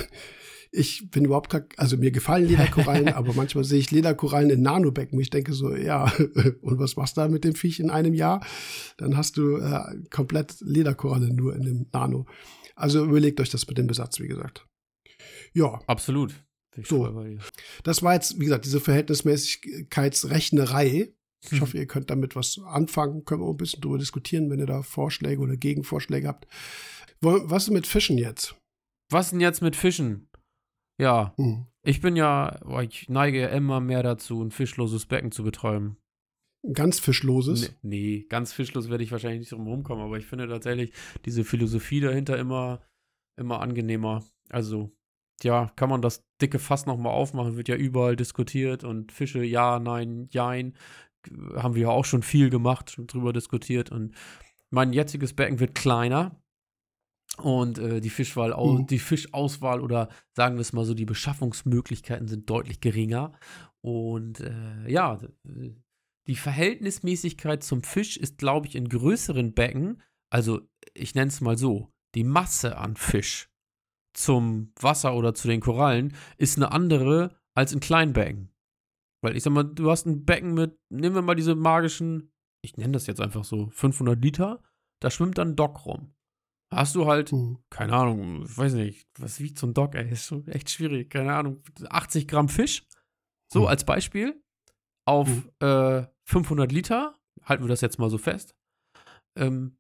ich 0.73 1.11
bin 1.11 1.25
überhaupt 1.25 1.51
gar, 1.51 1.63
also 1.77 1.97
mir 1.97 2.13
gefallen 2.13 2.47
Lederkorallen, 2.47 3.09
aber 3.15 3.33
manchmal 3.35 3.65
sehe 3.65 3.81
ich 3.81 3.91
Lederkorallen 3.91 4.51
in 4.51 4.63
Nanobecken. 4.63 5.19
Ich 5.21 5.31
denke 5.31 5.53
so, 5.53 5.75
ja, 5.75 6.05
und 6.63 6.79
was 6.79 6.95
machst 6.97 7.17
du 7.17 7.23
da 7.23 7.29
mit 7.29 7.43
dem 7.45 7.55
Viech 7.55 7.81
in 7.81 7.91
einem 7.91 8.15
Jahr? 8.15 8.47
Dann 8.97 9.17
hast 9.17 9.37
du 9.37 9.57
äh, 9.57 9.97
komplett 10.11 10.55
Lederkoralle 10.61 11.33
nur 11.33 11.57
in 11.57 11.63
dem 11.63 11.87
Nano. 11.93 12.27
Also 12.77 13.05
überlegt 13.05 13.41
euch 13.41 13.51
das 13.51 13.67
mit 13.67 13.79
dem 13.79 13.89
Besatz, 13.89 14.21
wie 14.21 14.29
gesagt. 14.29 14.65
Ja. 15.53 15.81
Absolut. 15.87 16.35
So. 16.85 17.27
Das 17.83 18.01
war 18.03 18.15
jetzt, 18.15 18.39
wie 18.39 18.45
gesagt, 18.45 18.65
diese 18.65 18.79
Verhältnismäßigkeitsrechnerei. 18.81 21.13
Ich 21.43 21.51
hm. 21.51 21.61
hoffe, 21.61 21.77
ihr 21.79 21.87
könnt 21.87 22.11
damit 22.11 22.37
was 22.37 22.61
anfangen. 22.65 23.25
Können 23.25 23.41
wir 23.43 23.47
auch 23.47 23.55
ein 23.55 23.57
bisschen 23.57 23.81
drüber 23.81 23.99
diskutieren, 23.99 24.49
wenn 24.51 24.61
ihr 24.61 24.67
da 24.67 24.83
Vorschläge 24.83 25.41
oder 25.41 25.57
Gegenvorschläge 25.57 26.29
habt. 26.29 26.47
Was 27.21 27.65
ist 27.65 27.71
mit 27.71 27.89
Fischen 27.89 28.19
jetzt? 28.19 28.55
Was 29.11 29.31
denn 29.31 29.41
jetzt 29.41 29.61
mit 29.61 29.77
Fischen? 29.77 30.30
Ja, 31.01 31.35
mhm. 31.39 31.67
ich 31.83 32.01
bin 32.01 32.15
ja, 32.17 32.61
ich 32.83 33.09
neige 33.09 33.47
immer 33.47 33.81
mehr 33.81 34.03
dazu, 34.03 34.43
ein 34.43 34.51
fischloses 34.51 35.07
Becken 35.07 35.33
zu 35.33 35.43
betreiben. 35.43 35.97
Ganz 36.75 37.01
fischloses? 37.01 37.75
Nee, 37.83 38.19
nee, 38.19 38.27
ganz 38.29 38.53
fischlos 38.53 38.91
werde 38.91 39.03
ich 39.03 39.13
wahrscheinlich 39.13 39.41
nicht 39.41 39.53
drum 39.53 39.67
rumkommen, 39.67 40.05
aber 40.05 40.19
ich 40.19 40.27
finde 40.27 40.47
tatsächlich 40.47 40.93
diese 41.25 41.43
Philosophie 41.43 42.01
dahinter 42.01 42.39
immer, 42.39 42.83
immer 43.39 43.61
angenehmer. 43.63 44.23
Also, 44.51 44.91
ja, 45.43 45.73
kann 45.77 45.89
man 45.89 46.03
das 46.03 46.23
dicke 46.43 46.59
Fass 46.59 46.85
nochmal 46.85 47.15
aufmachen, 47.15 47.57
wird 47.57 47.69
ja 47.69 47.77
überall 47.77 48.15
diskutiert 48.15 48.85
und 48.85 49.11
Fische, 49.11 49.43
ja, 49.43 49.79
nein, 49.79 50.29
jein, 50.31 50.75
haben 51.55 51.75
wir 51.75 51.83
ja 51.83 51.89
auch 51.89 52.05
schon 52.05 52.23
viel 52.23 52.51
gemacht, 52.51 52.91
schon 52.91 53.07
drüber 53.07 53.33
diskutiert 53.33 53.91
und 53.91 54.15
mein 54.69 54.93
jetziges 54.93 55.33
Becken 55.33 55.61
wird 55.61 55.75
kleiner, 55.75 56.41
und 57.37 57.79
äh, 57.79 58.01
die, 58.01 58.11
Fischwahl, 58.11 58.55
mhm. 58.57 58.87
die 58.87 58.99
Fischauswahl 58.99 59.81
oder 59.81 60.09
sagen 60.37 60.57
wir 60.57 60.61
es 60.61 60.73
mal 60.73 60.85
so, 60.85 60.95
die 60.95 61.05
Beschaffungsmöglichkeiten 61.05 62.29
sind 62.29 62.49
deutlich 62.51 62.81
geringer. 62.81 63.33
Und 63.81 64.41
äh, 64.41 64.91
ja, 64.91 65.19
die 66.27 66.37
Verhältnismäßigkeit 66.37 67.63
zum 67.63 67.83
Fisch 67.83 68.17
ist, 68.17 68.39
glaube 68.39 68.67
ich, 68.67 68.75
in 68.75 68.89
größeren 68.89 69.55
Becken, 69.55 70.03
also 70.31 70.61
ich 70.95 71.15
nenne 71.15 71.29
es 71.29 71.41
mal 71.41 71.57
so, 71.57 71.93
die 72.15 72.25
Masse 72.25 72.77
an 72.77 72.97
Fisch 72.97 73.49
zum 74.13 74.73
Wasser 74.79 75.15
oder 75.15 75.35
zu 75.35 75.49
den 75.49 75.61
Korallen 75.61 76.15
ist 76.37 76.57
eine 76.57 76.73
andere 76.73 77.39
als 77.55 77.73
in 77.73 77.81
kleinen 77.81 78.13
Becken. 78.13 78.53
Weil 79.23 79.37
ich 79.37 79.45
sag 79.45 79.53
mal, 79.53 79.65
du 79.65 79.91
hast 79.91 80.07
ein 80.07 80.25
Becken 80.25 80.55
mit, 80.55 80.79
nehmen 80.91 81.15
wir 81.15 81.23
mal 81.23 81.37
diese 81.37 81.55
magischen, 81.55 82.33
ich 82.63 82.77
nenne 82.77 82.93
das 82.93 83.07
jetzt 83.07 83.21
einfach 83.21 83.45
so, 83.45 83.71
500 83.71 84.21
Liter, 84.23 84.63
da 85.01 85.11
schwimmt 85.11 85.39
dann 85.39 85.57
Dock 85.57 85.87
rum 85.87 86.13
hast 86.73 86.95
du 86.95 87.07
halt, 87.07 87.33
mhm. 87.33 87.59
keine 87.71 87.95
Ahnung, 87.95 88.45
ich 88.45 88.57
weiß 88.57 88.75
nicht, 88.75 89.09
was 89.19 89.41
wiegt 89.41 89.59
so 89.59 89.67
ein 89.67 89.75
Dog, 89.75 89.95
ey, 89.95 90.11
ist 90.11 90.27
so 90.27 90.45
echt 90.47 90.71
schwierig, 90.71 91.11
keine 91.11 91.35
Ahnung, 91.35 91.63
80 91.89 92.29
Gramm 92.29 92.49
Fisch, 92.49 92.87
so 93.53 93.63
mhm. 93.63 93.67
als 93.67 93.85
Beispiel, 93.85 94.43
auf 95.07 95.29
mhm. 95.29 95.51
äh, 95.61 96.07
500 96.25 96.71
Liter, 96.71 97.19
halten 97.45 97.65
wir 97.65 97.69
das 97.69 97.81
jetzt 97.81 97.99
mal 97.99 98.11
so 98.11 98.19
fest. 98.19 98.55
Ähm, 99.37 99.79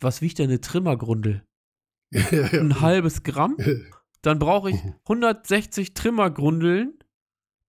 was 0.00 0.22
wiegt 0.22 0.38
denn 0.38 0.50
eine 0.50 0.60
Trimmergrundel? 0.60 1.46
ein 2.12 2.80
halbes 2.80 3.22
Gramm? 3.22 3.56
Dann 4.22 4.38
brauche 4.38 4.70
ich 4.70 4.76
160 5.04 5.90
mhm. 5.90 5.94
Trimmergrundeln, 5.94 6.98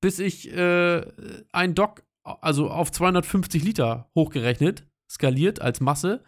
bis 0.02 0.20
ich 0.20 0.52
äh, 0.52 1.44
ein 1.52 1.76
Dock, 1.76 2.04
also 2.24 2.70
auf 2.70 2.92
250 2.92 3.64
Liter 3.64 4.12
hochgerechnet, 4.16 4.88
skaliert 5.10 5.62
als 5.62 5.82
Masse, 5.82 6.24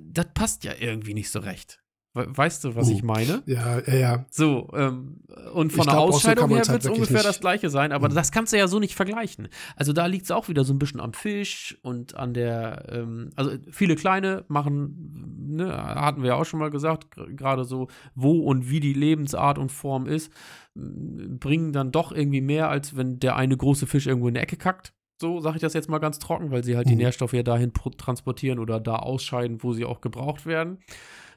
das 0.00 0.26
passt 0.34 0.64
ja 0.64 0.72
irgendwie 0.78 1.14
nicht 1.14 1.30
so 1.30 1.40
recht. 1.40 1.84
Weißt 2.16 2.62
du, 2.62 2.76
was 2.76 2.88
uh, 2.88 2.92
ich 2.92 3.02
meine? 3.02 3.42
Ja, 3.44 3.80
ja, 3.80 3.94
ja. 3.94 4.26
So, 4.30 4.70
ähm, 4.72 5.18
und 5.52 5.72
von 5.72 5.80
ich 5.80 5.86
der 5.86 5.94
glaub, 5.94 6.10
Ausscheidung 6.10 6.48
her 6.48 6.64
wird 6.68 6.84
es 6.84 6.88
ungefähr 6.88 7.16
nicht. 7.16 7.26
das 7.26 7.40
gleiche 7.40 7.70
sein, 7.70 7.90
aber 7.90 8.08
mhm. 8.08 8.14
das 8.14 8.30
kannst 8.30 8.52
du 8.52 8.56
ja 8.56 8.68
so 8.68 8.78
nicht 8.78 8.94
vergleichen. 8.94 9.48
Also 9.74 9.92
da 9.92 10.06
liegt 10.06 10.26
es 10.26 10.30
auch 10.30 10.48
wieder 10.48 10.62
so 10.62 10.72
ein 10.72 10.78
bisschen 10.78 11.00
am 11.00 11.12
Fisch 11.12 11.76
und 11.82 12.14
an 12.14 12.32
der, 12.32 12.84
ähm, 12.88 13.30
also 13.34 13.50
viele 13.68 13.96
kleine 13.96 14.44
machen, 14.46 15.56
ne, 15.56 15.76
hatten 15.76 16.22
wir 16.22 16.28
ja 16.28 16.34
auch 16.36 16.44
schon 16.44 16.60
mal 16.60 16.70
gesagt, 16.70 17.16
gerade 17.36 17.64
so, 17.64 17.88
wo 18.14 18.44
und 18.44 18.70
wie 18.70 18.78
die 18.78 18.94
Lebensart 18.94 19.58
und 19.58 19.72
Form 19.72 20.06
ist, 20.06 20.32
bringen 20.76 21.72
dann 21.72 21.90
doch 21.90 22.12
irgendwie 22.12 22.42
mehr, 22.42 22.68
als 22.68 22.96
wenn 22.96 23.18
der 23.18 23.34
eine 23.34 23.56
große 23.56 23.88
Fisch 23.88 24.06
irgendwo 24.06 24.28
in 24.28 24.34
der 24.34 24.44
Ecke 24.44 24.56
kackt. 24.56 24.92
So 25.20 25.40
sage 25.40 25.56
ich 25.56 25.62
das 25.62 25.74
jetzt 25.74 25.88
mal 25.88 25.98
ganz 25.98 26.18
trocken, 26.18 26.50
weil 26.50 26.64
sie 26.64 26.76
halt 26.76 26.86
mhm. 26.86 26.90
die 26.90 26.96
Nährstoffe 26.96 27.32
ja 27.32 27.42
dahin 27.42 27.72
transportieren 27.72 28.58
oder 28.58 28.80
da 28.80 28.96
ausscheiden, 28.96 29.62
wo 29.62 29.72
sie 29.72 29.84
auch 29.84 30.00
gebraucht 30.00 30.46
werden. 30.46 30.78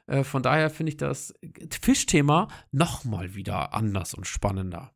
Äh, 0.06 0.24
von 0.24 0.42
daher 0.42 0.70
finde 0.70 0.90
ich 0.90 0.96
das 0.96 1.34
Fischthema 1.80 2.48
nochmal 2.72 3.34
wieder 3.34 3.74
anders 3.74 4.14
und 4.14 4.26
spannender. 4.26 4.92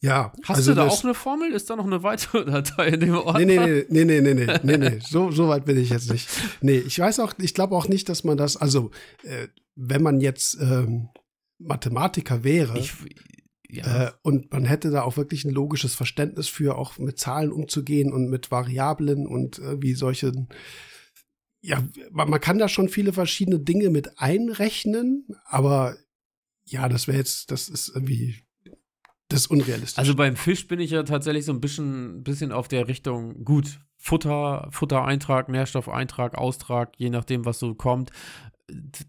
Ja. 0.00 0.32
Hast 0.44 0.58
also 0.58 0.72
du 0.72 0.76
da 0.76 0.86
auch 0.86 1.04
eine 1.04 1.14
Formel? 1.14 1.52
Ist 1.52 1.70
da 1.70 1.76
noch 1.76 1.86
eine 1.86 2.02
weitere 2.02 2.44
Datei 2.50 2.88
in 2.88 3.00
dem 3.00 3.14
Ort? 3.14 3.38
Nee, 3.38 3.46
nee, 3.46 3.84
nee, 3.88 4.04
nee, 4.04 4.20
nee, 4.20 4.34
nee, 4.34 4.58
nee, 4.62 4.76
nee, 4.76 4.98
so, 5.00 5.30
so 5.30 5.48
weit 5.48 5.64
bin 5.64 5.78
ich 5.78 5.90
jetzt 5.90 6.10
nicht. 6.10 6.28
Nee, 6.60 6.78
ich 6.78 6.98
weiß 6.98 7.20
auch, 7.20 7.32
ich 7.38 7.54
glaube 7.54 7.74
auch 7.74 7.88
nicht, 7.88 8.08
dass 8.08 8.24
man 8.24 8.36
das, 8.36 8.56
also, 8.56 8.90
äh, 9.22 9.48
wenn 9.74 10.02
man 10.02 10.20
jetzt 10.20 10.58
ähm, 10.60 11.08
Mathematiker 11.58 12.44
wäre, 12.44 12.78
ich, 12.78 12.92
ja. 13.76 14.06
Äh, 14.06 14.12
und 14.22 14.52
man 14.52 14.64
hätte 14.64 14.90
da 14.90 15.02
auch 15.02 15.16
wirklich 15.16 15.44
ein 15.44 15.52
logisches 15.52 15.94
Verständnis 15.94 16.48
für, 16.48 16.76
auch 16.76 16.98
mit 16.98 17.18
Zahlen 17.18 17.52
umzugehen 17.52 18.12
und 18.12 18.28
mit 18.28 18.50
Variablen 18.50 19.26
und 19.26 19.58
irgendwie 19.58 19.94
solchen. 19.94 20.48
Ja, 21.60 21.82
man 22.10 22.40
kann 22.40 22.58
da 22.58 22.68
schon 22.68 22.88
viele 22.88 23.12
verschiedene 23.12 23.58
Dinge 23.58 23.88
mit 23.88 24.18
einrechnen, 24.18 25.26
aber 25.46 25.96
ja, 26.66 26.88
das 26.88 27.08
wäre 27.08 27.18
jetzt, 27.18 27.50
das 27.50 27.68
ist 27.68 27.88
irgendwie, 27.88 28.42
das 29.28 29.42
ist 29.42 29.46
unrealistisch. 29.46 29.98
Also 29.98 30.14
beim 30.14 30.36
Fisch 30.36 30.68
bin 30.68 30.80
ich 30.80 30.90
ja 30.90 31.02
tatsächlich 31.04 31.44
so 31.44 31.52
ein 31.52 31.60
bisschen, 31.60 32.22
bisschen 32.22 32.52
auf 32.52 32.68
der 32.68 32.88
Richtung, 32.88 33.44
gut, 33.44 33.80
Futter, 33.96 34.68
Futtereintrag, 34.70 35.48
Nährstoffeintrag, 35.48 36.36
Austrag, 36.36 36.92
je 36.98 37.08
nachdem, 37.08 37.46
was 37.46 37.58
so 37.58 37.74
kommt. 37.74 38.10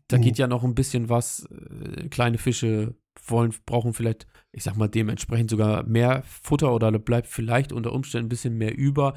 Da 0.08 0.18
geht 0.18 0.38
ja 0.38 0.48
noch 0.48 0.64
ein 0.64 0.76
bisschen 0.76 1.10
was. 1.10 1.48
Äh, 1.50 2.10
kleine 2.10 2.38
Fische 2.38 2.96
wollen, 3.28 3.54
brauchen 3.66 3.94
vielleicht, 3.94 4.28
ich 4.52 4.64
sag 4.64 4.76
mal, 4.76 4.88
dementsprechend 4.88 5.50
sogar 5.50 5.84
mehr 5.84 6.24
Futter 6.24 6.74
oder 6.74 6.92
bleibt 7.00 7.28
vielleicht 7.28 7.72
unter 7.72 7.94
Umständen 7.94 8.26
ein 8.26 8.30
bisschen 8.30 8.58
mehr 8.58 8.78
über. 8.78 9.14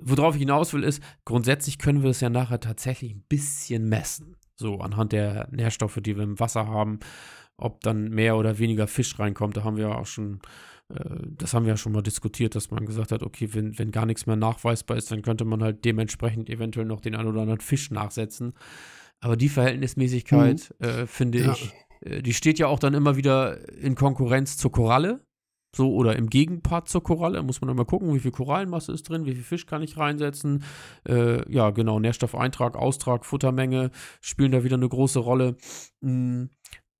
Worauf 0.00 0.34
ich 0.34 0.40
hinaus 0.40 0.72
will, 0.72 0.82
ist, 0.82 1.02
grundsätzlich 1.24 1.78
können 1.78 2.02
wir 2.02 2.10
es 2.10 2.20
ja 2.20 2.30
nachher 2.30 2.60
tatsächlich 2.60 3.12
ein 3.14 3.24
bisschen 3.28 3.88
messen. 3.88 4.36
So 4.56 4.78
anhand 4.78 5.12
der 5.12 5.48
Nährstoffe, 5.50 5.98
die 6.00 6.16
wir 6.16 6.24
im 6.24 6.40
Wasser 6.40 6.66
haben, 6.66 6.98
ob 7.56 7.80
dann 7.82 8.08
mehr 8.10 8.36
oder 8.36 8.58
weniger 8.58 8.86
Fisch 8.86 9.18
reinkommt. 9.18 9.56
Da 9.56 9.64
haben 9.64 9.76
wir 9.76 9.96
auch 9.96 10.06
schon, 10.06 10.40
äh, 10.88 11.04
das 11.36 11.54
haben 11.54 11.64
wir 11.64 11.72
ja 11.72 11.76
schon 11.76 11.92
mal 11.92 12.02
diskutiert, 12.02 12.54
dass 12.54 12.70
man 12.70 12.86
gesagt 12.86 13.12
hat, 13.12 13.22
okay, 13.22 13.50
wenn, 13.52 13.78
wenn 13.78 13.90
gar 13.90 14.06
nichts 14.06 14.26
mehr 14.26 14.36
nachweisbar 14.36 14.96
ist, 14.96 15.10
dann 15.10 15.22
könnte 15.22 15.44
man 15.44 15.62
halt 15.62 15.84
dementsprechend 15.84 16.50
eventuell 16.50 16.86
noch 16.86 17.00
den 17.00 17.14
einen 17.14 17.28
oder 17.28 17.42
anderen 17.42 17.60
Fisch 17.60 17.90
nachsetzen. 17.90 18.54
Aber 19.20 19.36
die 19.36 19.48
Verhältnismäßigkeit, 19.48 20.74
mhm. 20.78 20.86
äh, 20.86 21.06
finde 21.06 21.40
ja. 21.40 21.52
ich, 21.52 21.72
äh, 22.00 22.22
die 22.22 22.34
steht 22.34 22.58
ja 22.58 22.68
auch 22.68 22.78
dann 22.78 22.94
immer 22.94 23.16
wieder 23.16 23.68
in 23.78 23.94
Konkurrenz 23.94 24.56
zur 24.56 24.72
Koralle. 24.72 25.24
So, 25.74 25.92
oder 25.92 26.16
im 26.16 26.30
Gegenpart 26.30 26.88
zur 26.88 27.02
Koralle 27.02 27.42
muss 27.42 27.60
man 27.60 27.68
immer 27.68 27.84
gucken, 27.84 28.14
wie 28.14 28.20
viel 28.20 28.30
Korallenmasse 28.30 28.92
ist 28.92 29.10
drin, 29.10 29.26
wie 29.26 29.34
viel 29.34 29.42
Fisch 29.42 29.66
kann 29.66 29.82
ich 29.82 29.98
reinsetzen. 29.98 30.64
Äh, 31.06 31.50
ja, 31.52 31.68
genau, 31.70 32.00
Nährstoffeintrag, 32.00 32.76
Austrag, 32.76 33.26
Futtermenge 33.26 33.90
spielen 34.22 34.52
da 34.52 34.64
wieder 34.64 34.76
eine 34.76 34.88
große 34.88 35.18
Rolle. 35.18 35.56
Mhm, 36.00 36.48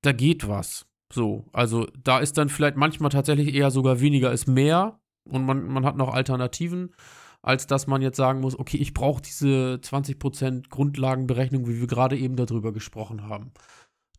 da 0.03 0.13
geht 0.13 0.47
was. 0.47 0.87
So, 1.11 1.47
also 1.53 1.87
da 2.03 2.19
ist 2.19 2.37
dann 2.37 2.51
vielleicht 2.51 2.77
manchmal 2.77 3.11
tatsächlich 3.11 3.55
eher 3.55 3.71
sogar 3.71 4.01
weniger 4.01 4.31
ist 4.33 4.47
mehr 4.47 5.01
und 5.25 5.47
man, 5.47 5.67
man 5.67 5.87
hat 5.87 5.97
noch 5.97 6.13
Alternativen, 6.13 6.95
als 7.43 7.67
dass 7.67 7.87
man 7.87 8.03
jetzt 8.03 8.17
sagen 8.17 8.41
muss, 8.41 8.59
okay, 8.59 8.77
ich 8.77 8.95
brauche 8.95 9.23
diese 9.23 9.81
20% 9.83 10.69
Grundlagenberechnung, 10.69 11.69
wie 11.69 11.81
wir 11.81 11.87
gerade 11.87 12.17
eben 12.17 12.37
darüber 12.37 12.73
gesprochen 12.73 13.23
haben. 13.29 13.53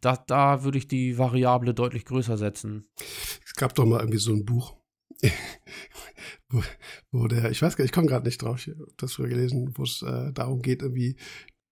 Da, 0.02 0.16
da 0.16 0.64
würde 0.64 0.78
ich 0.78 0.88
die 0.88 1.18
Variable 1.18 1.74
deutlich 1.74 2.06
größer 2.06 2.38
setzen. 2.38 2.88
Es 3.46 3.54
gab 3.56 3.74
doch 3.76 3.86
mal 3.86 4.00
irgendwie 4.00 4.20
so 4.20 4.34
ein 4.34 4.46
Buch, 4.46 4.78
wo, 6.50 6.62
wo 7.12 7.28
der, 7.28 7.50
ich 7.52 7.62
weiß 7.62 7.76
gar 7.76 7.84
nicht, 7.84 7.92
ich 7.92 7.96
komme 7.96 8.08
gerade 8.08 8.26
nicht 8.26 8.42
drauf, 8.42 8.60
ich 8.60 8.74
habe 8.74 8.88
das 8.98 9.14
früher 9.14 9.30
gelesen, 9.30 9.74
wo 9.76 9.84
es 9.84 10.04
äh, 10.04 10.32
darum 10.34 10.62
geht, 10.62 10.82
irgendwie 10.82 11.18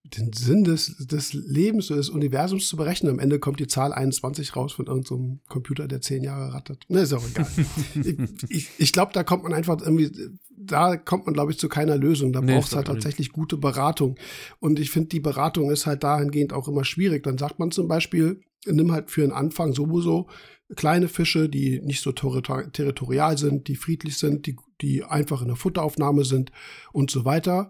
den 0.10 0.34
Sinn 0.34 0.64
des, 0.64 0.98
des 0.98 1.34
Lebens 1.34 1.90
oder 1.90 1.98
des 1.98 2.10
Universums 2.10 2.68
zu 2.68 2.78
berechnen. 2.78 3.12
Am 3.12 3.20
Ende 3.20 3.40
kommt 3.40 3.60
die 3.60 3.68
Zahl 3.68 3.92
21 3.92 4.56
raus 4.56 4.74
von 4.74 4.86
irgendeinem 4.86 5.40
so 5.42 5.50
Computer, 5.50 5.88
der 5.88 6.02
zehn 6.02 6.24
Jahre 6.24 6.54
rattert. 6.54 6.86
Ne, 6.88 7.02
ist 7.02 7.14
auch 7.14 7.28
egal. 7.28 7.48
ich 7.96 8.18
ich, 8.50 8.70
ich 8.78 8.94
glaube, 8.94 9.14
da 9.14 9.24
kommt 9.24 9.44
man 9.44 9.54
einfach 9.54 9.82
irgendwie, 9.82 10.12
da 10.56 10.96
kommt 10.96 11.26
man, 11.26 11.34
glaube 11.34 11.52
ich, 11.52 11.58
zu 11.58 11.70
keiner 11.70 11.98
Lösung. 11.98 12.34
Da 12.34 12.42
nee, 12.42 12.54
braucht 12.54 12.68
es 12.68 12.76
halt 12.76 12.88
tatsächlich 12.88 13.30
nicht. 13.30 13.34
gute 13.34 13.58
Beratung. 13.58 14.18
Und 14.60 14.80
ich 14.80 14.92
finde, 14.92 15.10
die 15.10 15.20
Beratung 15.20 15.72
ist 15.72 15.86
halt 15.86 16.04
dahingehend 16.04 16.54
auch 16.54 16.68
immer 16.68 16.86
schwierig. 16.86 17.24
Dann 17.24 17.38
sagt 17.38 17.60
man 17.60 17.72
zum 17.72 17.88
Beispiel, 17.88 18.42
nimm 18.66 18.92
halt 18.92 19.10
für 19.10 19.22
den 19.22 19.32
Anfang 19.32 19.74
sowieso 19.74 20.28
kleine 20.76 21.08
Fische, 21.08 21.48
die 21.50 21.80
nicht 21.82 22.02
so 22.02 22.12
territorial 22.12 23.38
sind, 23.38 23.68
die 23.68 23.76
friedlich 23.76 24.18
sind, 24.18 24.48
die, 24.48 24.56
die 24.82 25.04
einfach 25.04 25.42
in 25.42 25.48
der 25.48 25.58
Futteraufnahme 25.58 26.26
sind 26.26 26.52
und 26.92 27.12
so 27.12 27.24
weiter 27.24 27.70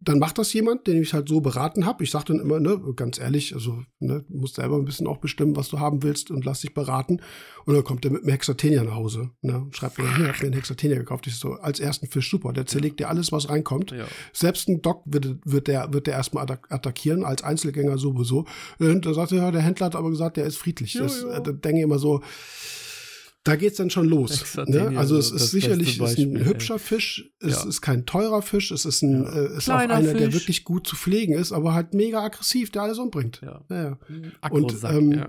dann 0.00 0.20
macht 0.20 0.38
das 0.38 0.52
jemand, 0.52 0.86
den 0.86 1.02
ich 1.02 1.12
halt 1.12 1.28
so 1.28 1.40
beraten 1.40 1.84
habe. 1.84 2.04
Ich 2.04 2.12
sage 2.12 2.26
dann 2.28 2.38
immer, 2.38 2.60
ne, 2.60 2.80
ganz 2.94 3.18
ehrlich, 3.18 3.54
also 3.54 3.82
ne, 3.98 4.24
musst 4.28 4.54
selber 4.54 4.76
ein 4.76 4.84
bisschen 4.84 5.08
auch 5.08 5.16
bestimmen, 5.16 5.56
was 5.56 5.70
du 5.70 5.80
haben 5.80 6.04
willst 6.04 6.30
und 6.30 6.44
lass 6.44 6.60
dich 6.60 6.72
beraten. 6.72 7.20
Und 7.64 7.74
dann 7.74 7.82
kommt 7.82 8.04
er 8.04 8.12
mit 8.12 8.22
einem 8.22 8.30
Hexatenia 8.30 8.84
nach 8.84 8.94
Hause. 8.94 9.30
Ne, 9.42 9.58
und 9.58 9.76
schreibt 9.76 9.98
mir, 9.98 10.04
hier, 10.16 10.26
ich 10.26 10.30
hab 10.30 10.40
mir 10.40 10.46
einen 10.46 10.54
Hexatenia 10.54 10.98
gekauft. 10.98 11.26
Ich 11.26 11.36
so, 11.36 11.54
als 11.54 11.80
ersten 11.80 12.06
Fisch, 12.06 12.30
super, 12.30 12.52
der 12.52 12.66
zerlegt 12.66 13.00
dir 13.00 13.08
alles, 13.08 13.32
was 13.32 13.48
reinkommt. 13.48 13.90
Ja. 13.90 14.06
Selbst 14.32 14.68
ein 14.68 14.82
Doc 14.82 15.02
wird, 15.04 15.38
wird 15.44 15.66
der, 15.66 15.92
wird 15.92 16.06
der 16.06 16.14
erstmal 16.14 16.46
attackieren, 16.68 17.24
als 17.24 17.42
Einzelgänger 17.42 17.98
sowieso. 17.98 18.46
Und 18.78 19.04
da 19.04 19.14
sagt 19.14 19.32
er, 19.32 19.38
ja, 19.38 19.50
der 19.50 19.62
Händler 19.62 19.86
hat 19.86 19.96
aber 19.96 20.10
gesagt, 20.10 20.36
der 20.36 20.44
ist 20.44 20.58
friedlich. 20.58 20.94
Jo, 20.94 21.02
das, 21.02 21.24
äh, 21.24 21.42
da 21.42 21.50
denke 21.50 21.78
ich 21.78 21.84
immer 21.84 21.98
so, 21.98 22.22
da 23.48 23.56
geht 23.56 23.72
es 23.72 23.76
dann 23.78 23.90
schon 23.90 24.08
los. 24.08 24.56
Ne? 24.66 24.92
Also 24.96 25.16
es 25.16 25.30
ist 25.30 25.50
sicherlich 25.50 26.00
ist 26.00 26.18
ein 26.18 26.44
hübscher 26.44 26.78
Fisch, 26.78 27.30
es 27.40 27.62
ja. 27.62 27.68
ist 27.68 27.80
kein 27.80 28.06
teurer 28.06 28.42
Fisch, 28.42 28.70
es 28.70 28.84
ist, 28.84 29.02
ein, 29.02 29.24
ja. 29.24 29.32
äh, 29.32 29.56
ist 29.56 29.70
auch 29.70 29.76
einer, 29.76 30.02
Fisch. 30.02 30.18
der 30.18 30.32
wirklich 30.32 30.64
gut 30.64 30.86
zu 30.86 30.96
pflegen 30.96 31.32
ist, 31.34 31.52
aber 31.52 31.74
halt 31.74 31.94
mega 31.94 32.22
aggressiv, 32.22 32.70
der 32.70 32.82
alles 32.82 32.98
umbringt. 32.98 33.40
Ja. 33.42 33.64
Ja, 33.70 33.98
Und 34.50 34.76
ähm, 34.84 35.24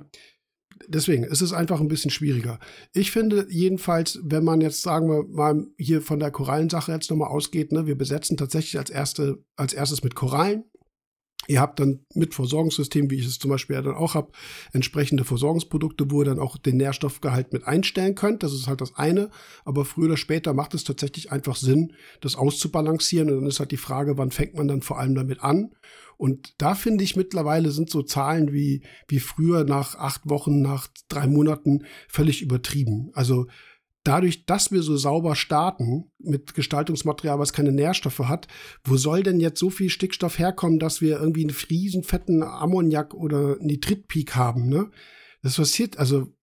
deswegen 0.87 1.23
ist 1.23 1.41
es 1.41 1.53
einfach 1.53 1.79
ein 1.79 1.87
bisschen 1.87 2.11
schwieriger. 2.11 2.59
Ich 2.93 3.11
finde 3.11 3.47
jedenfalls, 3.49 4.19
wenn 4.23 4.43
man 4.43 4.61
jetzt, 4.61 4.81
sagen 4.81 5.09
wir 5.09 5.25
mal, 5.27 5.67
hier 5.77 6.01
von 6.01 6.19
der 6.19 6.31
Korallensache 6.31 6.91
jetzt 6.91 7.09
nochmal 7.09 7.29
ausgeht, 7.29 7.71
ne, 7.71 7.87
wir 7.87 7.97
besetzen 7.97 8.37
tatsächlich 8.37 8.77
als, 8.77 8.89
erste, 8.89 9.43
als 9.55 9.73
erstes 9.73 10.03
mit 10.03 10.15
Korallen. 10.15 10.65
Ihr 11.49 11.61
habt 11.61 11.79
dann 11.79 12.01
mit 12.13 12.35
Versorgungssystem, 12.35 13.09
wie 13.09 13.15
ich 13.15 13.25
es 13.25 13.39
zum 13.39 13.49
Beispiel 13.49 13.75
ja 13.75 13.81
dann 13.81 13.95
auch 13.95 14.13
habe, 14.13 14.31
entsprechende 14.71 15.23
Versorgungsprodukte, 15.23 16.11
wo 16.11 16.21
ihr 16.21 16.25
dann 16.25 16.37
auch 16.37 16.57
den 16.57 16.77
Nährstoffgehalt 16.77 17.53
mit 17.53 17.65
einstellen 17.65 18.13
könnt. 18.13 18.43
Das 18.43 18.53
ist 18.53 18.67
halt 18.67 18.81
das 18.81 18.95
eine. 18.97 19.31
Aber 19.65 19.83
früher 19.83 20.05
oder 20.05 20.17
später 20.17 20.53
macht 20.53 20.75
es 20.75 20.83
tatsächlich 20.83 21.31
einfach 21.31 21.55
Sinn, 21.55 21.93
das 22.21 22.35
auszubalancieren. 22.35 23.31
Und 23.31 23.39
dann 23.39 23.47
ist 23.47 23.59
halt 23.59 23.71
die 23.71 23.77
Frage, 23.77 24.19
wann 24.19 24.29
fängt 24.29 24.53
man 24.53 24.67
dann 24.67 24.83
vor 24.83 24.99
allem 24.99 25.15
damit 25.15 25.43
an? 25.43 25.71
Und 26.17 26.53
da 26.59 26.75
finde 26.75 27.03
ich 27.03 27.15
mittlerweile 27.15 27.71
sind 27.71 27.89
so 27.89 28.03
Zahlen 28.03 28.53
wie, 28.53 28.83
wie 29.07 29.19
früher 29.19 29.63
nach 29.63 29.95
acht 29.95 30.29
Wochen, 30.29 30.61
nach 30.61 30.87
drei 31.07 31.25
Monaten 31.25 31.83
völlig 32.07 32.43
übertrieben. 32.43 33.09
Also 33.13 33.47
dadurch, 34.03 34.45
dass 34.45 34.71
wir 34.71 34.81
so 34.81 34.97
sauber 34.97 35.35
starten 35.35 36.11
mit 36.19 36.53
Gestaltungsmaterial, 36.53 37.39
was 37.39 37.53
keine 37.53 37.71
Nährstoffe 37.71 38.19
hat, 38.19 38.47
wo 38.83 38.97
soll 38.97 39.23
denn 39.23 39.39
jetzt 39.39 39.59
so 39.59 39.69
viel 39.69 39.89
Stickstoff 39.89 40.39
herkommen, 40.39 40.79
dass 40.79 41.01
wir 41.01 41.19
irgendwie 41.19 41.41
einen 41.41 41.55
riesen 41.69 42.03
fetten 42.03 42.43
Ammoniak 42.43 43.13
oder 43.13 43.57
Nitritpeak 43.59 44.35
haben, 44.35 44.67
ne? 44.69 44.89
Das 45.41 45.55
passiert, 45.55 45.97
also 45.97 46.33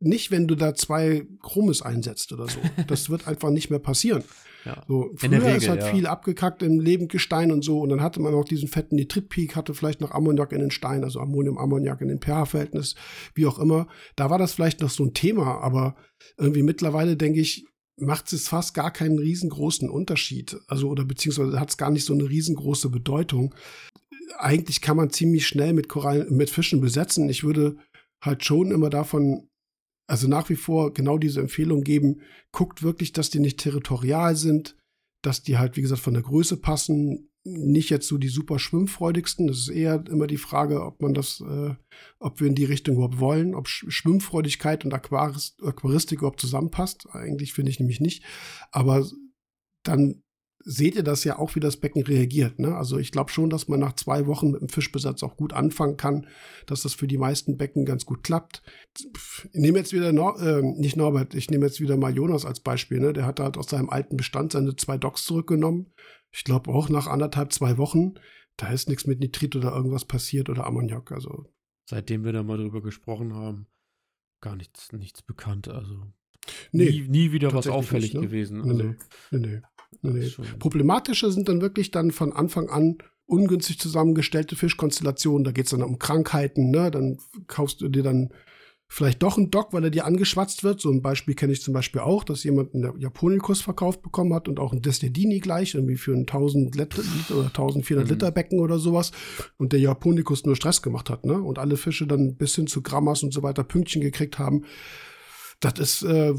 nicht, 0.00 0.30
wenn 0.30 0.48
du 0.48 0.54
da 0.54 0.74
zwei 0.74 1.26
Chromis 1.40 1.82
einsetzt 1.82 2.32
oder 2.32 2.48
so. 2.48 2.58
Das 2.86 3.10
wird 3.10 3.28
einfach 3.28 3.50
nicht 3.50 3.70
mehr 3.70 3.78
passieren. 3.78 4.24
Ja. 4.64 4.84
So, 4.86 5.10
früher 5.16 5.32
Regel, 5.32 5.56
ist 5.56 5.68
halt 5.68 5.82
ja. 5.82 5.86
viel 5.88 6.06
abgekackt 6.06 6.62
im 6.62 6.80
Lebendgestein 6.80 7.50
und 7.50 7.64
so. 7.64 7.80
Und 7.80 7.88
dann 7.88 8.00
hatte 8.02 8.20
man 8.20 8.34
auch 8.34 8.44
diesen 8.44 8.68
fetten 8.68 8.96
Nitritpeak, 8.96 9.56
hatte 9.56 9.74
vielleicht 9.74 10.00
noch 10.00 10.12
Ammoniak 10.12 10.52
in 10.52 10.60
den 10.60 10.70
Stein, 10.70 11.04
also 11.04 11.20
Ammonium, 11.20 11.58
Ammoniak 11.58 12.00
in 12.00 12.08
den 12.08 12.20
pH-Verhältnis, 12.20 12.94
wie 13.34 13.46
auch 13.46 13.58
immer. 13.58 13.88
Da 14.16 14.30
war 14.30 14.38
das 14.38 14.52
vielleicht 14.52 14.80
noch 14.80 14.90
so 14.90 15.04
ein 15.04 15.14
Thema, 15.14 15.60
aber 15.60 15.96
irgendwie 16.38 16.62
mittlerweile 16.62 17.16
denke 17.16 17.40
ich, 17.40 17.66
macht 17.96 18.32
es 18.32 18.48
fast 18.48 18.74
gar 18.74 18.90
keinen 18.90 19.18
riesengroßen 19.18 19.88
Unterschied. 19.88 20.58
Also, 20.66 20.88
oder 20.88 21.04
beziehungsweise 21.04 21.58
hat 21.60 21.70
es 21.70 21.76
gar 21.76 21.90
nicht 21.90 22.04
so 22.04 22.14
eine 22.14 22.28
riesengroße 22.28 22.88
Bedeutung. 22.88 23.54
Eigentlich 24.38 24.80
kann 24.80 24.96
man 24.96 25.10
ziemlich 25.10 25.46
schnell 25.46 25.72
mit 25.72 25.88
Korallen, 25.88 26.34
mit 26.34 26.50
Fischen 26.50 26.80
besetzen. 26.80 27.28
Ich 27.28 27.44
würde 27.44 27.76
halt 28.20 28.44
schon 28.44 28.70
immer 28.70 28.88
davon 28.88 29.48
also 30.12 30.28
nach 30.28 30.50
wie 30.50 30.56
vor 30.56 30.92
genau 30.92 31.16
diese 31.16 31.40
Empfehlung 31.40 31.84
geben, 31.84 32.20
guckt 32.52 32.82
wirklich, 32.82 33.12
dass 33.12 33.30
die 33.30 33.38
nicht 33.38 33.58
territorial 33.58 34.36
sind, 34.36 34.76
dass 35.22 35.42
die 35.42 35.56
halt, 35.56 35.78
wie 35.78 35.80
gesagt, 35.80 36.02
von 36.02 36.12
der 36.12 36.22
Größe 36.22 36.58
passen. 36.58 37.30
nicht 37.44 37.88
jetzt 37.88 38.08
so 38.08 38.18
die 38.18 38.28
super 38.28 38.58
schwimmfreudigsten. 38.58 39.46
Das 39.46 39.56
ist 39.56 39.70
eher 39.70 40.04
immer 40.10 40.26
die 40.26 40.36
Frage, 40.36 40.84
ob 40.84 41.00
man 41.00 41.14
das, 41.14 41.40
äh, 41.40 41.74
ob 42.18 42.40
wir 42.40 42.46
in 42.46 42.54
die 42.54 42.66
Richtung 42.66 42.96
überhaupt 42.96 43.20
wollen, 43.20 43.54
ob 43.54 43.68
Schwimmfreudigkeit 43.68 44.84
und 44.84 44.92
Aquaris 44.92 45.56
Aquaristik 45.62 46.18
überhaupt 46.18 46.40
zusammenpasst. 46.40 47.08
Eigentlich 47.12 47.54
finde 47.54 47.70
ich 47.70 47.80
nämlich 47.80 48.00
nicht. 48.00 48.22
Aber 48.70 49.08
dann 49.82 50.22
seht 50.64 50.96
ihr 50.96 51.02
das 51.02 51.24
ja 51.24 51.38
auch, 51.38 51.54
wie 51.54 51.60
das 51.60 51.76
Becken 51.76 52.02
reagiert. 52.02 52.58
Ne? 52.58 52.74
Also 52.76 52.98
ich 52.98 53.12
glaube 53.12 53.30
schon, 53.30 53.50
dass 53.50 53.68
man 53.68 53.80
nach 53.80 53.94
zwei 53.94 54.26
Wochen 54.26 54.50
mit 54.50 54.60
dem 54.60 54.68
Fischbesatz 54.68 55.22
auch 55.22 55.36
gut 55.36 55.52
anfangen 55.52 55.96
kann, 55.96 56.26
dass 56.66 56.82
das 56.82 56.94
für 56.94 57.06
die 57.06 57.18
meisten 57.18 57.56
Becken 57.56 57.84
ganz 57.84 58.06
gut 58.06 58.22
klappt. 58.22 58.62
Ich 58.98 59.06
nehme 59.52 59.78
jetzt 59.78 59.92
wieder, 59.92 60.12
Nor 60.12 60.40
äh, 60.40 60.62
nicht 60.62 60.96
Norbert, 60.96 61.34
ich 61.34 61.50
nehme 61.50 61.66
jetzt 61.66 61.80
wieder 61.80 61.96
mal 61.96 62.14
Jonas 62.14 62.44
als 62.44 62.60
Beispiel. 62.60 63.00
Ne? 63.00 63.12
Der 63.12 63.26
hat 63.26 63.40
halt 63.40 63.56
aus 63.56 63.68
seinem 63.68 63.90
alten 63.90 64.16
Bestand 64.16 64.52
seine 64.52 64.76
zwei 64.76 64.98
Docks 64.98 65.24
zurückgenommen 65.24 65.92
ich 66.32 66.44
glaube 66.44 66.70
auch 66.72 66.88
nach 66.88 67.06
anderthalb, 67.06 67.52
zwei 67.52 67.76
Wochen, 67.76 68.14
da 68.56 68.68
ist 68.70 68.88
nichts 68.88 69.06
mit 69.06 69.20
Nitrit 69.20 69.54
oder 69.54 69.74
irgendwas 69.74 70.06
passiert 70.06 70.48
oder 70.48 70.66
Ammoniak. 70.66 71.12
Also. 71.12 71.52
Seitdem 71.84 72.24
wir 72.24 72.32
da 72.32 72.42
mal 72.42 72.56
drüber 72.56 72.82
gesprochen 72.82 73.34
haben, 73.34 73.66
gar 74.40 74.56
nichts, 74.56 74.92
nichts 74.92 75.22
bekannt. 75.22 75.68
Also 75.68 76.10
nee, 76.72 76.90
nie, 76.90 77.08
nie 77.08 77.32
wieder 77.32 77.52
was 77.52 77.68
auffällig 77.68 78.14
nicht, 78.14 78.22
ne? 78.22 78.26
gewesen. 78.26 78.62
Also, 78.62 78.82
nee, 78.82 78.96
nee, 79.30 79.38
nee, 79.38 79.62
nee. 80.00 80.30
Problematische 80.58 81.30
sind 81.30 81.48
dann 81.48 81.60
wirklich 81.60 81.90
dann 81.90 82.10
von 82.10 82.32
Anfang 82.32 82.68
an 82.68 82.98
ungünstig 83.26 83.78
zusammengestellte 83.78 84.56
Fischkonstellationen. 84.56 85.44
Da 85.44 85.52
geht 85.52 85.66
es 85.66 85.70
dann 85.70 85.82
um 85.82 85.98
Krankheiten, 85.98 86.70
ne? 86.70 86.90
Dann 86.90 87.18
kaufst 87.46 87.80
du 87.80 87.88
dir 87.88 88.02
dann 88.02 88.32
vielleicht 88.92 89.22
doch 89.22 89.38
ein 89.38 89.50
Dock, 89.50 89.72
weil 89.72 89.84
er 89.84 89.90
dir 89.90 90.04
angeschwatzt 90.04 90.64
wird. 90.64 90.80
So 90.80 90.90
ein 90.90 91.00
Beispiel 91.00 91.34
kenne 91.34 91.54
ich 91.54 91.62
zum 91.62 91.72
Beispiel 91.72 92.02
auch, 92.02 92.24
dass 92.24 92.44
jemand 92.44 92.74
einen 92.74 93.00
Japonicus 93.00 93.62
verkauft 93.62 94.02
bekommen 94.02 94.34
hat 94.34 94.48
und 94.48 94.60
auch 94.60 94.74
ein 94.74 94.82
Destedini 94.82 95.40
gleich, 95.40 95.74
irgendwie 95.74 95.96
für 95.96 96.12
ein 96.12 96.20
1000 96.20 96.74
Liter 96.76 97.02
oder 97.30 97.46
1400 97.46 98.04
mhm. 98.04 98.10
Liter 98.10 98.30
Becken 98.30 98.60
oder 98.60 98.78
sowas. 98.78 99.12
Und 99.56 99.72
der 99.72 99.80
Japonicus 99.80 100.44
nur 100.44 100.56
Stress 100.56 100.82
gemacht 100.82 101.08
hat, 101.08 101.24
ne? 101.24 101.40
Und 101.40 101.58
alle 101.58 101.78
Fische 101.78 102.06
dann 102.06 102.36
bis 102.36 102.54
hin 102.54 102.66
zu 102.66 102.82
Grammas 102.82 103.22
und 103.22 103.32
so 103.32 103.42
weiter 103.42 103.64
Pünktchen 103.64 104.02
gekriegt 104.02 104.38
haben. 104.38 104.64
Das 105.60 105.78
ist, 105.78 106.02
äh, 106.02 106.34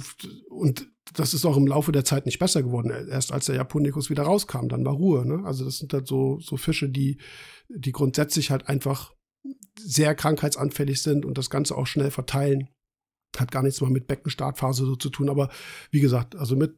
und 0.50 0.93
das 1.14 1.34
ist 1.34 1.46
auch 1.46 1.58
im 1.58 1.68
Laufe 1.68 1.92
der 1.92 2.06
Zeit 2.06 2.26
nicht 2.26 2.40
besser 2.40 2.64
geworden. 2.64 2.90
Erst 3.10 3.32
als 3.32 3.48
der 3.48 3.56
Japonicus 3.56 4.10
wieder 4.10 4.24
rauskam, 4.24 4.68
dann 4.68 4.86
war 4.86 4.94
Ruhe, 4.94 5.26
ne? 5.26 5.44
Also 5.46 5.66
das 5.66 5.78
sind 5.78 5.94
halt 5.94 6.08
so, 6.08 6.40
so 6.40 6.58
Fische, 6.58 6.90
die, 6.90 7.20
die 7.70 7.92
grundsätzlich 7.92 8.52
halt 8.52 8.68
einfach 8.68 9.14
sehr 9.78 10.16
krankheitsanfällig 10.16 11.02
sind 11.02 11.26
und 11.26 11.38
das 11.38 11.50
Ganze 11.50 11.76
auch 11.76 11.88
schnell 11.88 12.12
verteilen. 12.12 12.70
Hat 13.38 13.52
gar 13.52 13.64
nichts 13.64 13.82
mal 13.82 13.90
mit 13.90 14.08
Beckenstartphase 14.08 14.86
so 14.86 14.96
zu 14.96 15.10
tun, 15.10 15.30
aber 15.30 15.50
wie 15.92 16.00
gesagt, 16.00 16.36
also 16.36 16.56
mit 16.56 16.78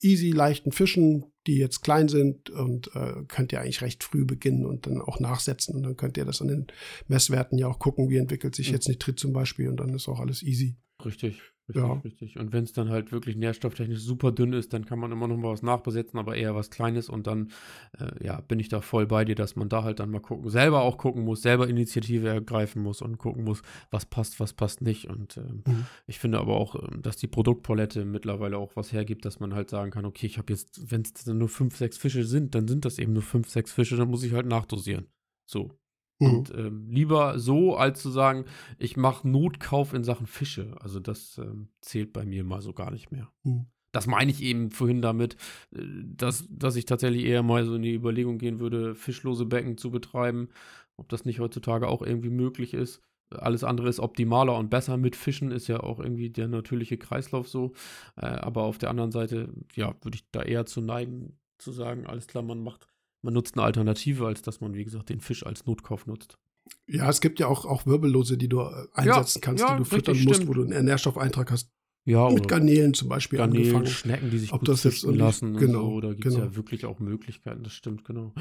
easy, 0.00 0.30
leichten 0.30 0.72
Fischen, 0.72 1.24
die 1.46 1.56
jetzt 1.56 1.82
klein 1.82 2.08
sind 2.08 2.50
und 2.50 2.94
äh, 2.94 3.24
könnt 3.28 3.52
ihr 3.52 3.60
eigentlich 3.60 3.82
recht 3.82 4.04
früh 4.04 4.24
beginnen 4.24 4.64
und 4.66 4.86
dann 4.86 5.00
auch 5.00 5.20
nachsetzen 5.20 5.74
und 5.74 5.82
dann 5.82 5.96
könnt 5.96 6.16
ihr 6.16 6.24
das 6.24 6.40
an 6.40 6.48
den 6.48 6.66
Messwerten 7.08 7.58
ja 7.58 7.66
auch 7.66 7.78
gucken, 7.78 8.08
wie 8.08 8.16
entwickelt 8.16 8.54
sich 8.54 8.68
mhm. 8.68 8.74
jetzt 8.74 8.88
Nitrit 8.88 9.18
zum 9.18 9.32
Beispiel 9.32 9.68
und 9.68 9.78
dann 9.78 9.94
ist 9.94 10.08
auch 10.08 10.20
alles 10.20 10.42
easy. 10.42 10.76
Richtig. 11.04 11.40
Richtig, 11.68 11.82
ja. 11.82 11.92
richtig. 11.94 12.38
Und 12.38 12.52
wenn 12.52 12.62
es 12.62 12.72
dann 12.72 12.90
halt 12.90 13.10
wirklich 13.10 13.34
nährstofftechnisch 13.34 13.98
super 13.98 14.30
dünn 14.30 14.52
ist, 14.52 14.72
dann 14.72 14.84
kann 14.84 15.00
man 15.00 15.10
immer 15.10 15.26
noch 15.26 15.36
mal 15.36 15.50
was 15.50 15.62
nachbesetzen, 15.62 16.18
aber 16.18 16.36
eher 16.36 16.54
was 16.54 16.70
Kleines 16.70 17.08
und 17.08 17.26
dann, 17.26 17.50
äh, 17.98 18.24
ja, 18.24 18.40
bin 18.40 18.60
ich 18.60 18.68
da 18.68 18.80
voll 18.80 19.06
bei 19.06 19.24
dir, 19.24 19.34
dass 19.34 19.56
man 19.56 19.68
da 19.68 19.82
halt 19.82 19.98
dann 19.98 20.10
mal 20.10 20.20
gucken, 20.20 20.48
selber 20.48 20.82
auch 20.82 20.96
gucken 20.96 21.24
muss, 21.24 21.42
selber 21.42 21.66
Initiative 21.68 22.28
ergreifen 22.28 22.82
muss 22.82 23.02
und 23.02 23.18
gucken 23.18 23.42
muss, 23.42 23.62
was 23.90 24.06
passt, 24.06 24.38
was 24.38 24.52
passt 24.52 24.80
nicht. 24.80 25.08
Und 25.08 25.38
ähm, 25.38 25.64
mhm. 25.66 25.86
ich 26.06 26.20
finde 26.20 26.38
aber 26.38 26.54
auch, 26.54 26.76
ähm, 26.76 27.02
dass 27.02 27.16
die 27.16 27.26
Produktpalette 27.26 28.04
mittlerweile 28.04 28.58
auch 28.58 28.76
was 28.76 28.92
hergibt, 28.92 29.24
dass 29.24 29.40
man 29.40 29.52
halt 29.52 29.68
sagen 29.68 29.90
kann, 29.90 30.04
okay, 30.04 30.26
ich 30.26 30.38
habe 30.38 30.52
jetzt, 30.52 30.92
wenn 30.92 31.02
es 31.02 31.14
dann 31.14 31.38
nur 31.38 31.48
fünf, 31.48 31.76
sechs 31.76 31.98
Fische 31.98 32.24
sind, 32.24 32.54
dann 32.54 32.68
sind 32.68 32.84
das 32.84 32.98
eben 32.98 33.12
nur 33.12 33.22
fünf, 33.22 33.48
sechs 33.48 33.72
Fische, 33.72 33.96
dann 33.96 34.08
muss 34.08 34.22
ich 34.22 34.32
halt 34.32 34.46
nachdosieren. 34.46 35.08
So. 35.46 35.72
Mhm. 36.18 36.34
Und 36.34 36.54
ähm, 36.54 36.88
lieber 36.90 37.38
so, 37.38 37.76
als 37.76 38.00
zu 38.00 38.10
sagen, 38.10 38.44
ich 38.78 38.96
mache 38.96 39.28
Notkauf 39.28 39.92
in 39.92 40.04
Sachen 40.04 40.26
Fische. 40.26 40.76
Also 40.80 41.00
das 41.00 41.38
ähm, 41.38 41.68
zählt 41.80 42.12
bei 42.12 42.24
mir 42.24 42.44
mal 42.44 42.62
so 42.62 42.72
gar 42.72 42.90
nicht 42.90 43.10
mehr. 43.10 43.30
Mhm. 43.42 43.66
Das 43.92 44.06
meine 44.06 44.30
ich 44.30 44.42
eben 44.42 44.70
vorhin 44.70 45.02
damit, 45.02 45.36
äh, 45.74 45.80
dass, 46.04 46.46
dass 46.50 46.76
ich 46.76 46.86
tatsächlich 46.86 47.24
eher 47.24 47.42
mal 47.42 47.64
so 47.64 47.74
in 47.76 47.82
die 47.82 47.94
Überlegung 47.94 48.38
gehen 48.38 48.60
würde, 48.60 48.94
fischlose 48.94 49.46
Becken 49.46 49.76
zu 49.78 49.90
betreiben. 49.90 50.48
Ob 50.96 51.08
das 51.10 51.26
nicht 51.26 51.40
heutzutage 51.40 51.88
auch 51.88 52.02
irgendwie 52.02 52.30
möglich 52.30 52.72
ist. 52.72 53.02
Alles 53.30 53.64
andere 53.64 53.88
ist 53.88 54.00
optimaler 54.00 54.56
und 54.56 54.70
besser 54.70 54.96
mit 54.96 55.16
Fischen, 55.16 55.50
ist 55.50 55.66
ja 55.66 55.80
auch 55.80 55.98
irgendwie 55.98 56.30
der 56.30 56.48
natürliche 56.48 56.96
Kreislauf 56.96 57.48
so. 57.48 57.72
Äh, 58.16 58.26
aber 58.26 58.62
auf 58.62 58.78
der 58.78 58.90
anderen 58.90 59.10
Seite, 59.10 59.52
ja, 59.74 59.94
würde 60.02 60.16
ich 60.16 60.30
da 60.30 60.42
eher 60.42 60.64
zu 60.64 60.80
neigen, 60.80 61.38
zu 61.58 61.72
sagen, 61.72 62.06
alles 62.06 62.28
klar, 62.28 62.44
man 62.44 62.62
macht 62.62 62.86
man 63.26 63.34
nutzt 63.34 63.56
eine 63.56 63.64
Alternative, 63.64 64.24
als 64.24 64.40
dass 64.40 64.60
man, 64.60 64.74
wie 64.74 64.84
gesagt, 64.84 65.08
den 65.10 65.20
Fisch 65.20 65.44
als 65.44 65.66
Notkauf 65.66 66.06
nutzt. 66.06 66.38
Ja, 66.86 67.10
es 67.10 67.20
gibt 67.20 67.40
ja 67.40 67.48
auch, 67.48 67.66
auch 67.66 67.84
Wirbellose, 67.84 68.38
die 68.38 68.48
du 68.48 68.60
äh, 68.60 68.86
einsetzen 68.94 69.40
ja, 69.40 69.44
kannst, 69.44 69.62
ja, 69.62 69.72
die 69.72 69.78
du 69.78 69.84
füttern 69.84 70.16
musst, 70.22 70.36
stimmt. 70.36 70.48
wo 70.48 70.54
du 70.54 70.62
einen 70.62 70.84
Nährstoffeintrag 70.84 71.50
hast. 71.50 71.68
Ja, 72.04 72.30
mit 72.30 72.46
Garnelen 72.46 72.94
zum 72.94 73.08
Beispiel 73.08 73.40
Garnelen, 73.40 73.64
angefangen. 73.64 73.86
Schnecken, 73.88 74.30
die 74.30 74.38
sich 74.38 74.52
Ob 74.52 74.64
das 74.64 74.84
jetzt 74.84 75.02
lassen 75.02 75.56
genau, 75.56 75.90
so. 75.90 76.00
Da 76.00 76.08
gibt 76.12 76.26
es 76.26 76.34
genau. 76.34 76.46
ja 76.46 76.54
wirklich 76.54 76.86
auch 76.86 77.00
Möglichkeiten, 77.00 77.64
das 77.64 77.72
stimmt, 77.72 78.04
genau. 78.04 78.32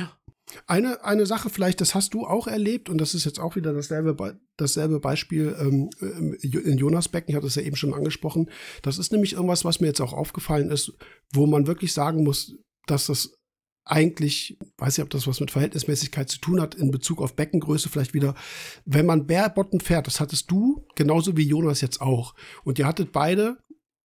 Eine, 0.68 1.04
eine 1.04 1.26
Sache 1.26 1.50
vielleicht, 1.50 1.82
das 1.82 1.96
hast 1.96 2.14
du 2.14 2.28
auch 2.28 2.46
erlebt 2.46 2.90
und 2.90 3.00
das 3.00 3.16
ist 3.16 3.26
jetzt 3.26 3.40
auch 3.40 3.56
wieder 3.56 3.74
dasselbe, 3.74 4.40
dasselbe 4.58 5.00
Beispiel 5.00 5.56
ähm, 5.60 5.90
in 6.44 6.78
Jonas 6.78 7.10
Becken, 7.10 7.32
ich 7.32 7.36
hatte 7.36 7.48
es 7.48 7.56
ja 7.56 7.64
eben 7.64 7.76
schon 7.76 7.96
angesprochen. 7.96 8.52
Das 8.84 9.00
ist 9.00 9.12
nämlich 9.12 9.34
irgendwas, 9.34 9.66
was 9.66 9.80
mir 9.80 9.88
jetzt 9.88 10.02
auch 10.02 10.14
aufgefallen 10.14 10.70
ist, 10.70 10.96
wo 11.34 11.48
man 11.48 11.66
wirklich 11.66 11.92
sagen 11.92 12.24
muss, 12.24 12.56
dass 12.86 13.08
das 13.08 13.36
eigentlich, 13.86 14.58
weiß 14.78 14.98
ich, 14.98 15.04
ob 15.04 15.12
das 15.12 15.28
was 15.28 15.40
mit 15.40 15.52
Verhältnismäßigkeit 15.52 16.28
zu 16.28 16.40
tun 16.40 16.60
hat, 16.60 16.76
in 16.76 16.92
Bezug 16.92 17.22
auf 17.22 17.36
Beckengröße 17.36 17.88
vielleicht 17.90 18.14
wieder, 18.14 18.34
wenn 18.86 19.06
man 19.06 19.28
Bärbotten 19.28 19.80
fährt, 19.80 20.08
das 20.08 20.20
hattest 20.20 20.50
du, 20.50 20.86
genauso 20.96 21.38
wie 21.38 21.48
Jonas 21.48 21.82
jetzt 21.82 22.02
auch. 22.02 22.34
Und 22.64 22.80
ihr 22.80 22.88
hattet 22.88 23.12
beide, 23.12 23.58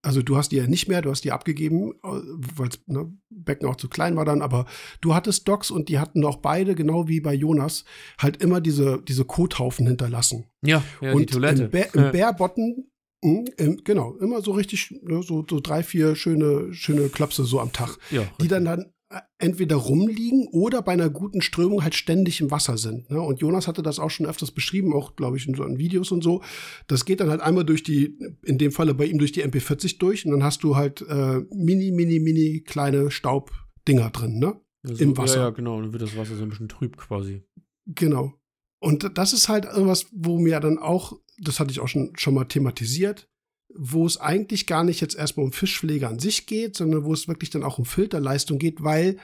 also 0.02 0.22
du 0.22 0.36
hast 0.36 0.52
die 0.52 0.56
ja 0.56 0.66
nicht 0.66 0.88
mehr, 0.88 1.00
du 1.00 1.10
hast 1.10 1.24
die 1.24 1.32
abgegeben, 1.32 1.94
weil 2.02 2.68
ne, 2.86 3.10
Becken 3.30 3.68
auch 3.68 3.76
zu 3.76 3.88
klein 3.88 4.16
war 4.16 4.26
dann, 4.26 4.42
aber 4.42 4.66
du 5.00 5.14
hattest 5.14 5.48
Docks 5.48 5.70
und 5.70 5.88
die 5.88 5.98
hatten 5.98 6.24
auch 6.24 6.36
beide, 6.36 6.74
genau 6.74 7.08
wie 7.08 7.20
bei 7.20 7.32
Jonas, 7.32 7.84
halt 8.18 8.42
immer 8.42 8.60
diese, 8.60 9.02
diese 9.02 9.24
Kothaufen 9.24 9.86
hinterlassen. 9.86 10.44
Ja, 10.62 10.82
ja 11.00 11.12
und 11.12 11.20
die 11.20 11.26
Toilette. 11.26 11.64
Im, 11.64 11.70
Bär, 11.70 11.94
im 11.94 12.12
Bärbotten 12.12 12.90
hm, 13.22 13.44
genau, 13.84 14.16
immer 14.16 14.40
so 14.40 14.52
richtig, 14.52 14.90
ne, 15.02 15.22
so, 15.22 15.44
so 15.48 15.60
drei, 15.60 15.82
vier 15.82 16.16
schöne, 16.16 16.72
schöne 16.72 17.08
Klapse 17.08 17.44
so 17.44 17.60
am 17.60 17.72
Tag, 17.72 17.98
ja, 18.10 18.26
die 18.40 18.48
dann 18.48 18.64
dann 18.64 18.92
entweder 19.38 19.76
rumliegen 19.76 20.46
oder 20.52 20.82
bei 20.82 20.92
einer 20.92 21.10
guten 21.10 21.42
Strömung 21.42 21.82
halt 21.82 21.94
ständig 21.94 22.40
im 22.40 22.50
Wasser 22.50 22.78
sind. 22.78 23.10
Ne? 23.10 23.20
Und 23.20 23.40
Jonas 23.40 23.66
hatte 23.66 23.82
das 23.82 23.98
auch 23.98 24.10
schon 24.10 24.26
öfters 24.26 24.52
beschrieben, 24.52 24.92
auch 24.94 25.16
glaube 25.16 25.36
ich 25.36 25.48
in 25.48 25.54
so 25.54 25.64
Videos 25.78 26.12
und 26.12 26.22
so. 26.22 26.42
Das 26.86 27.04
geht 27.04 27.20
dann 27.20 27.30
halt 27.30 27.40
einmal 27.40 27.64
durch 27.64 27.82
die, 27.82 28.18
in 28.44 28.58
dem 28.58 28.70
Falle 28.70 28.94
bei 28.94 29.06
ihm 29.06 29.18
durch 29.18 29.32
die 29.32 29.44
MP40 29.44 29.98
durch 29.98 30.24
und 30.24 30.30
dann 30.30 30.44
hast 30.44 30.62
du 30.62 30.76
halt 30.76 31.02
äh, 31.02 31.40
mini, 31.52 31.90
mini, 31.90 32.20
mini 32.20 32.60
kleine 32.60 33.10
Staubdinger 33.10 34.10
drin, 34.10 34.38
ne? 34.38 34.60
Also, 34.82 35.02
Im 35.02 35.16
Wasser. 35.16 35.36
Ja, 35.36 35.42
ja, 35.42 35.50
genau. 35.50 35.80
Dann 35.80 35.92
wird 35.92 36.02
das 36.02 36.16
Wasser 36.16 36.36
so 36.36 36.42
ein 36.42 36.48
bisschen 36.48 36.68
trüb 36.68 36.96
quasi. 36.96 37.42
Genau. 37.86 38.34
Und 38.80 39.18
das 39.18 39.32
ist 39.32 39.48
halt 39.48 39.66
irgendwas, 39.66 40.06
wo 40.12 40.38
mir 40.38 40.58
dann 40.60 40.78
auch, 40.78 41.20
das 41.38 41.60
hatte 41.60 41.70
ich 41.70 41.80
auch 41.80 41.88
schon, 41.88 42.12
schon 42.16 42.34
mal 42.34 42.44
thematisiert, 42.44 43.29
wo 43.74 44.06
es 44.06 44.18
eigentlich 44.18 44.66
gar 44.66 44.84
nicht 44.84 45.00
jetzt 45.00 45.16
erstmal 45.16 45.46
um 45.46 45.52
Fischpflege 45.52 46.08
an 46.08 46.18
sich 46.18 46.46
geht, 46.46 46.76
sondern 46.76 47.04
wo 47.04 47.12
es 47.12 47.28
wirklich 47.28 47.50
dann 47.50 47.62
auch 47.64 47.78
um 47.78 47.84
Filterleistung 47.84 48.58
geht, 48.58 48.82
weil 48.82 49.16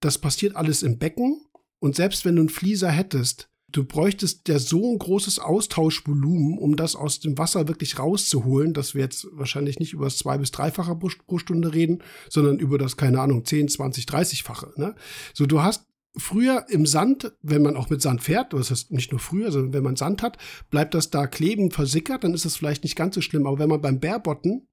das 0.00 0.18
passiert 0.18 0.56
alles 0.56 0.82
im 0.82 0.98
Becken 0.98 1.44
und 1.80 1.96
selbst 1.96 2.24
wenn 2.24 2.36
du 2.36 2.42
einen 2.42 2.48
Flieser 2.48 2.90
hättest, 2.90 3.48
du 3.70 3.84
bräuchtest 3.84 4.48
ja 4.48 4.58
so 4.58 4.92
ein 4.92 4.98
großes 4.98 5.38
Austauschvolumen, 5.38 6.58
um 6.58 6.76
das 6.76 6.96
aus 6.96 7.20
dem 7.20 7.36
Wasser 7.36 7.68
wirklich 7.68 7.98
rauszuholen, 7.98 8.72
dass 8.72 8.94
wir 8.94 9.02
jetzt 9.02 9.26
wahrscheinlich 9.32 9.78
nicht 9.78 9.92
über 9.92 10.04
das 10.06 10.16
zwei- 10.16 10.38
bis 10.38 10.50
dreifache 10.50 10.96
pro 10.96 11.38
Stunde 11.38 11.74
reden, 11.74 12.02
sondern 12.30 12.58
über 12.58 12.78
das, 12.78 12.96
keine 12.96 13.20
Ahnung, 13.20 13.44
10, 13.44 13.68
20, 13.68 14.06
30-fache. 14.06 14.72
Ne? 14.76 14.94
So, 15.34 15.46
du 15.46 15.60
hast 15.60 15.84
früher 16.16 16.66
im 16.68 16.86
Sand, 16.86 17.32
wenn 17.42 17.62
man 17.62 17.76
auch 17.76 17.90
mit 17.90 18.02
Sand 18.02 18.22
fährt, 18.22 18.52
das 18.52 18.70
heißt 18.70 18.90
nicht 18.92 19.12
nur 19.12 19.20
früher, 19.20 19.52
sondern 19.52 19.72
wenn 19.72 19.82
man 19.82 19.96
Sand 19.96 20.22
hat, 20.22 20.38
bleibt 20.70 20.94
das 20.94 21.10
da 21.10 21.26
kleben, 21.26 21.70
versickert, 21.70 22.24
dann 22.24 22.34
ist 22.34 22.44
das 22.44 22.56
vielleicht 22.56 22.82
nicht 22.82 22.96
ganz 22.96 23.14
so 23.14 23.20
schlimm. 23.20 23.46
Aber 23.46 23.58
wenn 23.58 23.68
man 23.68 23.80
beim 23.80 24.00
Bärbotten 24.00 24.68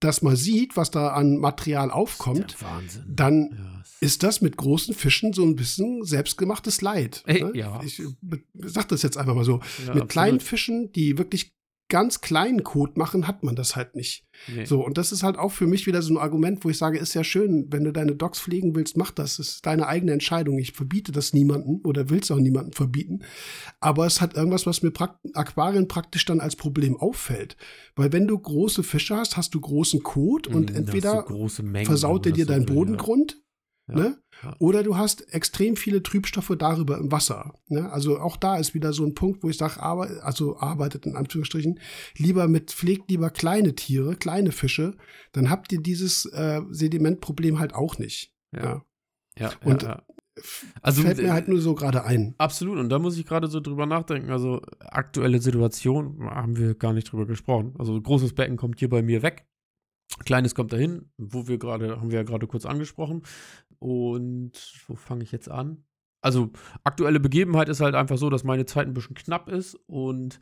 das 0.00 0.22
mal 0.22 0.36
sieht, 0.36 0.76
was 0.76 0.90
da 0.90 1.08
an 1.08 1.36
Material 1.36 1.90
aufkommt, 1.90 2.56
ist 2.86 3.02
dann 3.06 3.50
ja. 3.52 3.82
ist 4.00 4.22
das 4.22 4.40
mit 4.40 4.56
großen 4.56 4.94
Fischen 4.94 5.32
so 5.34 5.44
ein 5.44 5.56
bisschen 5.56 6.04
selbstgemachtes 6.04 6.80
Leid. 6.80 7.22
Ey, 7.26 7.44
ne? 7.44 7.52
ja. 7.54 7.80
Ich 7.84 8.02
sag 8.54 8.88
das 8.88 9.02
jetzt 9.02 9.18
einfach 9.18 9.34
mal 9.34 9.44
so. 9.44 9.58
Ja, 9.58 9.60
mit 9.60 9.88
absolut. 9.88 10.08
kleinen 10.08 10.40
Fischen, 10.40 10.90
die 10.92 11.18
wirklich 11.18 11.54
ganz 11.90 12.22
kleinen 12.22 12.64
Code 12.64 12.92
machen, 12.96 13.28
hat 13.28 13.42
man 13.42 13.54
das 13.54 13.76
halt 13.76 13.94
nicht. 13.94 14.24
Nee. 14.48 14.64
So, 14.64 14.82
und 14.82 14.96
das 14.96 15.12
ist 15.12 15.22
halt 15.22 15.36
auch 15.36 15.52
für 15.52 15.66
mich 15.66 15.86
wieder 15.86 16.00
so 16.00 16.14
ein 16.14 16.18
Argument, 16.18 16.64
wo 16.64 16.70
ich 16.70 16.78
sage, 16.78 16.98
ist 16.98 17.12
ja 17.12 17.22
schön, 17.22 17.66
wenn 17.70 17.84
du 17.84 17.92
deine 17.92 18.14
Dogs 18.14 18.40
pflegen 18.40 18.74
willst, 18.74 18.96
mach 18.96 19.10
das. 19.10 19.36
Das 19.36 19.48
ist 19.48 19.66
deine 19.66 19.86
eigene 19.86 20.12
Entscheidung. 20.12 20.58
Ich 20.58 20.72
verbiete 20.72 21.12
das 21.12 21.34
niemanden 21.34 21.82
oder 21.84 22.08
will 22.08 22.20
es 22.20 22.30
auch 22.30 22.38
niemanden 22.38 22.72
verbieten. 22.72 23.20
Aber 23.80 24.06
es 24.06 24.22
hat 24.22 24.34
irgendwas, 24.34 24.66
was 24.66 24.82
mir 24.82 24.90
Prakt 24.90 25.18
Aquarien 25.34 25.88
praktisch 25.88 26.24
dann 26.24 26.40
als 26.40 26.56
Problem 26.56 26.96
auffällt. 26.96 27.58
Weil 27.96 28.12
wenn 28.12 28.26
du 28.26 28.38
große 28.38 28.82
Fische 28.82 29.16
hast, 29.16 29.36
hast 29.36 29.54
du 29.54 29.60
großen 29.60 30.02
Kot 30.02 30.46
und 30.46 30.70
mhm, 30.70 30.76
entweder 30.76 31.26
versaut 31.84 32.24
er 32.24 32.32
dir 32.32 32.46
deinen 32.46 32.64
Bodengrund. 32.64 33.42
Ja, 33.88 33.96
ne? 33.96 34.18
Ja. 34.42 34.56
Oder 34.58 34.82
du 34.82 34.96
hast 34.96 35.32
extrem 35.34 35.76
viele 35.76 36.02
Trübstoffe 36.02 36.54
darüber 36.58 36.98
im 36.98 37.12
Wasser. 37.12 37.54
Ne? 37.68 37.90
Also 37.92 38.18
auch 38.18 38.36
da 38.36 38.56
ist 38.56 38.74
wieder 38.74 38.92
so 38.92 39.04
ein 39.04 39.14
Punkt, 39.14 39.42
wo 39.42 39.50
ich 39.50 39.58
sage, 39.58 39.82
also 39.82 40.58
arbeitet 40.58 41.06
in 41.06 41.16
Anführungsstrichen, 41.16 41.78
lieber 42.16 42.48
mit, 42.48 42.70
pflegt 42.70 43.10
lieber 43.10 43.30
kleine 43.30 43.74
Tiere, 43.74 44.16
kleine 44.16 44.52
Fische, 44.52 44.96
dann 45.32 45.50
habt 45.50 45.72
ihr 45.72 45.80
dieses 45.80 46.24
äh, 46.26 46.62
Sedimentproblem 46.70 47.58
halt 47.58 47.74
auch 47.74 47.98
nicht. 47.98 48.34
Ja. 48.54 48.84
Ja, 49.38 49.52
und 49.64 49.84
ja, 49.84 50.02
also 50.82 51.02
fällt 51.02 51.18
mir 51.18 51.32
halt 51.32 51.48
nur 51.48 51.60
so 51.60 51.74
gerade 51.74 52.04
ein. 52.04 52.34
Absolut, 52.38 52.78
und 52.78 52.88
da 52.88 52.98
muss 52.98 53.18
ich 53.18 53.26
gerade 53.26 53.48
so 53.48 53.60
drüber 53.60 53.86
nachdenken. 53.86 54.30
Also 54.30 54.60
aktuelle 54.80 55.40
Situation 55.40 56.18
haben 56.30 56.56
wir 56.56 56.74
gar 56.74 56.92
nicht 56.92 57.10
drüber 57.10 57.26
gesprochen. 57.26 57.74
Also 57.78 58.00
großes 58.00 58.34
Becken 58.34 58.56
kommt 58.56 58.78
hier 58.78 58.88
bei 58.88 59.02
mir 59.02 59.22
weg. 59.22 59.46
Kleines 60.24 60.54
kommt 60.54 60.72
dahin, 60.72 61.10
wo 61.18 61.46
wir 61.46 61.58
gerade, 61.58 62.00
haben 62.00 62.10
wir 62.10 62.18
ja 62.18 62.24
gerade 62.24 62.46
kurz 62.46 62.66
angesprochen. 62.66 63.22
Und 63.80 64.52
wo 64.86 64.94
fange 64.94 65.24
ich 65.24 65.32
jetzt 65.32 65.50
an? 65.50 65.84
Also, 66.22 66.50
aktuelle 66.84 67.18
Begebenheit 67.18 67.68
ist 67.68 67.80
halt 67.80 67.94
einfach 67.94 68.18
so, 68.18 68.30
dass 68.30 68.44
meine 68.44 68.66
Zeit 68.66 68.86
ein 68.86 68.94
bisschen 68.94 69.16
knapp 69.16 69.48
ist 69.48 69.74
und 69.86 70.40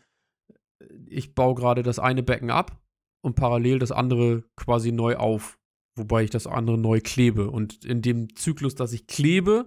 ich 1.07 1.34
baue 1.34 1.55
gerade 1.55 1.82
das 1.82 1.99
eine 1.99 2.22
Becken 2.22 2.51
ab 2.51 2.80
und 3.22 3.34
parallel 3.34 3.78
das 3.78 3.93
andere 3.93 4.45
quasi 4.57 4.93
neu 4.93 5.16
auf, 5.16 5.59
wobei 5.97 6.24
ich 6.24 6.30
das 6.30 6.47
andere 6.47 6.78
neu 6.78 7.01
klebe. 7.01 7.51
Und 7.51 7.84
in 7.84 8.03
dem 8.03 8.34
Zyklus, 8.34 8.74
dass 8.74 8.93
ich 8.93 9.07
klebe, 9.07 9.66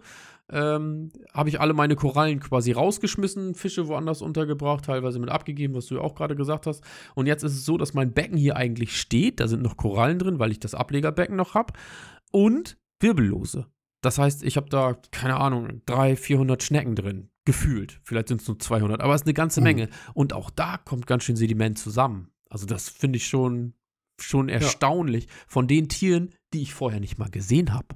ähm, 0.49 1.11
habe 1.33 1.49
ich 1.49 1.61
alle 1.61 1.73
meine 1.73 1.95
Korallen 1.95 2.39
quasi 2.39 2.73
rausgeschmissen, 2.73 3.55
Fische 3.55 3.87
woanders 3.87 4.21
untergebracht, 4.21 4.85
teilweise 4.85 5.19
mit 5.19 5.29
abgegeben, 5.29 5.75
was 5.75 5.85
du 5.85 5.95
ja 5.95 6.01
auch 6.01 6.15
gerade 6.15 6.35
gesagt 6.35 6.67
hast. 6.67 6.83
Und 7.15 7.25
jetzt 7.25 7.43
ist 7.43 7.53
es 7.53 7.65
so, 7.65 7.77
dass 7.77 7.93
mein 7.93 8.13
Becken 8.13 8.37
hier 8.37 8.57
eigentlich 8.57 8.99
steht. 8.99 9.39
Da 9.39 9.47
sind 9.47 9.63
noch 9.63 9.77
Korallen 9.77 10.19
drin, 10.19 10.39
weil 10.39 10.51
ich 10.51 10.59
das 10.59 10.75
Ablegerbecken 10.75 11.37
noch 11.37 11.53
habe. 11.53 11.73
Und 12.31 12.77
Wirbellose. 13.01 13.67
Das 14.01 14.17
heißt, 14.17 14.43
ich 14.43 14.57
habe 14.57 14.69
da, 14.69 14.95
keine 15.11 15.37
Ahnung, 15.37 15.81
300, 15.85 16.19
400 16.19 16.63
Schnecken 16.63 16.95
drin. 16.95 17.29
Gefühlt. 17.45 17.99
Vielleicht 18.03 18.27
sind 18.27 18.41
es 18.41 18.47
nur 18.47 18.59
200, 18.59 19.01
aber 19.01 19.15
es 19.15 19.21
ist 19.21 19.27
eine 19.27 19.33
ganze 19.33 19.61
mhm. 19.61 19.65
Menge. 19.65 19.89
Und 20.13 20.33
auch 20.33 20.49
da 20.49 20.77
kommt 20.77 21.07
ganz 21.07 21.23
schön 21.23 21.35
Sediment 21.35 21.77
zusammen. 21.77 22.31
Also, 22.49 22.65
das 22.65 22.89
finde 22.89 23.17
ich 23.17 23.27
schon, 23.27 23.73
schon 24.19 24.49
erstaunlich 24.49 25.25
ja. 25.25 25.31
von 25.47 25.67
den 25.67 25.89
Tieren, 25.89 26.33
die 26.53 26.61
ich 26.61 26.73
vorher 26.73 26.99
nicht 26.99 27.17
mal 27.17 27.29
gesehen 27.29 27.73
habe 27.73 27.95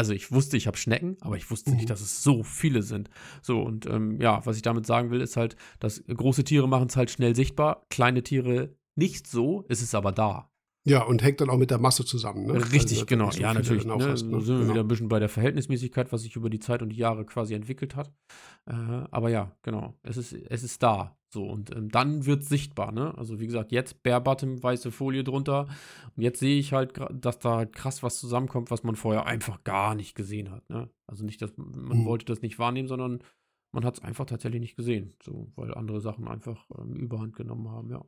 also 0.00 0.14
ich 0.14 0.32
wusste, 0.32 0.56
ich 0.56 0.66
habe 0.66 0.78
Schnecken, 0.78 1.18
aber 1.20 1.36
ich 1.36 1.50
wusste 1.50 1.70
mhm. 1.70 1.76
nicht, 1.76 1.90
dass 1.90 2.00
es 2.00 2.22
so 2.22 2.42
viele 2.42 2.82
sind. 2.82 3.10
So, 3.42 3.60
und 3.60 3.84
ähm, 3.84 4.18
ja, 4.18 4.44
was 4.46 4.56
ich 4.56 4.62
damit 4.62 4.86
sagen 4.86 5.10
will, 5.10 5.20
ist 5.20 5.36
halt, 5.36 5.56
dass 5.78 6.02
große 6.06 6.42
Tiere 6.42 6.66
machen 6.66 6.88
es 6.88 6.96
halt 6.96 7.10
schnell 7.10 7.36
sichtbar, 7.36 7.84
kleine 7.90 8.22
Tiere 8.22 8.74
nicht 8.94 9.26
so, 9.26 9.62
ist 9.68 9.82
es 9.82 9.94
aber 9.94 10.12
da. 10.12 10.50
Ja, 10.84 11.02
und 11.02 11.22
hängt 11.22 11.40
dann 11.40 11.50
auch 11.50 11.58
mit 11.58 11.70
der 11.70 11.78
Masse 11.78 12.04
zusammen. 12.06 12.46
Ne? 12.46 12.54
Richtig, 12.72 12.98
also, 12.98 13.06
genau. 13.06 13.30
So 13.30 13.40
ja, 13.40 13.52
natürlich. 13.52 13.84
Ne? 13.84 13.92
Hast, 13.94 14.24
ne? 14.24 14.32
Da 14.32 14.40
sind 14.40 14.54
wir 14.54 14.60
genau. 14.60 14.72
wieder 14.72 14.80
ein 14.80 14.88
bisschen 14.88 15.08
bei 15.08 15.18
der 15.18 15.28
Verhältnismäßigkeit, 15.28 16.10
was 16.10 16.22
sich 16.22 16.36
über 16.36 16.48
die 16.48 16.58
Zeit 16.58 16.80
und 16.80 16.88
die 16.88 16.96
Jahre 16.96 17.26
quasi 17.26 17.54
entwickelt 17.54 17.96
hat. 17.96 18.10
Äh, 18.66 18.72
aber 18.72 19.28
ja, 19.28 19.54
genau. 19.62 19.98
Es 20.02 20.16
ist, 20.16 20.32
es 20.32 20.62
ist 20.62 20.82
da. 20.82 21.18
So, 21.32 21.44
und 21.44 21.74
ähm, 21.76 21.90
dann 21.90 22.24
wird 22.26 22.42
es 22.42 22.48
sichtbar, 22.48 22.92
ne? 22.92 23.16
Also, 23.16 23.38
wie 23.38 23.46
gesagt, 23.46 23.72
jetzt 23.72 24.02
Bare 24.02 24.20
Bottom, 24.20 24.62
weiße 24.62 24.90
Folie 24.90 25.22
drunter. 25.22 25.68
Und 26.16 26.22
jetzt 26.22 26.40
sehe 26.40 26.58
ich 26.58 26.72
halt, 26.72 26.98
dass 27.12 27.38
da 27.38 27.56
halt 27.56 27.74
krass 27.74 28.02
was 28.02 28.18
zusammenkommt, 28.18 28.70
was 28.70 28.82
man 28.82 28.96
vorher 28.96 29.26
einfach 29.26 29.62
gar 29.62 29.94
nicht 29.94 30.14
gesehen 30.14 30.50
hat, 30.50 30.68
ne? 30.70 30.88
Also 31.06 31.24
nicht, 31.24 31.42
dass 31.42 31.52
man 31.56 32.00
mhm. 32.00 32.04
wollte 32.06 32.24
das 32.24 32.42
nicht 32.42 32.58
wahrnehmen, 32.58 32.88
sondern 32.88 33.22
man 33.72 33.84
hat 33.84 33.98
es 33.98 34.02
einfach 34.02 34.24
tatsächlich 34.24 34.60
nicht 34.60 34.76
gesehen. 34.76 35.14
So, 35.22 35.52
weil 35.54 35.74
andere 35.74 36.00
Sachen 36.00 36.26
einfach 36.26 36.66
ähm, 36.78 36.96
Überhand 36.96 37.36
genommen 37.36 37.68
haben, 37.68 37.90
ja. 37.90 38.04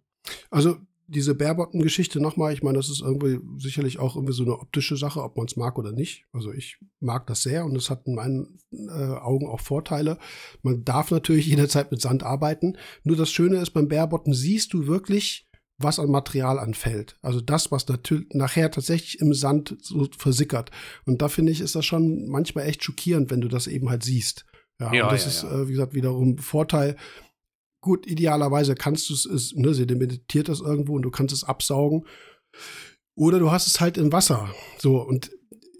Also 0.50 0.78
diese 1.06 1.34
Baerbotten-Geschichte 1.34 2.20
nochmal, 2.20 2.52
ich 2.52 2.62
meine, 2.62 2.78
das 2.78 2.88
ist 2.88 3.00
irgendwie 3.00 3.40
sicherlich 3.58 3.98
auch 3.98 4.16
irgendwie 4.16 4.32
so 4.32 4.42
eine 4.42 4.58
optische 4.58 4.96
Sache, 4.96 5.22
ob 5.22 5.36
man 5.36 5.46
es 5.46 5.56
mag 5.56 5.78
oder 5.78 5.92
nicht. 5.92 6.24
Also 6.32 6.52
ich 6.52 6.78
mag 7.00 7.26
das 7.26 7.42
sehr 7.42 7.64
und 7.64 7.76
es 7.76 7.90
hat 7.90 8.06
in 8.06 8.14
meinen 8.14 8.58
äh, 8.72 9.16
Augen 9.16 9.46
auch 9.46 9.60
Vorteile. 9.60 10.18
Man 10.62 10.84
darf 10.84 11.10
natürlich 11.10 11.46
jederzeit 11.48 11.90
mit 11.90 12.00
Sand 12.00 12.22
arbeiten. 12.22 12.76
Nur 13.04 13.16
das 13.16 13.30
Schöne 13.30 13.58
ist, 13.58 13.70
beim 13.70 13.88
Baerbotten 13.88 14.32
siehst 14.32 14.72
du 14.72 14.86
wirklich, 14.86 15.48
was 15.78 15.98
an 15.98 16.10
Material 16.10 16.58
anfällt. 16.58 17.16
Also 17.22 17.40
das, 17.40 17.70
was 17.72 17.88
natürlich 17.88 18.28
nachher 18.32 18.70
tatsächlich 18.70 19.20
im 19.20 19.34
Sand 19.34 19.76
so 19.80 20.08
versickert. 20.16 20.70
Und 21.04 21.22
da 21.22 21.28
finde 21.28 21.52
ich, 21.52 21.60
ist 21.60 21.74
das 21.74 21.84
schon 21.84 22.28
manchmal 22.28 22.66
echt 22.66 22.84
schockierend, 22.84 23.30
wenn 23.30 23.40
du 23.40 23.48
das 23.48 23.66
eben 23.66 23.90
halt 23.90 24.02
siehst. 24.02 24.46
Ja, 24.80 24.92
ja 24.92 25.04
und 25.04 25.12
das 25.12 25.22
ja, 25.22 25.28
ist, 25.28 25.42
ja. 25.42 25.62
Äh, 25.62 25.68
wie 25.68 25.72
gesagt, 25.72 25.94
wiederum 25.94 26.38
Vorteil 26.38 26.96
Gut, 27.82 28.06
idealerweise 28.06 28.76
kannst 28.76 29.10
du 29.10 29.14
es, 29.14 29.54
ne, 29.54 29.74
sedimentiert 29.74 30.48
das 30.48 30.60
irgendwo 30.60 30.94
und 30.94 31.02
du 31.02 31.10
kannst 31.10 31.34
es 31.34 31.44
absaugen. 31.44 32.06
Oder 33.16 33.40
du 33.40 33.50
hast 33.50 33.66
es 33.66 33.80
halt 33.80 33.98
im 33.98 34.12
Wasser. 34.12 34.48
So, 34.78 35.02
und 35.02 35.32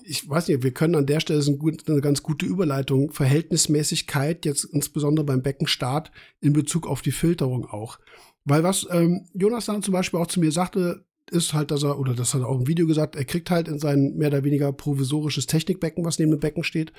ich 0.05 0.29
weiß 0.29 0.49
nicht, 0.49 0.65
wir 0.65 0.75
können 0.75 0.97
an 0.97 1.07
der 1.07 1.21
Stelle 1.21 1.41
eine, 1.41 1.57
gut, 1.57 1.89
eine 1.89 2.01
ganz 2.01 2.25
gute 2.25 2.45
Überleitung, 2.45 3.13
Verhältnismäßigkeit, 3.13 4.45
jetzt 4.45 4.65
insbesondere 4.65 5.25
beim 5.25 5.43
Beckenstart, 5.43 6.11
in 6.41 6.53
Bezug 6.53 6.89
auf 6.89 7.03
die 7.03 7.13
Filterung 7.13 7.67
auch. 7.67 8.01
Weil 8.45 8.65
was 8.65 8.85
ähm, 8.91 9.29
Jonas 9.33 9.67
dann 9.67 9.85
zum 9.85 9.93
Beispiel 9.93 10.19
auch 10.19 10.27
zu 10.27 10.41
mir 10.41 10.51
sagte, 10.51 11.05
ist 11.31 11.55
halt, 11.55 11.71
dass 11.71 11.85
er, 11.85 12.01
oder 12.01 12.15
das 12.15 12.35
hat 12.35 12.41
er 12.41 12.49
auch 12.49 12.59
im 12.59 12.67
Video 12.67 12.89
gesagt, 12.89 13.15
er 13.15 13.25
kriegt 13.25 13.49
halt 13.49 13.69
in 13.69 13.79
sein 13.79 14.15
mehr 14.17 14.29
oder 14.29 14.43
weniger 14.43 14.73
provisorisches 14.73 15.47
Technikbecken, 15.47 16.05
was 16.05 16.19
neben 16.19 16.33
dem 16.33 16.41
Becken 16.41 16.65
steht, 16.65 16.93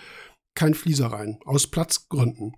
kein 0.55 0.73
Flieser 0.73 1.07
rein, 1.07 1.39
aus 1.43 1.67
Platzgründen. 1.67 2.53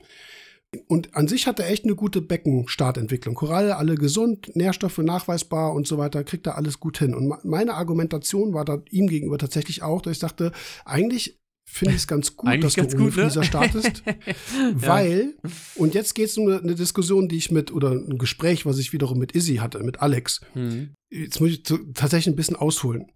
Und 0.87 1.15
an 1.15 1.27
sich 1.27 1.47
hat 1.47 1.59
er 1.59 1.69
echt 1.69 1.85
eine 1.85 1.95
gute 1.95 2.21
Beckenstartentwicklung. 2.21 3.35
Koralle 3.35 3.77
alle 3.77 3.95
gesund, 3.95 4.55
Nährstoffe 4.55 4.97
nachweisbar 4.99 5.73
und 5.73 5.87
so 5.87 5.97
weiter, 5.97 6.23
kriegt 6.23 6.47
er 6.47 6.57
alles 6.57 6.79
gut 6.79 6.97
hin. 6.97 7.13
Und 7.15 7.43
meine 7.43 7.73
Argumentation 7.73 8.53
war 8.53 8.65
da 8.65 8.81
ihm 8.89 9.07
gegenüber 9.07 9.37
tatsächlich 9.37 9.83
auch, 9.83 10.01
dass 10.01 10.13
ich 10.13 10.19
dachte, 10.19 10.51
eigentlich 10.85 11.39
finde 11.67 11.95
ich 11.95 12.01
es 12.01 12.07
ganz 12.07 12.35
gut, 12.35 12.63
dass 12.63 12.75
ganz 12.75 12.91
du 12.91 12.97
ohne 12.97 13.05
gut, 13.05 13.13
Flieser 13.13 13.41
ne? 13.41 13.45
startest. 13.45 14.03
weil, 14.73 15.35
ja. 15.43 15.49
und 15.75 15.93
jetzt 15.93 16.13
geht 16.13 16.29
es 16.29 16.37
um 16.37 16.47
eine 16.47 16.75
Diskussion, 16.75 17.27
die 17.27 17.37
ich 17.37 17.51
mit, 17.51 17.71
oder 17.71 17.91
ein 17.91 18.17
Gespräch, 18.17 18.65
was 18.65 18.77
ich 18.77 18.93
wiederum 18.93 19.17
mit 19.17 19.33
Izzy 19.33 19.55
hatte, 19.55 19.79
mit 19.79 20.01
Alex. 20.01 20.41
Mhm. 20.53 20.93
Jetzt 21.09 21.39
muss 21.41 21.49
ich 21.49 21.63
tatsächlich 21.63 22.33
ein 22.33 22.35
bisschen 22.35 22.55
ausholen. 22.55 23.07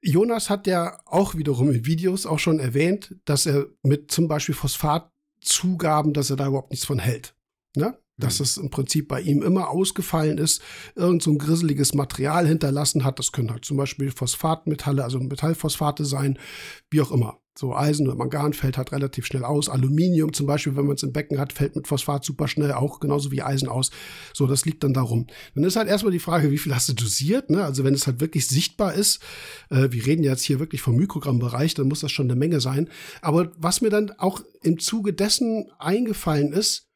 Jonas 0.00 0.50
hat 0.50 0.66
ja 0.66 0.98
auch 1.06 1.34
wiederum 1.34 1.70
in 1.70 1.86
Videos 1.86 2.26
auch 2.26 2.38
schon 2.38 2.60
erwähnt, 2.60 3.16
dass 3.24 3.46
er 3.46 3.66
mit 3.82 4.10
zum 4.10 4.28
Beispiel 4.28 4.54
Phosphat 4.54 5.10
Zugaben, 5.44 6.12
dass 6.12 6.30
er 6.30 6.36
da 6.36 6.46
überhaupt 6.48 6.70
nichts 6.70 6.86
von 6.86 6.98
hält. 6.98 7.36
Ne? 7.76 7.98
Dass 8.16 8.38
mhm. 8.38 8.44
es 8.44 8.56
im 8.56 8.70
Prinzip 8.70 9.08
bei 9.08 9.20
ihm 9.20 9.42
immer 9.42 9.70
ausgefallen 9.70 10.38
ist, 10.38 10.62
irgend 10.94 11.22
so 11.22 11.30
ein 11.30 11.38
grisseliges 11.38 11.94
Material 11.94 12.46
hinterlassen 12.46 13.04
hat. 13.04 13.18
Das 13.18 13.32
können 13.32 13.50
halt 13.50 13.64
zum 13.64 13.76
Beispiel 13.76 14.10
Phosphatmetalle, 14.10 15.02
also 15.04 15.18
Metallphosphate 15.20 16.04
sein, 16.04 16.38
wie 16.90 17.00
auch 17.00 17.12
immer. 17.12 17.40
So 17.56 17.74
Eisen 17.74 18.08
oder 18.08 18.16
Mangan 18.16 18.52
fällt 18.52 18.76
halt 18.76 18.90
relativ 18.90 19.26
schnell 19.26 19.44
aus. 19.44 19.68
Aluminium 19.68 20.32
zum 20.32 20.46
Beispiel, 20.46 20.74
wenn 20.76 20.86
man 20.86 20.96
es 20.96 21.04
im 21.04 21.12
Becken 21.12 21.38
hat, 21.38 21.52
fällt 21.52 21.76
mit 21.76 21.86
Phosphat 21.86 22.24
super 22.24 22.48
schnell 22.48 22.72
auch 22.72 22.98
genauso 22.98 23.30
wie 23.30 23.42
Eisen 23.42 23.68
aus. 23.68 23.90
So, 24.32 24.46
das 24.46 24.64
liegt 24.64 24.82
dann 24.82 24.92
darum. 24.92 25.28
Dann 25.54 25.62
ist 25.62 25.76
halt 25.76 25.88
erstmal 25.88 26.12
die 26.12 26.18
Frage, 26.18 26.50
wie 26.50 26.58
viel 26.58 26.74
hast 26.74 26.88
du 26.88 26.94
dosiert? 26.94 27.50
Ne? 27.50 27.64
Also 27.64 27.84
wenn 27.84 27.94
es 27.94 28.08
halt 28.08 28.20
wirklich 28.20 28.48
sichtbar 28.48 28.94
ist, 28.94 29.22
äh, 29.70 29.88
wir 29.90 30.04
reden 30.04 30.24
jetzt 30.24 30.42
hier 30.42 30.58
wirklich 30.58 30.82
vom 30.82 30.96
Mikrogrammbereich, 30.96 31.74
dann 31.74 31.86
muss 31.86 32.00
das 32.00 32.10
schon 32.10 32.26
eine 32.26 32.36
Menge 32.36 32.60
sein. 32.60 32.88
Aber 33.22 33.52
was 33.56 33.80
mir 33.80 33.90
dann 33.90 34.10
auch 34.18 34.40
im 34.62 34.80
Zuge 34.80 35.12
dessen 35.12 35.70
eingefallen 35.78 36.52
ist, 36.52 36.88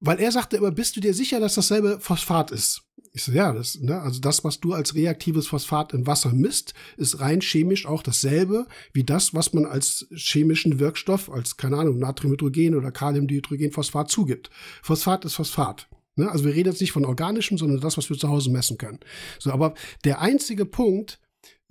weil 0.00 0.18
er 0.18 0.32
sagte 0.32 0.56
immer, 0.56 0.72
bist 0.72 0.96
du 0.96 1.00
dir 1.00 1.14
sicher, 1.14 1.40
dass 1.40 1.54
dasselbe 1.54 2.00
Phosphat 2.00 2.50
ist? 2.50 2.82
Ich 3.12 3.24
so, 3.24 3.32
ja, 3.32 3.52
das, 3.52 3.80
ne, 3.80 4.00
also 4.00 4.20
das, 4.20 4.44
was 4.44 4.60
du 4.60 4.72
als 4.72 4.94
reaktives 4.94 5.48
Phosphat 5.48 5.92
im 5.92 6.06
Wasser 6.06 6.32
misst, 6.32 6.74
ist 6.96 7.18
rein 7.18 7.40
chemisch 7.40 7.86
auch 7.86 8.04
dasselbe 8.04 8.66
wie 8.92 9.02
das, 9.02 9.34
was 9.34 9.52
man 9.52 9.66
als 9.66 10.06
chemischen 10.14 10.78
Wirkstoff, 10.78 11.28
als, 11.30 11.56
keine 11.56 11.78
Ahnung, 11.78 11.98
Natriumhydrogen 11.98 12.76
oder 12.76 12.92
Kaliumdihydrogenphosphat 12.92 14.10
zugibt. 14.10 14.50
Phosphat 14.82 15.24
ist 15.24 15.34
Phosphat. 15.34 15.88
Ne? 16.14 16.30
Also 16.30 16.44
wir 16.44 16.54
reden 16.54 16.70
jetzt 16.70 16.80
nicht 16.80 16.92
von 16.92 17.04
organischem, 17.04 17.58
sondern 17.58 17.80
das, 17.80 17.96
was 17.96 18.08
wir 18.10 18.18
zu 18.18 18.28
Hause 18.28 18.50
messen 18.50 18.78
können. 18.78 19.00
So, 19.40 19.50
aber 19.50 19.74
der 20.04 20.20
einzige 20.20 20.64
Punkt, 20.64 21.18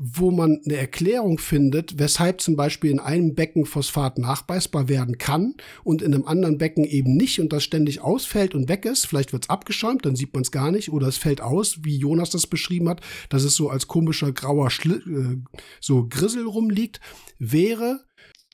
wo 0.02 0.32
man 0.32 0.62
eine 0.64 0.78
Erklärung 0.78 1.40
findet, 1.40 2.00
weshalb 2.00 2.40
zum 2.40 2.56
Beispiel 2.56 2.90
in 2.90 3.02
einem 3.02 3.36
Becken 3.36 3.66
Phosphat 3.66 4.18
nachweisbar 4.18 4.88
werden 4.88 5.18
kann 5.18 5.56
und 5.84 6.02
in 6.02 6.14
einem 6.14 6.26
anderen 6.26 6.58
Becken 6.58 6.86
eben 6.86 7.18
nicht 7.18 7.42
und 7.42 7.52
das 7.52 7.66
ständig 7.66 8.00
ausfällt 8.00 8.56
und 8.56 8.70
weg 8.70 8.86
ist. 8.86 9.06
Vielleicht 9.06 9.34
wird 9.34 9.44
es 9.44 9.50
abgeschäumt, 9.50 10.06
dann 10.06 10.16
sieht 10.16 10.34
man 10.34 10.44
es 10.44 10.52
gar 10.52 10.72
nicht 10.72 10.90
oder 10.90 11.08
es 11.08 11.18
fällt 11.18 11.42
aus, 11.42 11.84
wie 11.84 11.98
Jonas 11.98 12.30
das 12.30 12.48
beschrieben 12.48 12.88
hat, 12.88 13.02
dass 13.28 13.44
es 13.44 13.56
so 13.56 13.70
als 13.70 13.88
komischer 13.88 14.32
grauer 14.32 14.70
Schli 14.70 14.94
äh, 14.94 15.42
so 15.82 16.08
Grissel 16.08 16.46
rumliegt, 16.46 17.02
wäre, 17.38 18.00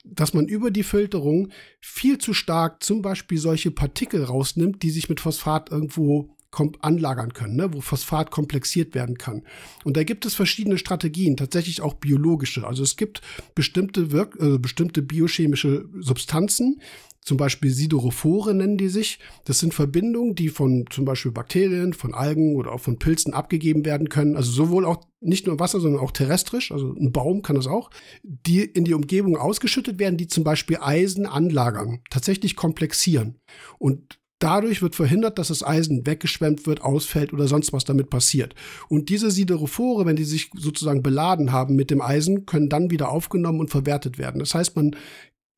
dass 0.03 0.33
man 0.33 0.47
über 0.47 0.71
die 0.71 0.83
Filterung 0.83 1.49
viel 1.79 2.17
zu 2.17 2.33
stark 2.33 2.81
zum 2.81 3.03
Beispiel 3.03 3.37
solche 3.37 3.69
Partikel 3.69 4.23
rausnimmt, 4.23 4.81
die 4.81 4.89
sich 4.89 5.09
mit 5.09 5.19
Phosphat 5.19 5.69
irgendwo 5.69 6.34
anlagern 6.81 7.33
können, 7.33 7.55
ne? 7.55 7.73
wo 7.73 7.81
Phosphat 7.81 8.31
komplexiert 8.31 8.95
werden 8.95 9.17
kann. 9.17 9.43
Und 9.83 9.97
da 9.97 10.03
gibt 10.03 10.25
es 10.25 10.35
verschiedene 10.35 10.77
Strategien, 10.77 11.37
tatsächlich 11.37 11.81
auch 11.81 11.93
biologische. 11.95 12.65
Also 12.65 12.83
es 12.83 12.95
gibt 12.95 13.21
bestimmte, 13.53 14.11
Wirk 14.11 14.37
äh, 14.39 14.57
bestimmte 14.57 15.01
biochemische 15.01 15.85
Substanzen, 15.99 16.81
zum 17.25 17.37
Beispiel 17.37 17.71
Siderophore 17.71 18.53
nennen 18.53 18.77
die 18.77 18.87
sich. 18.87 19.17
Das 19.45 19.57
sind 19.57 19.73
Verbindungen, 19.73 20.35
die 20.35 20.49
von 20.49 20.85
zum 20.91 21.05
Beispiel 21.05 21.31
Bakterien, 21.31 21.93
von 21.93 22.13
Algen 22.13 22.55
oder 22.55 22.71
auch 22.71 22.79
von 22.79 22.99
Pilzen 22.99 23.33
abgegeben 23.33 23.83
werden 23.83 24.09
können. 24.09 24.35
Also 24.35 24.51
sowohl 24.51 24.85
auch 24.85 25.03
nicht 25.21 25.47
nur 25.47 25.59
Wasser, 25.59 25.79
sondern 25.79 26.01
auch 26.01 26.11
terrestrisch. 26.11 26.71
Also 26.71 26.93
ein 26.93 27.11
Baum 27.11 27.41
kann 27.41 27.55
das 27.55 27.65
auch. 27.65 27.89
Die 28.21 28.63
in 28.63 28.85
die 28.85 28.93
Umgebung 28.93 29.37
ausgeschüttet 29.37 29.97
werden, 29.97 30.17
die 30.17 30.27
zum 30.27 30.43
Beispiel 30.43 30.77
Eisen 30.79 31.25
anlagern, 31.25 32.01
tatsächlich 32.11 32.55
komplexieren. 32.55 33.39
Und 33.79 34.19
Dadurch 34.39 34.81
wird 34.81 34.95
verhindert, 34.95 35.39
dass 35.39 35.47
das 35.47 35.63
Eisen 35.63 36.05
weggeschwemmt 36.05 36.67
wird, 36.67 36.81
ausfällt 36.81 37.31
oder 37.31 37.47
sonst 37.47 37.71
was 37.71 37.85
damit 37.85 38.09
passiert. 38.09 38.53
Und 38.89 39.09
diese 39.09 39.31
Siderophore, 39.31 40.05
wenn 40.05 40.17
die 40.17 40.25
sich 40.25 40.51
sozusagen 40.53 41.01
beladen 41.01 41.53
haben 41.53 41.75
mit 41.75 41.89
dem 41.89 42.01
Eisen, 42.01 42.45
können 42.45 42.69
dann 42.69 42.91
wieder 42.91 43.09
aufgenommen 43.09 43.61
und 43.61 43.69
verwertet 43.69 44.17
werden. 44.17 44.39
Das 44.39 44.53
heißt, 44.53 44.75
man 44.75 44.95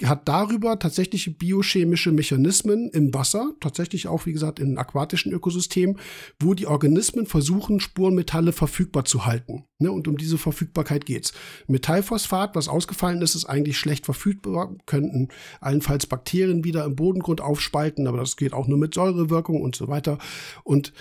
hat 0.06 0.28
darüber 0.28 0.78
tatsächlich 0.78 1.38
biochemische 1.40 2.12
Mechanismen 2.12 2.90
im 2.90 3.14
Wasser, 3.14 3.54
tatsächlich 3.60 4.08
auch, 4.08 4.28
wie 4.28 4.34
gesagt, 4.34 4.60
in 4.60 4.78
aquatischen 4.78 5.32
Ökosystemen, 5.32 5.98
wo 6.40 6.54
die 6.54 6.68
Organismen 6.68 7.26
versuchen, 7.26 7.80
Spurenmetalle 7.80 8.52
verfügbar 8.52 9.06
zu 9.06 9.26
halten. 9.26 9.66
Ne? 9.80 9.92
Und 9.92 10.08
um 10.08 10.18
diese 10.18 10.38
Verfügbarkeit 10.38 11.08
geht's. 11.08 11.34
Metallphosphat, 11.68 12.56
was 12.56 12.68
ausgefallen 12.68 13.22
ist, 13.24 13.34
ist 13.34 13.46
eigentlich 13.46 13.80
schlecht 13.80 14.06
verfügbar, 14.06 14.76
könnten 14.86 15.30
allenfalls 15.62 16.06
Bakterien 16.06 16.64
wieder 16.64 16.86
im 16.86 16.96
Bodengrund 16.96 17.42
aufspalten, 17.42 18.06
aber 18.06 18.20
das 18.20 18.38
geht 18.38 18.54
auch 18.54 18.68
nur 18.68 18.78
mit 18.78 18.94
Säurewirkung 18.94 19.62
und 19.62 19.76
so 19.76 19.88
weiter. 19.88 20.20
Und 20.64 20.94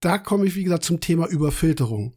da 0.00 0.18
komme 0.18 0.46
ich, 0.46 0.56
wie 0.56 0.64
gesagt, 0.64 0.84
zum 0.84 0.98
Thema 0.98 1.28
Überfilterung. 1.28 2.14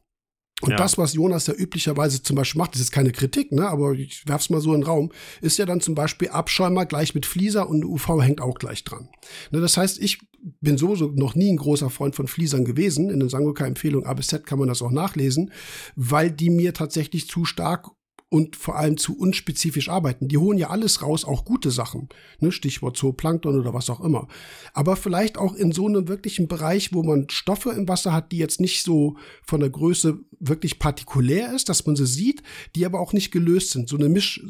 Und 0.62 0.72
ja. 0.72 0.78
das, 0.78 0.97
was 0.97 1.14
Jonas 1.14 1.47
ja 1.47 1.53
üblicherweise 1.53 2.24
zum 2.24 2.38
Beispiel 2.38 2.60
macht, 2.60 2.76
das 2.76 2.82
ist 2.82 2.91
keine 2.91 3.12
Kritik, 3.12 3.51
ne, 3.51 3.68
aber 3.68 3.91
ich 3.91 4.26
werf's 4.26 4.49
mal 4.49 4.62
so 4.62 4.74
in 4.74 4.82
den 4.82 4.88
Raum, 4.88 5.12
ist 5.41 5.58
ja 5.58 5.66
dann 5.66 5.82
zum 5.82 5.95
Beispiel 5.95 6.30
Abschäumer 6.30 6.86
gleich 6.86 7.14
mit 7.14 7.26
Flieser 7.26 7.68
und 7.70 7.84
UV 7.84 8.22
hängt 8.22 8.39
auch 8.39 8.58
gleich 8.58 8.86
dran. 8.86 9.10
Ne, 9.51 9.60
das 9.60 9.76
heißt, 9.76 9.99
ich 9.99 10.20
bin 10.62 10.78
sowieso 10.78 11.08
noch 11.08 11.36
nie 11.36 11.51
ein 11.51 11.58
großer 11.58 11.89
Freund 11.89 12.16
von 12.16 12.28
Fliesern 12.28 12.64
gewesen. 12.64 13.10
In 13.10 13.20
der 13.20 13.30
Sangoka-Empfehlung 13.30 14.06
A 14.06 14.14
bis 14.14 14.28
Z 14.28 14.45
kann 14.45 14.60
man 14.60 14.70
das 14.70 14.82
auch 14.82 14.91
nachlesen, 14.91 15.51
weil 15.95 16.32
die 16.32 16.49
mir 16.49 16.74
tatsächlich 16.74 17.28
zu 17.28 17.43
stark 17.45 17.89
und 18.36 18.57
vor 18.57 18.75
allem 18.75 18.97
zu 18.97 19.17
unspezifisch 19.17 19.88
arbeiten. 19.88 20.27
Die 20.27 20.38
holen 20.38 20.57
ja 20.57 20.69
alles 20.69 21.01
raus, 21.01 21.23
auch 21.23 21.45
gute 21.45 21.71
Sachen. 21.71 22.09
Ne? 22.41 22.51
Stichwort 22.51 22.97
Zooplankton 22.97 23.57
oder 23.57 23.73
was 23.73 23.89
auch 23.89 24.01
immer. 24.01 24.27
Aber 24.73 24.97
vielleicht 24.97 25.38
auch 25.38 25.55
in 25.55 25.71
so 25.71 25.88
einem 25.88 26.09
wirklichen 26.09 26.49
Bereich, 26.49 26.93
wo 26.93 27.01
man 27.01 27.29
Stoffe 27.29 27.69
im 27.69 27.88
Wasser 27.88 28.11
hat, 28.11 28.33
die 28.33 28.38
jetzt 28.38 28.59
nicht 28.59 28.83
so 28.83 29.15
von 29.41 29.61
der 29.61 29.69
Größe 29.69 30.19
wirklich 30.41 30.79
partikulär 30.79 31.55
ist, 31.55 31.69
dass 31.69 31.86
man 31.86 31.95
sie 31.95 32.05
sieht, 32.05 32.43
die 32.75 32.86
aber 32.86 32.99
auch 32.99 33.13
nicht 33.13 33.31
gelöst 33.31 33.71
sind. 33.71 33.88
So 33.88 33.95
eine 33.95 34.09
Misch, 34.09 34.43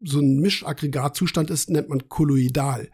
so 0.00 0.20
ein 0.20 0.38
Mischaggregatzustand 0.38 1.50
ist, 1.50 1.70
nennt 1.70 1.88
man 1.88 2.08
kolloidal. 2.08 2.88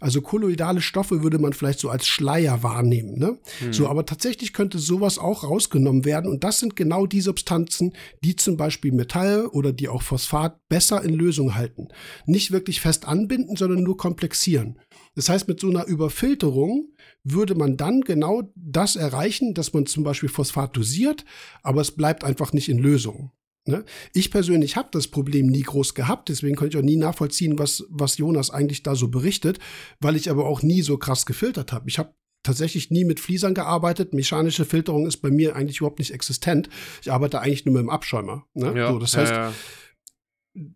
Also 0.00 0.22
kolloidale 0.22 0.80
Stoffe 0.80 1.22
würde 1.22 1.38
man 1.38 1.52
vielleicht 1.52 1.78
so 1.78 1.90
als 1.90 2.06
Schleier 2.06 2.62
wahrnehmen. 2.62 3.18
Ne? 3.18 3.38
Hm. 3.58 3.72
So, 3.72 3.86
aber 3.86 4.06
tatsächlich 4.06 4.54
könnte 4.54 4.78
sowas 4.78 5.18
auch 5.18 5.44
rausgenommen 5.44 6.06
werden. 6.06 6.30
Und 6.30 6.42
das 6.42 6.58
sind 6.58 6.74
genau 6.74 7.06
die 7.06 7.20
Substanzen, 7.20 7.92
die 8.24 8.34
zum 8.34 8.56
Beispiel 8.56 8.92
Metall 8.92 9.46
oder 9.46 9.72
die 9.72 9.88
auch 9.88 10.02
Phosphat 10.02 10.58
besser 10.68 11.02
in 11.02 11.12
Lösung 11.12 11.54
halten. 11.54 11.88
Nicht 12.24 12.50
wirklich 12.50 12.80
fest 12.80 13.06
anbinden, 13.06 13.56
sondern 13.56 13.82
nur 13.82 13.98
komplexieren. 13.98 14.78
Das 15.14 15.28
heißt, 15.28 15.48
mit 15.48 15.60
so 15.60 15.68
einer 15.68 15.86
Überfilterung 15.86 16.88
würde 17.22 17.54
man 17.54 17.76
dann 17.76 18.00
genau 18.00 18.50
das 18.54 18.96
erreichen, 18.96 19.52
dass 19.52 19.74
man 19.74 19.84
zum 19.84 20.02
Beispiel 20.02 20.30
Phosphat 20.30 20.76
dosiert, 20.76 21.24
aber 21.62 21.82
es 21.82 21.90
bleibt 21.90 22.24
einfach 22.24 22.52
nicht 22.54 22.70
in 22.70 22.78
Lösung. 22.78 23.32
Ne? 23.66 23.84
Ich 24.14 24.30
persönlich 24.30 24.76
habe 24.76 24.88
das 24.92 25.08
Problem 25.08 25.46
nie 25.46 25.62
groß 25.62 25.94
gehabt, 25.94 26.28
deswegen 26.28 26.56
konnte 26.56 26.76
ich 26.76 26.82
auch 26.82 26.86
nie 26.86 26.96
nachvollziehen, 26.96 27.58
was, 27.58 27.84
was 27.90 28.16
Jonas 28.16 28.50
eigentlich 28.50 28.82
da 28.82 28.94
so 28.94 29.08
berichtet, 29.08 29.58
weil 30.00 30.16
ich 30.16 30.30
aber 30.30 30.46
auch 30.46 30.62
nie 30.62 30.82
so 30.82 30.96
krass 30.96 31.26
gefiltert 31.26 31.72
habe. 31.72 31.88
Ich 31.88 31.98
habe 31.98 32.14
tatsächlich 32.42 32.90
nie 32.90 33.04
mit 33.04 33.20
Fliesern 33.20 33.54
gearbeitet. 33.54 34.14
Mechanische 34.14 34.64
Filterung 34.64 35.06
ist 35.06 35.18
bei 35.18 35.30
mir 35.30 35.56
eigentlich 35.56 35.78
überhaupt 35.78 35.98
nicht 35.98 36.12
existent. 36.12 36.70
Ich 37.02 37.12
arbeite 37.12 37.40
eigentlich 37.40 37.66
nur 37.66 37.74
mit 37.74 37.82
dem 37.82 37.90
Abschäumer. 37.90 38.46
Ne? 38.54 38.74
Ja, 38.76 38.92
so, 38.92 38.98
das 38.98 39.16
heißt, 39.16 39.32
ja, 39.32 39.50
ja. 39.50 39.54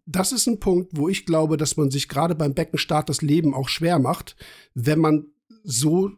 das 0.04 0.32
ist 0.32 0.46
ein 0.46 0.60
Punkt, 0.60 0.92
wo 0.94 1.08
ich 1.08 1.24
glaube, 1.24 1.56
dass 1.56 1.76
man 1.78 1.90
sich 1.90 2.08
gerade 2.08 2.34
beim 2.34 2.54
Beckenstart 2.54 3.08
das 3.08 3.22
Leben 3.22 3.54
auch 3.54 3.70
schwer 3.70 3.98
macht, 3.98 4.36
wenn 4.74 4.98
man 4.98 5.26
so, 5.62 6.10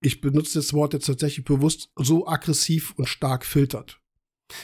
ich 0.00 0.20
benutze 0.20 0.58
das 0.58 0.72
Wort 0.74 0.94
jetzt 0.94 1.06
tatsächlich 1.06 1.44
bewusst, 1.44 1.90
so 1.94 2.26
aggressiv 2.26 2.92
und 2.96 3.08
stark 3.08 3.46
filtert. 3.46 4.01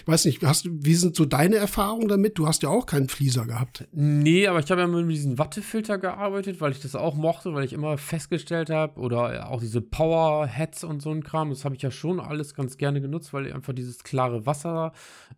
Weiß 0.07 0.25
nicht, 0.25 0.43
hast, 0.45 0.69
wie 0.71 0.95
sind 0.95 1.17
so 1.17 1.25
deine 1.25 1.57
Erfahrungen 1.57 2.09
damit? 2.09 2.39
Du 2.39 2.47
hast 2.47 2.63
ja 2.63 2.69
auch 2.69 2.87
keinen 2.87 3.09
Flieser 3.09 3.47
gehabt. 3.47 3.87
Nee, 3.93 4.47
aber 4.47 4.61
ich 4.61 4.71
habe 4.71 4.81
ja 4.81 4.87
mit 4.87 5.11
diesem 5.11 5.39
Wattefilter 5.39 5.99
gearbeitet, 5.99 6.61
weil 6.61 6.73
ich 6.73 6.81
das 6.81 6.95
auch 6.95 7.15
mochte, 7.15 7.55
weil 7.55 7.65
ich 7.65 7.73
immer 7.73 7.99
festgestellt 7.99 8.71
habe, 8.71 9.01
oder 9.01 9.51
auch 9.51 9.61
diese 9.61 9.81
Power-Heads 9.81 10.85
und 10.85 11.03
so 11.03 11.11
ein 11.11 11.23
Kram, 11.23 11.51
das 11.51 11.65
habe 11.65 11.75
ich 11.75 11.83
ja 11.83 11.91
schon 11.91 12.21
alles 12.21 12.55
ganz 12.55 12.77
gerne 12.77 13.01
genutzt, 13.01 13.33
weil 13.33 13.53
einfach 13.53 13.73
dieses 13.73 14.05
klare 14.05 14.47
Wasser, 14.47 14.93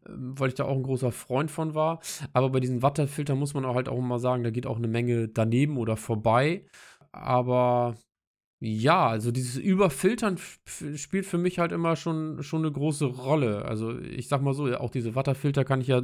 ähm, 0.08 0.34
weil 0.38 0.48
ich 0.48 0.54
da 0.54 0.64
auch 0.64 0.76
ein 0.76 0.82
großer 0.82 1.12
Freund 1.12 1.50
von 1.50 1.74
war. 1.74 2.00
Aber 2.32 2.50
bei 2.50 2.60
diesen 2.60 2.82
Wattefiltern 2.82 3.38
muss 3.38 3.54
man 3.54 3.64
auch 3.64 3.74
halt 3.74 3.88
auch 3.88 3.98
immer 3.98 4.18
sagen, 4.18 4.44
da 4.44 4.50
geht 4.50 4.66
auch 4.66 4.76
eine 4.76 4.88
Menge 4.88 5.28
daneben 5.28 5.78
oder 5.78 5.96
vorbei. 5.96 6.64
Aber 7.12 7.96
ja, 8.62 9.08
also 9.08 9.30
dieses 9.30 9.56
Überfiltern 9.56 10.38
spielt 10.94 11.24
für 11.24 11.38
mich 11.38 11.58
halt 11.58 11.72
immer 11.72 11.96
schon, 11.96 12.42
schon 12.42 12.60
eine 12.60 12.70
große 12.70 13.06
Rolle. 13.06 13.64
Also 13.64 13.98
ich 13.98 14.28
sag 14.28 14.42
mal 14.42 14.52
so, 14.52 14.66
auch 14.76 14.90
diese 14.90 15.14
Watterfilter 15.14 15.64
kann 15.64 15.80
ich 15.80 15.86
ja 15.86 16.02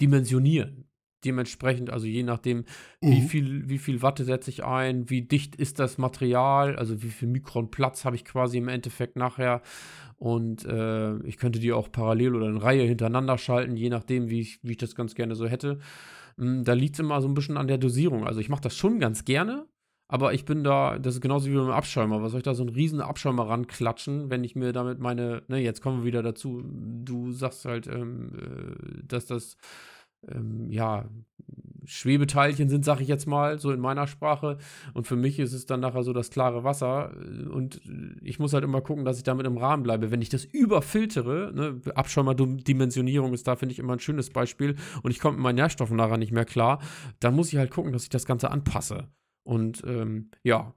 dimensionieren. 0.00 0.88
Dementsprechend, 1.24 1.90
also 1.90 2.06
je 2.06 2.24
nachdem, 2.24 2.58
mhm. 3.00 3.10
wie, 3.10 3.20
viel, 3.22 3.68
wie 3.68 3.78
viel 3.78 4.02
Watte 4.02 4.24
setze 4.24 4.50
ich 4.50 4.64
ein, 4.64 5.08
wie 5.08 5.22
dicht 5.22 5.54
ist 5.54 5.78
das 5.78 5.98
Material, 5.98 6.76
also 6.76 7.02
wie 7.02 7.10
viel 7.10 7.28
Mikron 7.28 7.70
Platz 7.70 8.04
habe 8.04 8.16
ich 8.16 8.24
quasi 8.24 8.58
im 8.58 8.68
Endeffekt 8.68 9.14
nachher. 9.16 9.62
Und 10.16 10.64
äh, 10.64 11.16
ich 11.18 11.36
könnte 11.36 11.60
die 11.60 11.72
auch 11.72 11.92
parallel 11.92 12.34
oder 12.34 12.48
in 12.48 12.56
Reihe 12.56 12.82
hintereinander 12.82 13.38
schalten, 13.38 13.76
je 13.76 13.88
nachdem, 13.88 14.30
wie 14.30 14.40
ich, 14.40 14.58
wie 14.64 14.72
ich 14.72 14.78
das 14.78 14.96
ganz 14.96 15.14
gerne 15.14 15.36
so 15.36 15.46
hätte. 15.46 15.78
Hm, 16.38 16.64
da 16.64 16.72
liegt 16.72 16.94
es 16.94 17.00
immer 17.00 17.20
so 17.20 17.28
ein 17.28 17.34
bisschen 17.34 17.56
an 17.56 17.68
der 17.68 17.78
Dosierung. 17.78 18.26
Also 18.26 18.40
ich 18.40 18.48
mache 18.48 18.62
das 18.62 18.76
schon 18.76 18.98
ganz 18.98 19.24
gerne, 19.24 19.66
aber 20.08 20.32
ich 20.32 20.46
bin 20.46 20.64
da, 20.64 20.98
das 20.98 21.16
ist 21.16 21.20
genauso 21.20 21.50
wie 21.50 21.54
beim 21.54 21.70
Abschäumer. 21.70 22.22
Was 22.22 22.32
soll 22.32 22.40
ich 22.40 22.44
da 22.44 22.54
so 22.54 22.62
einen 22.62 22.74
riesen 22.74 23.02
Abschäumer 23.02 23.46
ranklatschen, 23.48 24.30
wenn 24.30 24.42
ich 24.42 24.56
mir 24.56 24.72
damit 24.72 24.98
meine, 24.98 25.42
ne, 25.48 25.58
jetzt 25.58 25.82
kommen 25.82 25.98
wir 25.98 26.04
wieder 26.06 26.22
dazu, 26.22 26.62
du 26.64 27.30
sagst 27.32 27.66
halt, 27.66 27.86
ähm, 27.86 28.32
äh, 28.34 29.02
dass 29.06 29.26
das, 29.26 29.58
ähm, 30.26 30.70
ja, 30.70 31.04
Schwebeteilchen 31.84 32.68
sind, 32.68 32.84
sag 32.84 33.00
ich 33.00 33.08
jetzt 33.08 33.26
mal, 33.26 33.58
so 33.58 33.70
in 33.70 33.80
meiner 33.80 34.06
Sprache. 34.06 34.58
Und 34.92 35.06
für 35.06 35.16
mich 35.16 35.38
ist 35.38 35.54
es 35.54 35.64
dann 35.64 35.80
nachher 35.80 36.02
so 36.02 36.12
das 36.12 36.30
klare 36.30 36.62
Wasser. 36.62 37.12
Und 37.50 37.80
ich 38.22 38.38
muss 38.38 38.52
halt 38.52 38.64
immer 38.64 38.82
gucken, 38.82 39.06
dass 39.06 39.16
ich 39.16 39.22
damit 39.24 39.46
im 39.46 39.56
Rahmen 39.56 39.84
bleibe. 39.84 40.10
Wenn 40.10 40.20
ich 40.20 40.28
das 40.28 40.44
überfiltere, 40.44 41.52
ne, 41.54 41.80
Abschäumerdimensionierung 41.94 43.32
ist 43.32 43.46
da, 43.48 43.56
finde 43.56 43.72
ich, 43.72 43.78
immer 43.78 43.94
ein 43.94 44.00
schönes 44.00 44.30
Beispiel. 44.30 44.76
Und 45.02 45.10
ich 45.10 45.20
komme 45.20 45.36
mit 45.36 45.42
meinen 45.42 45.56
Nährstoffen 45.56 45.96
nachher 45.96 46.18
nicht 46.18 46.32
mehr 46.32 46.44
klar, 46.44 46.80
dann 47.20 47.34
muss 47.34 47.52
ich 47.52 47.58
halt 47.58 47.70
gucken, 47.70 47.92
dass 47.92 48.02
ich 48.02 48.10
das 48.10 48.26
Ganze 48.26 48.50
anpasse. 48.50 49.08
Und 49.48 49.82
ähm, 49.86 50.30
ja, 50.42 50.74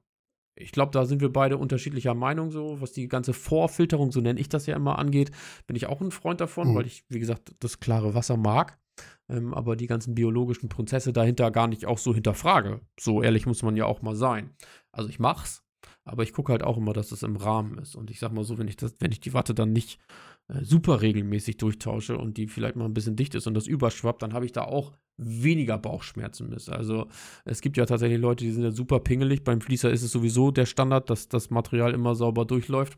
ich 0.56 0.72
glaube, 0.72 0.94
da 0.94 1.06
sind 1.06 1.20
wir 1.20 1.32
beide 1.34 1.58
unterschiedlicher 1.58 2.14
Meinung, 2.14 2.52
so 2.52 2.80
was 2.80 2.94
die 2.94 3.10
ganze 3.10 3.34
Vorfilterung, 3.34 4.14
so 4.14 4.22
nenne 4.22 4.40
ich 4.40 4.48
das 4.48 4.66
ja 4.66 4.78
immer, 4.78 4.98
angeht. 4.98 5.32
Bin 5.68 5.76
ich 5.76 5.88
auch 5.88 6.00
ein 6.00 6.12
Freund 6.12 6.40
davon, 6.40 6.70
mhm. 6.70 6.76
weil 6.76 6.86
ich, 6.86 7.04
wie 7.10 7.20
gesagt, 7.20 7.54
das 7.60 7.82
klare 7.82 8.14
Wasser 8.14 8.38
mag, 8.38 8.80
ähm, 9.28 9.54
aber 9.54 9.76
die 9.76 9.88
ganzen 9.88 10.16
biologischen 10.16 10.70
Prozesse 10.70 11.12
dahinter 11.12 11.52
gar 11.52 11.68
nicht 11.68 11.86
auch 11.86 11.98
so 11.98 12.14
hinterfrage. 12.14 12.80
So 12.98 13.22
ehrlich 13.22 13.46
muss 13.46 13.62
man 13.62 13.76
ja 13.76 13.86
auch 13.86 14.02
mal 14.02 14.16
sein. 14.16 14.52
Also 14.94 15.10
ich 15.10 15.20
mach's, 15.20 15.66
aber 16.04 16.24
ich 16.24 16.34
gucke 16.34 16.52
halt 16.52 16.64
auch 16.64 16.78
immer, 16.78 16.94
dass 16.94 17.12
es 17.12 17.24
im 17.24 17.36
Rahmen 17.36 17.78
ist. 17.78 17.96
Und 17.96 18.10
ich 18.10 18.20
sag 18.20 18.32
mal 18.32 18.44
so, 18.44 18.58
wenn 18.58 18.68
ich 18.68 18.78
das, 18.78 18.96
wenn 19.00 19.12
ich 19.12 19.20
die 19.20 19.34
Watte 19.34 19.54
dann 19.54 19.72
nicht 19.72 20.00
äh, 20.48 20.64
super 20.64 21.02
regelmäßig 21.02 21.58
durchtausche 21.58 22.18
und 22.18 22.38
die 22.38 22.48
vielleicht 22.48 22.76
mal 22.76 22.86
ein 22.86 22.94
bisschen 22.94 23.16
dicht 23.16 23.36
ist 23.36 23.48
und 23.48 23.54
das 23.54 23.68
überschwappt, 23.68 24.22
dann 24.22 24.34
habe 24.34 24.46
ich 24.46 24.52
da 24.52 24.64
auch 24.64 24.94
weniger 25.18 25.78
Bauchschmerzen 25.78 26.50
mit. 26.50 26.68
Also 26.70 27.08
es 27.46 27.62
gibt 27.62 27.78
ja 27.78 27.86
tatsächlich 27.86 28.20
Leute, 28.20 28.44
die 28.44 28.52
sind 28.52 28.64
ja 28.64 28.72
super 28.72 29.00
pingelig. 29.00 29.44
Beim 29.44 29.62
Fließer 29.62 29.92
ist 29.92 30.04
es 30.04 30.12
sowieso 30.12 30.52
der 30.52 30.66
Standard, 30.66 31.10
dass 31.10 31.30
das 31.30 31.50
Material 31.52 31.94
immer 31.94 32.16
sauber 32.16 32.46
durchläuft. 32.46 32.98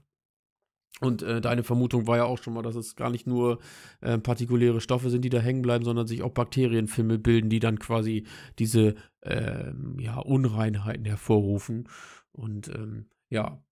Und 1.02 1.24
äh, 1.24 1.42
deine 1.42 1.64
Vermutung 1.64 2.08
war 2.08 2.18
ja 2.18 2.26
auch 2.26 2.38
schon 2.38 2.54
mal, 2.54 2.62
dass 2.62 2.76
es 2.76 2.96
gar 2.96 3.10
nicht 3.10 3.26
nur 3.26 3.60
äh, 4.02 4.20
partikuläre 4.20 4.80
Stoffe 4.80 5.10
sind, 5.10 5.26
die 5.26 5.30
da 5.30 5.40
hängen 5.40 5.64
bleiben, 5.64 5.84
sondern 5.84 6.08
sich 6.08 6.22
auch 6.22 6.32
Bakterienfilme 6.32 7.18
bilden, 7.18 7.50
die 7.50 7.60
dann 7.60 7.80
quasi 7.80 8.26
diese 8.60 8.96
äh, 9.22 9.74
ja, 9.98 10.20
Unreinheiten 10.20 11.06
hervorrufen. 11.06 11.90
Und 12.34 12.68
ähm, 12.70 13.06
ja, 13.30 13.64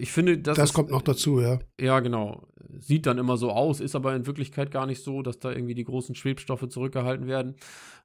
ich 0.00 0.10
finde, 0.10 0.38
das. 0.38 0.56
Das 0.56 0.70
ist, 0.70 0.74
kommt 0.74 0.90
noch 0.90 1.02
dazu, 1.02 1.40
ja. 1.40 1.60
Ja, 1.80 2.00
genau. 2.00 2.48
sieht 2.80 3.06
dann 3.06 3.18
immer 3.18 3.36
so 3.36 3.50
aus, 3.50 3.78
ist 3.78 3.94
aber 3.94 4.16
in 4.16 4.26
Wirklichkeit 4.26 4.72
gar 4.72 4.86
nicht 4.86 5.02
so, 5.02 5.22
dass 5.22 5.38
da 5.38 5.52
irgendwie 5.52 5.74
die 5.74 5.84
großen 5.84 6.16
Schwebstoffe 6.16 6.68
zurückgehalten 6.68 7.28
werden. 7.28 7.54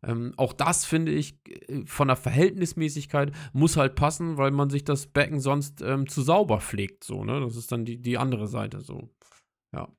Ähm, 0.03 0.33
auch 0.37 0.53
das 0.53 0.85
finde 0.85 1.11
ich 1.11 1.39
äh, 1.47 1.85
von 1.85 2.07
der 2.07 2.17
Verhältnismäßigkeit 2.17 3.31
muss 3.51 3.77
halt 3.77 3.95
passen, 3.95 4.37
weil 4.37 4.51
man 4.51 4.69
sich 4.69 4.83
das 4.83 5.07
Becken 5.07 5.39
sonst 5.39 5.81
ähm, 5.81 6.07
zu 6.07 6.21
sauber 6.21 6.61
pflegt. 6.61 7.03
So, 7.03 7.23
ne? 7.23 7.39
Das 7.39 7.55
ist 7.55 7.71
dann 7.71 7.83
die, 7.83 7.99
die 7.99 8.19
andere 8.19 8.47
Seite 8.47 8.81
so. 8.81 9.09
Ja. 9.73 9.91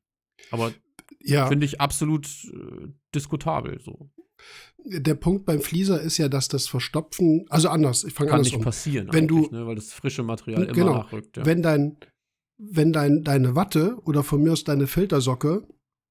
Aber 0.53 0.72
ja. 1.20 1.48
finde 1.48 1.66
ich 1.66 1.80
absolut 1.80 2.28
äh, 2.44 2.92
diskutabel 3.12 3.80
so. 3.80 4.09
Der 4.84 5.14
Punkt 5.14 5.45
beim 5.45 5.61
Flieser 5.61 6.01
ist 6.01 6.16
ja, 6.18 6.28
dass 6.28 6.49
das 6.49 6.66
Verstopfen, 6.66 7.45
also 7.51 7.68
anders, 7.68 8.05
ich 8.05 8.14
fange 8.14 8.32
anders 8.32 8.51
Kann 8.51 8.59
nicht 8.59 8.64
passieren, 8.64 9.09
wenn 9.12 9.28
du, 9.28 9.49
ne, 9.51 9.66
weil 9.66 9.74
das 9.74 9.93
frische 9.93 10.22
Material 10.22 10.64
immer 10.64 10.72
genau, 10.72 10.95
nachrückt. 10.95 11.36
Ja. 11.36 11.45
Wenn 11.45 11.62
dein, 11.62 11.97
wenn 12.57 12.93
dein, 12.93 13.22
deine 13.22 13.55
Watte 13.55 13.99
oder 14.05 14.22
von 14.22 14.43
mir 14.43 14.53
aus 14.53 14.64
deine 14.64 14.86
Filtersocke, 14.86 15.66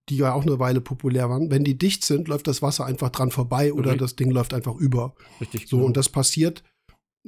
die 0.09 0.17
ja 0.17 0.34
auch 0.34 0.43
eine 0.43 0.59
Weile 0.59 0.82
populär 0.82 1.30
waren, 1.30 1.51
wenn 1.51 1.63
die 1.63 1.77
dicht 1.77 2.05
sind, 2.05 2.27
läuft 2.27 2.47
das 2.47 2.61
Wasser 2.61 2.86
einfach 2.86 3.09
dran 3.09 3.32
vorbei 3.32 3.73
oder 3.73 3.91
okay. 3.91 3.99
das 3.99 4.15
Ding 4.15 4.32
läuft 4.32 4.53
einfach 4.53 4.75
über. 4.75 5.15
Richtig. 5.41 5.67
So, 5.67 5.77
genau. 5.77 5.88
und 5.88 5.97
das 5.97 6.09
passiert 6.09 6.63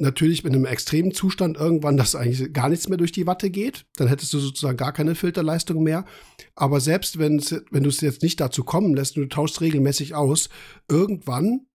natürlich 0.02 0.44
mit 0.44 0.54
einem 0.54 0.66
extremen 0.66 1.14
Zustand 1.14 1.58
irgendwann, 1.58 1.98
dass 1.98 2.16
eigentlich 2.16 2.52
gar 2.54 2.70
nichts 2.70 2.90
mehr 2.90 2.98
durch 2.98 3.12
die 3.12 3.28
Watte 3.28 3.50
geht. 3.50 3.86
Dann 3.96 4.08
hättest 4.08 4.34
du 4.34 4.40
sozusagen 4.40 4.78
gar 4.78 4.92
keine 4.92 5.16
Filterleistung 5.16 5.84
mehr. 5.84 6.06
Aber 6.56 6.80
selbst 6.80 7.20
wenn, 7.20 7.38
du 7.38 7.90
es 7.90 8.02
jetzt 8.02 8.24
nicht 8.24 8.40
dazu 8.40 8.64
kommen 8.64 8.96
lässt 8.96 9.16
und 9.16 9.24
du 9.24 9.30
tauschst 9.30 9.62
regelmäßig 9.62 10.16
aus, 10.16 10.50
irgendwann 10.90 11.68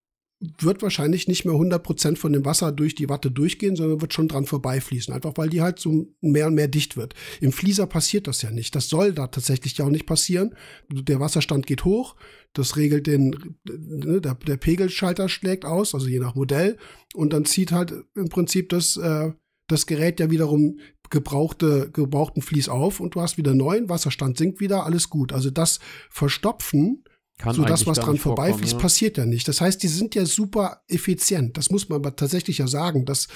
wird 0.58 0.82
wahrscheinlich 0.82 1.28
nicht 1.28 1.44
mehr 1.44 1.54
100% 1.54 2.16
von 2.16 2.32
dem 2.32 2.44
Wasser 2.44 2.72
durch 2.72 2.94
die 2.94 3.08
Watte 3.08 3.30
durchgehen, 3.30 3.76
sondern 3.76 4.00
wird 4.00 4.14
schon 4.14 4.28
dran 4.28 4.46
vorbeifließen. 4.46 5.12
Einfach 5.12 5.32
weil 5.36 5.48
die 5.48 5.62
halt 5.62 5.78
so 5.78 6.06
mehr 6.20 6.46
und 6.48 6.54
mehr 6.54 6.68
dicht 6.68 6.96
wird. 6.96 7.14
Im 7.40 7.52
Flieser 7.52 7.86
passiert 7.86 8.26
das 8.26 8.42
ja 8.42 8.50
nicht. 8.50 8.74
Das 8.74 8.88
soll 8.88 9.12
da 9.12 9.26
tatsächlich 9.26 9.76
ja 9.78 9.84
auch 9.84 9.90
nicht 9.90 10.06
passieren. 10.06 10.54
Der 10.90 11.20
Wasserstand 11.20 11.66
geht 11.66 11.84
hoch, 11.84 12.16
das 12.52 12.76
regelt 12.76 13.06
den, 13.06 13.56
ne, 13.64 14.20
der, 14.20 14.34
der 14.34 14.56
Pegelschalter 14.56 15.28
schlägt 15.28 15.64
aus, 15.64 15.94
also 15.94 16.08
je 16.08 16.18
nach 16.18 16.34
Modell. 16.34 16.76
Und 17.14 17.32
dann 17.32 17.44
zieht 17.44 17.72
halt 17.72 17.92
im 18.14 18.28
Prinzip 18.28 18.68
das, 18.70 18.96
äh, 18.96 19.32
das 19.68 19.86
Gerät 19.86 20.20
ja 20.20 20.30
wiederum 20.30 20.78
gebrauchte, 21.10 21.90
gebrauchten 21.92 22.42
Fließ 22.42 22.68
auf 22.68 23.00
und 23.00 23.14
du 23.14 23.20
hast 23.20 23.36
wieder 23.38 23.54
neuen, 23.54 23.88
Wasserstand 23.88 24.38
sinkt 24.38 24.60
wieder, 24.60 24.84
alles 24.84 25.10
gut. 25.10 25.32
Also 25.32 25.50
das 25.50 25.78
Verstopfen 26.10 27.04
kann 27.38 27.54
so 27.54 27.64
das, 27.64 27.86
was 27.86 27.98
dran 27.98 28.16
vorbeifließt, 28.16 28.72
ja. 28.72 28.78
passiert 28.78 29.18
ja 29.18 29.26
nicht. 29.26 29.46
Das 29.46 29.60
heißt, 29.60 29.82
die 29.82 29.88
sind 29.88 30.14
ja 30.14 30.24
super 30.24 30.82
effizient. 30.88 31.56
Das 31.56 31.70
muss 31.70 31.88
man 31.88 31.96
aber 31.96 32.16
tatsächlich 32.16 32.58
ja 32.58 32.66
sagen, 32.66 33.04
dass 33.04 33.28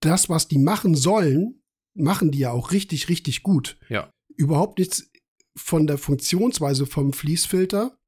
das, 0.00 0.28
was 0.28 0.48
die 0.48 0.58
machen 0.58 0.94
sollen, 0.94 1.62
machen 1.94 2.30
die 2.30 2.38
ja 2.38 2.52
auch 2.52 2.72
richtig, 2.72 3.08
richtig 3.08 3.42
gut. 3.42 3.78
Ja. 3.88 4.10
Überhaupt 4.36 4.78
nichts 4.78 5.10
von 5.56 5.86
der 5.86 5.98
Funktionsweise 5.98 6.86
vom 6.86 7.12
Fließfilter. 7.12 7.98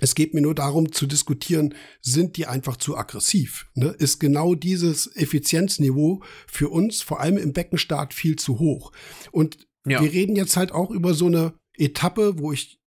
Es 0.00 0.16
geht 0.16 0.34
mir 0.34 0.40
nur 0.40 0.56
darum 0.56 0.90
zu 0.90 1.06
diskutieren, 1.06 1.74
sind 2.00 2.36
die 2.36 2.46
einfach 2.46 2.76
zu 2.76 2.96
aggressiv? 2.96 3.70
Ne? 3.74 3.94
Ist 3.98 4.18
genau 4.18 4.56
dieses 4.56 5.14
Effizienzniveau 5.14 6.22
für 6.48 6.70
uns, 6.70 7.02
vor 7.02 7.20
allem 7.20 7.36
im 7.36 7.52
Beckenstart, 7.52 8.12
viel 8.12 8.36
zu 8.36 8.58
hoch? 8.58 8.90
Und 9.30 9.68
ja. 9.86 10.02
wir 10.02 10.10
reden 10.10 10.34
jetzt 10.34 10.56
halt 10.56 10.72
auch 10.72 10.90
über 10.90 11.14
so 11.14 11.26
eine 11.26 11.54
Etappe, 11.76 12.38
wo 12.38 12.50
ich 12.50 12.80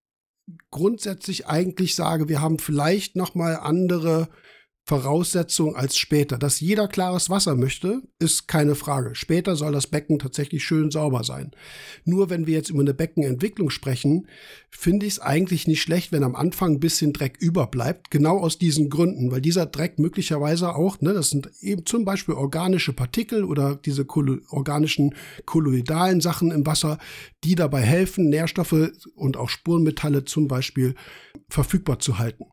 grundsätzlich 0.72 1.48
eigentlich 1.48 1.96
sage, 1.96 2.30
wir 2.30 2.42
haben 2.42 2.60
vielleicht 2.60 3.16
noch 3.16 3.36
mal 3.36 3.56
andere 3.56 4.30
Voraussetzung 4.88 5.76
als 5.76 5.98
später. 5.98 6.38
Dass 6.38 6.62
jeder 6.62 6.88
klares 6.88 7.30
Wasser 7.30 7.56
möchte, 7.56 8.04
ist 8.20 8.48
keine 8.48 8.74
Frage. 8.74 9.16
Später 9.16 9.58
soll 9.58 9.74
das 9.74 9.88
Becken 9.88 10.18
tatsächlich 10.18 10.64
schön 10.64 10.92
sauber 10.92 11.26
sein. 11.26 11.52
Nur 12.06 12.30
wenn 12.30 12.48
wir 12.48 12.54
jetzt 12.54 12.70
über 12.70 12.80
eine 12.80 12.94
Beckenentwicklung 12.94 13.70
sprechen, 13.70 14.30
finde 14.70 15.06
ich 15.06 15.14
es 15.14 15.20
eigentlich 15.20 15.68
nicht 15.68 15.82
schlecht, 15.82 16.14
wenn 16.14 16.24
am 16.24 16.38
Anfang 16.38 16.76
ein 16.76 16.80
bisschen 16.80 17.12
Dreck 17.12 17.36
überbleibt. 17.38 18.12
Genau 18.12 18.38
aus 18.38 18.60
diesen 18.60 18.90
Gründen, 18.90 19.30
weil 19.30 19.42
dieser 19.42 19.66
Dreck 19.66 20.00
möglicherweise 20.00 20.74
auch, 20.74 21.02
ne, 21.02 21.14
das 21.14 21.32
sind 21.32 21.52
eben 21.60 21.86
zum 21.86 22.06
Beispiel 22.06 22.36
organische 22.36 22.94
Partikel 22.94 23.44
oder 23.44 23.76
diese 23.76 24.06
kolo 24.06 24.38
organischen 24.52 25.16
kolloidalen 25.46 26.22
Sachen 26.22 26.50
im 26.52 26.66
Wasser, 26.66 26.98
die 27.44 27.56
dabei 27.56 27.82
helfen, 27.82 28.30
Nährstoffe 28.30 28.92
und 29.16 29.36
auch 29.36 29.50
Spurenmetalle 29.50 30.24
zum 30.24 30.48
Beispiel 30.48 30.96
verfügbar 31.50 32.00
zu 32.00 32.20
halten 32.20 32.46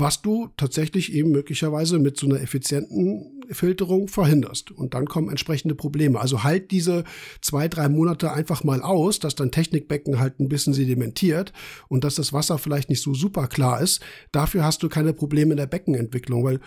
was 0.00 0.22
du 0.22 0.48
tatsächlich 0.56 1.12
eben 1.12 1.30
möglicherweise 1.30 1.98
mit 1.98 2.18
so 2.18 2.26
einer 2.26 2.40
effizienten 2.40 3.42
Filterung 3.50 4.08
verhinderst. 4.08 4.70
Und 4.70 4.94
dann 4.94 5.06
kommen 5.06 5.30
entsprechende 5.30 5.74
Probleme. 5.74 6.20
Also 6.20 6.42
halt 6.42 6.70
diese 6.70 7.04
zwei, 7.40 7.68
drei 7.68 7.88
Monate 7.88 8.32
einfach 8.32 8.64
mal 8.64 8.82
aus, 8.82 9.18
dass 9.18 9.34
dein 9.34 9.50
Technikbecken 9.50 10.18
halt 10.18 10.40
ein 10.40 10.48
bisschen 10.48 10.74
sedimentiert 10.74 11.52
und 11.88 12.04
dass 12.04 12.16
das 12.16 12.32
Wasser 12.32 12.58
vielleicht 12.58 12.90
nicht 12.90 13.02
so 13.02 13.14
super 13.14 13.46
klar 13.46 13.80
ist. 13.80 14.02
Dafür 14.32 14.64
hast 14.64 14.82
du 14.82 14.88
keine 14.88 15.12
Probleme 15.12 15.52
in 15.52 15.58
der 15.58 15.66
Beckenentwicklung, 15.66 16.44
weil 16.44 16.60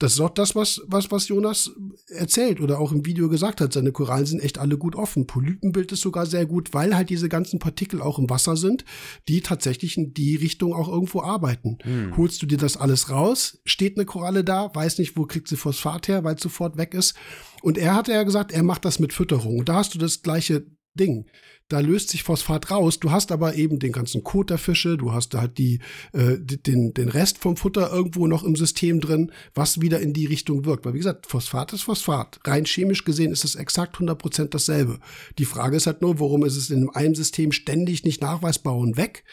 das 0.00 0.14
ist 0.14 0.20
auch 0.20 0.30
das, 0.30 0.56
was, 0.56 0.82
was, 0.86 1.10
was 1.12 1.28
Jonas 1.28 1.70
erzählt 2.08 2.60
oder 2.60 2.80
auch 2.80 2.90
im 2.90 3.06
Video 3.06 3.28
gesagt 3.28 3.60
hat. 3.60 3.72
Seine 3.72 3.92
Korallen 3.92 4.26
sind 4.26 4.42
echt 4.42 4.58
alle 4.58 4.76
gut 4.76 4.96
offen. 4.96 5.26
Polypenbild 5.26 5.92
ist 5.92 6.00
sogar 6.00 6.26
sehr 6.26 6.46
gut, 6.46 6.74
weil 6.74 6.96
halt 6.96 7.10
diese 7.10 7.28
ganzen 7.28 7.60
Partikel 7.60 8.02
auch 8.02 8.18
im 8.18 8.28
Wasser 8.28 8.56
sind, 8.56 8.84
die 9.28 9.40
tatsächlich 9.40 9.96
in 9.96 10.12
die 10.12 10.34
Richtung 10.34 10.74
auch 10.74 10.88
irgendwo 10.88 11.22
arbeiten. 11.22 11.78
Hm. 11.82 12.16
Holst 12.16 12.42
du 12.42 12.46
dir 12.46 12.58
das 12.58 12.76
alles 12.76 13.08
raus, 13.08 13.60
steht 13.64 13.96
eine 13.96 14.04
Koralle 14.04 14.42
da, 14.42 14.74
weiß 14.74 14.98
nicht, 14.98 15.16
wo 15.16 15.26
kriegt 15.26 15.46
sie 15.46 15.56
Phosphat 15.56 16.08
her, 16.08 16.24
weil 16.24 16.34
es 16.34 16.42
sofort 16.42 16.76
weg 16.76 16.92
ist. 16.92 17.14
Und 17.62 17.78
er 17.78 17.94
hatte 17.94 18.12
ja 18.12 18.24
gesagt, 18.24 18.50
er 18.50 18.64
macht 18.64 18.84
das 18.84 18.98
mit 18.98 19.12
Fütterung. 19.12 19.58
Und 19.58 19.68
da 19.68 19.76
hast 19.76 19.94
du 19.94 19.98
das 19.98 20.22
gleiche 20.22 20.66
Ding 20.94 21.26
da 21.68 21.80
löst 21.80 22.10
sich 22.10 22.22
Phosphat 22.22 22.70
raus. 22.70 23.00
Du 23.00 23.10
hast 23.10 23.32
aber 23.32 23.54
eben 23.54 23.78
den 23.78 23.92
ganzen 23.92 24.22
Kot 24.22 24.50
der 24.50 24.58
Fische, 24.58 24.96
du 24.96 25.12
hast 25.12 25.34
halt 25.34 25.58
die, 25.58 25.80
äh, 26.12 26.36
den, 26.38 26.92
den 26.92 27.08
Rest 27.08 27.38
vom 27.38 27.56
Futter 27.56 27.90
irgendwo 27.92 28.26
noch 28.26 28.44
im 28.44 28.56
System 28.56 29.00
drin, 29.00 29.32
was 29.54 29.80
wieder 29.80 30.00
in 30.00 30.12
die 30.12 30.26
Richtung 30.26 30.64
wirkt. 30.64 30.84
Weil 30.84 30.94
wie 30.94 30.98
gesagt, 30.98 31.26
Phosphat 31.26 31.72
ist 31.72 31.82
Phosphat. 31.82 32.40
Rein 32.44 32.64
chemisch 32.64 33.04
gesehen 33.04 33.32
ist 33.32 33.44
es 33.44 33.54
exakt 33.54 33.96
100% 33.96 34.46
dasselbe. 34.48 34.98
Die 35.38 35.46
Frage 35.46 35.76
ist 35.76 35.86
halt 35.86 36.02
nur, 36.02 36.20
warum 36.20 36.44
ist 36.44 36.56
es 36.56 36.70
in 36.70 36.90
einem 36.90 37.14
System 37.14 37.52
ständig 37.52 38.04
nicht 38.04 38.20
nachweisbar 38.20 38.76
und 38.76 38.96
weg? 38.96 39.24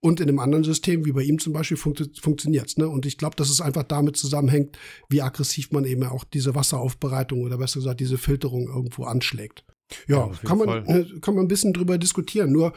Und 0.00 0.20
in 0.20 0.28
einem 0.28 0.38
anderen 0.38 0.62
System, 0.62 1.04
wie 1.04 1.12
bei 1.12 1.22
ihm 1.22 1.40
zum 1.40 1.52
Beispiel, 1.52 1.76
funktio 1.76 2.06
funktioniert 2.20 2.78
ne? 2.78 2.88
Und 2.88 3.06
ich 3.06 3.18
glaube, 3.18 3.34
dass 3.34 3.50
es 3.50 3.60
einfach 3.60 3.82
damit 3.82 4.16
zusammenhängt, 4.16 4.78
wie 5.08 5.22
aggressiv 5.22 5.72
man 5.72 5.84
eben 5.84 6.04
auch 6.04 6.22
diese 6.22 6.54
Wasseraufbereitung 6.54 7.40
oder 7.40 7.58
besser 7.58 7.80
gesagt 7.80 7.98
diese 7.98 8.18
Filterung 8.18 8.68
irgendwo 8.68 9.04
anschlägt. 9.04 9.64
Ja, 10.06 10.26
ja 10.26 10.32
kann, 10.44 10.58
man, 10.58 10.84
äh, 10.86 11.04
kann 11.20 11.34
man 11.34 11.44
ein 11.44 11.48
bisschen 11.48 11.72
drüber 11.72 11.98
diskutieren. 11.98 12.52
Nur, 12.52 12.72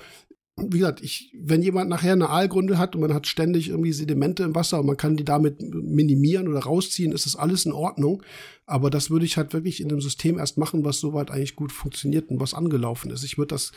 wie 0.57 0.79
gesagt, 0.79 1.01
ich, 1.01 1.33
wenn 1.39 1.61
jemand 1.61 1.89
nachher 1.89 2.13
eine 2.13 2.29
Aalgründe 2.29 2.77
hat 2.77 2.95
und 2.95 3.01
man 3.01 3.13
hat 3.13 3.27
ständig 3.27 3.69
irgendwie 3.69 3.93
Sedimente 3.93 4.43
im 4.43 4.55
Wasser 4.55 4.79
und 4.79 4.85
man 4.85 4.97
kann 4.97 5.15
die 5.15 5.25
damit 5.25 5.61
minimieren 5.61 6.47
oder 6.47 6.59
rausziehen, 6.59 7.11
ist 7.11 7.25
das 7.25 7.35
alles 7.35 7.65
in 7.65 7.71
Ordnung. 7.71 8.23
Aber 8.69 8.91
das 8.91 9.09
würde 9.09 9.25
ich 9.25 9.35
halt 9.35 9.51
wirklich 9.53 9.81
in 9.81 9.89
dem 9.89 9.99
System 9.99 10.37
erst 10.37 10.59
machen, 10.59 10.85
was 10.85 10.99
soweit 10.99 11.31
eigentlich 11.31 11.55
gut 11.55 11.71
funktioniert 11.71 12.29
und 12.29 12.39
was 12.39 12.53
angelaufen 12.53 13.09
ist. 13.09 13.23
Ich 13.23 13.39
würde 13.39 13.55
das 13.55 13.71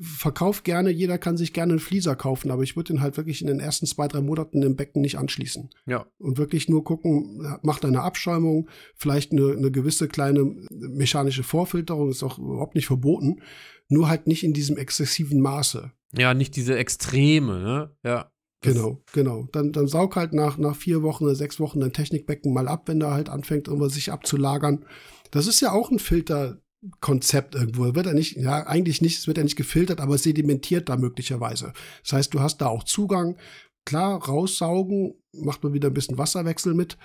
verkauf 0.00 0.64
gerne, 0.64 0.90
jeder 0.90 1.16
kann 1.16 1.36
sich 1.36 1.52
gerne 1.52 1.74
einen 1.74 1.78
Flieser 1.80 2.16
kaufen, 2.16 2.50
aber 2.50 2.64
ich 2.64 2.74
würde 2.74 2.92
ihn 2.92 3.00
halt 3.00 3.16
wirklich 3.16 3.40
in 3.40 3.46
den 3.46 3.60
ersten 3.60 3.86
zwei, 3.86 4.08
drei 4.08 4.20
Monaten 4.20 4.60
im 4.62 4.74
Becken 4.74 5.00
nicht 5.00 5.16
anschließen. 5.16 5.70
Ja. 5.86 6.06
Und 6.18 6.38
wirklich 6.38 6.68
nur 6.68 6.82
gucken, 6.82 7.46
macht 7.62 7.84
eine 7.84 8.02
Abschäumung, 8.02 8.68
vielleicht 8.96 9.30
eine, 9.30 9.52
eine 9.52 9.70
gewisse 9.70 10.08
kleine 10.08 10.44
mechanische 10.70 11.44
Vorfilterung, 11.44 12.10
ist 12.10 12.24
auch 12.24 12.40
überhaupt 12.40 12.74
nicht 12.74 12.86
verboten, 12.86 13.42
nur 13.88 14.08
halt 14.08 14.26
nicht 14.26 14.42
in 14.42 14.52
diesem 14.52 14.76
exzessiven 14.76 15.40
Maße. 15.40 15.92
Ja, 16.18 16.34
nicht 16.34 16.56
diese 16.56 16.76
Extreme, 16.76 17.60
ne? 17.60 17.96
Ja. 18.04 18.32
Genau, 18.62 19.02
genau. 19.12 19.48
Dann, 19.52 19.72
dann 19.72 19.88
saug 19.88 20.14
halt 20.14 20.32
nach, 20.32 20.56
nach 20.56 20.76
vier 20.76 21.02
Wochen 21.02 21.24
oder 21.24 21.34
sechs 21.34 21.58
Wochen 21.58 21.80
dein 21.80 21.92
Technikbecken 21.92 22.52
mal 22.52 22.68
ab, 22.68 22.84
wenn 22.86 23.00
da 23.00 23.12
halt 23.12 23.28
anfängt, 23.28 23.66
irgendwas 23.66 23.94
sich 23.94 24.12
abzulagern. 24.12 24.84
Das 25.32 25.48
ist 25.48 25.60
ja 25.60 25.72
auch 25.72 25.90
ein 25.90 25.98
Filterkonzept 25.98 27.56
irgendwo. 27.56 27.94
Wird 27.94 28.06
er 28.06 28.14
nicht, 28.14 28.36
ja, 28.36 28.64
eigentlich 28.66 29.02
nicht, 29.02 29.18
es 29.18 29.26
wird 29.26 29.38
ja 29.38 29.42
nicht 29.42 29.56
gefiltert, 29.56 30.00
aber 30.00 30.16
sedimentiert 30.16 30.88
da 30.88 30.96
möglicherweise. 30.96 31.72
Das 32.04 32.12
heißt, 32.12 32.34
du 32.34 32.40
hast 32.40 32.58
da 32.58 32.68
auch 32.68 32.84
Zugang. 32.84 33.36
Klar, 33.84 34.24
raussaugen, 34.24 35.14
macht 35.32 35.64
man 35.64 35.72
wieder 35.72 35.88
ein 35.88 35.94
bisschen 35.94 36.18
Wasserwechsel 36.18 36.72
mit, 36.72 36.98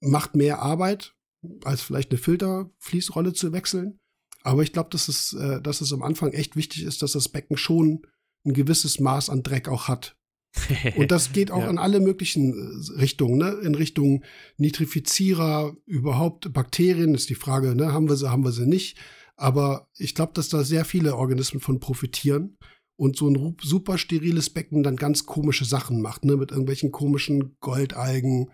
macht 0.00 0.34
mehr 0.34 0.62
Arbeit, 0.62 1.14
als 1.62 1.82
vielleicht 1.82 2.10
eine 2.10 2.18
Filterfließrolle 2.18 3.34
zu 3.34 3.52
wechseln. 3.52 4.00
Aber 4.42 4.62
ich 4.62 4.72
glaube, 4.72 4.90
dass 4.90 5.06
es, 5.06 5.32
äh, 5.34 5.60
dass 5.62 5.80
es 5.80 5.92
am 5.92 6.02
Anfang 6.02 6.32
echt 6.32 6.56
wichtig 6.56 6.82
ist, 6.82 7.02
dass 7.02 7.12
das 7.12 7.28
Becken 7.28 7.56
schon 7.56 8.02
ein 8.44 8.52
gewisses 8.52 8.98
Maß 8.98 9.30
an 9.30 9.44
Dreck 9.44 9.68
auch 9.68 9.86
hat. 9.86 10.16
Und 10.96 11.10
das 11.10 11.32
geht 11.32 11.50
auch 11.50 11.62
ja. 11.62 11.70
in 11.70 11.78
alle 11.78 12.00
möglichen 12.00 12.52
äh, 12.52 13.00
Richtungen, 13.00 13.38
ne? 13.38 13.50
In 13.62 13.74
Richtung 13.74 14.24
Nitrifizierer, 14.56 15.74
überhaupt 15.86 16.52
Bakterien 16.52 17.14
ist 17.14 17.30
die 17.30 17.34
Frage, 17.34 17.74
ne? 17.74 17.92
Haben 17.92 18.08
wir 18.08 18.16
sie, 18.16 18.30
haben 18.30 18.44
wir 18.44 18.52
sie 18.52 18.66
nicht. 18.66 18.98
Aber 19.36 19.88
ich 19.98 20.14
glaube, 20.14 20.32
dass 20.34 20.48
da 20.48 20.62
sehr 20.62 20.84
viele 20.84 21.16
Organismen 21.16 21.60
von 21.60 21.80
profitieren 21.80 22.56
und 22.96 23.16
so 23.16 23.28
ein 23.28 23.56
super 23.60 23.98
steriles 23.98 24.50
Becken 24.50 24.84
dann 24.84 24.96
ganz 24.96 25.26
komische 25.26 25.64
Sachen 25.64 26.00
macht, 26.00 26.24
ne? 26.24 26.36
Mit 26.36 26.50
irgendwelchen 26.50 26.92
komischen 26.92 27.56
Goldalgen. 27.60 28.50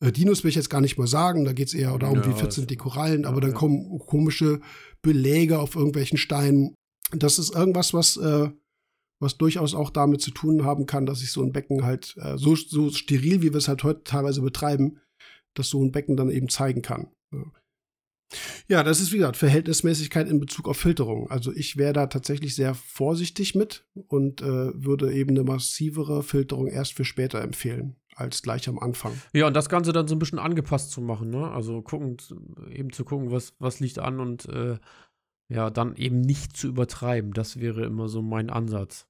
Äh, 0.00 0.12
Dinos 0.12 0.42
will 0.42 0.48
ich 0.48 0.56
jetzt 0.56 0.70
gar 0.70 0.80
nicht 0.80 0.98
mal 0.98 1.06
sagen, 1.06 1.44
da 1.44 1.52
geht 1.52 1.68
es 1.68 1.74
eher 1.74 1.96
darum, 1.98 2.18
ja, 2.18 2.28
wie 2.28 2.40
fit 2.40 2.52
sind 2.52 2.70
die 2.70 2.76
Korallen, 2.76 3.24
aber 3.24 3.36
ja, 3.36 3.48
dann 3.48 3.54
kommen 3.54 3.98
komische 4.06 4.60
Beläge 5.02 5.58
auf 5.58 5.76
irgendwelchen 5.76 6.18
Steinen. 6.18 6.74
Das 7.14 7.38
ist 7.38 7.54
irgendwas, 7.54 7.92
was 7.92 8.16
äh, 8.16 8.48
was 9.22 9.38
durchaus 9.38 9.74
auch 9.74 9.90
damit 9.90 10.20
zu 10.20 10.30
tun 10.30 10.64
haben 10.64 10.86
kann, 10.86 11.06
dass 11.06 11.20
sich 11.20 11.32
so 11.32 11.42
ein 11.42 11.52
Becken 11.52 11.84
halt 11.84 12.16
äh, 12.18 12.36
so, 12.36 12.54
so 12.56 12.90
steril, 12.90 13.42
wie 13.42 13.52
wir 13.52 13.56
es 13.56 13.68
halt 13.68 13.84
heute 13.84 14.04
teilweise 14.04 14.42
betreiben, 14.42 15.00
dass 15.54 15.68
so 15.68 15.82
ein 15.82 15.92
Becken 15.92 16.16
dann 16.16 16.30
eben 16.30 16.48
zeigen 16.48 16.82
kann. 16.82 17.08
Ja. 17.32 17.44
Ja, 18.66 18.82
das 18.82 19.00
ist 19.00 19.12
wie 19.12 19.18
gesagt 19.18 19.36
Verhältnismäßigkeit 19.36 20.26
in 20.26 20.40
Bezug 20.40 20.66
auf 20.66 20.78
Filterung. 20.78 21.30
Also 21.30 21.52
ich 21.52 21.76
wäre 21.76 21.92
da 21.92 22.06
tatsächlich 22.06 22.54
sehr 22.54 22.74
vorsichtig 22.74 23.54
mit 23.54 23.86
und 24.08 24.40
äh, 24.40 24.72
würde 24.74 25.12
eben 25.12 25.30
eine 25.30 25.44
massivere 25.44 26.22
Filterung 26.22 26.68
erst 26.68 26.94
für 26.94 27.04
später 27.04 27.42
empfehlen 27.42 27.96
als 28.14 28.42
gleich 28.42 28.68
am 28.68 28.78
Anfang. 28.78 29.12
Ja, 29.32 29.46
und 29.46 29.54
das 29.54 29.68
Ganze 29.68 29.92
dann 29.92 30.08
so 30.08 30.14
ein 30.14 30.18
bisschen 30.18 30.38
angepasst 30.38 30.90
zu 30.90 31.00
machen, 31.00 31.30
ne? 31.30 31.50
Also 31.50 31.82
gucken, 31.82 32.16
eben 32.70 32.92
zu 32.92 33.04
gucken, 33.04 33.30
was, 33.30 33.54
was 33.58 33.80
liegt 33.80 33.98
an 33.98 34.20
und 34.20 34.48
äh, 34.48 34.78
ja, 35.48 35.70
dann 35.70 35.96
eben 35.96 36.20
nicht 36.20 36.56
zu 36.56 36.68
übertreiben. 36.68 37.32
Das 37.32 37.60
wäre 37.60 37.84
immer 37.84 38.08
so 38.08 38.22
mein 38.22 38.50
Ansatz. 38.50 39.06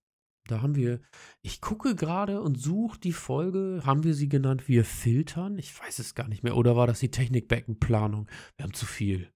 Da 0.48 0.60
haben 0.60 0.74
wir, 0.74 1.00
ich 1.40 1.60
gucke 1.60 1.94
gerade 1.94 2.40
und 2.40 2.60
suche 2.60 2.98
die 2.98 3.12
Folge, 3.12 3.82
haben 3.84 4.04
wir 4.04 4.14
sie 4.14 4.28
genannt, 4.28 4.68
wir 4.68 4.84
filtern? 4.84 5.56
Ich 5.58 5.78
weiß 5.80 5.98
es 6.00 6.14
gar 6.14 6.28
nicht 6.28 6.42
mehr. 6.42 6.56
Oder 6.56 6.76
war 6.76 6.86
das 6.86 7.00
die 7.00 7.10
Technikbeckenplanung? 7.10 8.28
Wir 8.56 8.64
haben 8.64 8.74
zu 8.74 8.86
viel. 8.86 9.30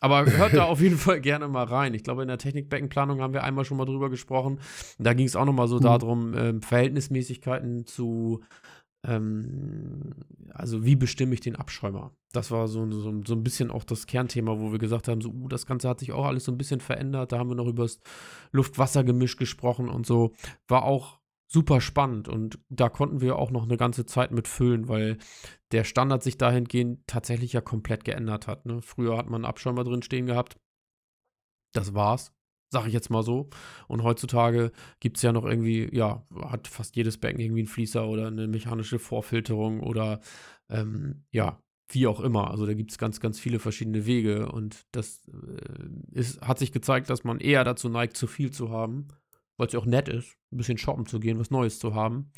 Aber 0.00 0.24
hört 0.26 0.54
da 0.54 0.64
auf 0.66 0.80
jeden 0.80 0.96
Fall 0.96 1.20
gerne 1.20 1.48
mal 1.48 1.64
rein. 1.64 1.92
Ich 1.94 2.04
glaube, 2.04 2.22
in 2.22 2.28
der 2.28 2.38
Technikbeckenplanung 2.38 3.20
haben 3.20 3.34
wir 3.34 3.44
einmal 3.44 3.64
schon 3.64 3.76
mal 3.76 3.84
drüber 3.84 4.10
gesprochen. 4.10 4.60
Da 4.98 5.12
ging 5.12 5.26
es 5.26 5.36
auch 5.36 5.44
nochmal 5.44 5.68
so 5.68 5.76
mhm. 5.76 5.82
darum, 5.82 6.34
äh, 6.34 6.60
Verhältnismäßigkeiten 6.60 7.84
zu 7.84 8.42
ähm, 9.04 10.14
also 10.50 10.84
wie 10.84 10.96
bestimme 10.96 11.34
ich 11.34 11.40
den 11.40 11.56
Abschäumer? 11.56 12.12
Das 12.32 12.50
war 12.50 12.68
so, 12.68 12.90
so, 12.90 13.22
so, 13.24 13.34
ein 13.34 13.44
bisschen 13.44 13.70
auch 13.70 13.84
das 13.84 14.06
Kernthema, 14.06 14.58
wo 14.58 14.72
wir 14.72 14.78
gesagt 14.78 15.08
haben, 15.08 15.20
so, 15.20 15.30
uh, 15.30 15.48
das 15.48 15.66
Ganze 15.66 15.88
hat 15.88 16.00
sich 16.00 16.12
auch 16.12 16.24
alles 16.24 16.44
so 16.44 16.52
ein 16.52 16.58
bisschen 16.58 16.80
verändert. 16.80 17.32
Da 17.32 17.38
haben 17.38 17.48
wir 17.48 17.54
noch 17.54 17.68
über 17.68 17.84
das 17.84 18.00
Luft-Wasser-Gemisch 18.52 19.36
gesprochen 19.36 19.88
und 19.88 20.06
so. 20.06 20.32
War 20.66 20.82
auch 20.84 21.20
super 21.46 21.80
spannend 21.80 22.28
und 22.28 22.58
da 22.68 22.90
konnten 22.90 23.22
wir 23.22 23.36
auch 23.36 23.50
noch 23.50 23.62
eine 23.62 23.78
ganze 23.78 24.04
Zeit 24.04 24.32
mit 24.32 24.48
füllen, 24.48 24.88
weil 24.88 25.16
der 25.72 25.84
Standard 25.84 26.22
sich 26.22 26.36
dahingehend 26.36 27.06
tatsächlich 27.06 27.54
ja 27.54 27.62
komplett 27.62 28.04
geändert 28.04 28.46
hat. 28.46 28.66
Ne? 28.66 28.82
Früher 28.82 29.16
hat 29.16 29.26
man 29.26 29.44
einen 29.44 29.50
Abschäumer 29.50 29.84
drin 29.84 30.02
stehen 30.02 30.26
gehabt. 30.26 30.58
Das 31.72 31.94
war's 31.94 32.37
sag 32.70 32.86
ich 32.86 32.92
jetzt 32.92 33.10
mal 33.10 33.22
so. 33.22 33.48
Und 33.86 34.02
heutzutage 34.02 34.72
gibt 35.00 35.16
es 35.16 35.22
ja 35.22 35.32
noch 35.32 35.44
irgendwie, 35.44 35.88
ja, 35.94 36.24
hat 36.42 36.68
fast 36.68 36.96
jedes 36.96 37.18
Becken 37.18 37.40
irgendwie 37.40 37.60
einen 37.60 37.68
Fließer 37.68 38.06
oder 38.06 38.26
eine 38.26 38.46
mechanische 38.48 38.98
Vorfilterung 38.98 39.80
oder 39.80 40.20
ähm, 40.68 41.24
ja, 41.30 41.62
wie 41.90 42.06
auch 42.06 42.20
immer. 42.20 42.50
Also 42.50 42.66
da 42.66 42.74
gibt 42.74 42.90
es 42.90 42.98
ganz, 42.98 43.20
ganz 43.20 43.40
viele 43.40 43.58
verschiedene 43.58 44.06
Wege 44.06 44.50
und 44.52 44.86
das 44.92 45.28
äh, 45.28 46.18
ist, 46.18 46.40
hat 46.42 46.58
sich 46.58 46.72
gezeigt, 46.72 47.08
dass 47.10 47.24
man 47.24 47.40
eher 47.40 47.64
dazu 47.64 47.88
neigt, 47.88 48.16
zu 48.16 48.26
viel 48.26 48.50
zu 48.50 48.70
haben, 48.70 49.08
weil 49.56 49.68
es 49.68 49.72
ja 49.72 49.80
auch 49.80 49.86
nett 49.86 50.08
ist, 50.08 50.36
ein 50.52 50.58
bisschen 50.58 50.78
shoppen 50.78 51.06
zu 51.06 51.18
gehen, 51.20 51.38
was 51.38 51.50
Neues 51.50 51.78
zu 51.78 51.94
haben, 51.94 52.30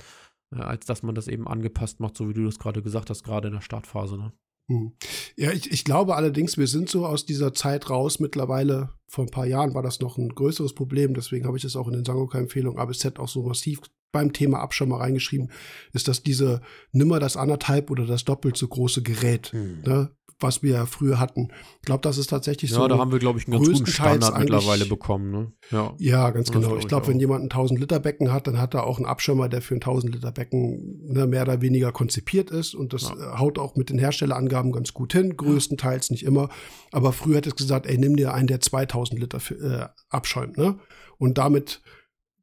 äh, 0.55 0.61
als 0.61 0.87
dass 0.87 1.03
man 1.03 1.15
das 1.15 1.27
eben 1.27 1.49
angepasst 1.49 2.01
macht, 2.01 2.17
so 2.17 2.29
wie 2.29 2.35
du 2.35 2.45
das 2.45 2.59
gerade 2.59 2.83
gesagt 2.83 3.11
hast, 3.11 3.25
gerade 3.25 3.49
in 3.49 3.55
der 3.55 3.61
Startphase. 3.61 4.17
Ne? 4.17 4.33
Hm. 4.71 4.93
Ja, 5.37 5.51
ich, 5.51 5.71
ich 5.73 5.85
glaube 5.85 6.15
allerdings, 6.15 6.57
wir 6.57 6.69
sind 6.69 6.89
so 6.89 7.05
aus 7.05 7.27
dieser 7.27 7.53
Zeit 7.53 7.91
raus. 7.91 8.21
Mittlerweile, 8.21 8.91
vor 9.09 9.25
ein 9.25 9.31
paar 9.31 9.47
Jahren 9.47 9.75
war 9.75 9.83
das 9.83 9.99
noch 10.01 10.17
ein 10.17 10.29
größeres 10.29 10.75
Problem. 10.75 11.13
Deswegen 11.13 11.45
habe 11.45 11.57
ich 11.57 11.65
das 11.65 11.75
auch 11.75 11.89
in 11.89 11.95
den 11.95 12.05
Sangoka-Empfehlungen 12.05 12.79
ABZ 12.79 13.19
auch 13.19 13.29
so 13.29 13.43
massiv 13.43 13.81
beim 14.13 14.33
Thema 14.33 14.61
Abschirm 14.61 14.89
mal 14.91 14.99
reingeschrieben, 14.99 15.51
ist 15.93 16.09
das 16.09 16.23
diese 16.23 16.61
nimmer 16.93 17.21
das 17.21 17.37
anderthalb 17.37 17.91
oder 17.91 18.07
das 18.07 18.25
doppelt 18.25 18.57
so 18.57 18.67
große 18.67 19.03
Gerät. 19.03 19.53
Hm. 19.53 19.83
Ne? 19.83 20.11
Was 20.43 20.63
wir 20.63 20.87
früher 20.87 21.19
hatten. 21.19 21.49
Ich 21.77 21.83
glaube, 21.83 22.03
das 22.03 22.19
ist 22.19 22.29
tatsächlich 22.29 22.71
ja, 22.71 22.77
so. 22.77 22.83
Ja, 22.83 22.89
da 22.89 22.99
haben 22.99 23.13
wir, 23.13 23.19
glaube 23.19 23.39
ich, 23.39 23.47
einen 23.47 23.57
ganz 23.57 23.79
guten 23.79 23.87
Standard 23.87 24.39
mittlerweile 24.39 24.87
bekommen. 24.87 25.31
Ne? 25.31 25.53
Ja. 25.71 25.95
ja, 25.99 26.31
ganz 26.31 26.51
genau. 26.51 26.77
Ich 26.77 26.89
glaube, 26.89 27.09
wenn 27.09 27.21
jemand 27.21 27.43
ein 27.43 27.51
1000 27.51 27.81
Liter 27.81 28.01
Becken 28.01 28.33
hat, 28.33 28.47
dann 28.47 28.59
hat 28.59 28.75
er 28.75 28.85
auch 28.85 28.99
einen 28.99 29.07
Abschirmer, 29.07 29.49
der 29.49 29.63
für 29.63 29.75
ein 29.75 29.83
1000 29.83 30.15
Liter 30.15 30.33
Becken 30.33 31.01
ne, 31.07 31.27
mehr 31.27 31.43
oder 31.43 31.61
weniger 31.63 31.93
konzipiert 31.93 32.51
ist 32.51 32.75
und 32.75 32.93
das 32.93 33.13
ja. 33.19 33.39
haut 33.39 33.59
auch 33.59 33.77
mit 33.77 33.91
den 33.91 33.99
Herstellerangaben 33.99 34.73
ganz 34.73 34.95
gut 34.95 35.13
hin, 35.13 35.37
größtenteils 35.37 36.11
nicht 36.11 36.25
immer. 36.25 36.49
Aber 36.93 37.13
früher 37.13 37.37
hätte 37.37 37.51
es 37.51 37.57
gesagt, 37.57 37.87
ey, 37.87 37.99
nimm 37.99 38.17
dir 38.17 38.35
einen, 38.35 38.47
der 38.47 38.61
2000 38.61 39.21
Liter 39.21 39.39
äh, 39.51 39.89
abschäumt, 40.09 40.57
ne? 40.57 40.79
Und 41.19 41.37
damit 41.37 41.83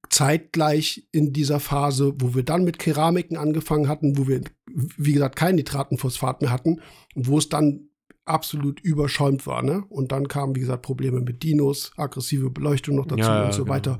zeitgleich 0.10 1.08
in 1.12 1.34
dieser 1.34 1.60
Phase, 1.60 2.14
wo 2.20 2.36
wir 2.36 2.44
dann 2.44 2.64
mit 2.64 2.80
Keramiken 2.80 3.38
angefangen 3.38 3.88
hatten, 3.88 4.18
wo 4.18 4.28
wir, 4.28 4.42
wie 4.78 5.14
gesagt, 5.14 5.36
kein 5.36 5.56
Nitratenphosphat 5.56 6.42
mehr 6.42 6.52
hatten, 6.52 6.82
wo 7.16 7.38
es 7.38 7.50
dann 7.50 7.90
absolut 8.26 8.80
überschäumt 8.82 9.48
war, 9.48 9.64
ne? 9.64 9.86
Und 9.90 10.12
dann 10.12 10.28
kamen, 10.28 10.56
wie 10.56 10.60
gesagt, 10.60 10.82
Probleme 10.82 11.22
mit 11.22 11.44
Dinos, 11.44 11.92
aggressive 11.96 12.50
Beleuchtung 12.50 12.96
noch 12.96 13.06
dazu 13.06 13.22
ja, 13.22 13.46
und 13.46 13.54
so 13.54 13.64
genau. 13.64 13.76
weiter. 13.76 13.98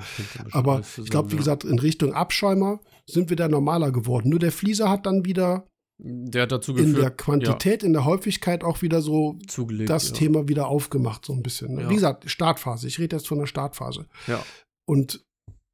Aber 0.52 0.82
ich 0.98 1.10
glaube, 1.10 1.32
wie 1.32 1.38
gesagt, 1.38 1.64
in 1.64 1.80
Richtung 1.80 2.14
Abschäumer 2.14 2.80
sind 3.06 3.30
wir 3.30 3.38
da 3.38 3.48
normaler 3.48 3.92
geworden. 3.92 4.30
Nur 4.30 4.40
der 4.40 4.52
Flieser 4.52 4.90
hat 4.90 5.06
dann 5.06 5.26
wieder 5.26 5.66
der 6.00 6.44
hat 6.44 6.52
dazu 6.52 6.76
geführt, 6.76 6.96
in 6.96 7.02
der 7.02 7.10
Quantität, 7.10 7.82
ja. 7.82 7.88
in 7.88 7.94
der 7.94 8.06
Häufigkeit 8.06 8.64
auch 8.64 8.84
wieder 8.84 9.02
so 9.02 9.40
Zugelegt, 9.48 9.90
das 9.90 10.10
ja. 10.10 10.16
Thema 10.16 10.48
wieder 10.48 10.68
aufgemacht, 10.68 11.26
so 11.26 11.34
ein 11.34 11.42
bisschen. 11.42 11.74
Ne? 11.74 11.90
Wie 11.90 11.96
gesagt, 11.96 12.30
Startphase. 12.30 12.88
Ich 12.88 13.00
rede 13.00 13.16
jetzt 13.16 13.28
von 13.28 13.40
der 13.40 13.48
Startphase. 13.48 14.06
Ja. 14.28 14.44
Und 14.86 15.26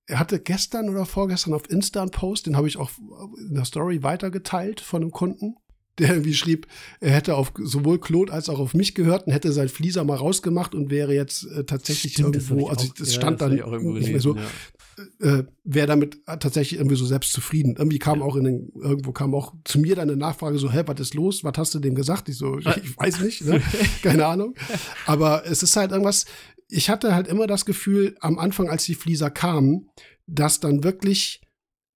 er 0.08 0.20
hatte 0.20 0.40
gestern 0.40 0.90
oder 0.90 1.06
vorgestern 1.06 1.54
auf 1.54 1.70
Insta 1.70 2.02
einen 2.02 2.12
Post, 2.12 2.48
den 2.48 2.58
habe 2.58 2.68
ich 2.68 2.78
auch 2.78 2.92
in 3.38 3.56
der 3.56 3.66
Story 3.66 4.04
weitergeteilt 4.04 4.82
von 4.82 5.02
einem 5.02 5.12
Kunden, 5.12 5.56
der 6.00 6.10
irgendwie 6.10 6.34
schrieb, 6.34 6.68
er 7.00 7.12
hätte 7.12 7.36
auf 7.36 7.54
sowohl 7.56 8.00
Claude 8.00 8.34
als 8.34 8.50
auch 8.50 8.60
auf 8.60 8.74
mich 8.74 8.96
gehört 8.96 9.28
und 9.28 9.34
hätte 9.34 9.52
sein 9.54 9.70
Flieser 9.70 10.04
mal 10.04 10.16
rausgemacht 10.16 10.74
und 10.74 10.90
wäre 10.90 11.14
jetzt 11.14 11.46
äh, 11.46 11.66
tatsächlich 11.66 12.14
Stimmt, 12.14 12.36
irgendwo, 12.36 12.70
das 12.70 12.80
also 12.80 12.94
das 12.98 13.14
ja, 13.14 13.22
stand 13.22 13.42
das 13.42 13.50
dann 13.50 13.94
nicht 13.94 14.10
mehr 14.10 14.20
so, 14.20 14.36
ja. 14.36 15.40
äh, 15.40 15.44
wäre 15.64 15.88
damit 15.88 16.26
tatsächlich 16.26 16.80
irgendwie 16.80 16.96
so 16.96 17.06
selbstzufrieden. 17.06 17.76
Irgendwie 17.78 18.00
kam 18.00 18.20
ja. 18.20 18.26
auch 18.26 18.36
in 18.36 18.46
den, 18.46 18.72
irgendwo 18.74 19.12
kam 19.12 19.36
auch 19.36 19.54
zu 19.66 19.80
mir 19.80 19.96
dann 19.96 20.10
eine 20.10 20.18
Nachfrage 20.18 20.58
so, 20.58 20.72
hä, 20.72 20.82
was 20.88 21.00
ist 21.00 21.14
los? 21.14 21.44
Was 21.44 21.54
hast 21.58 21.76
du 21.76 21.80
dem 21.80 21.94
gesagt? 21.94 22.28
Ich 22.28 22.38
so, 22.38 22.58
ich, 22.58 22.66
ich 22.66 22.98
weiß 22.98 23.22
nicht, 23.22 23.46
ne? 23.46 23.62
keine 24.02 24.26
Ahnung. 24.26 24.56
Aber 25.06 25.46
es 25.46 25.62
ist 25.62 25.76
halt 25.76 25.92
irgendwas, 25.92 26.26
ich 26.74 26.90
hatte 26.90 27.14
halt 27.14 27.28
immer 27.28 27.46
das 27.46 27.66
Gefühl, 27.66 28.16
am 28.20 28.40
Anfang, 28.40 28.68
als 28.68 28.86
die 28.86 28.96
Flieser 28.96 29.30
kamen, 29.30 29.90
dass 30.26 30.60
dann 30.60 30.84
wirklich 30.84 31.42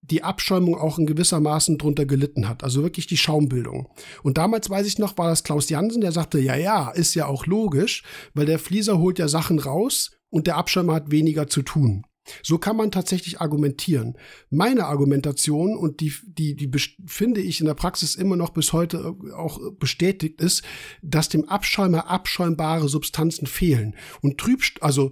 die 0.01 0.23
Abschäumung 0.23 0.75
auch 0.75 0.99
in 0.99 1.07
gewisser 1.07 1.39
Maßen 1.39 1.77
drunter 1.77 2.05
gelitten 2.05 2.47
hat. 2.47 2.63
Also 2.63 2.83
wirklich 2.83 3.07
die 3.07 3.17
Schaumbildung. 3.17 3.89
Und 4.21 4.37
damals 4.37 4.69
weiß 4.69 4.85
ich 4.85 4.99
noch, 4.99 5.17
war 5.17 5.29
das 5.29 5.43
Klaus 5.43 5.69
Jansen, 5.69 6.01
der 6.01 6.11
sagte, 6.11 6.39
ja, 6.39 6.55
ja, 6.55 6.91
ist 6.91 7.15
ja 7.15 7.25
auch 7.25 7.45
logisch, 7.47 8.03
weil 8.35 8.45
der 8.45 8.59
Flieser 8.59 8.99
holt 8.99 9.19
ja 9.19 9.27
Sachen 9.27 9.59
raus 9.59 10.11
und 10.29 10.47
der 10.47 10.57
Abschäumer 10.57 10.93
hat 10.93 11.11
weniger 11.11 11.47
zu 11.47 11.63
tun. 11.63 12.05
So 12.43 12.57
kann 12.57 12.77
man 12.77 12.91
tatsächlich 12.91 13.41
argumentieren. 13.41 14.17
Meine 14.49 14.85
Argumentation 14.85 15.75
und 15.75 15.99
die, 16.01 16.13
die, 16.23 16.55
die 16.55 16.69
finde 17.05 17.41
ich 17.41 17.59
in 17.59 17.65
der 17.65 17.73
Praxis 17.73 18.15
immer 18.15 18.35
noch 18.35 18.49
bis 18.51 18.73
heute 18.73 18.97
äh, 18.97 19.31
auch 19.33 19.59
bestätigt 19.79 20.41
ist, 20.41 20.63
dass 21.01 21.29
dem 21.29 21.47
Abschäumer 21.47 22.09
abschäumbare 22.09 22.89
Substanzen 22.89 23.47
fehlen. 23.47 23.95
Und 24.21 24.37
Trübst, 24.37 24.81
also 24.83 25.11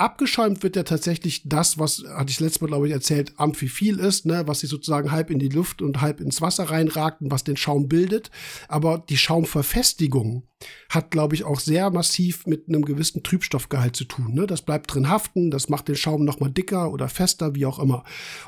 Abgeschäumt 0.00 0.62
wird 0.62 0.76
ja 0.76 0.82
tatsächlich 0.82 1.42
das, 1.44 1.78
was, 1.78 2.02
hatte 2.08 2.30
ich 2.30 2.40
letztes 2.40 2.62
Mal, 2.62 2.68
glaube 2.68 2.86
ich, 2.86 2.92
erzählt, 2.94 3.34
amphifil 3.36 3.98
ist, 3.98 4.24
ne, 4.24 4.44
was 4.46 4.60
sich 4.60 4.70
sozusagen 4.70 5.12
halb 5.12 5.28
in 5.28 5.38
die 5.38 5.50
Luft 5.50 5.82
und 5.82 6.00
halb 6.00 6.22
ins 6.22 6.40
Wasser 6.40 6.70
reinragt 6.70 7.20
und 7.20 7.30
was 7.30 7.44
den 7.44 7.58
Schaum 7.58 7.86
bildet. 7.86 8.30
Aber 8.66 9.04
die 9.10 9.18
Schaumverfestigung 9.18 10.48
hat, 10.88 11.10
glaube 11.10 11.34
ich, 11.34 11.44
auch 11.44 11.60
sehr 11.60 11.90
massiv 11.90 12.46
mit 12.46 12.68
einem 12.68 12.84
gewissen 12.84 13.22
Trübstoffgehalt 13.22 13.96
zu 13.96 14.04
tun. 14.04 14.34
Ne? 14.34 14.46
Das 14.46 14.62
bleibt 14.62 14.92
drin 14.92 15.08
haften, 15.08 15.50
das 15.50 15.68
macht 15.68 15.88
den 15.88 15.96
Schaum 15.96 16.24
noch 16.24 16.40
mal 16.40 16.50
dicker 16.50 16.92
oder 16.92 17.08
fester, 17.08 17.54
wie 17.54 17.66
auch 17.66 17.78
immer. 17.78 18.04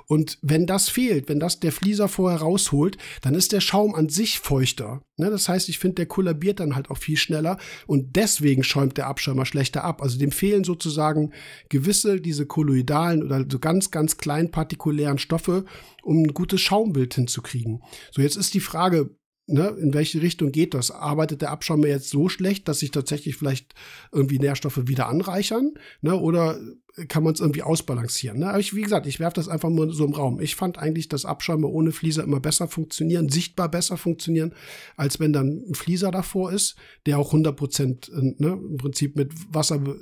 Und 0.07 0.39
wenn 0.43 0.67
das 0.67 0.89
fehlt, 0.89 1.29
wenn 1.29 1.41
das 1.41 1.61
der 1.61 1.73
Flieser 1.73 2.09
vorher 2.09 2.41
rausholt, 2.41 2.99
dann 3.23 3.35
ist 3.35 3.53
der 3.53 3.61
Schaum 3.61 3.95
an 3.95 4.09
sich 4.09 4.41
feuchter. 4.41 5.03
Ne? 5.17 5.31
Das 5.31 5.49
heißt, 5.49 5.69
ich 5.69 5.79
finde, 5.79 5.97
der 5.97 6.07
kollabiert 6.07 6.61
dann 6.61 6.75
halt 6.75 6.91
auch 6.91 6.99
viel 6.99 7.17
schneller 7.17 7.59
und 7.87 8.17
deswegen 8.17 8.65
schäumt 8.65 8.97
der 8.97 9.07
Abschäumer 9.07 9.47
schlechter 9.47 9.85
ab. 9.85 10.03
Also 10.03 10.19
dem 10.19 10.33
fehlen 10.33 10.65
sozusagen 10.65 11.33
gewisse, 11.69 12.21
diese 12.21 12.47
kolloidalen 12.47 13.23
oder 13.23 13.45
so 13.49 13.59
ganz, 13.59 13.91
ganz 13.91 14.17
kleinen 14.17 14.51
partikulären 14.51 15.19
Stoffe, 15.19 15.65
um 16.03 16.23
ein 16.23 16.35
gutes 16.35 16.61
Schaumbild 16.61 17.15
hinzukriegen. 17.15 17.83
So, 18.11 18.23
jetzt 18.23 18.37
ist 18.37 18.55
die 18.55 18.61
Frage, 18.61 19.11
ne, 19.47 19.69
in 19.81 19.95
welche 19.95 20.23
Richtung 20.23 20.53
geht 20.53 20.75
das? 20.75 20.91
Arbeitet 20.91 21.43
der 21.43 21.51
Abschaum 21.51 21.85
jetzt 21.85 22.11
so 22.11 22.29
schlecht, 22.29 22.69
dass 22.69 22.81
sich 22.81 22.91
tatsächlich 22.91 23.37
vielleicht 23.37 23.75
irgendwie 24.13 24.39
Nährstoffe 24.39 24.87
wieder 24.87 25.09
anreichern? 25.09 25.73
Ne, 26.01 26.15
oder 26.15 26.61
kann 27.09 27.23
man 27.23 27.35
es 27.35 27.41
irgendwie 27.41 27.63
ausbalancieren? 27.63 28.39
Ne? 28.39 28.49
Aber 28.49 28.61
ich, 28.61 28.75
wie 28.75 28.83
gesagt, 28.83 29.07
ich 29.07 29.19
werfe 29.19 29.35
das 29.35 29.49
einfach 29.49 29.71
mal 29.71 29.91
so 29.91 30.05
im 30.05 30.13
Raum. 30.13 30.41
Ich 30.41 30.57
fand 30.57 30.79
eigentlich, 30.79 31.09
dass 31.09 31.25
Abschäume 31.25 31.67
ohne 31.67 31.93
Flieser 31.93 32.23
immer 32.23 32.41
besser 32.41 32.69
funktionieren, 32.69 33.29
sichtbar 33.29 33.71
besser 33.71 33.97
funktionieren, 33.97 34.55
als 34.97 35.19
wenn 35.19 35.33
dann 35.33 35.65
ein 35.69 35.75
Flieser 35.75 36.11
davor 36.11 36.53
ist, 36.53 36.77
der 37.07 37.19
auch 37.19 37.29
100 37.29 37.57
Prozent 37.57 38.09
äh, 38.09 38.35
ne, 38.39 38.53
im 38.53 38.77
Prinzip 38.77 39.17
mit 39.17 39.33
Wasser 39.53 39.79
be 39.79 39.97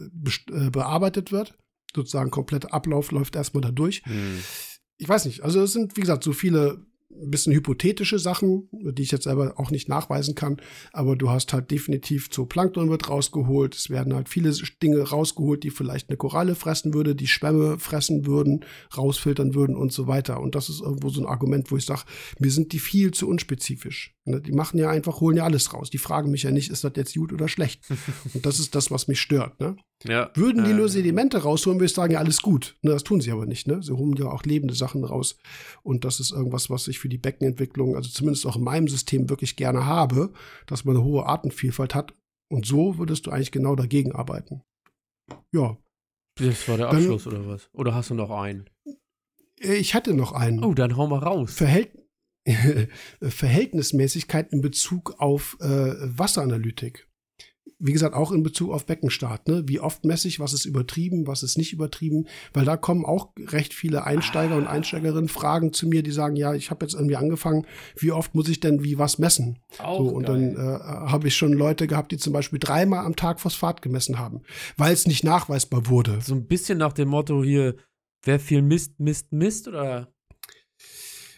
äh, 0.52 0.70
bearbeitet 0.70 1.32
wird. 1.32 1.56
Sozusagen 1.94 2.30
kompletter 2.30 2.72
Ablauf 2.72 3.10
läuft 3.10 3.34
erstmal 3.34 3.62
da 3.62 3.72
durch. 3.72 4.02
Hm. 4.04 4.38
Ich 4.96 5.08
weiß 5.08 5.24
nicht, 5.24 5.42
also 5.42 5.62
es 5.62 5.72
sind, 5.72 5.96
wie 5.96 6.02
gesagt, 6.02 6.22
so 6.22 6.32
viele 6.32 6.86
ein 7.10 7.30
bisschen 7.30 7.52
hypothetische 7.52 8.18
Sachen, 8.18 8.68
die 8.72 9.02
ich 9.02 9.10
jetzt 9.10 9.24
selber 9.24 9.54
auch 9.56 9.70
nicht 9.70 9.88
nachweisen 9.88 10.34
kann, 10.34 10.58
aber 10.92 11.16
du 11.16 11.30
hast 11.30 11.52
halt 11.52 11.70
definitiv 11.70 12.30
Zooplankton 12.30 12.88
wird 12.88 13.08
rausgeholt, 13.08 13.74
es 13.74 13.90
werden 13.90 14.14
halt 14.14 14.28
viele 14.28 14.52
Dinge 14.82 15.00
rausgeholt, 15.02 15.62
die 15.62 15.70
vielleicht 15.70 16.08
eine 16.08 16.16
Koralle 16.16 16.54
fressen 16.54 16.94
würde, 16.94 17.14
die 17.14 17.26
Schwämme 17.26 17.78
fressen 17.78 18.26
würden, 18.26 18.64
rausfiltern 18.96 19.54
würden 19.54 19.76
und 19.76 19.92
so 19.92 20.06
weiter. 20.06 20.40
Und 20.40 20.54
das 20.54 20.68
ist 20.68 20.80
irgendwo 20.80 21.08
so 21.08 21.20
ein 21.20 21.26
Argument, 21.26 21.70
wo 21.70 21.76
ich 21.76 21.84
sage, 21.84 22.02
mir 22.38 22.50
sind 22.50 22.72
die 22.72 22.78
viel 22.78 23.10
zu 23.10 23.28
unspezifisch. 23.28 24.14
Ne, 24.24 24.40
die 24.40 24.52
machen 24.52 24.78
ja 24.78 24.90
einfach, 24.90 25.20
holen 25.20 25.36
ja 25.36 25.44
alles 25.44 25.72
raus. 25.74 25.90
Die 25.90 25.98
fragen 25.98 26.30
mich 26.30 26.44
ja 26.44 26.50
nicht, 26.50 26.70
ist 26.70 26.84
das 26.84 26.92
jetzt 26.96 27.14
gut 27.14 27.32
oder 27.32 27.48
schlecht? 27.48 27.82
und 28.34 28.46
das 28.46 28.58
ist 28.60 28.74
das, 28.74 28.90
was 28.90 29.08
mich 29.08 29.20
stört. 29.20 29.60
Ne? 29.60 29.76
Ja, 30.04 30.30
Würden 30.34 30.64
die 30.64 30.70
äh, 30.70 30.74
nur 30.74 30.88
Sedimente 30.88 31.42
rausholen, 31.42 31.78
würde 31.78 31.86
ich 31.86 31.92
sagen, 31.92 32.14
ja, 32.14 32.20
alles 32.20 32.40
gut. 32.40 32.76
Ne, 32.80 32.90
das 32.92 33.04
tun 33.04 33.20
sie 33.20 33.32
aber 33.32 33.44
nicht. 33.44 33.66
Ne? 33.66 33.82
Sie 33.82 33.92
holen 33.92 34.16
ja 34.16 34.26
auch 34.26 34.44
lebende 34.44 34.74
Sachen 34.74 35.04
raus. 35.04 35.36
Und 35.82 36.04
das 36.04 36.20
ist 36.20 36.30
irgendwas, 36.30 36.70
was 36.70 36.88
ich 36.88 36.98
für 36.98 37.10
die 37.10 37.18
Beckenentwicklung, 37.18 37.96
also 37.96 38.08
zumindest 38.08 38.46
auch 38.46 38.56
in 38.56 38.64
meinem 38.64 38.88
System, 38.88 39.28
wirklich 39.28 39.56
gerne 39.56 39.84
habe, 39.84 40.32
dass 40.66 40.84
man 40.84 40.96
eine 40.96 41.04
hohe 41.04 41.26
Artenvielfalt 41.26 41.94
hat. 41.94 42.14
Und 42.48 42.66
so 42.66 42.98
würdest 42.98 43.26
du 43.26 43.30
eigentlich 43.30 43.52
genau 43.52 43.76
dagegen 43.76 44.12
arbeiten. 44.12 44.62
Ja. 45.52 45.76
Das 46.36 46.66
war 46.68 46.78
der 46.78 46.88
Abschluss 46.88 47.24
dann, 47.24 47.34
oder 47.34 47.46
was? 47.48 47.68
Oder 47.72 47.94
hast 47.94 48.10
du 48.10 48.14
noch 48.14 48.30
einen? 48.30 48.70
Äh, 49.60 49.74
ich 49.74 49.94
hatte 49.94 50.14
noch 50.14 50.32
einen. 50.32 50.64
Oh, 50.64 50.72
dann 50.72 50.96
hau 50.96 51.06
mal 51.06 51.18
raus. 51.18 51.52
Verhält 51.52 51.90
Verhältnismäßigkeit 53.20 54.50
in 54.50 54.62
Bezug 54.62 55.20
auf 55.20 55.58
äh, 55.60 55.94
Wasseranalytik 56.00 57.09
wie 57.80 57.92
gesagt, 57.92 58.14
auch 58.14 58.30
in 58.30 58.42
Bezug 58.42 58.70
auf 58.72 58.84
Beckenstart, 58.84 59.48
ne? 59.48 59.62
Wie 59.66 59.80
oft 59.80 60.04
messe 60.04 60.28
ich, 60.28 60.38
was 60.38 60.52
ist 60.52 60.66
übertrieben, 60.66 61.26
was 61.26 61.42
ist 61.42 61.56
nicht 61.56 61.72
übertrieben? 61.72 62.26
Weil 62.52 62.66
da 62.66 62.76
kommen 62.76 63.06
auch 63.06 63.30
recht 63.38 63.72
viele 63.72 64.04
Einsteiger 64.04 64.56
und 64.56 64.66
Einsteigerinnen 64.66 65.28
Fragen 65.28 65.72
zu 65.72 65.88
mir, 65.88 66.02
die 66.02 66.10
sagen, 66.10 66.36
ja, 66.36 66.54
ich 66.54 66.70
habe 66.70 66.84
jetzt 66.84 66.94
irgendwie 66.94 67.16
angefangen, 67.16 67.66
wie 67.96 68.12
oft 68.12 68.34
muss 68.34 68.48
ich 68.48 68.60
denn 68.60 68.84
wie 68.84 68.98
was 68.98 69.18
messen? 69.18 69.58
Auch 69.78 69.98
so, 69.98 70.08
und 70.08 70.26
geil. 70.26 70.54
dann 70.54 70.56
äh, 70.56 70.78
habe 71.10 71.28
ich 71.28 71.34
schon 71.34 71.54
Leute 71.54 71.86
gehabt, 71.86 72.12
die 72.12 72.18
zum 72.18 72.34
Beispiel 72.34 72.58
dreimal 72.58 73.06
am 73.06 73.16
Tag 73.16 73.40
Phosphat 73.40 73.80
gemessen 73.80 74.18
haben, 74.18 74.42
weil 74.76 74.92
es 74.92 75.06
nicht 75.06 75.24
nachweisbar 75.24 75.86
wurde. 75.86 76.20
So 76.20 76.34
ein 76.34 76.46
bisschen 76.46 76.76
nach 76.76 76.92
dem 76.92 77.08
Motto 77.08 77.42
hier, 77.42 77.76
wer 78.22 78.38
viel 78.38 78.60
misst, 78.60 79.00
misst, 79.00 79.32
misst, 79.32 79.68
oder? 79.68 80.12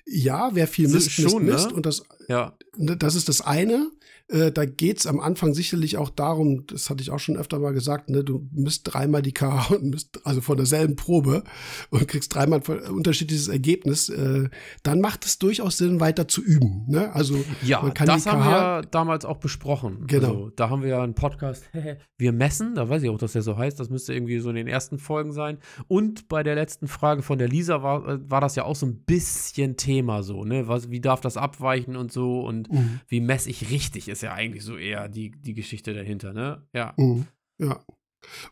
Ja, 0.04 0.50
wer 0.54 0.66
viel 0.66 0.88
misst, 0.88 1.16
misst, 1.18 1.38
misst. 1.38 1.68
Ne? 1.68 1.74
Und 1.74 1.86
das, 1.86 2.02
ja. 2.28 2.56
das 2.76 3.14
ist 3.14 3.28
das 3.28 3.40
eine. 3.40 3.90
Äh, 4.32 4.50
da 4.50 4.64
geht's 4.64 5.06
am 5.06 5.20
Anfang 5.20 5.52
sicherlich 5.52 5.98
auch 5.98 6.10
darum, 6.10 6.66
das 6.66 6.88
hatte 6.88 7.02
ich 7.02 7.10
auch 7.10 7.18
schon 7.18 7.36
öfter 7.36 7.58
mal 7.58 7.72
gesagt, 7.72 8.08
ne, 8.08 8.24
du 8.24 8.48
misst 8.52 8.82
dreimal 8.84 9.20
die 9.22 9.32
KH 9.32 9.70
und 9.74 9.84
misst 9.84 10.20
also 10.24 10.40
von 10.40 10.56
derselben 10.56 10.96
Probe 10.96 11.44
und 11.90 12.08
kriegst 12.08 12.34
dreimal 12.34 12.62
ein 12.66 12.90
unterschiedliches 12.90 13.48
Ergebnis, 13.48 14.08
äh, 14.08 14.48
dann 14.82 15.00
macht 15.00 15.26
es 15.26 15.38
durchaus 15.38 15.76
Sinn, 15.76 16.00
weiter 16.00 16.28
zu 16.28 16.42
üben. 16.42 16.84
Ne? 16.88 17.12
Also 17.14 17.36
ja, 17.62 17.82
man 17.82 17.92
kann 17.92 18.06
das 18.06 18.26
haben 18.26 18.44
wir 18.44 18.82
damals 18.90 19.24
auch 19.24 19.38
besprochen. 19.38 20.06
Genau. 20.06 20.28
Also, 20.28 20.50
da 20.50 20.70
haben 20.70 20.82
wir 20.82 20.90
ja 20.90 21.02
einen 21.02 21.14
Podcast, 21.14 21.64
wir 22.18 22.32
messen, 22.32 22.74
da 22.74 22.88
weiß 22.88 23.02
ich 23.02 23.10
auch, 23.10 23.18
dass 23.18 23.32
der 23.32 23.42
so 23.42 23.56
heißt, 23.56 23.78
das 23.78 23.90
müsste 23.90 24.14
irgendwie 24.14 24.38
so 24.38 24.48
in 24.48 24.56
den 24.56 24.68
ersten 24.68 24.98
Folgen 24.98 25.32
sein. 25.32 25.58
Und 25.88 26.28
bei 26.28 26.42
der 26.42 26.54
letzten 26.54 26.88
Frage 26.88 27.22
von 27.22 27.38
der 27.38 27.48
Lisa 27.48 27.82
war, 27.82 28.08
äh, 28.08 28.30
war 28.30 28.40
das 28.40 28.56
ja 28.56 28.64
auch 28.64 28.76
so 28.76 28.86
ein 28.86 29.04
bisschen 29.04 29.76
Thema 29.76 30.22
so, 30.22 30.44
ne? 30.44 30.68
Was, 30.68 30.90
wie 30.90 31.00
darf 31.00 31.20
das 31.20 31.36
abweichen 31.36 31.96
und 31.96 32.12
so 32.12 32.40
und 32.40 32.72
mhm. 32.72 33.00
wie 33.08 33.20
messe 33.20 33.50
ich 33.50 33.70
richtig? 33.70 34.08
Ist 34.08 34.21
ja 34.22 34.34
eigentlich 34.34 34.64
so 34.64 34.76
eher 34.76 35.08
die, 35.08 35.30
die 35.30 35.54
Geschichte 35.54 35.94
dahinter, 35.94 36.32
ne? 36.32 36.66
Ja. 36.72 36.94
Mhm. 36.96 37.26
Ja. 37.58 37.84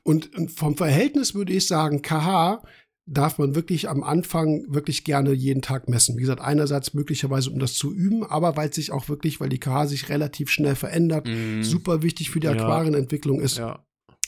Und 0.02 0.30
vom 0.54 0.76
Verhältnis 0.76 1.34
würde 1.34 1.52
ich 1.52 1.66
sagen, 1.66 2.02
KH 2.02 2.62
darf 3.06 3.38
man 3.38 3.54
wirklich 3.54 3.88
am 3.88 4.02
Anfang 4.02 4.64
wirklich 4.68 5.04
gerne 5.04 5.32
jeden 5.32 5.62
Tag 5.62 5.88
messen. 5.88 6.16
Wie 6.16 6.20
gesagt, 6.20 6.40
einerseits 6.40 6.94
möglicherweise, 6.94 7.50
um 7.50 7.58
das 7.58 7.74
zu 7.74 7.92
üben, 7.92 8.24
aber 8.24 8.56
weil 8.56 8.68
es 8.68 8.76
sich 8.76 8.92
auch 8.92 9.08
wirklich, 9.08 9.40
weil 9.40 9.48
die 9.48 9.58
KH 9.58 9.86
sich 9.86 10.08
relativ 10.08 10.50
schnell 10.50 10.76
verändert, 10.76 11.26
mm. 11.26 11.62
super 11.62 12.02
wichtig 12.02 12.30
für 12.30 12.40
die 12.40 12.48
Aquarienentwicklung 12.48 13.40
ist. 13.40 13.58
Ja. 13.58 13.84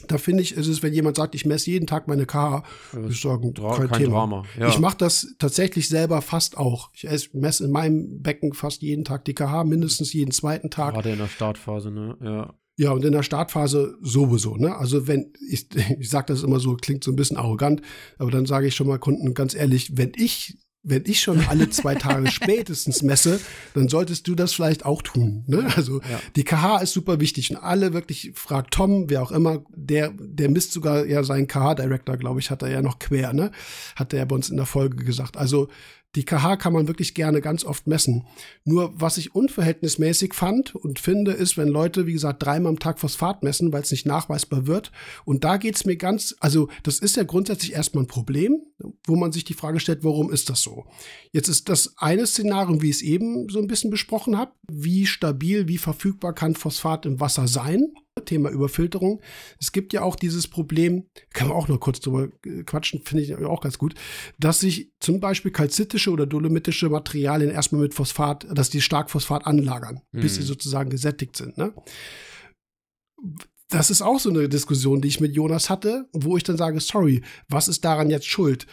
Da 0.08 0.18
finde 0.18 0.42
ich, 0.42 0.56
ist 0.56 0.66
es, 0.66 0.82
wenn 0.82 0.92
jemand 0.92 1.16
sagt, 1.16 1.34
ich 1.34 1.46
messe 1.46 1.70
jeden 1.70 1.86
Tag 1.86 2.08
meine 2.08 2.26
KH, 2.26 2.64
würde 2.92 3.12
ich 3.12 3.20
sagen, 3.20 3.54
kein, 3.54 3.88
kein 3.88 3.98
Thema. 3.98 4.12
Drama. 4.12 4.44
Ja. 4.58 4.68
Ich 4.68 4.78
mache 4.78 4.96
das 4.96 5.34
tatsächlich 5.38 5.88
selber 5.88 6.22
fast 6.22 6.56
auch. 6.56 6.90
Ich 6.94 7.32
messe 7.34 7.64
in 7.64 7.70
meinem 7.70 8.22
Becken 8.22 8.52
fast 8.52 8.82
jeden 8.82 9.04
Tag 9.04 9.24
die 9.24 9.34
KH, 9.34 9.64
mindestens 9.64 10.12
jeden 10.12 10.32
zweiten 10.32 10.70
Tag. 10.70 10.94
Gerade 10.94 11.10
in 11.10 11.18
der 11.18 11.28
Startphase, 11.28 11.90
ne? 11.90 12.16
Ja. 12.22 12.54
Ja, 12.78 12.92
und 12.92 13.04
in 13.04 13.12
der 13.12 13.22
Startphase 13.22 13.98
sowieso, 14.00 14.56
ne? 14.56 14.74
Also 14.76 15.06
wenn, 15.06 15.32
ich, 15.48 15.68
ich 15.98 16.08
sage 16.08 16.26
das 16.32 16.42
immer 16.42 16.58
so, 16.58 16.74
klingt 16.76 17.04
so 17.04 17.12
ein 17.12 17.16
bisschen 17.16 17.36
arrogant, 17.36 17.82
aber 18.18 18.30
dann 18.30 18.46
sage 18.46 18.66
ich 18.66 18.74
schon 18.74 18.86
mal 18.86 18.98
Kunden 18.98 19.34
ganz 19.34 19.54
ehrlich, 19.54 19.96
wenn 19.96 20.12
ich 20.16 20.58
wenn 20.84 21.04
ich 21.06 21.20
schon 21.20 21.40
alle 21.48 21.70
zwei 21.70 21.94
Tage 21.94 22.26
spätestens 22.30 23.02
messe, 23.02 23.40
dann 23.74 23.88
solltest 23.88 24.26
du 24.26 24.34
das 24.34 24.52
vielleicht 24.52 24.84
auch 24.84 25.02
tun. 25.02 25.44
Ne? 25.46 25.70
Also 25.76 26.00
ja. 26.00 26.20
die 26.36 26.44
KH 26.44 26.78
ist 26.78 26.92
super 26.92 27.20
wichtig 27.20 27.50
und 27.50 27.56
alle 27.56 27.92
wirklich 27.92 28.32
fragt 28.34 28.74
Tom, 28.74 29.08
wer 29.08 29.22
auch 29.22 29.32
immer, 29.32 29.64
der 29.70 30.12
der 30.18 30.50
misst 30.50 30.72
sogar 30.72 31.06
ja 31.06 31.22
seinen 31.22 31.46
KH 31.46 31.74
Director, 31.74 32.16
glaube 32.16 32.40
ich, 32.40 32.50
hat 32.50 32.62
er 32.62 32.70
ja 32.70 32.82
noch 32.82 32.98
quer, 32.98 33.32
ne? 33.32 33.52
Hat 33.96 34.12
er 34.12 34.20
ja 34.20 34.24
bei 34.24 34.34
uns 34.34 34.50
in 34.50 34.56
der 34.56 34.66
Folge 34.66 35.04
gesagt. 35.04 35.36
Also 35.36 35.68
die 36.14 36.24
KH 36.24 36.56
kann 36.56 36.74
man 36.74 36.88
wirklich 36.88 37.14
gerne 37.14 37.40
ganz 37.40 37.64
oft 37.64 37.86
messen. 37.86 38.26
Nur 38.64 38.92
was 38.94 39.16
ich 39.16 39.34
unverhältnismäßig 39.34 40.34
fand 40.34 40.74
und 40.74 40.98
finde, 40.98 41.32
ist, 41.32 41.56
wenn 41.56 41.68
Leute, 41.68 42.06
wie 42.06 42.12
gesagt, 42.12 42.42
dreimal 42.42 42.70
am 42.70 42.78
Tag 42.78 43.00
Phosphat 43.00 43.42
messen, 43.42 43.72
weil 43.72 43.82
es 43.82 43.90
nicht 43.90 44.04
nachweisbar 44.04 44.66
wird. 44.66 44.92
Und 45.24 45.44
da 45.44 45.56
geht's 45.56 45.86
mir 45.86 45.96
ganz, 45.96 46.36
also 46.40 46.68
das 46.82 46.98
ist 46.98 47.16
ja 47.16 47.22
grundsätzlich 47.22 47.72
erstmal 47.72 48.04
ein 48.04 48.08
Problem, 48.08 48.60
wo 49.06 49.16
man 49.16 49.32
sich 49.32 49.44
die 49.44 49.54
Frage 49.54 49.80
stellt, 49.80 50.04
warum 50.04 50.30
ist 50.30 50.50
das 50.50 50.60
so? 50.60 50.84
Jetzt 51.30 51.48
ist 51.48 51.68
das 51.68 51.94
eine 51.96 52.26
Szenario, 52.26 52.82
wie 52.82 52.90
ich 52.90 52.96
es 52.96 53.02
eben 53.02 53.48
so 53.48 53.58
ein 53.58 53.66
bisschen 53.66 53.90
besprochen 53.90 54.36
habe, 54.36 54.52
wie 54.70 55.06
stabil, 55.06 55.66
wie 55.68 55.78
verfügbar 55.78 56.34
kann 56.34 56.54
Phosphat 56.54 57.06
im 57.06 57.20
Wasser 57.20 57.48
sein? 57.48 57.92
Thema 58.20 58.50
Überfilterung. 58.50 59.22
Es 59.58 59.72
gibt 59.72 59.92
ja 59.92 60.02
auch 60.02 60.16
dieses 60.16 60.46
Problem, 60.46 61.06
kann 61.32 61.48
man 61.48 61.56
auch 61.56 61.68
nur 61.68 61.80
kurz 61.80 62.00
drüber 62.00 62.28
äh, 62.44 62.62
quatschen, 62.62 63.02
finde 63.04 63.24
ich 63.24 63.34
auch 63.34 63.62
ganz 63.62 63.78
gut, 63.78 63.94
dass 64.38 64.60
sich 64.60 64.92
zum 65.00 65.20
Beispiel 65.20 65.50
kalzitische 65.50 66.10
oder 66.10 66.26
dolomitische 66.26 66.90
Materialien 66.90 67.50
erstmal 67.50 67.80
mit 67.80 67.94
Phosphat, 67.94 68.46
dass 68.52 68.68
die 68.68 68.82
stark 68.82 69.10
Phosphat 69.10 69.46
anlagern, 69.46 70.02
mhm. 70.12 70.20
bis 70.20 70.34
sie 70.34 70.42
mhm. 70.42 70.46
sozusagen 70.46 70.90
gesättigt 70.90 71.36
sind. 71.36 71.56
Ne? 71.56 71.72
Das 73.70 73.90
ist 73.90 74.02
auch 74.02 74.20
so 74.20 74.28
eine 74.28 74.48
Diskussion, 74.50 75.00
die 75.00 75.08
ich 75.08 75.20
mit 75.20 75.34
Jonas 75.34 75.70
hatte, 75.70 76.06
wo 76.12 76.36
ich 76.36 76.42
dann 76.42 76.58
sage, 76.58 76.80
sorry, 76.80 77.22
was 77.48 77.68
ist 77.68 77.82
daran 77.82 78.10
jetzt 78.10 78.26
schuld? 78.26 78.66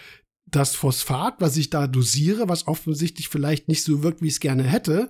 Das 0.51 0.75
Phosphat, 0.75 1.35
was 1.39 1.55
ich 1.55 1.69
da 1.69 1.87
dosiere, 1.87 2.49
was 2.49 2.67
offensichtlich 2.67 3.29
vielleicht 3.29 3.69
nicht 3.69 3.83
so 3.83 4.03
wirkt, 4.03 4.21
wie 4.21 4.27
ich 4.27 4.33
es 4.33 4.39
gerne 4.41 4.63
hätte, 4.63 5.09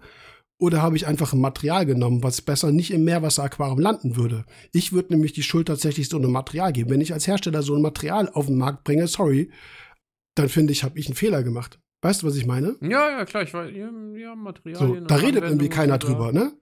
oder 0.60 0.81
habe 0.81 0.98
ich 0.98 1.07
einfach 1.07 1.34
ein 1.34 1.40
Material 1.40 1.86
genommen, 1.86 2.22
was 2.22 2.41
besser 2.41 2.72
nicht 2.72 2.91
im 2.91 3.06
Meerwasseraquarium 3.06 3.80
landen 3.80 4.18
würde? 4.18 4.45
Ich 4.73 4.91
würde 4.91 5.14
nämlich 5.14 5.31
die 5.31 5.44
Schuld 5.44 5.68
tatsächlich 5.68 6.10
so 6.10 6.18
einem 6.18 6.31
Material 6.31 6.73
geben. 6.73 6.90
Wenn 6.90 7.02
ich 7.02 7.14
als 7.14 7.27
Hersteller 7.27 7.64
so 7.64 7.76
ein 7.76 7.81
Material 7.81 8.30
auf 8.30 8.48
den 8.48 8.57
Markt 8.57 8.84
bringe, 8.84 9.07
sorry, 9.07 9.49
dann 10.36 10.49
finde 10.49 10.73
ich, 10.73 10.84
habe 10.84 10.99
ich 10.99 11.07
einen 11.07 11.15
Fehler 11.15 11.44
gemacht. 11.44 11.80
Weißt 12.02 12.22
du, 12.22 12.27
was 12.27 12.36
ich 12.36 12.45
meine? 12.45 12.76
Ja, 12.81 13.10
ja, 13.10 13.26
klar, 13.26 13.44
ich 13.44 13.53
weiß, 13.53 13.72
ja, 13.73 13.90
ja 14.18 14.36
Materialien. 14.36 15.02
So, 15.02 15.06
da 15.06 15.15
redet 15.15 15.44
irgendwie 15.44 15.69
keiner 15.69 15.98
drüber, 15.98 16.31
ne? 16.31 16.53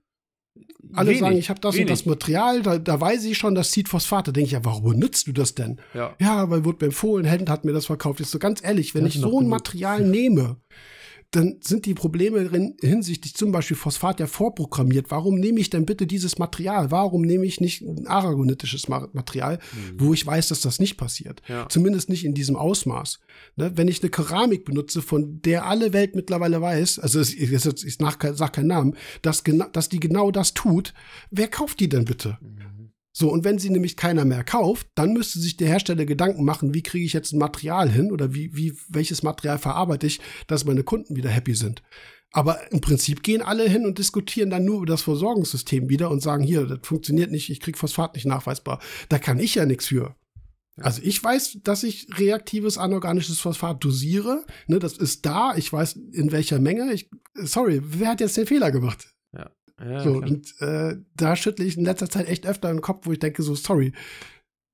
Alle 0.93 1.09
wenig, 1.09 1.19
sagen, 1.19 1.37
ich 1.37 1.49
habe 1.49 1.59
das 1.59 1.75
wenig. 1.75 1.85
und 1.85 1.91
das 1.91 2.05
Material, 2.05 2.61
da, 2.61 2.77
da 2.77 2.99
weiß 2.99 3.25
ich 3.25 3.37
schon, 3.37 3.53
das 3.53 3.71
zieht 3.71 3.89
Phosphate. 3.89 4.27
Da 4.27 4.31
denke 4.31 4.47
ich, 4.47 4.53
ja, 4.53 4.65
warum 4.65 4.83
benutzt 4.83 5.27
du 5.27 5.31
das 5.33 5.53
denn? 5.53 5.79
Ja, 5.93 6.15
ja 6.19 6.49
weil 6.49 6.65
wurde 6.65 6.77
beim 6.77 6.91
Fohlenhändler 6.91 7.51
hat 7.51 7.65
mir 7.65 7.73
das 7.73 7.87
verkauft. 7.87 8.19
Ist 8.19 8.31
so 8.31 8.39
ganz 8.39 8.63
ehrlich, 8.63 8.95
wenn 8.95 9.05
ich 9.05 9.19
so 9.19 9.39
ein 9.39 9.47
Material 9.47 10.01
nehme, 10.01 10.57
dann 11.31 11.57
sind 11.61 11.85
die 11.85 11.93
Probleme 11.93 12.73
hinsichtlich 12.79 13.35
zum 13.35 13.51
Beispiel 13.51 13.75
Phosphat 13.75 14.19
ja 14.21 14.27
vorprogrammiert. 14.27 15.11
Warum 15.11 15.35
nehme 15.35 15.59
ich 15.59 15.69
denn 15.69 15.85
bitte 15.85 16.07
dieses 16.07 16.39
Material? 16.39 16.89
Warum 16.89 17.21
nehme 17.21 17.45
ich 17.45 17.59
nicht 17.59 17.81
ein 17.81 18.07
aragonitisches 18.07 18.87
Material, 18.87 19.59
mhm. 19.73 19.99
wo 19.99 20.13
ich 20.13 20.25
weiß, 20.25 20.47
dass 20.47 20.61
das 20.61 20.79
nicht 20.79 20.95
passiert? 20.95 21.41
Ja. 21.47 21.67
Zumindest 21.67 22.09
nicht 22.09 22.23
in 22.23 22.33
diesem 22.33 22.55
Ausmaß. 22.55 23.19
Ne? 23.57 23.73
Wenn 23.75 23.89
ich 23.89 24.01
eine 24.01 24.09
Keramik 24.09 24.63
benutze, 24.63 25.01
von 25.01 25.41
der 25.41 25.65
alle 25.65 25.91
Welt 25.91 26.15
mittlerweile 26.15 26.61
weiß, 26.61 26.99
also 26.99 27.19
ich, 27.19 27.39
ich, 27.41 27.51
ich 27.51 27.97
sage 27.97 28.51
keinen 28.51 28.67
Namen, 28.67 28.95
dass, 29.21 29.43
dass 29.73 29.89
die 29.89 29.99
genau 29.99 30.31
das 30.31 30.53
tut, 30.53 30.93
wer 31.29 31.49
kauft 31.49 31.81
die 31.81 31.89
denn 31.89 32.05
bitte? 32.05 32.37
Mhm. 32.41 32.76
So, 33.19 33.31
und 33.31 33.43
wenn 33.43 33.57
sie 33.57 33.71
nämlich 33.71 33.97
keiner 33.97 34.25
mehr 34.25 34.43
kauft, 34.43 34.89
dann 34.93 35.11
müsste 35.11 35.39
sich 35.39 35.57
der 35.57 35.67
Hersteller 35.67 36.05
Gedanken 36.05 36.45
machen, 36.45 36.75
wie 36.75 36.83
kriege 36.83 37.03
ich 37.03 37.13
jetzt 37.13 37.33
ein 37.33 37.39
Material 37.39 37.89
hin 37.89 38.11
oder 38.11 38.35
wie, 38.35 38.55
wie, 38.55 38.77
welches 38.89 39.23
Material 39.23 39.57
verarbeite 39.57 40.05
ich, 40.05 40.19
dass 40.45 40.65
meine 40.65 40.83
Kunden 40.83 41.15
wieder 41.15 41.31
happy 41.31 41.55
sind. 41.55 41.81
Aber 42.31 42.71
im 42.71 42.79
Prinzip 42.79 43.23
gehen 43.23 43.41
alle 43.41 43.67
hin 43.67 43.87
und 43.87 43.97
diskutieren 43.97 44.51
dann 44.51 44.65
nur 44.65 44.77
über 44.77 44.85
das 44.85 45.01
Versorgungssystem 45.01 45.89
wieder 45.89 46.11
und 46.11 46.21
sagen, 46.21 46.43
hier, 46.43 46.67
das 46.67 46.81
funktioniert 46.83 47.31
nicht, 47.31 47.49
ich 47.49 47.59
krieg 47.59 47.75
Phosphat 47.75 48.13
nicht 48.13 48.27
nachweisbar. 48.27 48.79
Da 49.09 49.17
kann 49.17 49.39
ich 49.39 49.55
ja 49.55 49.65
nichts 49.65 49.87
für. 49.87 50.15
Also 50.79 51.01
ich 51.03 51.23
weiß, 51.23 51.61
dass 51.63 51.81
ich 51.81 52.07
reaktives 52.19 52.77
anorganisches 52.77 53.39
Phosphat 53.39 53.83
dosiere. 53.83 54.45
Ne, 54.67 54.77
das 54.77 54.95
ist 54.95 55.25
da. 55.25 55.55
Ich 55.55 55.73
weiß, 55.73 55.93
in 56.11 56.31
welcher 56.31 56.59
Menge. 56.59 56.93
Ich, 56.93 57.09
sorry, 57.33 57.81
wer 57.83 58.09
hat 58.09 58.21
jetzt 58.21 58.37
den 58.37 58.45
Fehler 58.45 58.69
gemacht? 58.69 59.16
Ja. 59.79 59.99
So, 59.99 60.13
und 60.13 60.59
äh, 60.59 60.95
da 61.15 61.35
schüttle 61.35 61.65
ich 61.65 61.77
in 61.77 61.85
letzter 61.85 62.09
Zeit 62.09 62.27
echt 62.27 62.47
öfter 62.47 62.69
den 62.69 62.81
Kopf, 62.81 63.05
wo 63.05 63.11
ich 63.11 63.19
denke, 63.19 63.43
so, 63.43 63.53
sorry, 63.53 63.93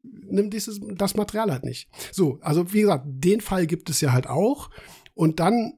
nimm 0.01 0.49
dieses, 0.49 0.79
das 0.95 1.15
Material 1.15 1.51
halt 1.51 1.65
nicht. 1.65 1.89
So, 2.11 2.39
also 2.41 2.73
wie 2.73 2.81
gesagt, 2.81 3.05
den 3.07 3.41
Fall 3.41 3.67
gibt 3.67 3.89
es 3.89 4.01
ja 4.01 4.13
halt 4.13 4.27
auch. 4.27 4.69
Und 5.13 5.39
dann 5.39 5.73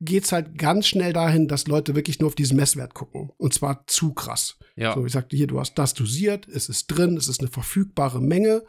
geht 0.00 0.24
es 0.24 0.32
halt 0.32 0.58
ganz 0.58 0.86
schnell 0.86 1.12
dahin, 1.12 1.48
dass 1.48 1.66
Leute 1.66 1.94
wirklich 1.94 2.18
nur 2.18 2.28
auf 2.28 2.34
diesen 2.34 2.56
Messwert 2.56 2.94
gucken. 2.94 3.30
Und 3.36 3.54
zwar 3.54 3.86
zu 3.86 4.12
krass. 4.12 4.58
Ja. 4.76 4.94
So, 4.94 5.06
ich 5.06 5.12
sagte 5.12 5.36
hier, 5.36 5.46
du 5.46 5.58
hast 5.58 5.74
das 5.74 5.94
dosiert, 5.94 6.46
es 6.48 6.68
ist 6.68 6.86
drin, 6.86 7.16
es 7.16 7.28
ist 7.28 7.40
eine 7.40 7.50
verfügbare 7.50 8.20
Menge. 8.20 8.62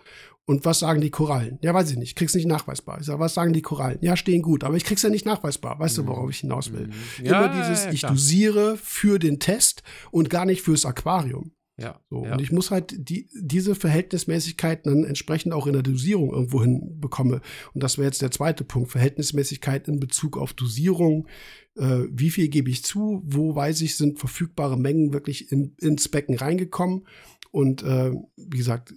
Und 0.45 0.65
was 0.65 0.79
sagen 0.79 0.99
die 0.99 1.11
Korallen? 1.11 1.59
Ja, 1.61 1.75
weiß 1.75 1.91
ich 1.91 1.97
nicht. 1.97 2.15
Krieg's 2.15 2.33
nicht 2.33 2.47
nachweisbar. 2.47 2.99
Ich 2.99 3.05
sage, 3.05 3.19
was 3.19 3.35
sagen 3.35 3.53
die 3.53 3.61
Korallen? 3.61 3.99
Ja, 4.01 4.15
stehen 4.15 4.41
gut, 4.41 4.63
aber 4.63 4.77
ich 4.77 4.83
krieg's 4.83 5.03
ja 5.03 5.11
nicht 5.11 5.25
nachweisbar. 5.25 5.77
Weißt 5.77 5.99
mhm. 5.99 6.05
du, 6.05 6.07
worauf 6.07 6.29
ich 6.31 6.39
hinaus 6.39 6.73
will? 6.73 6.87
Mhm. 6.87 7.25
Ja, 7.25 7.45
Immer 7.45 7.61
dieses, 7.61 7.85
ja, 7.85 7.91
ich 7.91 8.01
dosiere 8.01 8.75
für 8.75 9.19
den 9.19 9.39
Test 9.39 9.83
und 10.09 10.31
gar 10.31 10.45
nicht 10.45 10.63
fürs 10.63 10.85
Aquarium. 10.85 11.51
Ja, 11.79 12.01
so, 12.09 12.25
ja. 12.25 12.33
Und 12.33 12.41
ich 12.41 12.51
muss 12.51 12.71
halt 12.71 12.93
die, 12.97 13.29
diese 13.33 13.75
Verhältnismäßigkeiten 13.75 14.91
dann 14.91 15.03
entsprechend 15.05 15.53
auch 15.53 15.67
in 15.67 15.73
der 15.73 15.83
Dosierung 15.83 16.31
irgendwo 16.31 16.61
hin 16.61 16.99
bekomme. 16.99 17.41
Und 17.73 17.83
das 17.83 17.97
wäre 17.97 18.07
jetzt 18.07 18.21
der 18.21 18.31
zweite 18.31 18.63
Punkt. 18.63 18.91
Verhältnismäßigkeit 18.91 19.87
in 19.87 19.99
Bezug 19.99 20.37
auf 20.37 20.53
Dosierung. 20.53 21.27
Äh, 21.75 22.03
wie 22.11 22.29
viel 22.29 22.49
gebe 22.49 22.69
ich 22.69 22.83
zu? 22.83 23.21
Wo 23.25 23.55
weiß 23.55 23.81
ich, 23.81 23.95
sind 23.95 24.19
verfügbare 24.19 24.77
Mengen 24.77 25.13
wirklich 25.13 25.51
in, 25.51 25.75
ins 25.79 26.09
Becken 26.09 26.35
reingekommen? 26.35 27.07
Und 27.51 27.83
äh, 27.83 28.11
wie 28.35 28.57
gesagt, 28.57 28.93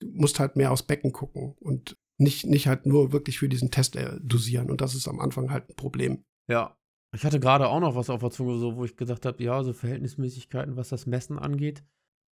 du 0.00 0.08
musst 0.12 0.40
halt 0.40 0.56
mehr 0.56 0.72
aufs 0.72 0.82
Becken 0.82 1.12
gucken 1.12 1.54
und 1.60 1.96
nicht, 2.16 2.46
nicht 2.46 2.66
halt 2.68 2.86
nur 2.86 3.12
wirklich 3.12 3.38
für 3.38 3.48
diesen 3.48 3.70
Test 3.70 3.96
äh, 3.96 4.18
dosieren. 4.22 4.70
Und 4.70 4.80
das 4.80 4.94
ist 4.94 5.08
am 5.08 5.20
Anfang 5.20 5.50
halt 5.50 5.68
ein 5.68 5.76
Problem. 5.76 6.24
Ja. 6.48 6.76
Ich 7.14 7.24
hatte 7.24 7.38
gerade 7.38 7.68
auch 7.68 7.80
noch 7.80 7.94
was 7.94 8.10
auf 8.10 8.20
der 8.20 8.30
Zunge, 8.30 8.58
so, 8.58 8.76
wo 8.76 8.84
ich 8.84 8.96
gesagt 8.96 9.24
habe, 9.24 9.42
ja, 9.42 9.62
so 9.62 9.72
Verhältnismäßigkeiten, 9.72 10.76
was 10.76 10.88
das 10.88 11.06
Messen 11.06 11.38
angeht. 11.38 11.84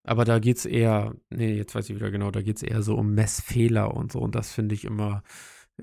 Aber 0.05 0.25
da 0.25 0.39
geht 0.39 0.59
es 0.59 0.67
eher, 0.67 1.15
nee, 1.31 1.55
jetzt 1.55 1.75
weiß 1.75 1.89
ich 1.89 1.97
wieder 1.97 2.11
genau, 2.11 2.31
da 2.31 2.43
geht 2.43 2.57
es 2.57 2.63
eher 2.63 2.83
so 2.83 2.97
um 2.97 3.15
Messfehler 3.15 3.95
und 3.95 4.13
so. 4.13 4.21
Und 4.21 4.35
das 4.35 4.53
finde 4.53 4.75
ich 4.75 4.85
immer 4.85 5.23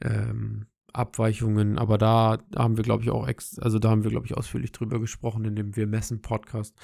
ähm, 0.01 0.65
Abweichungen. 0.93 1.77
Aber 1.77 1.97
da 1.97 2.39
haben 2.55 2.77
wir, 2.77 2.83
glaube 2.83 3.03
ich, 3.03 3.09
auch, 3.09 3.27
ex 3.27 3.59
also 3.59 3.79
da 3.79 3.89
haben 3.89 4.03
wir, 4.03 4.11
glaube 4.11 4.25
ich, 4.25 4.35
ausführlich 4.35 4.71
drüber 4.71 4.99
gesprochen 4.99 5.45
in 5.45 5.55
dem 5.55 5.75
Wir 5.75 5.87
messen 5.87 6.21
Podcast, 6.21 6.75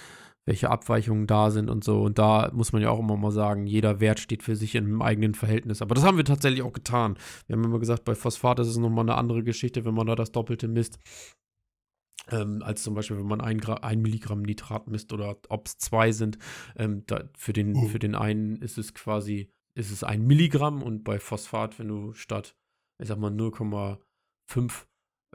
welche 0.45 0.69
Abweichungen 0.69 1.27
da 1.27 1.51
sind 1.51 1.69
und 1.69 1.83
so. 1.83 2.03
Und 2.03 2.19
da 2.19 2.51
muss 2.53 2.71
man 2.71 2.81
ja 2.81 2.89
auch 2.89 2.99
immer 2.99 3.17
mal 3.17 3.31
sagen, 3.31 3.67
jeder 3.67 3.99
Wert 3.99 4.19
steht 4.19 4.43
für 4.43 4.55
sich 4.55 4.75
in 4.75 4.85
einem 4.85 5.01
eigenen 5.01 5.35
Verhältnis. 5.35 5.81
Aber 5.81 5.95
das 5.95 6.05
haben 6.05 6.17
wir 6.17 6.25
tatsächlich 6.25 6.61
auch 6.61 6.73
getan. 6.73 7.17
Wir 7.47 7.57
haben 7.57 7.63
immer 7.65 7.79
gesagt, 7.79 8.05
bei 8.05 8.15
Phosphat 8.15 8.59
ist 8.59 8.67
es 8.67 8.77
nochmal 8.77 9.03
eine 9.05 9.15
andere 9.15 9.43
Geschichte, 9.43 9.83
wenn 9.83 9.93
man 9.93 10.07
da 10.07 10.15
das 10.15 10.31
Doppelte 10.31 10.69
misst 10.69 10.99
ähm, 12.29 12.61
als 12.63 12.83
zum 12.83 12.95
Beispiel, 12.95 13.17
wenn 13.17 13.27
man 13.27 13.41
ein, 13.41 13.63
ein 13.63 14.01
Milligramm 14.01 14.41
Nitrat 14.41 14.87
misst 14.87 15.13
oder 15.13 15.37
ob 15.49 15.67
es 15.67 15.77
zwei 15.77 16.11
sind. 16.11 16.37
Ähm, 16.75 17.03
da, 17.05 17.29
für, 17.37 17.53
den, 17.53 17.73
mhm. 17.73 17.87
für 17.87 17.99
den 17.99 18.15
einen 18.15 18.57
ist 18.57 18.77
es 18.77 18.93
quasi, 18.93 19.51
ist 19.75 19.91
es 19.91 20.03
ein 20.03 20.25
Milligramm 20.25 20.81
und 20.81 21.03
bei 21.03 21.19
Phosphat, 21.19 21.77
wenn 21.79 21.87
du 21.87 22.13
statt, 22.13 22.55
ich 22.99 23.07
sag 23.07 23.17
mal 23.17 23.31
0,5, 23.31 24.85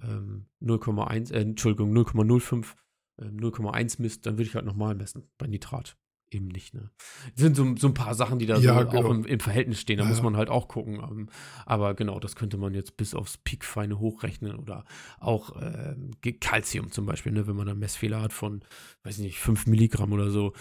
ähm, 0.02 0.46
0,1, 0.62 1.32
äh, 1.32 1.40
Entschuldigung, 1.42 1.92
0,05, 1.92 2.74
äh, 3.20 3.24
0,1 3.26 4.00
misst, 4.00 4.26
dann 4.26 4.34
würde 4.34 4.48
ich 4.48 4.54
halt 4.54 4.64
nochmal 4.64 4.94
messen 4.94 5.30
bei 5.38 5.46
Nitrat 5.46 5.99
eben 6.30 6.48
nicht. 6.48 6.74
Ne? 6.74 6.90
Das 7.34 7.42
sind 7.42 7.56
so, 7.56 7.74
so 7.76 7.88
ein 7.88 7.94
paar 7.94 8.14
Sachen, 8.14 8.38
die 8.38 8.46
da 8.46 8.56
ja, 8.58 8.78
so 8.78 8.90
genau. 8.90 9.06
auch 9.06 9.10
im, 9.10 9.24
im, 9.24 9.40
Verhältnis 9.40 9.80
stehen. 9.80 9.98
Da 9.98 10.04
ja. 10.04 10.10
muss 10.10 10.22
man 10.22 10.36
halt 10.36 10.48
auch 10.48 10.68
gucken. 10.68 10.96
Ähm, 10.96 11.28
aber 11.66 11.94
genau, 11.94 12.20
das 12.20 12.36
könnte 12.36 12.56
man 12.56 12.74
jetzt 12.74 12.96
bis 12.96 13.14
aufs 13.14 13.36
Peakfeine 13.38 13.98
hochrechnen 13.98 14.56
oder 14.56 14.84
auch 15.18 15.56
ähm, 15.60 16.12
Calcium 16.40 16.90
zum 16.90 17.06
Beispiel, 17.06 17.32
ne? 17.32 17.46
wenn 17.46 17.56
man 17.56 17.66
da 17.66 17.74
Messfehler 17.74 18.22
hat 18.22 18.32
von, 18.32 18.62
weiß 19.02 19.18
ich 19.18 19.24
nicht, 19.24 19.38
5 19.38 19.66
Milligramm 19.66 20.12
oder 20.12 20.30
so. 20.30 20.52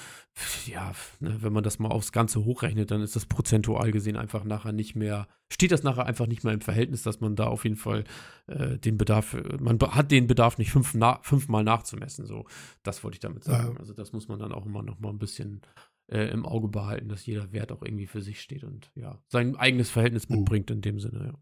Ja, 0.65 0.93
ne? 1.19 1.37
wenn 1.41 1.53
man 1.53 1.63
das 1.63 1.79
mal 1.79 1.89
aufs 1.89 2.11
Ganze 2.11 2.45
hochrechnet, 2.45 2.91
dann 2.91 3.01
ist 3.01 3.15
das 3.15 3.25
prozentual 3.25 3.91
gesehen 3.91 4.15
einfach 4.15 4.43
nachher 4.43 4.71
nicht 4.71 4.95
mehr, 4.95 5.27
steht 5.51 5.71
das 5.71 5.83
nachher 5.83 6.05
einfach 6.05 6.27
nicht 6.27 6.43
mehr 6.43 6.53
im 6.53 6.61
Verhältnis, 6.61 7.03
dass 7.03 7.19
man 7.19 7.35
da 7.35 7.47
auf 7.47 7.63
jeden 7.63 7.75
Fall 7.75 8.03
äh, 8.47 8.77
den 8.77 8.97
Bedarf, 8.97 9.35
man 9.59 9.79
hat 9.79 10.11
den 10.11 10.27
Bedarf 10.27 10.57
nicht 10.57 10.71
fünf 10.71 10.93
na, 10.93 11.19
fünfmal 11.23 11.63
nachzumessen. 11.63 12.25
So, 12.25 12.45
das 12.83 13.03
wollte 13.03 13.15
ich 13.15 13.21
damit 13.21 13.43
sagen. 13.43 13.73
Ja. 13.73 13.79
Also 13.79 13.93
das 13.93 14.13
muss 14.13 14.27
man 14.27 14.39
dann 14.39 14.51
auch 14.51 14.65
immer 14.65 14.83
noch 14.83 14.99
mal 14.99 15.09
ein 15.09 15.19
bisschen 15.19 15.61
äh, 16.07 16.29
im 16.31 16.45
Auge 16.45 16.67
behalten, 16.67 17.09
dass 17.09 17.25
jeder 17.25 17.51
Wert 17.51 17.71
auch 17.71 17.81
irgendwie 17.81 18.07
für 18.07 18.21
sich 18.21 18.41
steht 18.41 18.63
und 18.63 18.91
ja, 18.95 19.19
sein 19.27 19.55
eigenes 19.55 19.89
Verhältnis 19.89 20.27
oh. 20.29 20.35
mitbringt 20.35 20.71
in 20.71 20.81
dem 20.81 20.99
Sinne, 20.99 21.33
ja. 21.33 21.39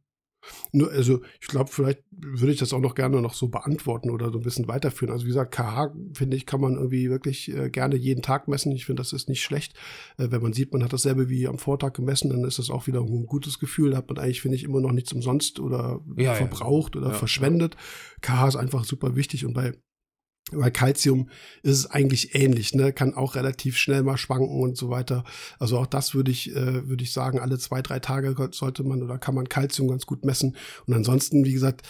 Nur, 0.71 0.91
also 0.91 1.21
ich 1.41 1.47
glaube, 1.47 1.69
vielleicht 1.71 2.03
würde 2.11 2.51
ich 2.51 2.59
das 2.59 2.73
auch 2.73 2.79
noch 2.79 2.95
gerne 2.95 3.21
noch 3.21 3.33
so 3.33 3.47
beantworten 3.47 4.09
oder 4.09 4.31
so 4.31 4.39
ein 4.39 4.43
bisschen 4.43 4.67
weiterführen. 4.67 5.11
Also 5.11 5.25
wie 5.25 5.29
gesagt, 5.29 5.53
KH, 5.55 5.93
finde 6.13 6.37
ich, 6.37 6.45
kann 6.45 6.61
man 6.61 6.75
irgendwie 6.75 7.09
wirklich 7.09 7.53
äh, 7.53 7.69
gerne 7.69 7.95
jeden 7.95 8.21
Tag 8.21 8.47
messen. 8.47 8.71
Ich 8.71 8.85
finde, 8.85 9.01
das 9.01 9.13
ist 9.13 9.29
nicht 9.29 9.41
schlecht. 9.41 9.73
Äh, 10.17 10.27
wenn 10.31 10.41
man 10.41 10.53
sieht, 10.53 10.73
man 10.73 10.83
hat 10.83 10.93
dasselbe 10.93 11.29
wie 11.29 11.47
am 11.47 11.57
Vortag 11.57 11.93
gemessen, 11.93 12.29
dann 12.29 12.43
ist 12.43 12.59
das 12.59 12.69
auch 12.69 12.87
wieder 12.87 13.01
ein 13.01 13.25
gutes 13.25 13.59
Gefühl. 13.59 13.91
Da 13.91 13.97
hat 13.97 14.09
man 14.09 14.17
eigentlich, 14.17 14.41
finde 14.41 14.55
ich, 14.55 14.63
immer 14.63 14.81
noch 14.81 14.91
nichts 14.91 15.13
umsonst 15.13 15.59
oder 15.59 16.01
ja, 16.15 16.33
verbraucht 16.33 16.95
ja. 16.95 17.01
oder 17.01 17.11
ja, 17.11 17.15
verschwendet. 17.15 17.75
KH 18.21 18.47
ist 18.49 18.55
einfach 18.55 18.83
super 18.83 19.15
wichtig 19.15 19.45
und 19.45 19.53
bei 19.53 19.73
bei 20.51 20.71
Calcium 20.71 21.29
ist 21.61 21.77
es 21.77 21.91
eigentlich 21.91 22.35
ähnlich, 22.35 22.73
ne? 22.73 22.93
Kann 22.93 23.13
auch 23.13 23.35
relativ 23.35 23.77
schnell 23.77 24.03
mal 24.03 24.17
schwanken 24.17 24.61
und 24.61 24.77
so 24.77 24.89
weiter. 24.89 25.23
Also 25.59 25.77
auch 25.77 25.87
das 25.87 26.13
würde 26.13 26.31
ich, 26.31 26.55
äh, 26.55 26.87
würde 26.87 27.03
ich 27.03 27.11
sagen, 27.11 27.39
alle 27.39 27.59
zwei, 27.59 27.81
drei 27.81 27.99
Tage 27.99 28.35
sollte 28.51 28.83
man 28.83 29.03
oder 29.03 29.17
kann 29.17 29.35
man 29.35 29.49
Calcium 29.49 29.89
ganz 29.89 30.05
gut 30.05 30.23
messen. 30.23 30.55
Und 30.85 30.93
ansonsten, 30.93 31.43
wie 31.43 31.53
gesagt, 31.53 31.87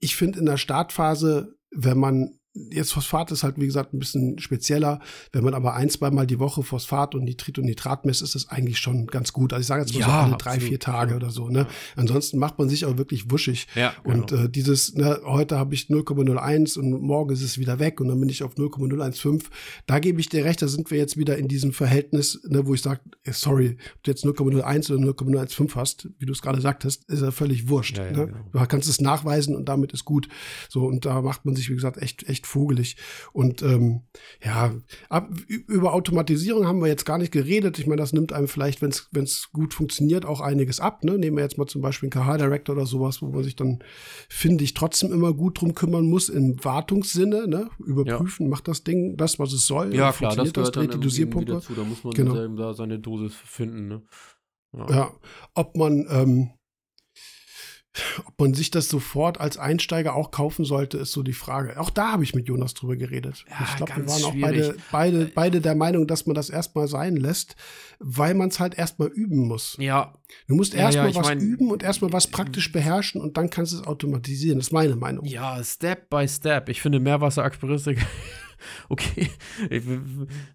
ich 0.00 0.16
finde 0.16 0.40
in 0.40 0.46
der 0.46 0.56
Startphase, 0.56 1.56
wenn 1.70 1.98
man 1.98 2.38
Jetzt 2.70 2.92
Phosphat 2.92 3.30
ist 3.30 3.42
halt, 3.42 3.58
wie 3.58 3.66
gesagt, 3.66 3.92
ein 3.92 3.98
bisschen 3.98 4.38
spezieller. 4.38 5.00
Wenn 5.32 5.44
man 5.44 5.54
aber 5.54 5.74
ein, 5.74 5.90
zweimal 5.90 6.26
die 6.26 6.38
Woche 6.38 6.62
Phosphat 6.62 7.14
und 7.14 7.24
Nitrit 7.24 7.58
und 7.58 7.64
Nitrat 7.66 8.04
misst, 8.06 8.22
ist 8.22 8.34
das 8.34 8.48
eigentlich 8.48 8.78
schon 8.78 9.06
ganz 9.06 9.32
gut. 9.32 9.52
Also 9.52 9.60
ich 9.60 9.66
sage 9.66 9.82
jetzt 9.82 9.94
mal 9.94 10.00
ja, 10.00 10.06
so 10.06 10.12
alle 10.12 10.36
drei, 10.36 10.60
vier 10.60 10.80
Tage 10.80 11.12
ja. 11.12 11.16
oder 11.16 11.30
so. 11.30 11.48
Ne? 11.48 11.66
Ansonsten 11.96 12.38
macht 12.38 12.58
man 12.58 12.68
sich 12.68 12.84
auch 12.84 12.96
wirklich 12.98 13.30
wuschig. 13.30 13.66
Ja, 13.74 13.94
genau. 14.02 14.16
Und 14.16 14.32
äh, 14.32 14.48
dieses, 14.48 14.94
ne, 14.94 15.20
heute 15.24 15.58
habe 15.58 15.74
ich 15.74 15.86
0,01 15.86 16.78
und 16.78 17.02
morgen 17.02 17.32
ist 17.32 17.42
es 17.42 17.58
wieder 17.58 17.78
weg 17.78 18.00
und 18.00 18.08
dann 18.08 18.18
bin 18.18 18.28
ich 18.28 18.42
auf 18.42 18.56
0,015. 18.56 19.50
Da 19.86 19.98
gebe 19.98 20.20
ich 20.20 20.28
dir 20.28 20.44
recht, 20.44 20.62
da 20.62 20.68
sind 20.68 20.90
wir 20.90 20.98
jetzt 20.98 21.16
wieder 21.16 21.36
in 21.36 21.48
diesem 21.48 21.72
Verhältnis, 21.72 22.40
ne, 22.48 22.66
wo 22.66 22.74
ich 22.74 22.82
sage, 22.82 23.00
äh, 23.24 23.32
sorry, 23.32 23.76
ob 23.96 24.02
du 24.02 24.10
jetzt 24.10 24.24
0,01 24.24 24.92
oder 24.92 25.00
0,015 25.00 25.80
hast, 25.80 26.08
wie 26.18 26.26
du 26.26 26.32
es 26.32 26.42
gerade 26.42 26.60
sagtest, 26.60 27.04
ist 27.08 27.22
ja 27.22 27.30
völlig 27.30 27.68
wurscht. 27.68 27.98
ne? 27.98 28.12
Genau. 28.12 28.26
Du 28.52 28.66
kannst 28.66 28.88
es 28.88 29.00
nachweisen 29.00 29.54
und 29.54 29.68
damit 29.68 29.92
ist 29.92 30.04
gut. 30.04 30.28
So, 30.68 30.86
und 30.86 31.04
da 31.04 31.22
macht 31.22 31.44
man 31.44 31.54
sich, 31.54 31.68
wie 31.70 31.74
gesagt, 31.74 31.98
echt, 31.98 32.28
echt 32.28 32.45
vogelig. 32.46 32.96
Und 33.32 33.62
ähm, 33.62 34.02
ja, 34.42 34.74
ab, 35.08 35.30
über 35.48 35.92
Automatisierung 35.92 36.66
haben 36.66 36.80
wir 36.80 36.88
jetzt 36.88 37.04
gar 37.04 37.18
nicht 37.18 37.32
geredet. 37.32 37.78
Ich 37.78 37.86
meine, 37.86 38.00
das 38.00 38.12
nimmt 38.12 38.32
einem 38.32 38.48
vielleicht, 38.48 38.82
wenn 38.82 38.90
es 38.90 39.50
gut 39.52 39.74
funktioniert, 39.74 40.24
auch 40.24 40.40
einiges 40.40 40.80
ab. 40.80 41.04
Ne? 41.04 41.18
Nehmen 41.18 41.36
wir 41.36 41.44
jetzt 41.44 41.58
mal 41.58 41.66
zum 41.66 41.82
Beispiel 41.82 42.10
einen 42.12 42.24
KH-Director 42.24 42.74
oder 42.74 42.86
sowas, 42.86 43.22
wo 43.22 43.26
man 43.28 43.42
sich 43.42 43.56
dann, 43.56 43.80
finde 44.28 44.64
ich, 44.64 44.74
trotzdem 44.74 45.12
immer 45.12 45.32
gut 45.32 45.60
drum 45.60 45.74
kümmern 45.74 46.06
muss 46.06 46.28
im 46.28 46.62
Wartungssinne. 46.64 47.46
Ne? 47.48 47.68
Überprüfen, 47.84 48.46
ja. 48.46 48.50
macht 48.50 48.68
das 48.68 48.84
Ding 48.84 49.16
das, 49.16 49.38
was 49.38 49.52
es 49.52 49.66
soll? 49.66 49.94
Ja, 49.94 50.12
klar, 50.12 50.36
das 50.36 50.52
das, 50.52 50.70
dann 50.70 50.88
die 50.88 51.00
Dosierpumpe. 51.00 51.52
Dazu. 51.52 51.74
Da 51.74 51.84
muss 51.84 52.04
man 52.04 52.12
genau. 52.14 52.48
da 52.48 52.74
seine 52.74 52.98
Dosis 52.98 53.34
finden. 53.34 53.88
Ne? 53.88 54.02
Ja. 54.72 54.90
ja. 54.90 55.12
ob 55.54 55.76
man 55.76 56.06
ähm, 56.10 56.50
ob 58.24 58.38
man 58.38 58.54
sich 58.54 58.70
das 58.70 58.88
sofort 58.88 59.40
als 59.40 59.56
Einsteiger 59.56 60.14
auch 60.14 60.30
kaufen 60.30 60.64
sollte, 60.64 60.98
ist 60.98 61.12
so 61.12 61.22
die 61.22 61.32
Frage. 61.32 61.78
Auch 61.80 61.90
da 61.90 62.12
habe 62.12 62.24
ich 62.24 62.34
mit 62.34 62.48
Jonas 62.48 62.74
drüber 62.74 62.96
geredet. 62.96 63.44
Ja, 63.48 63.66
ich 63.68 63.76
glaube, 63.76 63.96
wir 63.96 64.06
waren 64.06 64.24
auch 64.24 64.34
beide, 64.40 64.76
beide, 64.90 65.22
äh, 65.22 65.30
beide 65.34 65.60
der 65.60 65.74
Meinung, 65.74 66.06
dass 66.06 66.26
man 66.26 66.34
das 66.34 66.50
erstmal 66.50 66.88
sein 66.88 67.16
lässt, 67.16 67.56
weil 67.98 68.34
man 68.34 68.48
es 68.48 68.60
halt 68.60 68.76
erstmal 68.76 69.08
üben 69.08 69.46
muss. 69.46 69.76
Ja. 69.80 70.14
Du 70.48 70.54
musst 70.54 70.74
erstmal 70.74 71.08
ja, 71.08 71.12
ja, 71.12 71.20
was 71.20 71.26
mein, 71.26 71.40
üben 71.40 71.70
und 71.70 71.82
erstmal 71.82 72.12
was 72.12 72.26
praktisch 72.26 72.72
beherrschen 72.72 73.20
und 73.20 73.36
dann 73.36 73.50
kannst 73.50 73.72
du 73.72 73.78
es 73.78 73.86
automatisieren. 73.86 74.58
Das 74.58 74.68
ist 74.68 74.72
meine 74.72 74.96
Meinung. 74.96 75.24
Ja, 75.24 75.62
Step 75.62 76.10
by 76.10 76.26
Step. 76.28 76.68
Ich 76.68 76.80
finde 76.80 77.00
Meerwasseraquaristik 77.00 77.98
okay, 78.88 79.30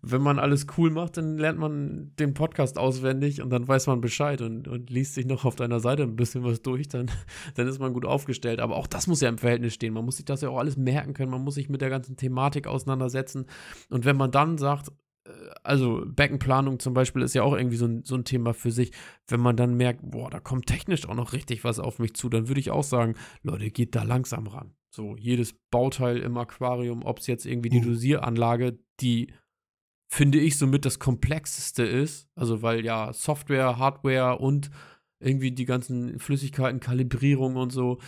wenn 0.01 0.21
man 0.21 0.39
alles 0.39 0.67
cool 0.77 0.89
macht, 0.89 1.17
dann 1.17 1.37
lernt 1.37 1.59
man 1.59 2.11
den 2.19 2.33
Podcast 2.33 2.77
auswendig 2.77 3.41
und 3.41 3.49
dann 3.49 3.67
weiß 3.67 3.87
man 3.87 4.01
Bescheid 4.01 4.41
und, 4.41 4.67
und 4.67 4.89
liest 4.89 5.15
sich 5.15 5.25
noch 5.25 5.45
auf 5.45 5.55
deiner 5.55 5.79
Seite 5.79 6.03
ein 6.03 6.15
bisschen 6.15 6.43
was 6.43 6.61
durch, 6.61 6.87
dann, 6.87 7.09
dann 7.55 7.67
ist 7.67 7.79
man 7.79 7.93
gut 7.93 8.05
aufgestellt. 8.05 8.59
Aber 8.59 8.75
auch 8.75 8.87
das 8.87 9.07
muss 9.07 9.21
ja 9.21 9.29
im 9.29 9.37
Verhältnis 9.37 9.73
stehen. 9.73 9.93
Man 9.93 10.05
muss 10.05 10.17
sich 10.17 10.25
das 10.25 10.41
ja 10.41 10.49
auch 10.49 10.59
alles 10.59 10.77
merken 10.77 11.13
können, 11.13 11.31
man 11.31 11.43
muss 11.43 11.55
sich 11.55 11.69
mit 11.69 11.81
der 11.81 11.89
ganzen 11.89 12.15
Thematik 12.15 12.67
auseinandersetzen. 12.67 13.45
Und 13.89 14.05
wenn 14.05 14.17
man 14.17 14.31
dann 14.31 14.57
sagt, 14.57 14.91
äh, 15.25 15.31
also 15.63 16.03
Beckenplanung 16.05 16.79
zum 16.79 16.93
Beispiel 16.93 17.21
ist 17.21 17.35
ja 17.35 17.43
auch 17.43 17.55
irgendwie 17.55 17.77
so 17.77 17.85
ein, 17.85 18.03
so 18.03 18.15
ein 18.15 18.25
Thema 18.25 18.53
für 18.53 18.71
sich. 18.71 18.91
Wenn 19.27 19.39
man 19.39 19.55
dann 19.55 19.75
merkt, 19.75 20.01
boah, 20.03 20.29
da 20.29 20.39
kommt 20.39 20.67
technisch 20.67 21.07
auch 21.07 21.15
noch 21.15 21.33
richtig 21.33 21.63
was 21.63 21.79
auf 21.79 21.99
mich 21.99 22.15
zu, 22.15 22.29
dann 22.29 22.47
würde 22.47 22.59
ich 22.59 22.71
auch 22.71 22.83
sagen, 22.83 23.15
Leute, 23.43 23.69
geht 23.71 23.95
da 23.95 24.03
langsam 24.03 24.47
ran. 24.47 24.73
So, 24.93 25.15
jedes 25.17 25.53
Bauteil 25.71 26.17
im 26.17 26.37
Aquarium, 26.37 27.03
ob 27.03 27.19
es 27.19 27.27
jetzt 27.27 27.45
irgendwie 27.45 27.69
die 27.69 27.79
mhm. 27.79 27.85
Dosieranlage, 27.85 28.79
die 28.99 29.33
finde 30.11 30.39
ich 30.39 30.57
somit 30.57 30.85
das 30.85 30.99
komplexeste 30.99 31.83
ist. 31.83 32.29
Also, 32.35 32.61
weil 32.61 32.83
ja 32.83 33.13
Software, 33.13 33.77
Hardware 33.77 34.37
und 34.39 34.69
irgendwie 35.19 35.51
die 35.51 35.65
ganzen 35.65 36.19
Flüssigkeiten, 36.19 36.79
Kalibrierung 36.79 37.55
und 37.55 37.71
so, 37.71 37.99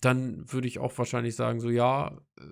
dann 0.00 0.52
würde 0.52 0.68
ich 0.68 0.78
auch 0.78 0.96
wahrscheinlich 0.98 1.36
sagen, 1.36 1.60
so 1.60 1.70
ja, 1.70 2.20
äh, 2.38 2.42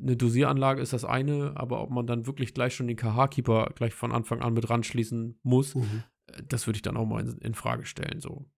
eine 0.00 0.16
Dosieranlage 0.16 0.80
ist 0.80 0.92
das 0.92 1.04
eine, 1.04 1.52
aber 1.56 1.82
ob 1.82 1.90
man 1.90 2.06
dann 2.06 2.26
wirklich 2.26 2.54
gleich 2.54 2.74
schon 2.74 2.86
den 2.86 2.96
KH-Keeper 2.96 3.72
gleich 3.74 3.94
von 3.94 4.12
Anfang 4.12 4.40
an 4.40 4.54
mit 4.54 4.70
ranschließen 4.70 5.38
muss, 5.42 5.74
mhm. 5.74 6.04
Äh, 6.28 6.42
das 6.46 6.66
würde 6.66 6.76
ich 6.76 6.82
dann 6.82 6.96
auch 6.96 7.06
mal 7.06 7.20
in, 7.20 7.38
in 7.38 7.54
Frage 7.54 7.84
stellen. 7.84 8.20
So. 8.20 8.48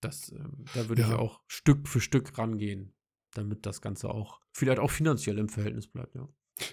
Das, 0.00 0.30
äh, 0.30 0.38
da 0.74 0.88
würde 0.88 1.02
ja. 1.02 1.08
ich 1.08 1.14
auch 1.14 1.40
Stück 1.48 1.88
für 1.88 2.00
Stück 2.00 2.38
rangehen. 2.38 2.94
Damit 3.34 3.66
das 3.66 3.80
Ganze 3.80 4.10
auch 4.10 4.40
vielleicht 4.52 4.78
auch 4.78 4.90
finanziell 4.90 5.38
im 5.38 5.48
Verhältnis 5.48 5.86
bleibt, 5.86 6.14
ja. 6.14 6.28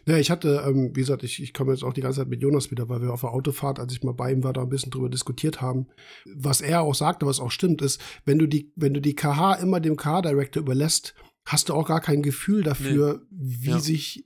Ja, 0.05 0.17
ich 0.17 0.29
hatte, 0.29 0.65
ähm, 0.67 0.91
wie 0.95 0.99
gesagt, 0.99 1.23
ich, 1.23 1.41
ich 1.41 1.53
komme 1.53 1.71
jetzt 1.71 1.83
auch 1.83 1.93
die 1.93 2.01
ganze 2.01 2.19
Zeit 2.19 2.27
mit 2.27 2.41
Jonas 2.41 2.71
wieder, 2.71 2.89
weil 2.89 3.01
wir 3.01 3.13
auf 3.13 3.21
der 3.21 3.31
Autofahrt, 3.31 3.79
als 3.79 3.93
ich 3.93 4.03
mal 4.03 4.13
bei 4.13 4.31
ihm 4.31 4.43
war, 4.43 4.53
da 4.53 4.61
ein 4.61 4.69
bisschen 4.69 4.91
drüber 4.91 5.09
diskutiert 5.09 5.61
haben. 5.61 5.87
Was 6.25 6.61
er 6.61 6.81
auch 6.81 6.95
sagte, 6.95 7.25
was 7.25 7.39
auch 7.39 7.51
stimmt, 7.51 7.81
ist, 7.81 8.01
wenn 8.25 8.37
du 8.37 8.47
die, 8.47 8.71
wenn 8.75 8.93
du 8.93 9.01
die 9.01 9.15
KH 9.15 9.55
immer 9.55 9.79
dem 9.79 9.95
KH-Director 9.95 10.61
überlässt, 10.61 11.13
hast 11.45 11.69
du 11.69 11.73
auch 11.73 11.87
gar 11.87 12.01
kein 12.01 12.21
Gefühl 12.21 12.63
dafür, 12.63 13.21
nee. 13.29 13.55
wie 13.61 13.69
ja. 13.69 13.79
sich, 13.79 14.25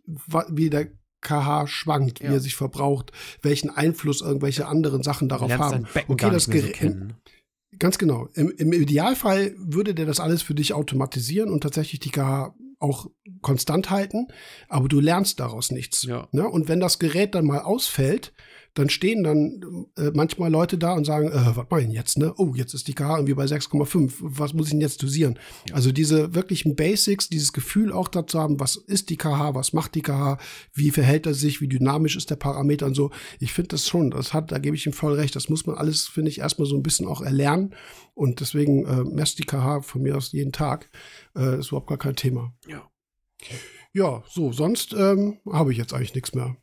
wie 0.49 0.69
der 0.69 0.91
KH 1.21 1.67
schwankt, 1.67 2.19
ja. 2.19 2.29
wie 2.29 2.33
er 2.33 2.39
sich 2.39 2.55
verbraucht, 2.55 3.11
welchen 3.43 3.69
Einfluss 3.69 4.21
irgendwelche 4.21 4.67
anderen 4.67 5.03
Sachen 5.03 5.29
darauf 5.29 5.51
haben. 5.51 5.85
Okay, 6.07 6.31
das 6.31 6.49
Gerät. 6.49 6.77
So 6.79 6.87
ganz 7.79 7.97
genau. 7.97 8.27
Im, 8.33 8.51
Im 8.51 8.73
Idealfall 8.73 9.53
würde 9.57 9.93
der 9.93 10.05
das 10.05 10.19
alles 10.19 10.41
für 10.41 10.55
dich 10.55 10.73
automatisieren 10.73 11.49
und 11.49 11.61
tatsächlich 11.61 11.99
die 11.99 12.11
KH 12.11 12.55
auch 12.79 13.09
konstant 13.41 13.89
halten, 13.89 14.27
aber 14.67 14.87
du 14.87 14.99
lernst 14.99 15.39
daraus 15.39 15.71
nichts. 15.71 16.03
Ja. 16.03 16.27
Ne? 16.31 16.47
Und 16.47 16.67
wenn 16.67 16.79
das 16.79 16.99
Gerät 16.99 17.35
dann 17.35 17.45
mal 17.45 17.59
ausfällt, 17.59 18.33
dann 18.73 18.89
stehen 18.89 19.23
dann 19.23 19.87
äh, 19.97 20.11
manchmal 20.13 20.49
Leute 20.49 20.77
da 20.77 20.93
und 20.93 21.05
sagen, 21.05 21.27
äh, 21.27 21.55
was 21.55 21.67
mache 21.69 21.81
ich 21.81 21.87
denn 21.87 21.95
jetzt, 21.95 22.17
ne? 22.17 22.33
Oh, 22.37 22.53
jetzt 22.55 22.73
ist 22.73 22.87
die 22.87 22.93
KH 22.93 23.17
irgendwie 23.17 23.33
bei 23.33 23.43
6,5. 23.43 24.13
Was 24.21 24.53
muss 24.53 24.67
ich 24.67 24.71
denn 24.71 24.81
jetzt 24.81 25.03
dosieren? 25.03 25.37
Ja. 25.67 25.75
Also 25.75 25.91
diese 25.91 26.33
wirklichen 26.33 26.75
Basics, 26.75 27.27
dieses 27.27 27.51
Gefühl 27.51 27.91
auch 27.91 28.07
dazu 28.07 28.39
haben, 28.39 28.59
was 28.59 28.77
ist 28.77 29.09
die 29.09 29.17
KH, 29.17 29.55
was 29.55 29.73
macht 29.73 29.95
die 29.95 30.01
KH, 30.01 30.37
wie 30.73 30.91
verhält 30.91 31.25
er 31.25 31.33
sich, 31.33 31.59
wie 31.59 31.67
dynamisch 31.67 32.15
ist 32.15 32.29
der 32.29 32.37
Parameter 32.37 32.85
und 32.85 32.95
so. 32.95 33.11
Ich 33.39 33.51
finde 33.51 33.69
das 33.69 33.87
schon, 33.87 34.11
das 34.11 34.33
hat, 34.33 34.51
da 34.51 34.57
gebe 34.57 34.75
ich 34.75 34.85
ihm 34.85 34.93
voll 34.93 35.13
recht. 35.13 35.35
Das 35.35 35.49
muss 35.49 35.65
man 35.65 35.75
alles, 35.75 36.07
finde 36.07 36.29
ich, 36.29 36.39
erstmal 36.39 36.67
so 36.67 36.75
ein 36.75 36.83
bisschen 36.83 37.07
auch 37.07 37.21
erlernen. 37.21 37.75
Und 38.13 38.39
deswegen 38.39 38.85
äh, 38.85 39.03
messt 39.03 39.39
die 39.39 39.45
KH 39.45 39.81
von 39.81 40.01
mir 40.01 40.15
aus 40.15 40.31
jeden 40.31 40.53
Tag. 40.53 40.89
Äh, 41.35 41.59
ist 41.59 41.69
überhaupt 41.69 41.89
gar 41.89 41.97
kein 41.97 42.15
Thema. 42.15 42.53
Ja. 42.67 42.89
Ja, 43.93 44.23
so, 44.29 44.53
sonst 44.53 44.93
ähm, 44.93 45.39
habe 45.51 45.73
ich 45.73 45.77
jetzt 45.77 45.93
eigentlich 45.93 46.15
nichts 46.15 46.33
mehr. 46.33 46.55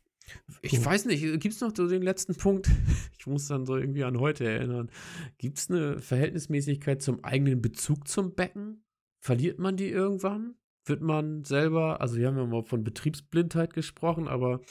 Ich 0.61 0.83
weiß 0.83 1.05
nicht, 1.05 1.21
gibt 1.39 1.53
es 1.53 1.61
noch 1.61 1.71
so 1.75 1.87
den 1.87 2.01
letzten 2.01 2.35
Punkt? 2.35 2.69
Ich 3.19 3.27
muss 3.27 3.47
dann 3.47 3.65
so 3.65 3.75
irgendwie 3.75 4.05
an 4.05 4.17
heute 4.17 4.45
erinnern. 4.45 4.89
Gibt 5.37 5.57
es 5.57 5.69
eine 5.69 5.99
Verhältnismäßigkeit 5.99 7.01
zum 7.01 7.21
eigenen 7.21 7.61
Bezug 7.61 8.07
zum 8.07 8.33
Becken? 8.33 8.85
Verliert 9.19 9.59
man 9.59 9.75
die 9.75 9.89
irgendwann? 9.89 10.55
Wird 10.85 11.01
man 11.01 11.43
selber, 11.43 11.99
also 11.99 12.15
wir 12.15 12.27
haben 12.27 12.37
ja 12.37 12.45
mal 12.45 12.63
von 12.63 12.85
Betriebsblindheit 12.85 13.73
gesprochen, 13.73 14.29
aber 14.29 14.61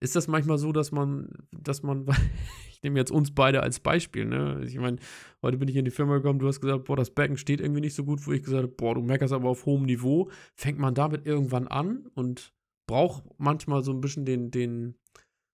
ist 0.00 0.16
das 0.16 0.28
manchmal 0.28 0.58
so, 0.58 0.72
dass 0.72 0.92
man, 0.92 1.28
dass 1.52 1.82
man, 1.82 2.06
ich 2.70 2.82
nehme 2.82 2.98
jetzt 2.98 3.10
uns 3.10 3.34
beide 3.34 3.62
als 3.62 3.80
Beispiel, 3.80 4.24
ne? 4.24 4.62
Ich 4.66 4.78
meine, 4.78 4.98
heute 5.42 5.58
bin 5.58 5.68
ich 5.68 5.76
in 5.76 5.84
die 5.84 5.90
Firma 5.90 6.16
gekommen, 6.16 6.38
du 6.38 6.48
hast 6.48 6.60
gesagt, 6.60 6.84
boah, 6.84 6.96
das 6.96 7.10
Becken 7.10 7.36
steht 7.36 7.60
irgendwie 7.60 7.80
nicht 7.80 7.94
so 7.94 8.04
gut, 8.04 8.26
wo 8.26 8.32
ich 8.32 8.42
gesagt 8.42 8.62
habe, 8.62 8.72
boah, 8.72 8.94
du 8.94 9.02
meckerst 9.02 9.32
aber 9.32 9.48
auf 9.50 9.66
hohem 9.66 9.84
Niveau. 9.84 10.30
Fängt 10.54 10.78
man 10.78 10.94
damit 10.94 11.26
irgendwann 11.26 11.68
an 11.68 12.06
und 12.14 12.54
braucht 12.86 13.24
manchmal 13.38 13.82
so 13.82 13.92
ein 13.92 14.00
bisschen 14.00 14.24
den, 14.24 14.50
den, 14.50 14.96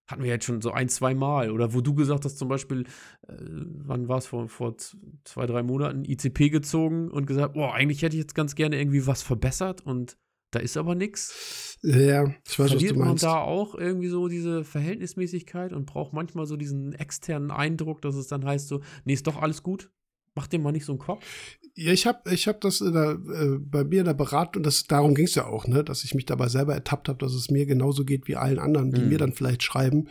hatten 0.06 0.22
wir 0.22 0.30
jetzt 0.30 0.44
schon 0.44 0.60
so 0.60 0.70
ein, 0.72 0.88
zwei 0.88 1.14
Mal. 1.14 1.50
Oder 1.50 1.74
wo 1.74 1.80
du 1.80 1.94
gesagt 1.94 2.24
hast, 2.24 2.38
zum 2.38 2.48
Beispiel, 2.48 2.84
äh, 3.28 3.34
wann 3.38 4.08
war 4.08 4.18
es 4.18 4.26
vor, 4.26 4.48
vor 4.48 4.76
zwei, 4.76 5.46
drei 5.46 5.62
Monaten, 5.62 6.04
ICP 6.04 6.50
gezogen 6.50 7.10
und 7.10 7.26
gesagt, 7.26 7.54
boah, 7.54 7.74
eigentlich 7.74 8.02
hätte 8.02 8.16
ich 8.16 8.22
jetzt 8.22 8.34
ganz 8.34 8.54
gerne 8.54 8.78
irgendwie 8.78 9.06
was 9.06 9.22
verbessert 9.22 9.80
und 9.80 10.16
da 10.52 10.60
ist 10.60 10.76
aber 10.76 10.94
nichts. 10.94 11.78
Ja, 11.82 12.26
ich 12.46 12.58
weiß, 12.58 12.70
Verliert 12.70 12.92
was 12.92 12.98
du 12.98 13.04
meinst. 13.04 13.24
man 13.24 13.32
da 13.32 13.40
auch 13.40 13.74
irgendwie 13.74 14.08
so 14.08 14.28
diese 14.28 14.64
Verhältnismäßigkeit 14.64 15.72
und 15.72 15.86
braucht 15.86 16.12
manchmal 16.12 16.44
so 16.44 16.56
diesen 16.56 16.92
externen 16.92 17.50
Eindruck, 17.50 18.02
dass 18.02 18.14
es 18.16 18.28
dann 18.28 18.44
heißt 18.44 18.68
so, 18.68 18.82
nee, 19.04 19.14
ist 19.14 19.26
doch 19.26 19.40
alles 19.40 19.62
gut? 19.62 19.90
Mach 20.34 20.46
dir 20.46 20.58
mal 20.58 20.72
nicht 20.72 20.86
so 20.86 20.92
einen 20.92 20.98
Kopf. 20.98 21.24
Ja, 21.74 21.92
ich 21.92 22.06
habe 22.06 22.30
ich 22.30 22.48
hab 22.48 22.60
das 22.60 22.78
der, 22.78 23.12
äh, 23.12 23.58
bei 23.58 23.84
mir 23.84 24.00
in 24.00 24.06
der 24.06 24.14
Beratung, 24.14 24.62
das, 24.62 24.84
darum 24.84 25.14
ging 25.14 25.24
es 25.24 25.34
ja 25.34 25.46
auch, 25.46 25.66
ne, 25.66 25.82
dass 25.82 26.04
ich 26.04 26.14
mich 26.14 26.26
dabei 26.26 26.48
selber 26.48 26.74
ertappt 26.74 27.08
habe, 27.08 27.18
dass 27.18 27.32
es 27.32 27.50
mir 27.50 27.64
genauso 27.64 28.04
geht 28.04 28.28
wie 28.28 28.36
allen 28.36 28.58
anderen, 28.58 28.92
die 28.92 29.00
hm. 29.00 29.08
mir 29.08 29.18
dann 29.18 29.32
vielleicht 29.32 29.62
schreiben. 29.62 30.08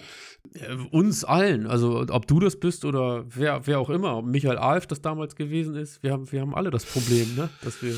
Äh, 0.54 0.76
uns 0.92 1.24
allen, 1.24 1.68
also 1.68 2.06
ob 2.10 2.28
du 2.28 2.40
das 2.40 2.60
bist 2.60 2.84
oder 2.84 3.26
wer, 3.28 3.68
wer 3.68 3.80
auch 3.80 3.92
immer, 3.92 4.18
ob 4.18 4.26
Michael 4.26 4.58
Alf 4.58 4.88
das 4.88 5.02
damals 5.02 5.36
gewesen 5.36 5.76
ist, 5.76 6.02
wir 6.02 6.12
haben, 6.12 6.32
wir 6.32 6.42
haben 6.42 6.56
alle 6.56 6.72
das 6.72 6.86
Problem, 6.86 7.36
ne, 7.36 7.50
dass 7.64 7.84
wir 7.84 7.94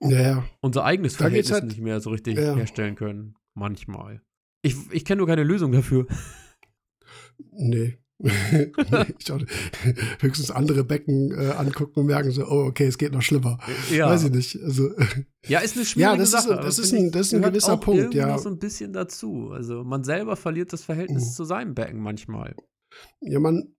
ja, 0.00 0.22
ja. 0.22 0.44
unser 0.60 0.84
eigenes 0.84 1.16
Verhältnis 1.16 1.52
halt, 1.52 1.64
nicht 1.64 1.80
mehr 1.80 2.00
so 2.00 2.10
richtig 2.10 2.38
ja. 2.38 2.54
herstellen 2.54 2.94
können. 2.94 3.34
Manchmal. 3.54 4.22
Ich, 4.62 4.76
ich 4.92 5.04
kenne 5.04 5.18
nur 5.18 5.26
keine 5.26 5.42
Lösung 5.42 5.72
dafür. 5.72 6.06
Nee. 7.52 7.98
Höchstens 10.20 10.50
andere 10.50 10.84
Becken 10.84 11.32
äh, 11.32 11.52
angucken 11.52 12.00
und 12.00 12.06
merken 12.06 12.30
so, 12.30 12.46
oh, 12.46 12.66
okay, 12.66 12.86
es 12.86 12.98
geht 12.98 13.12
noch 13.12 13.22
schlimmer. 13.22 13.58
Ja. 13.90 14.08
Weiß 14.08 14.24
ich 14.24 14.30
nicht. 14.30 14.58
Also, 14.62 14.90
ja, 15.46 15.60
ist 15.60 15.76
eine 15.76 15.86
schwierige 15.86 16.12
ja, 16.12 16.16
das 16.16 16.30
Sache. 16.30 16.54
Ist, 16.54 16.64
das, 16.64 16.78
ist 16.78 16.92
ein, 16.92 17.10
das 17.10 17.28
ist 17.28 17.34
ein 17.34 17.42
gewisser 17.42 17.74
auch 17.74 17.80
Punkt, 17.80 18.14
ja. 18.14 18.36
so 18.38 18.48
ein 18.48 18.58
bisschen 18.58 18.92
dazu. 18.92 19.50
Also 19.52 19.84
man 19.84 20.04
selber 20.04 20.36
verliert 20.36 20.72
das 20.72 20.84
Verhältnis 20.84 21.26
mhm. 21.26 21.32
zu 21.32 21.44
seinem 21.44 21.74
Becken 21.74 22.00
manchmal. 22.00 22.54
Ja, 23.20 23.40
man, 23.40 23.74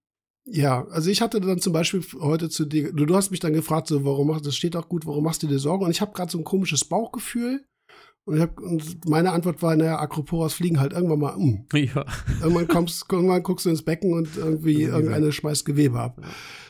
ja, 0.46 0.88
also 0.88 1.10
ich 1.10 1.22
hatte 1.22 1.40
dann 1.40 1.60
zum 1.60 1.74
Beispiel 1.74 2.04
heute 2.20 2.50
zu 2.50 2.66
dir, 2.66 2.92
du, 2.94 3.06
du 3.06 3.16
hast 3.16 3.30
mich 3.30 3.40
dann 3.40 3.54
gefragt, 3.54 3.88
so, 3.88 4.04
warum 4.06 4.28
machst 4.28 4.46
das 4.46 4.56
steht 4.56 4.76
auch 4.76 4.90
gut, 4.90 5.06
warum 5.06 5.24
machst 5.24 5.44
du 5.44 5.48
dir 5.48 5.60
Sorgen? 5.60 5.86
Und 5.86 5.92
ich 5.92 6.02
habe 6.02 6.14
gerade 6.14 6.32
so 6.32 6.40
ein 6.40 6.44
komisches 6.44 6.86
Bauchgefühl 6.86 7.64
und, 8.32 8.40
hab, 8.40 8.60
und, 8.60 9.08
meine 9.08 9.32
Antwort 9.32 9.62
war, 9.62 9.76
naja, 9.76 10.00
Acroporas 10.00 10.54
fliegen 10.54 10.80
halt 10.80 10.94
irgendwann 10.94 11.20
mal 11.20 11.36
um. 11.36 11.66
Ja. 11.74 12.06
Irgendwann, 12.42 12.68
kommst, 12.68 13.06
irgendwann 13.12 13.44
guckst 13.44 13.66
du 13.66 13.70
ins 13.70 13.82
Becken 13.82 14.14
und 14.14 14.38
irgendwie 14.38 14.84
irgendeine 14.84 15.32
schmeißt 15.32 15.66
Gewebe 15.66 16.00
ab. 16.00 16.22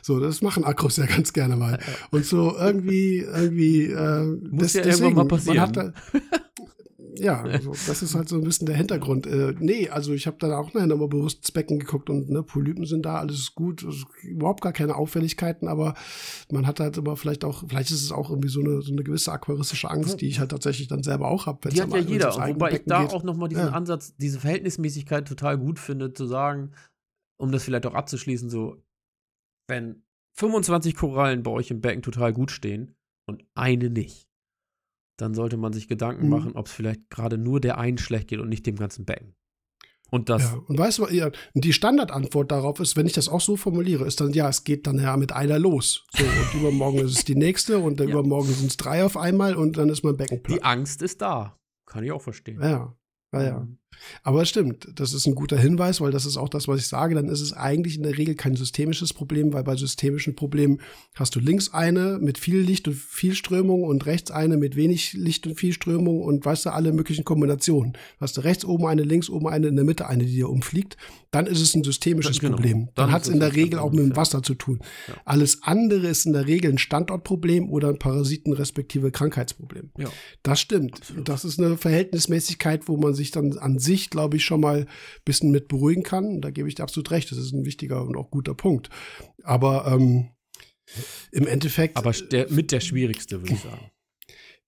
So, 0.02 0.20
das 0.20 0.42
machen 0.42 0.64
Akros 0.64 0.98
ja 0.98 1.06
ganz 1.06 1.34
gerne 1.34 1.56
mal. 1.56 1.80
Und 2.12 2.26
so 2.26 2.56
irgendwie, 2.58 3.20
irgendwie, 3.20 3.86
äh, 3.86 4.24
Muss 4.24 4.64
das, 4.64 4.74
ja 4.74 4.82
deswegen, 4.84 5.04
irgendwann 5.04 5.28
mal 5.28 5.36
passieren. 5.36 5.58
Man 5.58 5.68
hat 5.68 5.94
ja, 7.18 7.42
also 7.44 7.72
das 7.72 8.02
ist 8.02 8.16
halt 8.16 8.30
so 8.30 8.36
ein 8.36 8.44
bisschen 8.44 8.66
der 8.66 8.76
Hintergrund. 8.76 9.28
Äh, 9.28 9.56
nee, 9.60 9.90
also 9.90 10.14
ich 10.14 10.28
habe 10.28 10.38
dann 10.40 10.52
auch 10.52 10.74
nachher 10.74 10.88
nochmal 10.88 11.08
bewusst 11.08 11.40
ins 11.40 11.52
Becken 11.52 11.80
geguckt 11.80 12.10
und 12.10 12.30
ne, 12.30 12.44
Polypen 12.44 12.86
sind 12.86 13.06
da, 13.06 13.18
alles 13.20 13.38
ist 13.38 13.56
gut, 13.56 13.84
ist 13.84 14.06
überhaupt 14.24 14.62
gar 14.62 14.74
keine 14.74 14.96
Auffälligkeiten, 14.96 15.68
aber 15.68 15.94
man 16.52 16.68
hat 16.68 16.80
halt 16.80 16.98
immer 16.98 17.18
vielleicht 17.18 17.44
auch, 17.44 17.64
vielleicht 17.68 17.92
ist 17.92 18.04
es 18.04 18.12
auch 18.12 18.30
irgendwie 18.30 18.50
so 18.50 18.62
eine, 18.62 18.82
so 18.82 18.92
eine 18.92 19.04
gewisse 19.04 19.32
aquaristische 19.32 19.90
Angst, 19.90 20.22
die 20.22 20.28
ich 20.28 20.40
halt 20.40 20.52
tatsächlich 20.52 20.88
dann 20.88 21.04
selber 21.04 21.28
auch 21.28 21.46
habe. 21.46 21.70
Die 21.70 21.82
hat 21.82 21.92
ja 21.94 22.00
jeder, 22.00 22.36
wobei 22.36 22.72
ich 22.72 22.84
da 22.86 23.04
geht. 23.04 23.14
auch 23.14 23.24
nochmal 23.24 23.50
diesen 23.50 23.66
ja. 23.66 23.72
Ansatz, 23.72 24.16
diese 24.18 24.40
Verhältnismäßigkeit 24.40 25.28
total 25.28 25.58
gut 25.58 25.80
finde, 25.80 26.14
zu 26.14 26.26
sagen, 26.26 26.72
um 27.38 27.52
das 27.52 27.64
vielleicht 27.64 27.86
auch 27.86 27.94
abzuschließen, 27.94 28.50
so, 28.50 28.78
wenn 29.68 30.04
25 30.38 30.96
Korallen 30.96 31.44
bei 31.44 31.52
euch 31.52 31.72
im 31.72 31.82
Becken 31.82 32.02
total 32.02 32.34
gut 32.34 32.52
stehen 32.52 32.96
und 33.26 33.44
eine 33.54 33.90
nicht 33.90 34.31
dann 35.22 35.34
sollte 35.36 35.58
man 35.58 35.72
sich 35.72 35.88
Gedanken 35.88 36.26
mhm. 36.26 36.30
machen, 36.30 36.52
ob 36.56 36.66
es 36.66 36.74
vielleicht 36.74 37.10
gerade 37.10 37.38
nur 37.38 37.62
der 37.62 37.78
einen 37.78 37.98
schlecht 37.98 38.28
geht 38.28 38.40
und 38.40 38.50
nicht 38.50 38.66
dem 38.66 38.76
ganzen 38.76 39.06
Becken. 39.06 39.36
Und 40.10 40.28
das. 40.28 40.44
Ja, 40.44 40.62
und 40.68 40.78
weißt 40.78 41.00
du, 41.00 41.08
ja, 41.08 41.32
die 41.54 41.72
Standardantwort 41.72 42.52
darauf 42.52 42.82
ist, 42.82 42.98
wenn 42.98 43.06
ich 43.06 43.14
das 43.14 43.30
auch 43.30 43.40
so 43.40 43.56
formuliere, 43.56 44.06
ist 44.06 44.20
dann, 44.20 44.34
ja, 44.34 44.50
es 44.50 44.66
geht 44.66 44.86
dann 44.86 45.00
ja 45.00 45.16
mit 45.16 45.32
einer 45.32 45.58
los. 45.58 46.06
So, 46.12 46.24
und 46.26 46.54
übermorgen 46.60 47.00
ist 47.00 47.18
es 47.18 47.24
die 47.24 47.36
nächste 47.36 47.80
und 47.80 48.00
ja. 48.00 48.08
übermorgen 48.08 48.52
sind 48.54 48.72
es 48.72 48.78
drei 48.78 49.06
auf 49.06 49.16
einmal 49.16 49.56
und 49.56 49.78
dann 49.78 49.88
ist 49.88 50.04
mein 50.04 50.18
Becken 50.18 50.44
platt. 50.44 50.58
Die 50.58 50.64
Angst 50.64 51.02
ist 51.02 51.22
da. 51.22 51.58
Kann 51.86 52.04
ich 52.04 52.12
auch 52.12 52.22
verstehen. 52.22 52.60
Ja, 52.62 52.98
ja, 53.32 53.44
ja. 53.44 53.60
Mhm. 53.60 53.78
Aber 54.24 54.42
es 54.42 54.50
stimmt, 54.50 54.88
das 54.96 55.14
ist 55.14 55.28
ein 55.28 55.36
guter 55.36 55.58
Hinweis, 55.58 56.02
weil 56.02 56.12
das 56.12 56.26
ist 56.26 56.38
auch 56.38 56.50
das, 56.50 56.68
was 56.68 56.80
ich 56.80 56.88
sage. 56.88 57.16
Dann 57.16 57.30
ist 57.30 57.42
es 57.42 57.54
eigentlich 57.54 57.98
in 57.98 58.04
der 58.04 58.18
Regel 58.18 58.36
kein 58.36 58.56
systemisches 58.56 59.14
Problem, 59.14 59.54
weil 59.54 59.64
bei 59.64 59.76
systemischen 59.76 60.36
Problemen 60.36 60.80
hast 61.16 61.36
du 61.36 61.40
links 61.40 61.74
eine 61.74 62.18
mit 62.20 62.38
viel 62.38 62.60
Licht 62.60 62.88
und 62.88 62.96
viel 62.96 63.36
Strömung 63.36 63.84
und 63.84 64.06
rechts 64.06 64.32
eine 64.32 64.58
mit 64.58 64.76
wenig 64.76 65.14
Licht 65.14 65.48
und 65.48 65.56
viel 65.56 65.74
Strömung 65.74 66.22
und 66.22 66.46
weißt 66.46 66.66
du, 66.66 66.74
alle 66.74 66.94
möglichen 66.94 67.26
Kombinationen. 67.26 67.94
Hast 68.20 68.38
du 68.38 68.42
rechts 68.42 68.66
oben 68.66 68.86
eine, 68.86 69.04
links 69.04 69.30
oben 69.30 69.48
eine, 69.48 69.68
in 69.68 69.76
der 69.76 69.86
Mitte 69.86 70.08
eine, 70.08 70.26
die 70.26 70.36
dir 70.36 70.50
umfliegt, 70.50 70.98
dann 71.32 71.46
ist 71.46 71.62
es 71.62 71.76
ein 71.76 71.84
systemisches 71.84 72.40
genau. 72.40 72.56
Problem. 72.56 72.86
Dann, 72.96 73.08
dann 73.08 73.12
hat 73.12 73.24
es 73.24 73.30
in 73.30 73.40
der 73.40 73.56
Regel 73.56 73.80
auch 73.80 73.92
mit 73.92 74.00
dem 74.00 74.16
Wasser 74.16 74.44
zu 74.44 74.54
tun. 74.54 74.80
Ja. 75.08 75.14
Alles 75.26 75.64
andere 75.64 76.08
ist 76.08 76.26
in 76.26 76.34
der 76.34 76.48
Regel 76.48 76.72
ein 76.72 76.78
Standortproblem 76.78 77.70
oder 77.70 77.90
ein 77.90 78.00
Parasiten- 78.00 78.54
respektive 78.54 79.12
Krankheitsproblem. 79.12 79.92
Ja. 79.98 80.10
Das 80.44 80.60
stimmt. 80.60 80.96
Absolut. 80.96 81.30
Das 81.30 81.46
ist 81.46 81.60
eine 81.60 81.78
Verhältnismäßigkeit, 81.78 82.88
wo 82.88 82.98
man 82.98 83.14
sich 83.14 83.32
dann 83.32 83.58
an 83.58 83.80
sich, 83.82 84.10
glaube 84.10 84.38
ich, 84.38 84.46
schon 84.46 84.62
mal 84.62 84.82
ein 84.82 84.88
bisschen 85.26 85.52
mit 85.52 85.68
beruhigen 85.68 86.04
kann. 86.04 86.42
Da 86.42 86.52
gebe 86.52 86.68
ich 86.68 86.76
dir 86.76 86.84
absolut 86.84 87.12
recht. 87.12 87.32
Das 87.32 87.38
ist 87.38 87.54
ein 87.54 87.66
wichtiger 87.66 88.04
und 88.04 88.16
auch 88.16 88.32
guter 88.32 88.54
Punkt. 88.54 88.90
Aber 89.44 89.88
ähm, 89.88 90.30
im 91.32 91.48
Endeffekt. 91.48 91.98
Aber 91.98 92.12
der, 92.12 92.52
mit 92.52 92.72
der 92.72 92.80
schwierigste, 92.80 93.42
würde 93.42 93.54
ich 93.54 93.62
sagen 93.62 93.92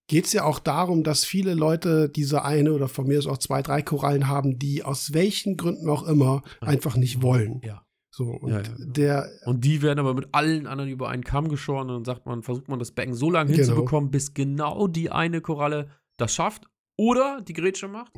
geht 0.07 0.25
es 0.25 0.33
ja 0.33 0.43
auch 0.43 0.59
darum, 0.59 1.03
dass 1.03 1.23
viele 1.23 1.53
Leute 1.53 2.09
diese 2.09 2.43
eine 2.43 2.73
oder 2.73 2.87
von 2.87 3.07
mir 3.07 3.17
aus 3.17 3.27
auch 3.27 3.37
zwei, 3.37 3.61
drei 3.61 3.81
Korallen 3.81 4.27
haben, 4.27 4.59
die 4.59 4.83
aus 4.83 5.13
welchen 5.13 5.57
Gründen 5.57 5.89
auch 5.89 6.03
immer 6.03 6.43
einfach 6.61 6.95
nicht 6.95 7.21
wollen. 7.21 7.61
Ja. 7.63 7.85
So, 8.11 8.25
und 8.25 8.51
ja, 8.51 8.61
ja. 8.61 8.69
der. 8.77 9.29
Und 9.45 9.65
die 9.65 9.81
werden 9.81 9.97
aber 9.97 10.13
mit 10.13 10.27
allen 10.33 10.67
anderen 10.67 10.91
über 10.91 11.09
einen 11.09 11.23
Kamm 11.23 11.47
geschoren 11.49 11.89
und 11.89 11.95
dann 11.95 12.05
sagt 12.05 12.27
man, 12.27 12.43
versucht 12.43 12.67
man 12.67 12.77
das 12.77 12.91
Becken 12.91 13.15
so 13.15 13.31
lange 13.31 13.51
genau. 13.51 13.65
hinzubekommen, 13.65 14.11
bis 14.11 14.35
genau 14.35 14.87
die 14.87 15.09
eine 15.09 15.41
Koralle 15.41 15.89
das 16.17 16.35
schafft 16.35 16.67
oder 17.03 17.41
die 17.41 17.53
Grätsche 17.53 17.87
macht 17.87 18.13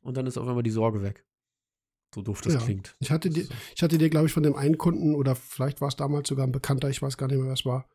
und 0.00 0.16
dann 0.16 0.26
ist 0.26 0.38
auf 0.38 0.46
einmal 0.46 0.62
die 0.62 0.70
Sorge 0.70 1.02
weg. 1.02 1.24
So 2.14 2.22
doof 2.22 2.40
das 2.40 2.54
ja. 2.54 2.60
klingt. 2.60 2.96
Ich 3.00 3.10
hatte, 3.10 3.28
dir, 3.28 3.46
ich 3.74 3.82
hatte 3.82 3.98
dir, 3.98 4.08
glaube 4.08 4.26
ich, 4.26 4.32
von 4.32 4.42
dem 4.42 4.54
einen 4.54 4.78
Kunden 4.78 5.14
oder 5.14 5.34
vielleicht 5.34 5.80
war 5.80 5.88
es 5.88 5.96
damals 5.96 6.28
sogar 6.28 6.46
ein 6.46 6.52
Bekannter, 6.52 6.88
ich 6.88 7.02
weiß 7.02 7.16
gar 7.16 7.26
nicht 7.26 7.36
mehr, 7.36 7.46
wer 7.46 7.52
es 7.52 7.66
war, 7.66 7.88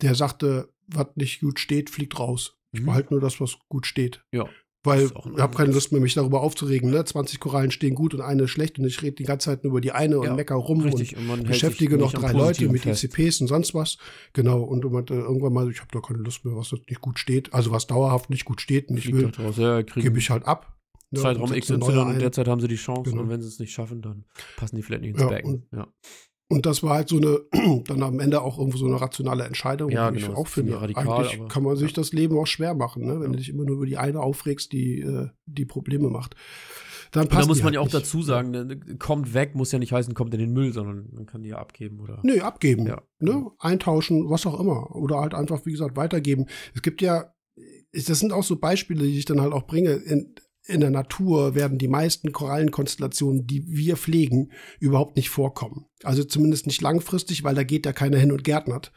der 0.00 0.14
sagte, 0.14 0.72
was 0.86 1.08
nicht 1.16 1.40
gut 1.40 1.60
steht, 1.60 1.90
fliegt 1.90 2.18
raus. 2.18 2.58
Ich 2.72 2.80
mhm. 2.80 2.86
behalte 2.86 3.14
nur 3.14 3.20
das, 3.20 3.40
was 3.40 3.58
gut 3.68 3.86
steht. 3.86 4.24
Ja. 4.32 4.48
Weil 4.88 5.04
ich 5.04 5.40
habe 5.40 5.56
keine 5.56 5.72
Lust 5.72 5.92
mehr, 5.92 6.00
mich 6.00 6.14
darüber 6.14 6.40
aufzuregen. 6.40 6.90
Ne? 6.90 7.04
20 7.04 7.40
Korallen 7.40 7.70
stehen 7.70 7.94
gut 7.94 8.14
und 8.14 8.20
eine 8.20 8.48
schlecht 8.48 8.78
und 8.78 8.86
ich 8.86 9.02
rede 9.02 9.16
die 9.16 9.24
ganze 9.24 9.50
Zeit 9.50 9.64
nur 9.64 9.72
über 9.72 9.80
die 9.80 9.92
eine 9.92 10.16
ja, 10.16 10.30
und 10.30 10.36
mecker 10.36 10.56
rum 10.56 10.80
richtig. 10.80 11.16
und, 11.16 11.28
und 11.30 11.46
beschäftige 11.46 11.96
noch 11.98 12.12
drei 12.12 12.32
Leute 12.32 12.68
mit 12.68 12.82
fest. 12.82 13.04
ECPs 13.04 13.40
und 13.40 13.46
sonst 13.46 13.74
was. 13.74 13.98
Genau. 14.32 14.62
Und 14.62 14.84
irgendwann 14.84 15.52
mal, 15.52 15.70
ich 15.70 15.80
habe 15.80 15.90
da 15.92 16.00
keine 16.00 16.20
Lust 16.20 16.44
mehr, 16.44 16.56
was 16.56 16.72
nicht 16.72 17.00
gut 17.00 17.18
steht. 17.18 17.52
Also 17.52 17.70
was 17.70 17.86
dauerhaft 17.86 18.30
nicht 18.30 18.44
gut 18.44 18.60
steht 18.60 18.88
und 18.88 18.96
ich 18.96 19.12
will, 19.12 19.30
ja, 19.56 19.82
gebe 19.82 20.18
ich 20.18 20.30
halt 20.30 20.44
ab. 20.46 20.74
Ne? 21.10 21.20
Zeitraum 21.20 21.50
XY 21.52 21.74
und 21.74 22.20
derzeit 22.20 22.48
haben 22.48 22.60
sie 22.60 22.68
die 22.68 22.76
Chance 22.76 23.10
genau. 23.10 23.22
und 23.22 23.30
wenn 23.30 23.40
sie 23.40 23.48
es 23.48 23.58
nicht 23.58 23.72
schaffen, 23.72 24.02
dann 24.02 24.24
passen 24.56 24.76
die 24.76 24.82
vielleicht 24.82 25.02
nicht 25.02 25.12
ins 25.12 25.22
ja, 25.22 25.28
Becken. 25.28 25.66
ja. 25.72 25.88
Und 26.50 26.64
das 26.64 26.82
war 26.82 26.94
halt 26.94 27.10
so 27.10 27.18
eine, 27.18 27.40
dann 27.86 28.02
am 28.02 28.20
Ende 28.20 28.40
auch 28.40 28.58
irgendwo 28.58 28.78
so 28.78 28.86
eine 28.86 29.00
rationale 29.00 29.44
Entscheidung, 29.44 29.90
ja, 29.90 30.08
genau, 30.10 30.30
ich 30.30 30.34
auch 30.34 30.48
finde. 30.48 30.80
Radikal, 30.80 31.06
Eigentlich 31.06 31.40
aber, 31.40 31.48
kann 31.48 31.62
man 31.62 31.76
sich 31.76 31.90
ja. 31.90 31.96
das 31.96 32.12
Leben 32.12 32.38
auch 32.38 32.46
schwer 32.46 32.74
machen, 32.74 33.04
ne? 33.04 33.20
wenn 33.20 33.26
ja. 33.26 33.32
du 33.32 33.36
dich 33.36 33.50
immer 33.50 33.64
nur 33.64 33.76
über 33.76 33.86
die 33.86 33.98
eine 33.98 34.20
aufregst, 34.20 34.72
die 34.72 35.00
äh, 35.00 35.28
die 35.44 35.66
Probleme 35.66 36.08
macht. 36.08 36.36
Dann 37.10 37.28
passt 37.28 37.44
da 37.44 37.46
muss 37.46 37.58
man 37.58 37.66
halt 37.66 37.74
ja 37.74 37.80
auch 37.80 37.84
nicht. 37.84 37.94
dazu 37.94 38.22
sagen, 38.22 38.50
ne, 38.50 38.96
kommt 38.98 39.32
weg, 39.34 39.54
muss 39.54 39.72
ja 39.72 39.78
nicht 39.78 39.92
heißen, 39.92 40.14
kommt 40.14 40.34
in 40.34 40.40
den 40.40 40.52
Müll, 40.52 40.72
sondern 40.72 41.08
man 41.12 41.26
kann 41.26 41.42
die 41.42 41.50
ja 41.50 41.58
abgeben 41.58 42.00
oder. 42.00 42.20
Nö, 42.22 42.40
abgeben. 42.40 42.86
Ja. 42.86 43.02
Ne? 43.18 43.46
Eintauschen, 43.58 44.28
was 44.28 44.46
auch 44.46 44.60
immer. 44.60 44.94
Oder 44.94 45.20
halt 45.20 45.34
einfach, 45.34 45.64
wie 45.64 45.72
gesagt, 45.72 45.96
weitergeben. 45.96 46.46
Es 46.74 46.82
gibt 46.82 47.00
ja, 47.00 47.32
das 47.92 48.18
sind 48.18 48.32
auch 48.32 48.44
so 48.44 48.56
Beispiele, 48.56 49.04
die 49.04 49.18
ich 49.18 49.24
dann 49.24 49.40
halt 49.40 49.52
auch 49.52 49.66
bringe. 49.66 49.92
In, 49.92 50.34
in 50.68 50.80
der 50.80 50.90
Natur 50.90 51.54
werden 51.54 51.78
die 51.78 51.88
meisten 51.88 52.30
Korallenkonstellationen, 52.30 53.46
die 53.46 53.64
wir 53.66 53.96
pflegen, 53.96 54.50
überhaupt 54.78 55.16
nicht 55.16 55.30
vorkommen. 55.30 55.86
Also 56.02 56.24
zumindest 56.24 56.66
nicht 56.66 56.82
langfristig, 56.82 57.42
weil 57.42 57.54
da 57.54 57.64
geht 57.64 57.86
ja 57.86 57.92
keiner 57.92 58.18
hin 58.18 58.32
und 58.32 58.44
gärtnert 58.44 58.92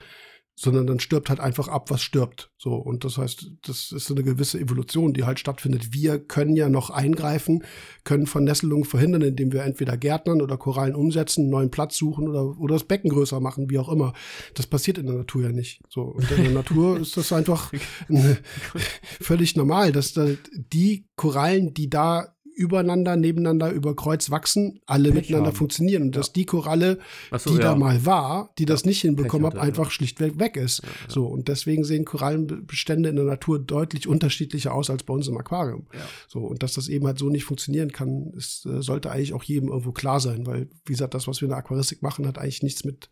sondern 0.56 0.86
dann 0.86 1.00
stirbt 1.00 1.30
halt 1.30 1.40
einfach 1.40 1.68
ab, 1.68 1.90
was 1.90 2.02
stirbt. 2.02 2.52
So, 2.58 2.76
und 2.76 3.04
das 3.04 3.18
heißt, 3.18 3.52
das 3.64 3.92
ist 3.92 4.06
so 4.06 4.14
eine 4.14 4.24
gewisse 4.24 4.60
Evolution, 4.60 5.14
die 5.14 5.24
halt 5.24 5.40
stattfindet. 5.40 5.94
Wir 5.94 6.20
können 6.20 6.56
ja 6.56 6.70
noch 6.70 6.90
eingreifen, 6.90 7.64
können 8.04 8.28
Vernässelungen 8.28 8.86
verhindern, 8.86 9.24
indem 9.24 9.52
wir 9.52 9.64
entweder 9.64 9.98
Gärtnern 9.98 10.42
oder 10.42 10.58
Korallen 10.58 10.96
umsetzen, 10.96 11.42
einen 11.42 11.50
neuen 11.50 11.72
Platz 11.72 11.98
suchen 11.98 12.28
oder, 12.28 12.60
oder 12.60 12.76
das 12.76 12.84
Becken 12.84 13.10
größer 13.10 13.40
machen, 13.40 13.70
wie 13.70 13.80
auch 13.80 13.90
immer. 13.90 14.14
Das 14.54 14.68
passiert 14.68 14.98
in 14.98 15.08
der 15.08 15.16
Natur 15.16 15.44
ja 15.44 15.52
nicht. 15.52 15.82
So, 15.90 16.04
und 16.04 16.30
in 16.32 16.44
der 16.44 16.54
Natur 16.54 17.00
ist 17.02 17.18
das 17.18 17.34
einfach 17.34 17.72
völlig 19.20 19.56
normal, 19.56 19.92
dass 19.92 20.14
da 20.14 20.28
die 20.54 21.08
Korallen, 21.16 21.74
die 21.74 21.90
da 21.90 22.36
übereinander, 22.62 23.18
nebeneinander 23.18 23.72
über 23.72 23.96
Kreuz 23.96 24.30
wachsen, 24.30 24.80
alle 24.86 25.10
Pech 25.10 25.16
miteinander 25.24 25.50
haben. 25.50 25.56
funktionieren. 25.56 26.04
Und 26.04 26.16
ja. 26.16 26.22
dass 26.22 26.32
die 26.32 26.46
Koralle, 26.46 27.00
so, 27.38 27.50
die 27.50 27.58
ja. 27.58 27.64
da 27.64 27.76
mal 27.76 28.06
war, 28.06 28.54
die 28.60 28.66
das 28.66 28.86
nicht 28.86 29.02
hinbekommen 29.02 29.48
hat, 29.48 29.58
einfach 29.58 29.90
schlichtweg 29.90 30.40
weg 30.40 30.56
ist. 30.56 30.82
So, 31.08 31.26
und 31.26 31.48
deswegen 31.48 31.84
sehen 31.84 32.06
Korallenbestände 32.06 33.10
in 33.10 33.16
der 33.16 33.26
Natur 33.26 33.60
deutlich 33.60 34.08
unterschiedlicher 34.08 34.74
aus 34.74 34.90
als 34.90 35.04
bei 35.04 35.14
uns 35.14 35.28
im 35.28 35.38
Aquarium. 35.38 35.88
So, 36.28 36.40
und 36.40 36.62
dass 36.62 36.74
das 36.74 36.88
eben 36.88 37.08
halt 37.08 37.18
so 37.18 37.30
nicht 37.30 37.44
funktionieren 37.44 37.92
kann, 37.92 38.32
ist, 38.38 38.66
äh, 38.66 38.82
sollte 38.82 39.12
eigentlich 39.12 39.34
auch 39.34 39.44
jedem 39.44 39.70
irgendwo 39.70 39.92
klar 39.92 40.20
sein, 40.20 40.46
weil, 40.46 40.70
wie 40.86 40.94
gesagt, 40.94 41.14
das, 41.14 41.28
was 41.28 41.42
wir 41.42 41.48
in 41.48 41.52
der 41.52 41.58
Aquaristik 41.58 42.02
machen, 42.02 42.28
hat 42.28 42.38
eigentlich 42.38 42.64
nichts 42.64 42.86
mit, 42.86 43.10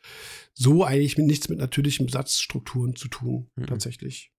so 0.53 0.83
eigentlich 0.83 1.17
mit 1.17 1.27
nichts 1.27 1.49
mit 1.49 1.59
natürlichen 1.59 2.05
Besatzstrukturen 2.05 2.95
zu 2.95 3.07
tun, 3.07 3.49
mhm. 3.55 3.65
tatsächlich. 3.65 4.31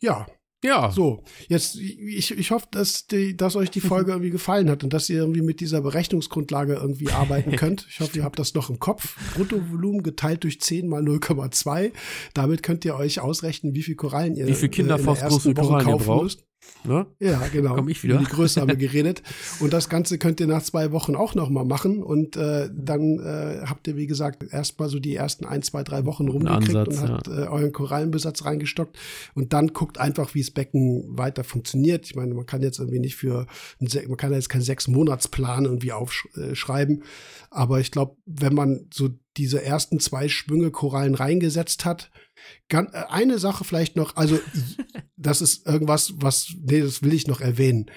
ja. 0.00 0.26
Ja. 0.64 0.90
So, 0.90 1.22
jetzt, 1.46 1.76
ich, 1.76 2.36
ich 2.36 2.50
hoffe, 2.50 2.66
dass, 2.72 3.06
die, 3.06 3.36
dass 3.36 3.54
euch 3.54 3.70
die 3.70 3.80
Folge 3.80 4.10
irgendwie 4.10 4.30
gefallen 4.30 4.68
hat 4.68 4.82
und 4.82 4.92
dass 4.92 5.08
ihr 5.08 5.18
irgendwie 5.18 5.42
mit 5.42 5.60
dieser 5.60 5.82
Berechnungsgrundlage 5.82 6.74
irgendwie 6.74 7.10
arbeiten 7.10 7.52
könnt. 7.56 7.86
Ich 7.88 8.00
hoffe, 8.00 8.18
ihr 8.18 8.24
habt 8.24 8.38
das 8.38 8.54
noch 8.54 8.68
im 8.68 8.80
Kopf. 8.80 9.16
Bruttovolumen 9.34 10.02
geteilt 10.02 10.42
durch 10.42 10.60
10 10.60 10.88
mal 10.88 11.02
0,2. 11.02 11.92
Damit 12.34 12.62
könnt 12.64 12.84
ihr 12.84 12.96
euch 12.96 13.20
ausrechnen, 13.20 13.74
wie 13.74 13.82
viel 13.82 13.94
Korallen 13.94 14.34
ihr 14.34 14.48
wie 14.48 14.54
viel 14.54 14.68
Kinderfaust 14.68 15.22
in 15.22 15.28
der 15.28 15.32
ersten 15.32 15.56
Woche 15.56 15.84
kaufen 15.84 16.22
müsst. 16.24 16.47
Ne? 16.84 17.06
Ja, 17.18 17.42
genau. 17.52 17.74
Komm 17.74 17.88
ich 17.88 18.02
wieder. 18.02 18.16
Über 18.16 18.24
die 18.24 18.30
Größe 18.30 18.60
haben 18.60 18.68
wir 18.68 18.76
geredet. 18.88 19.22
Und 19.60 19.72
das 19.72 19.88
Ganze 19.88 20.18
könnt 20.18 20.40
ihr 20.40 20.46
nach 20.46 20.62
zwei 20.62 20.92
Wochen 20.92 21.14
auch 21.16 21.34
noch 21.34 21.50
mal 21.50 21.64
machen. 21.64 22.02
Und 22.02 22.36
äh, 22.36 22.68
dann 22.72 23.18
äh, 23.18 23.66
habt 23.66 23.86
ihr, 23.88 23.96
wie 23.96 24.06
gesagt, 24.06 24.44
erstmal 24.50 24.88
so 24.88 24.98
die 24.98 25.14
ersten 25.14 25.44
ein, 25.44 25.62
zwei, 25.62 25.82
drei 25.82 26.04
Wochen 26.04 26.28
rumgekriegt 26.28 26.76
Ansatz, 26.76 27.00
und 27.00 27.10
habt 27.10 27.26
ja. 27.26 27.44
äh, 27.44 27.48
euren 27.48 27.72
Korallenbesatz 27.72 28.44
reingestockt. 28.44 28.96
Und 29.34 29.52
dann 29.52 29.68
guckt 29.68 29.98
einfach, 29.98 30.34
wie 30.34 30.40
das 30.40 30.50
Becken 30.50 31.18
weiter 31.18 31.44
funktioniert. 31.44 32.06
Ich 32.06 32.14
meine, 32.14 32.34
man 32.34 32.46
kann 32.46 32.62
jetzt 32.62 32.78
irgendwie 32.78 33.00
nicht 33.00 33.16
für, 33.16 33.46
man 33.80 34.16
kann 34.16 34.32
jetzt 34.32 34.48
keinen 34.48 34.62
sechs 34.62 34.88
Monatsplan 34.88 35.64
irgendwie 35.64 35.92
aufschreiben. 35.92 37.02
Aber 37.50 37.80
ich 37.80 37.90
glaube, 37.90 38.16
wenn 38.26 38.54
man 38.54 38.86
so 38.92 39.10
diese 39.36 39.62
ersten 39.62 40.00
zwei 40.00 40.28
Schwünge 40.28 40.70
Korallen 40.70 41.14
reingesetzt 41.14 41.84
hat, 41.84 42.10
äh, 42.10 42.27
eine 42.68 43.38
Sache 43.38 43.64
vielleicht 43.64 43.96
noch, 43.96 44.16
also 44.16 44.38
das 45.16 45.40
ist 45.40 45.66
irgendwas, 45.66 46.14
was, 46.16 46.54
nee, 46.60 46.80
das 46.80 47.02
will 47.02 47.12
ich 47.12 47.26
noch 47.26 47.40
erwähnen 47.40 47.90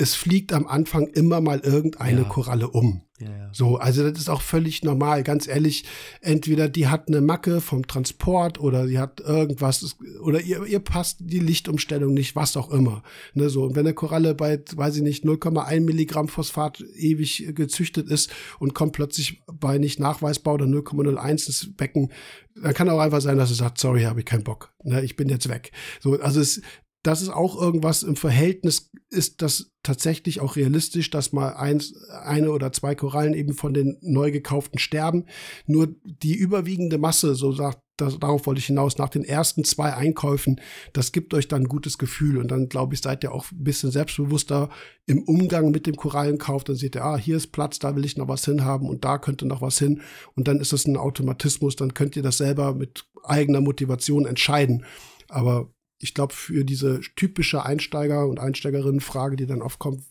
es 0.00 0.14
fliegt 0.14 0.52
am 0.52 0.68
Anfang 0.68 1.08
immer 1.08 1.40
mal 1.40 1.58
irgendeine 1.58 2.22
ja. 2.22 2.28
Koralle 2.28 2.70
um. 2.70 3.02
Ja, 3.18 3.26
ja. 3.26 3.50
So, 3.52 3.78
also 3.78 4.08
das 4.08 4.16
ist 4.16 4.30
auch 4.30 4.42
völlig 4.42 4.84
normal. 4.84 5.24
Ganz 5.24 5.48
ehrlich, 5.48 5.84
entweder 6.20 6.68
die 6.68 6.86
hat 6.86 7.08
eine 7.08 7.20
Macke 7.20 7.60
vom 7.60 7.84
Transport 7.84 8.60
oder 8.60 8.86
die 8.86 9.00
hat 9.00 9.18
irgendwas 9.18 9.96
oder 10.22 10.40
ihr, 10.40 10.64
ihr 10.64 10.78
passt 10.78 11.16
die 11.18 11.40
Lichtumstellung 11.40 12.14
nicht, 12.14 12.36
was 12.36 12.56
auch 12.56 12.70
immer. 12.70 13.02
Ne, 13.34 13.50
so, 13.50 13.64
und 13.64 13.74
wenn 13.74 13.86
eine 13.86 13.94
Koralle 13.94 14.36
bei, 14.36 14.62
weiß 14.72 14.96
ich 14.96 15.02
nicht, 15.02 15.24
0,1 15.24 15.80
Milligramm 15.80 16.28
Phosphat 16.28 16.80
ewig 16.94 17.52
gezüchtet 17.56 18.08
ist 18.08 18.30
und 18.60 18.74
kommt 18.74 18.92
plötzlich 18.92 19.42
bei 19.52 19.78
nicht 19.78 19.98
nachweisbar 19.98 20.54
oder 20.54 20.66
0,01 20.66 21.30
ins 21.48 21.76
Becken, 21.76 22.12
dann 22.54 22.74
kann 22.74 22.88
auch 22.88 23.00
einfach 23.00 23.20
sein, 23.20 23.36
dass 23.36 23.48
sie 23.48 23.56
sagt, 23.56 23.78
sorry, 23.78 24.02
habe 24.04 24.20
ich 24.20 24.26
keinen 24.26 24.44
Bock. 24.44 24.72
Ne, 24.84 25.02
ich 25.02 25.16
bin 25.16 25.28
jetzt 25.28 25.48
weg. 25.48 25.72
So, 25.98 26.20
also 26.20 26.40
es, 26.40 26.62
das 27.02 27.22
ist 27.22 27.30
auch 27.30 27.60
irgendwas 27.60 28.02
im 28.02 28.16
Verhältnis, 28.16 28.90
ist 29.10 29.40
das 29.40 29.70
tatsächlich 29.82 30.40
auch 30.40 30.56
realistisch, 30.56 31.10
dass 31.10 31.32
mal 31.32 31.50
eins, 31.54 31.94
eine 32.24 32.50
oder 32.50 32.72
zwei 32.72 32.94
Korallen 32.94 33.34
eben 33.34 33.54
von 33.54 33.72
den 33.72 33.96
neu 34.00 34.30
gekauften 34.30 34.78
sterben. 34.78 35.24
Nur 35.66 35.94
die 36.04 36.34
überwiegende 36.34 36.98
Masse, 36.98 37.34
so 37.34 37.52
sagt, 37.52 37.78
das, 37.96 38.18
darauf 38.18 38.46
wollte 38.46 38.60
ich 38.60 38.66
hinaus, 38.66 38.98
nach 38.98 39.08
den 39.08 39.24
ersten 39.24 39.64
zwei 39.64 39.92
Einkäufen, 39.92 40.60
das 40.92 41.12
gibt 41.12 41.34
euch 41.34 41.48
dann 41.48 41.62
ein 41.62 41.68
gutes 41.68 41.98
Gefühl. 41.98 42.38
Und 42.38 42.50
dann, 42.50 42.68
glaube 42.68 42.94
ich, 42.94 43.00
seid 43.00 43.24
ihr 43.24 43.32
auch 43.32 43.50
ein 43.50 43.64
bisschen 43.64 43.90
selbstbewusster 43.90 44.68
im 45.06 45.22
Umgang 45.22 45.70
mit 45.70 45.86
dem 45.86 45.96
Korallenkauf. 45.96 46.64
Dann 46.64 46.76
seht 46.76 46.96
ihr, 46.96 47.04
ah, 47.04 47.16
hier 47.16 47.36
ist 47.36 47.48
Platz, 47.48 47.78
da 47.78 47.96
will 47.96 48.04
ich 48.04 48.16
noch 48.16 48.28
was 48.28 48.44
hinhaben 48.44 48.88
und 48.88 49.04
da 49.04 49.18
könnte 49.18 49.46
noch 49.46 49.62
was 49.62 49.78
hin. 49.78 50.02
Und 50.34 50.48
dann 50.48 50.60
ist 50.60 50.72
es 50.72 50.86
ein 50.86 50.96
Automatismus, 50.96 51.76
dann 51.76 51.94
könnt 51.94 52.16
ihr 52.16 52.22
das 52.22 52.38
selber 52.38 52.74
mit 52.74 53.04
eigener 53.24 53.60
Motivation 53.60 54.26
entscheiden. 54.26 54.84
Aber 55.28 55.70
ich 55.98 56.14
glaube, 56.14 56.32
für 56.32 56.64
diese 56.64 57.00
typische 57.16 57.64
Einsteiger- 57.64 58.26
und 58.26 58.38
Einsteigerinnen-Frage, 58.38 59.36
die 59.36 59.46
dann 59.46 59.62
oft 59.62 59.78
kommt, 59.78 60.04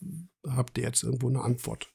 habt 0.46 0.76
ihr 0.78 0.84
jetzt 0.84 1.02
irgendwo 1.02 1.28
eine 1.28 1.42
Antwort. 1.42 1.90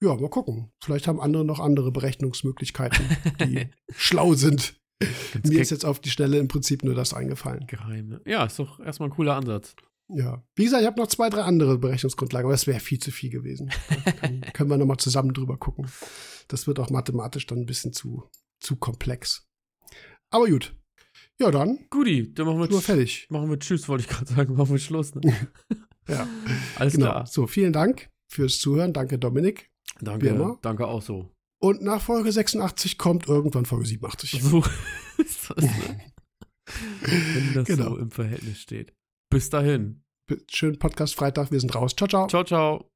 Ja, 0.00 0.14
mal 0.14 0.28
gucken. 0.28 0.70
Vielleicht 0.82 1.08
haben 1.08 1.20
andere 1.20 1.44
noch 1.44 1.58
andere 1.58 1.90
Berechnungsmöglichkeiten, 1.90 3.04
die 3.40 3.68
schlau 3.96 4.34
sind. 4.34 4.78
Ganz 4.98 5.48
Mir 5.48 5.60
ist 5.60 5.70
jetzt 5.70 5.84
auf 5.84 6.00
die 6.00 6.10
Stelle 6.10 6.38
im 6.38 6.48
Prinzip 6.48 6.84
nur 6.84 6.94
das 6.94 7.14
eingefallen. 7.14 7.66
Geheim. 7.66 8.20
Ja, 8.26 8.44
ist 8.44 8.58
doch 8.58 8.80
erstmal 8.80 9.08
ein 9.08 9.14
cooler 9.14 9.36
Ansatz. 9.36 9.74
Ja. 10.08 10.44
Wie 10.54 10.64
gesagt, 10.64 10.82
ich 10.82 10.86
habe 10.86 11.00
noch 11.00 11.08
zwei, 11.08 11.30
drei 11.30 11.42
andere 11.42 11.78
Berechnungsgrundlagen, 11.78 12.46
aber 12.46 12.54
das 12.54 12.66
wäre 12.66 12.80
viel 12.80 12.98
zu 12.98 13.10
viel 13.10 13.30
gewesen. 13.30 13.70
Kann, 14.20 14.40
können 14.52 14.70
wir 14.70 14.78
nochmal 14.78 14.98
zusammen 14.98 15.32
drüber 15.32 15.56
gucken. 15.56 15.90
Das 16.48 16.66
wird 16.66 16.78
auch 16.78 16.90
mathematisch 16.90 17.46
dann 17.46 17.58
ein 17.58 17.66
bisschen 17.66 17.92
zu, 17.92 18.24
zu 18.60 18.76
komplex. 18.76 19.48
Aber 20.30 20.46
gut, 20.46 20.76
ja, 21.40 21.50
dann. 21.50 21.86
Guti, 21.90 22.32
dann 22.32 22.46
machen 22.46 22.60
wir 22.60 22.68
nur 22.68 22.80
fertig. 22.80 23.26
Machen 23.30 23.50
wir 23.50 23.58
Tschüss, 23.58 23.88
wollte 23.88 24.04
ich 24.04 24.08
gerade 24.08 24.32
sagen. 24.32 24.54
Machen 24.54 24.70
wir 24.70 24.78
Schluss. 24.78 25.14
Ne? 25.14 25.48
ja. 26.08 26.26
Alles 26.76 26.94
genau. 26.94 27.10
klar. 27.10 27.26
So, 27.26 27.46
vielen 27.46 27.72
Dank 27.72 28.10
fürs 28.32 28.58
Zuhören. 28.58 28.92
Danke, 28.92 29.18
Dominik. 29.18 29.70
Danke. 30.00 30.58
Danke 30.62 30.86
auch 30.86 31.02
so. 31.02 31.30
Und 31.62 31.82
nach 31.82 32.02
Folge 32.02 32.32
86 32.32 32.98
kommt 32.98 33.28
irgendwann 33.28 33.64
Folge 33.64 33.86
87. 33.86 34.42
So 34.42 34.62
ist 35.18 35.50
das? 35.50 35.64
Wenn 37.04 37.54
das 37.54 37.66
genau. 37.66 37.90
so 37.90 37.98
im 37.98 38.10
Verhältnis 38.10 38.60
steht. 38.60 38.92
Bis 39.30 39.50
dahin. 39.50 40.02
Schönen 40.50 40.78
Podcast 40.78 41.14
Freitag. 41.14 41.50
Wir 41.50 41.60
sind 41.60 41.74
raus. 41.74 41.94
Ciao, 41.96 42.08
ciao. 42.08 42.26
Ciao, 42.26 42.44
ciao. 42.44 42.90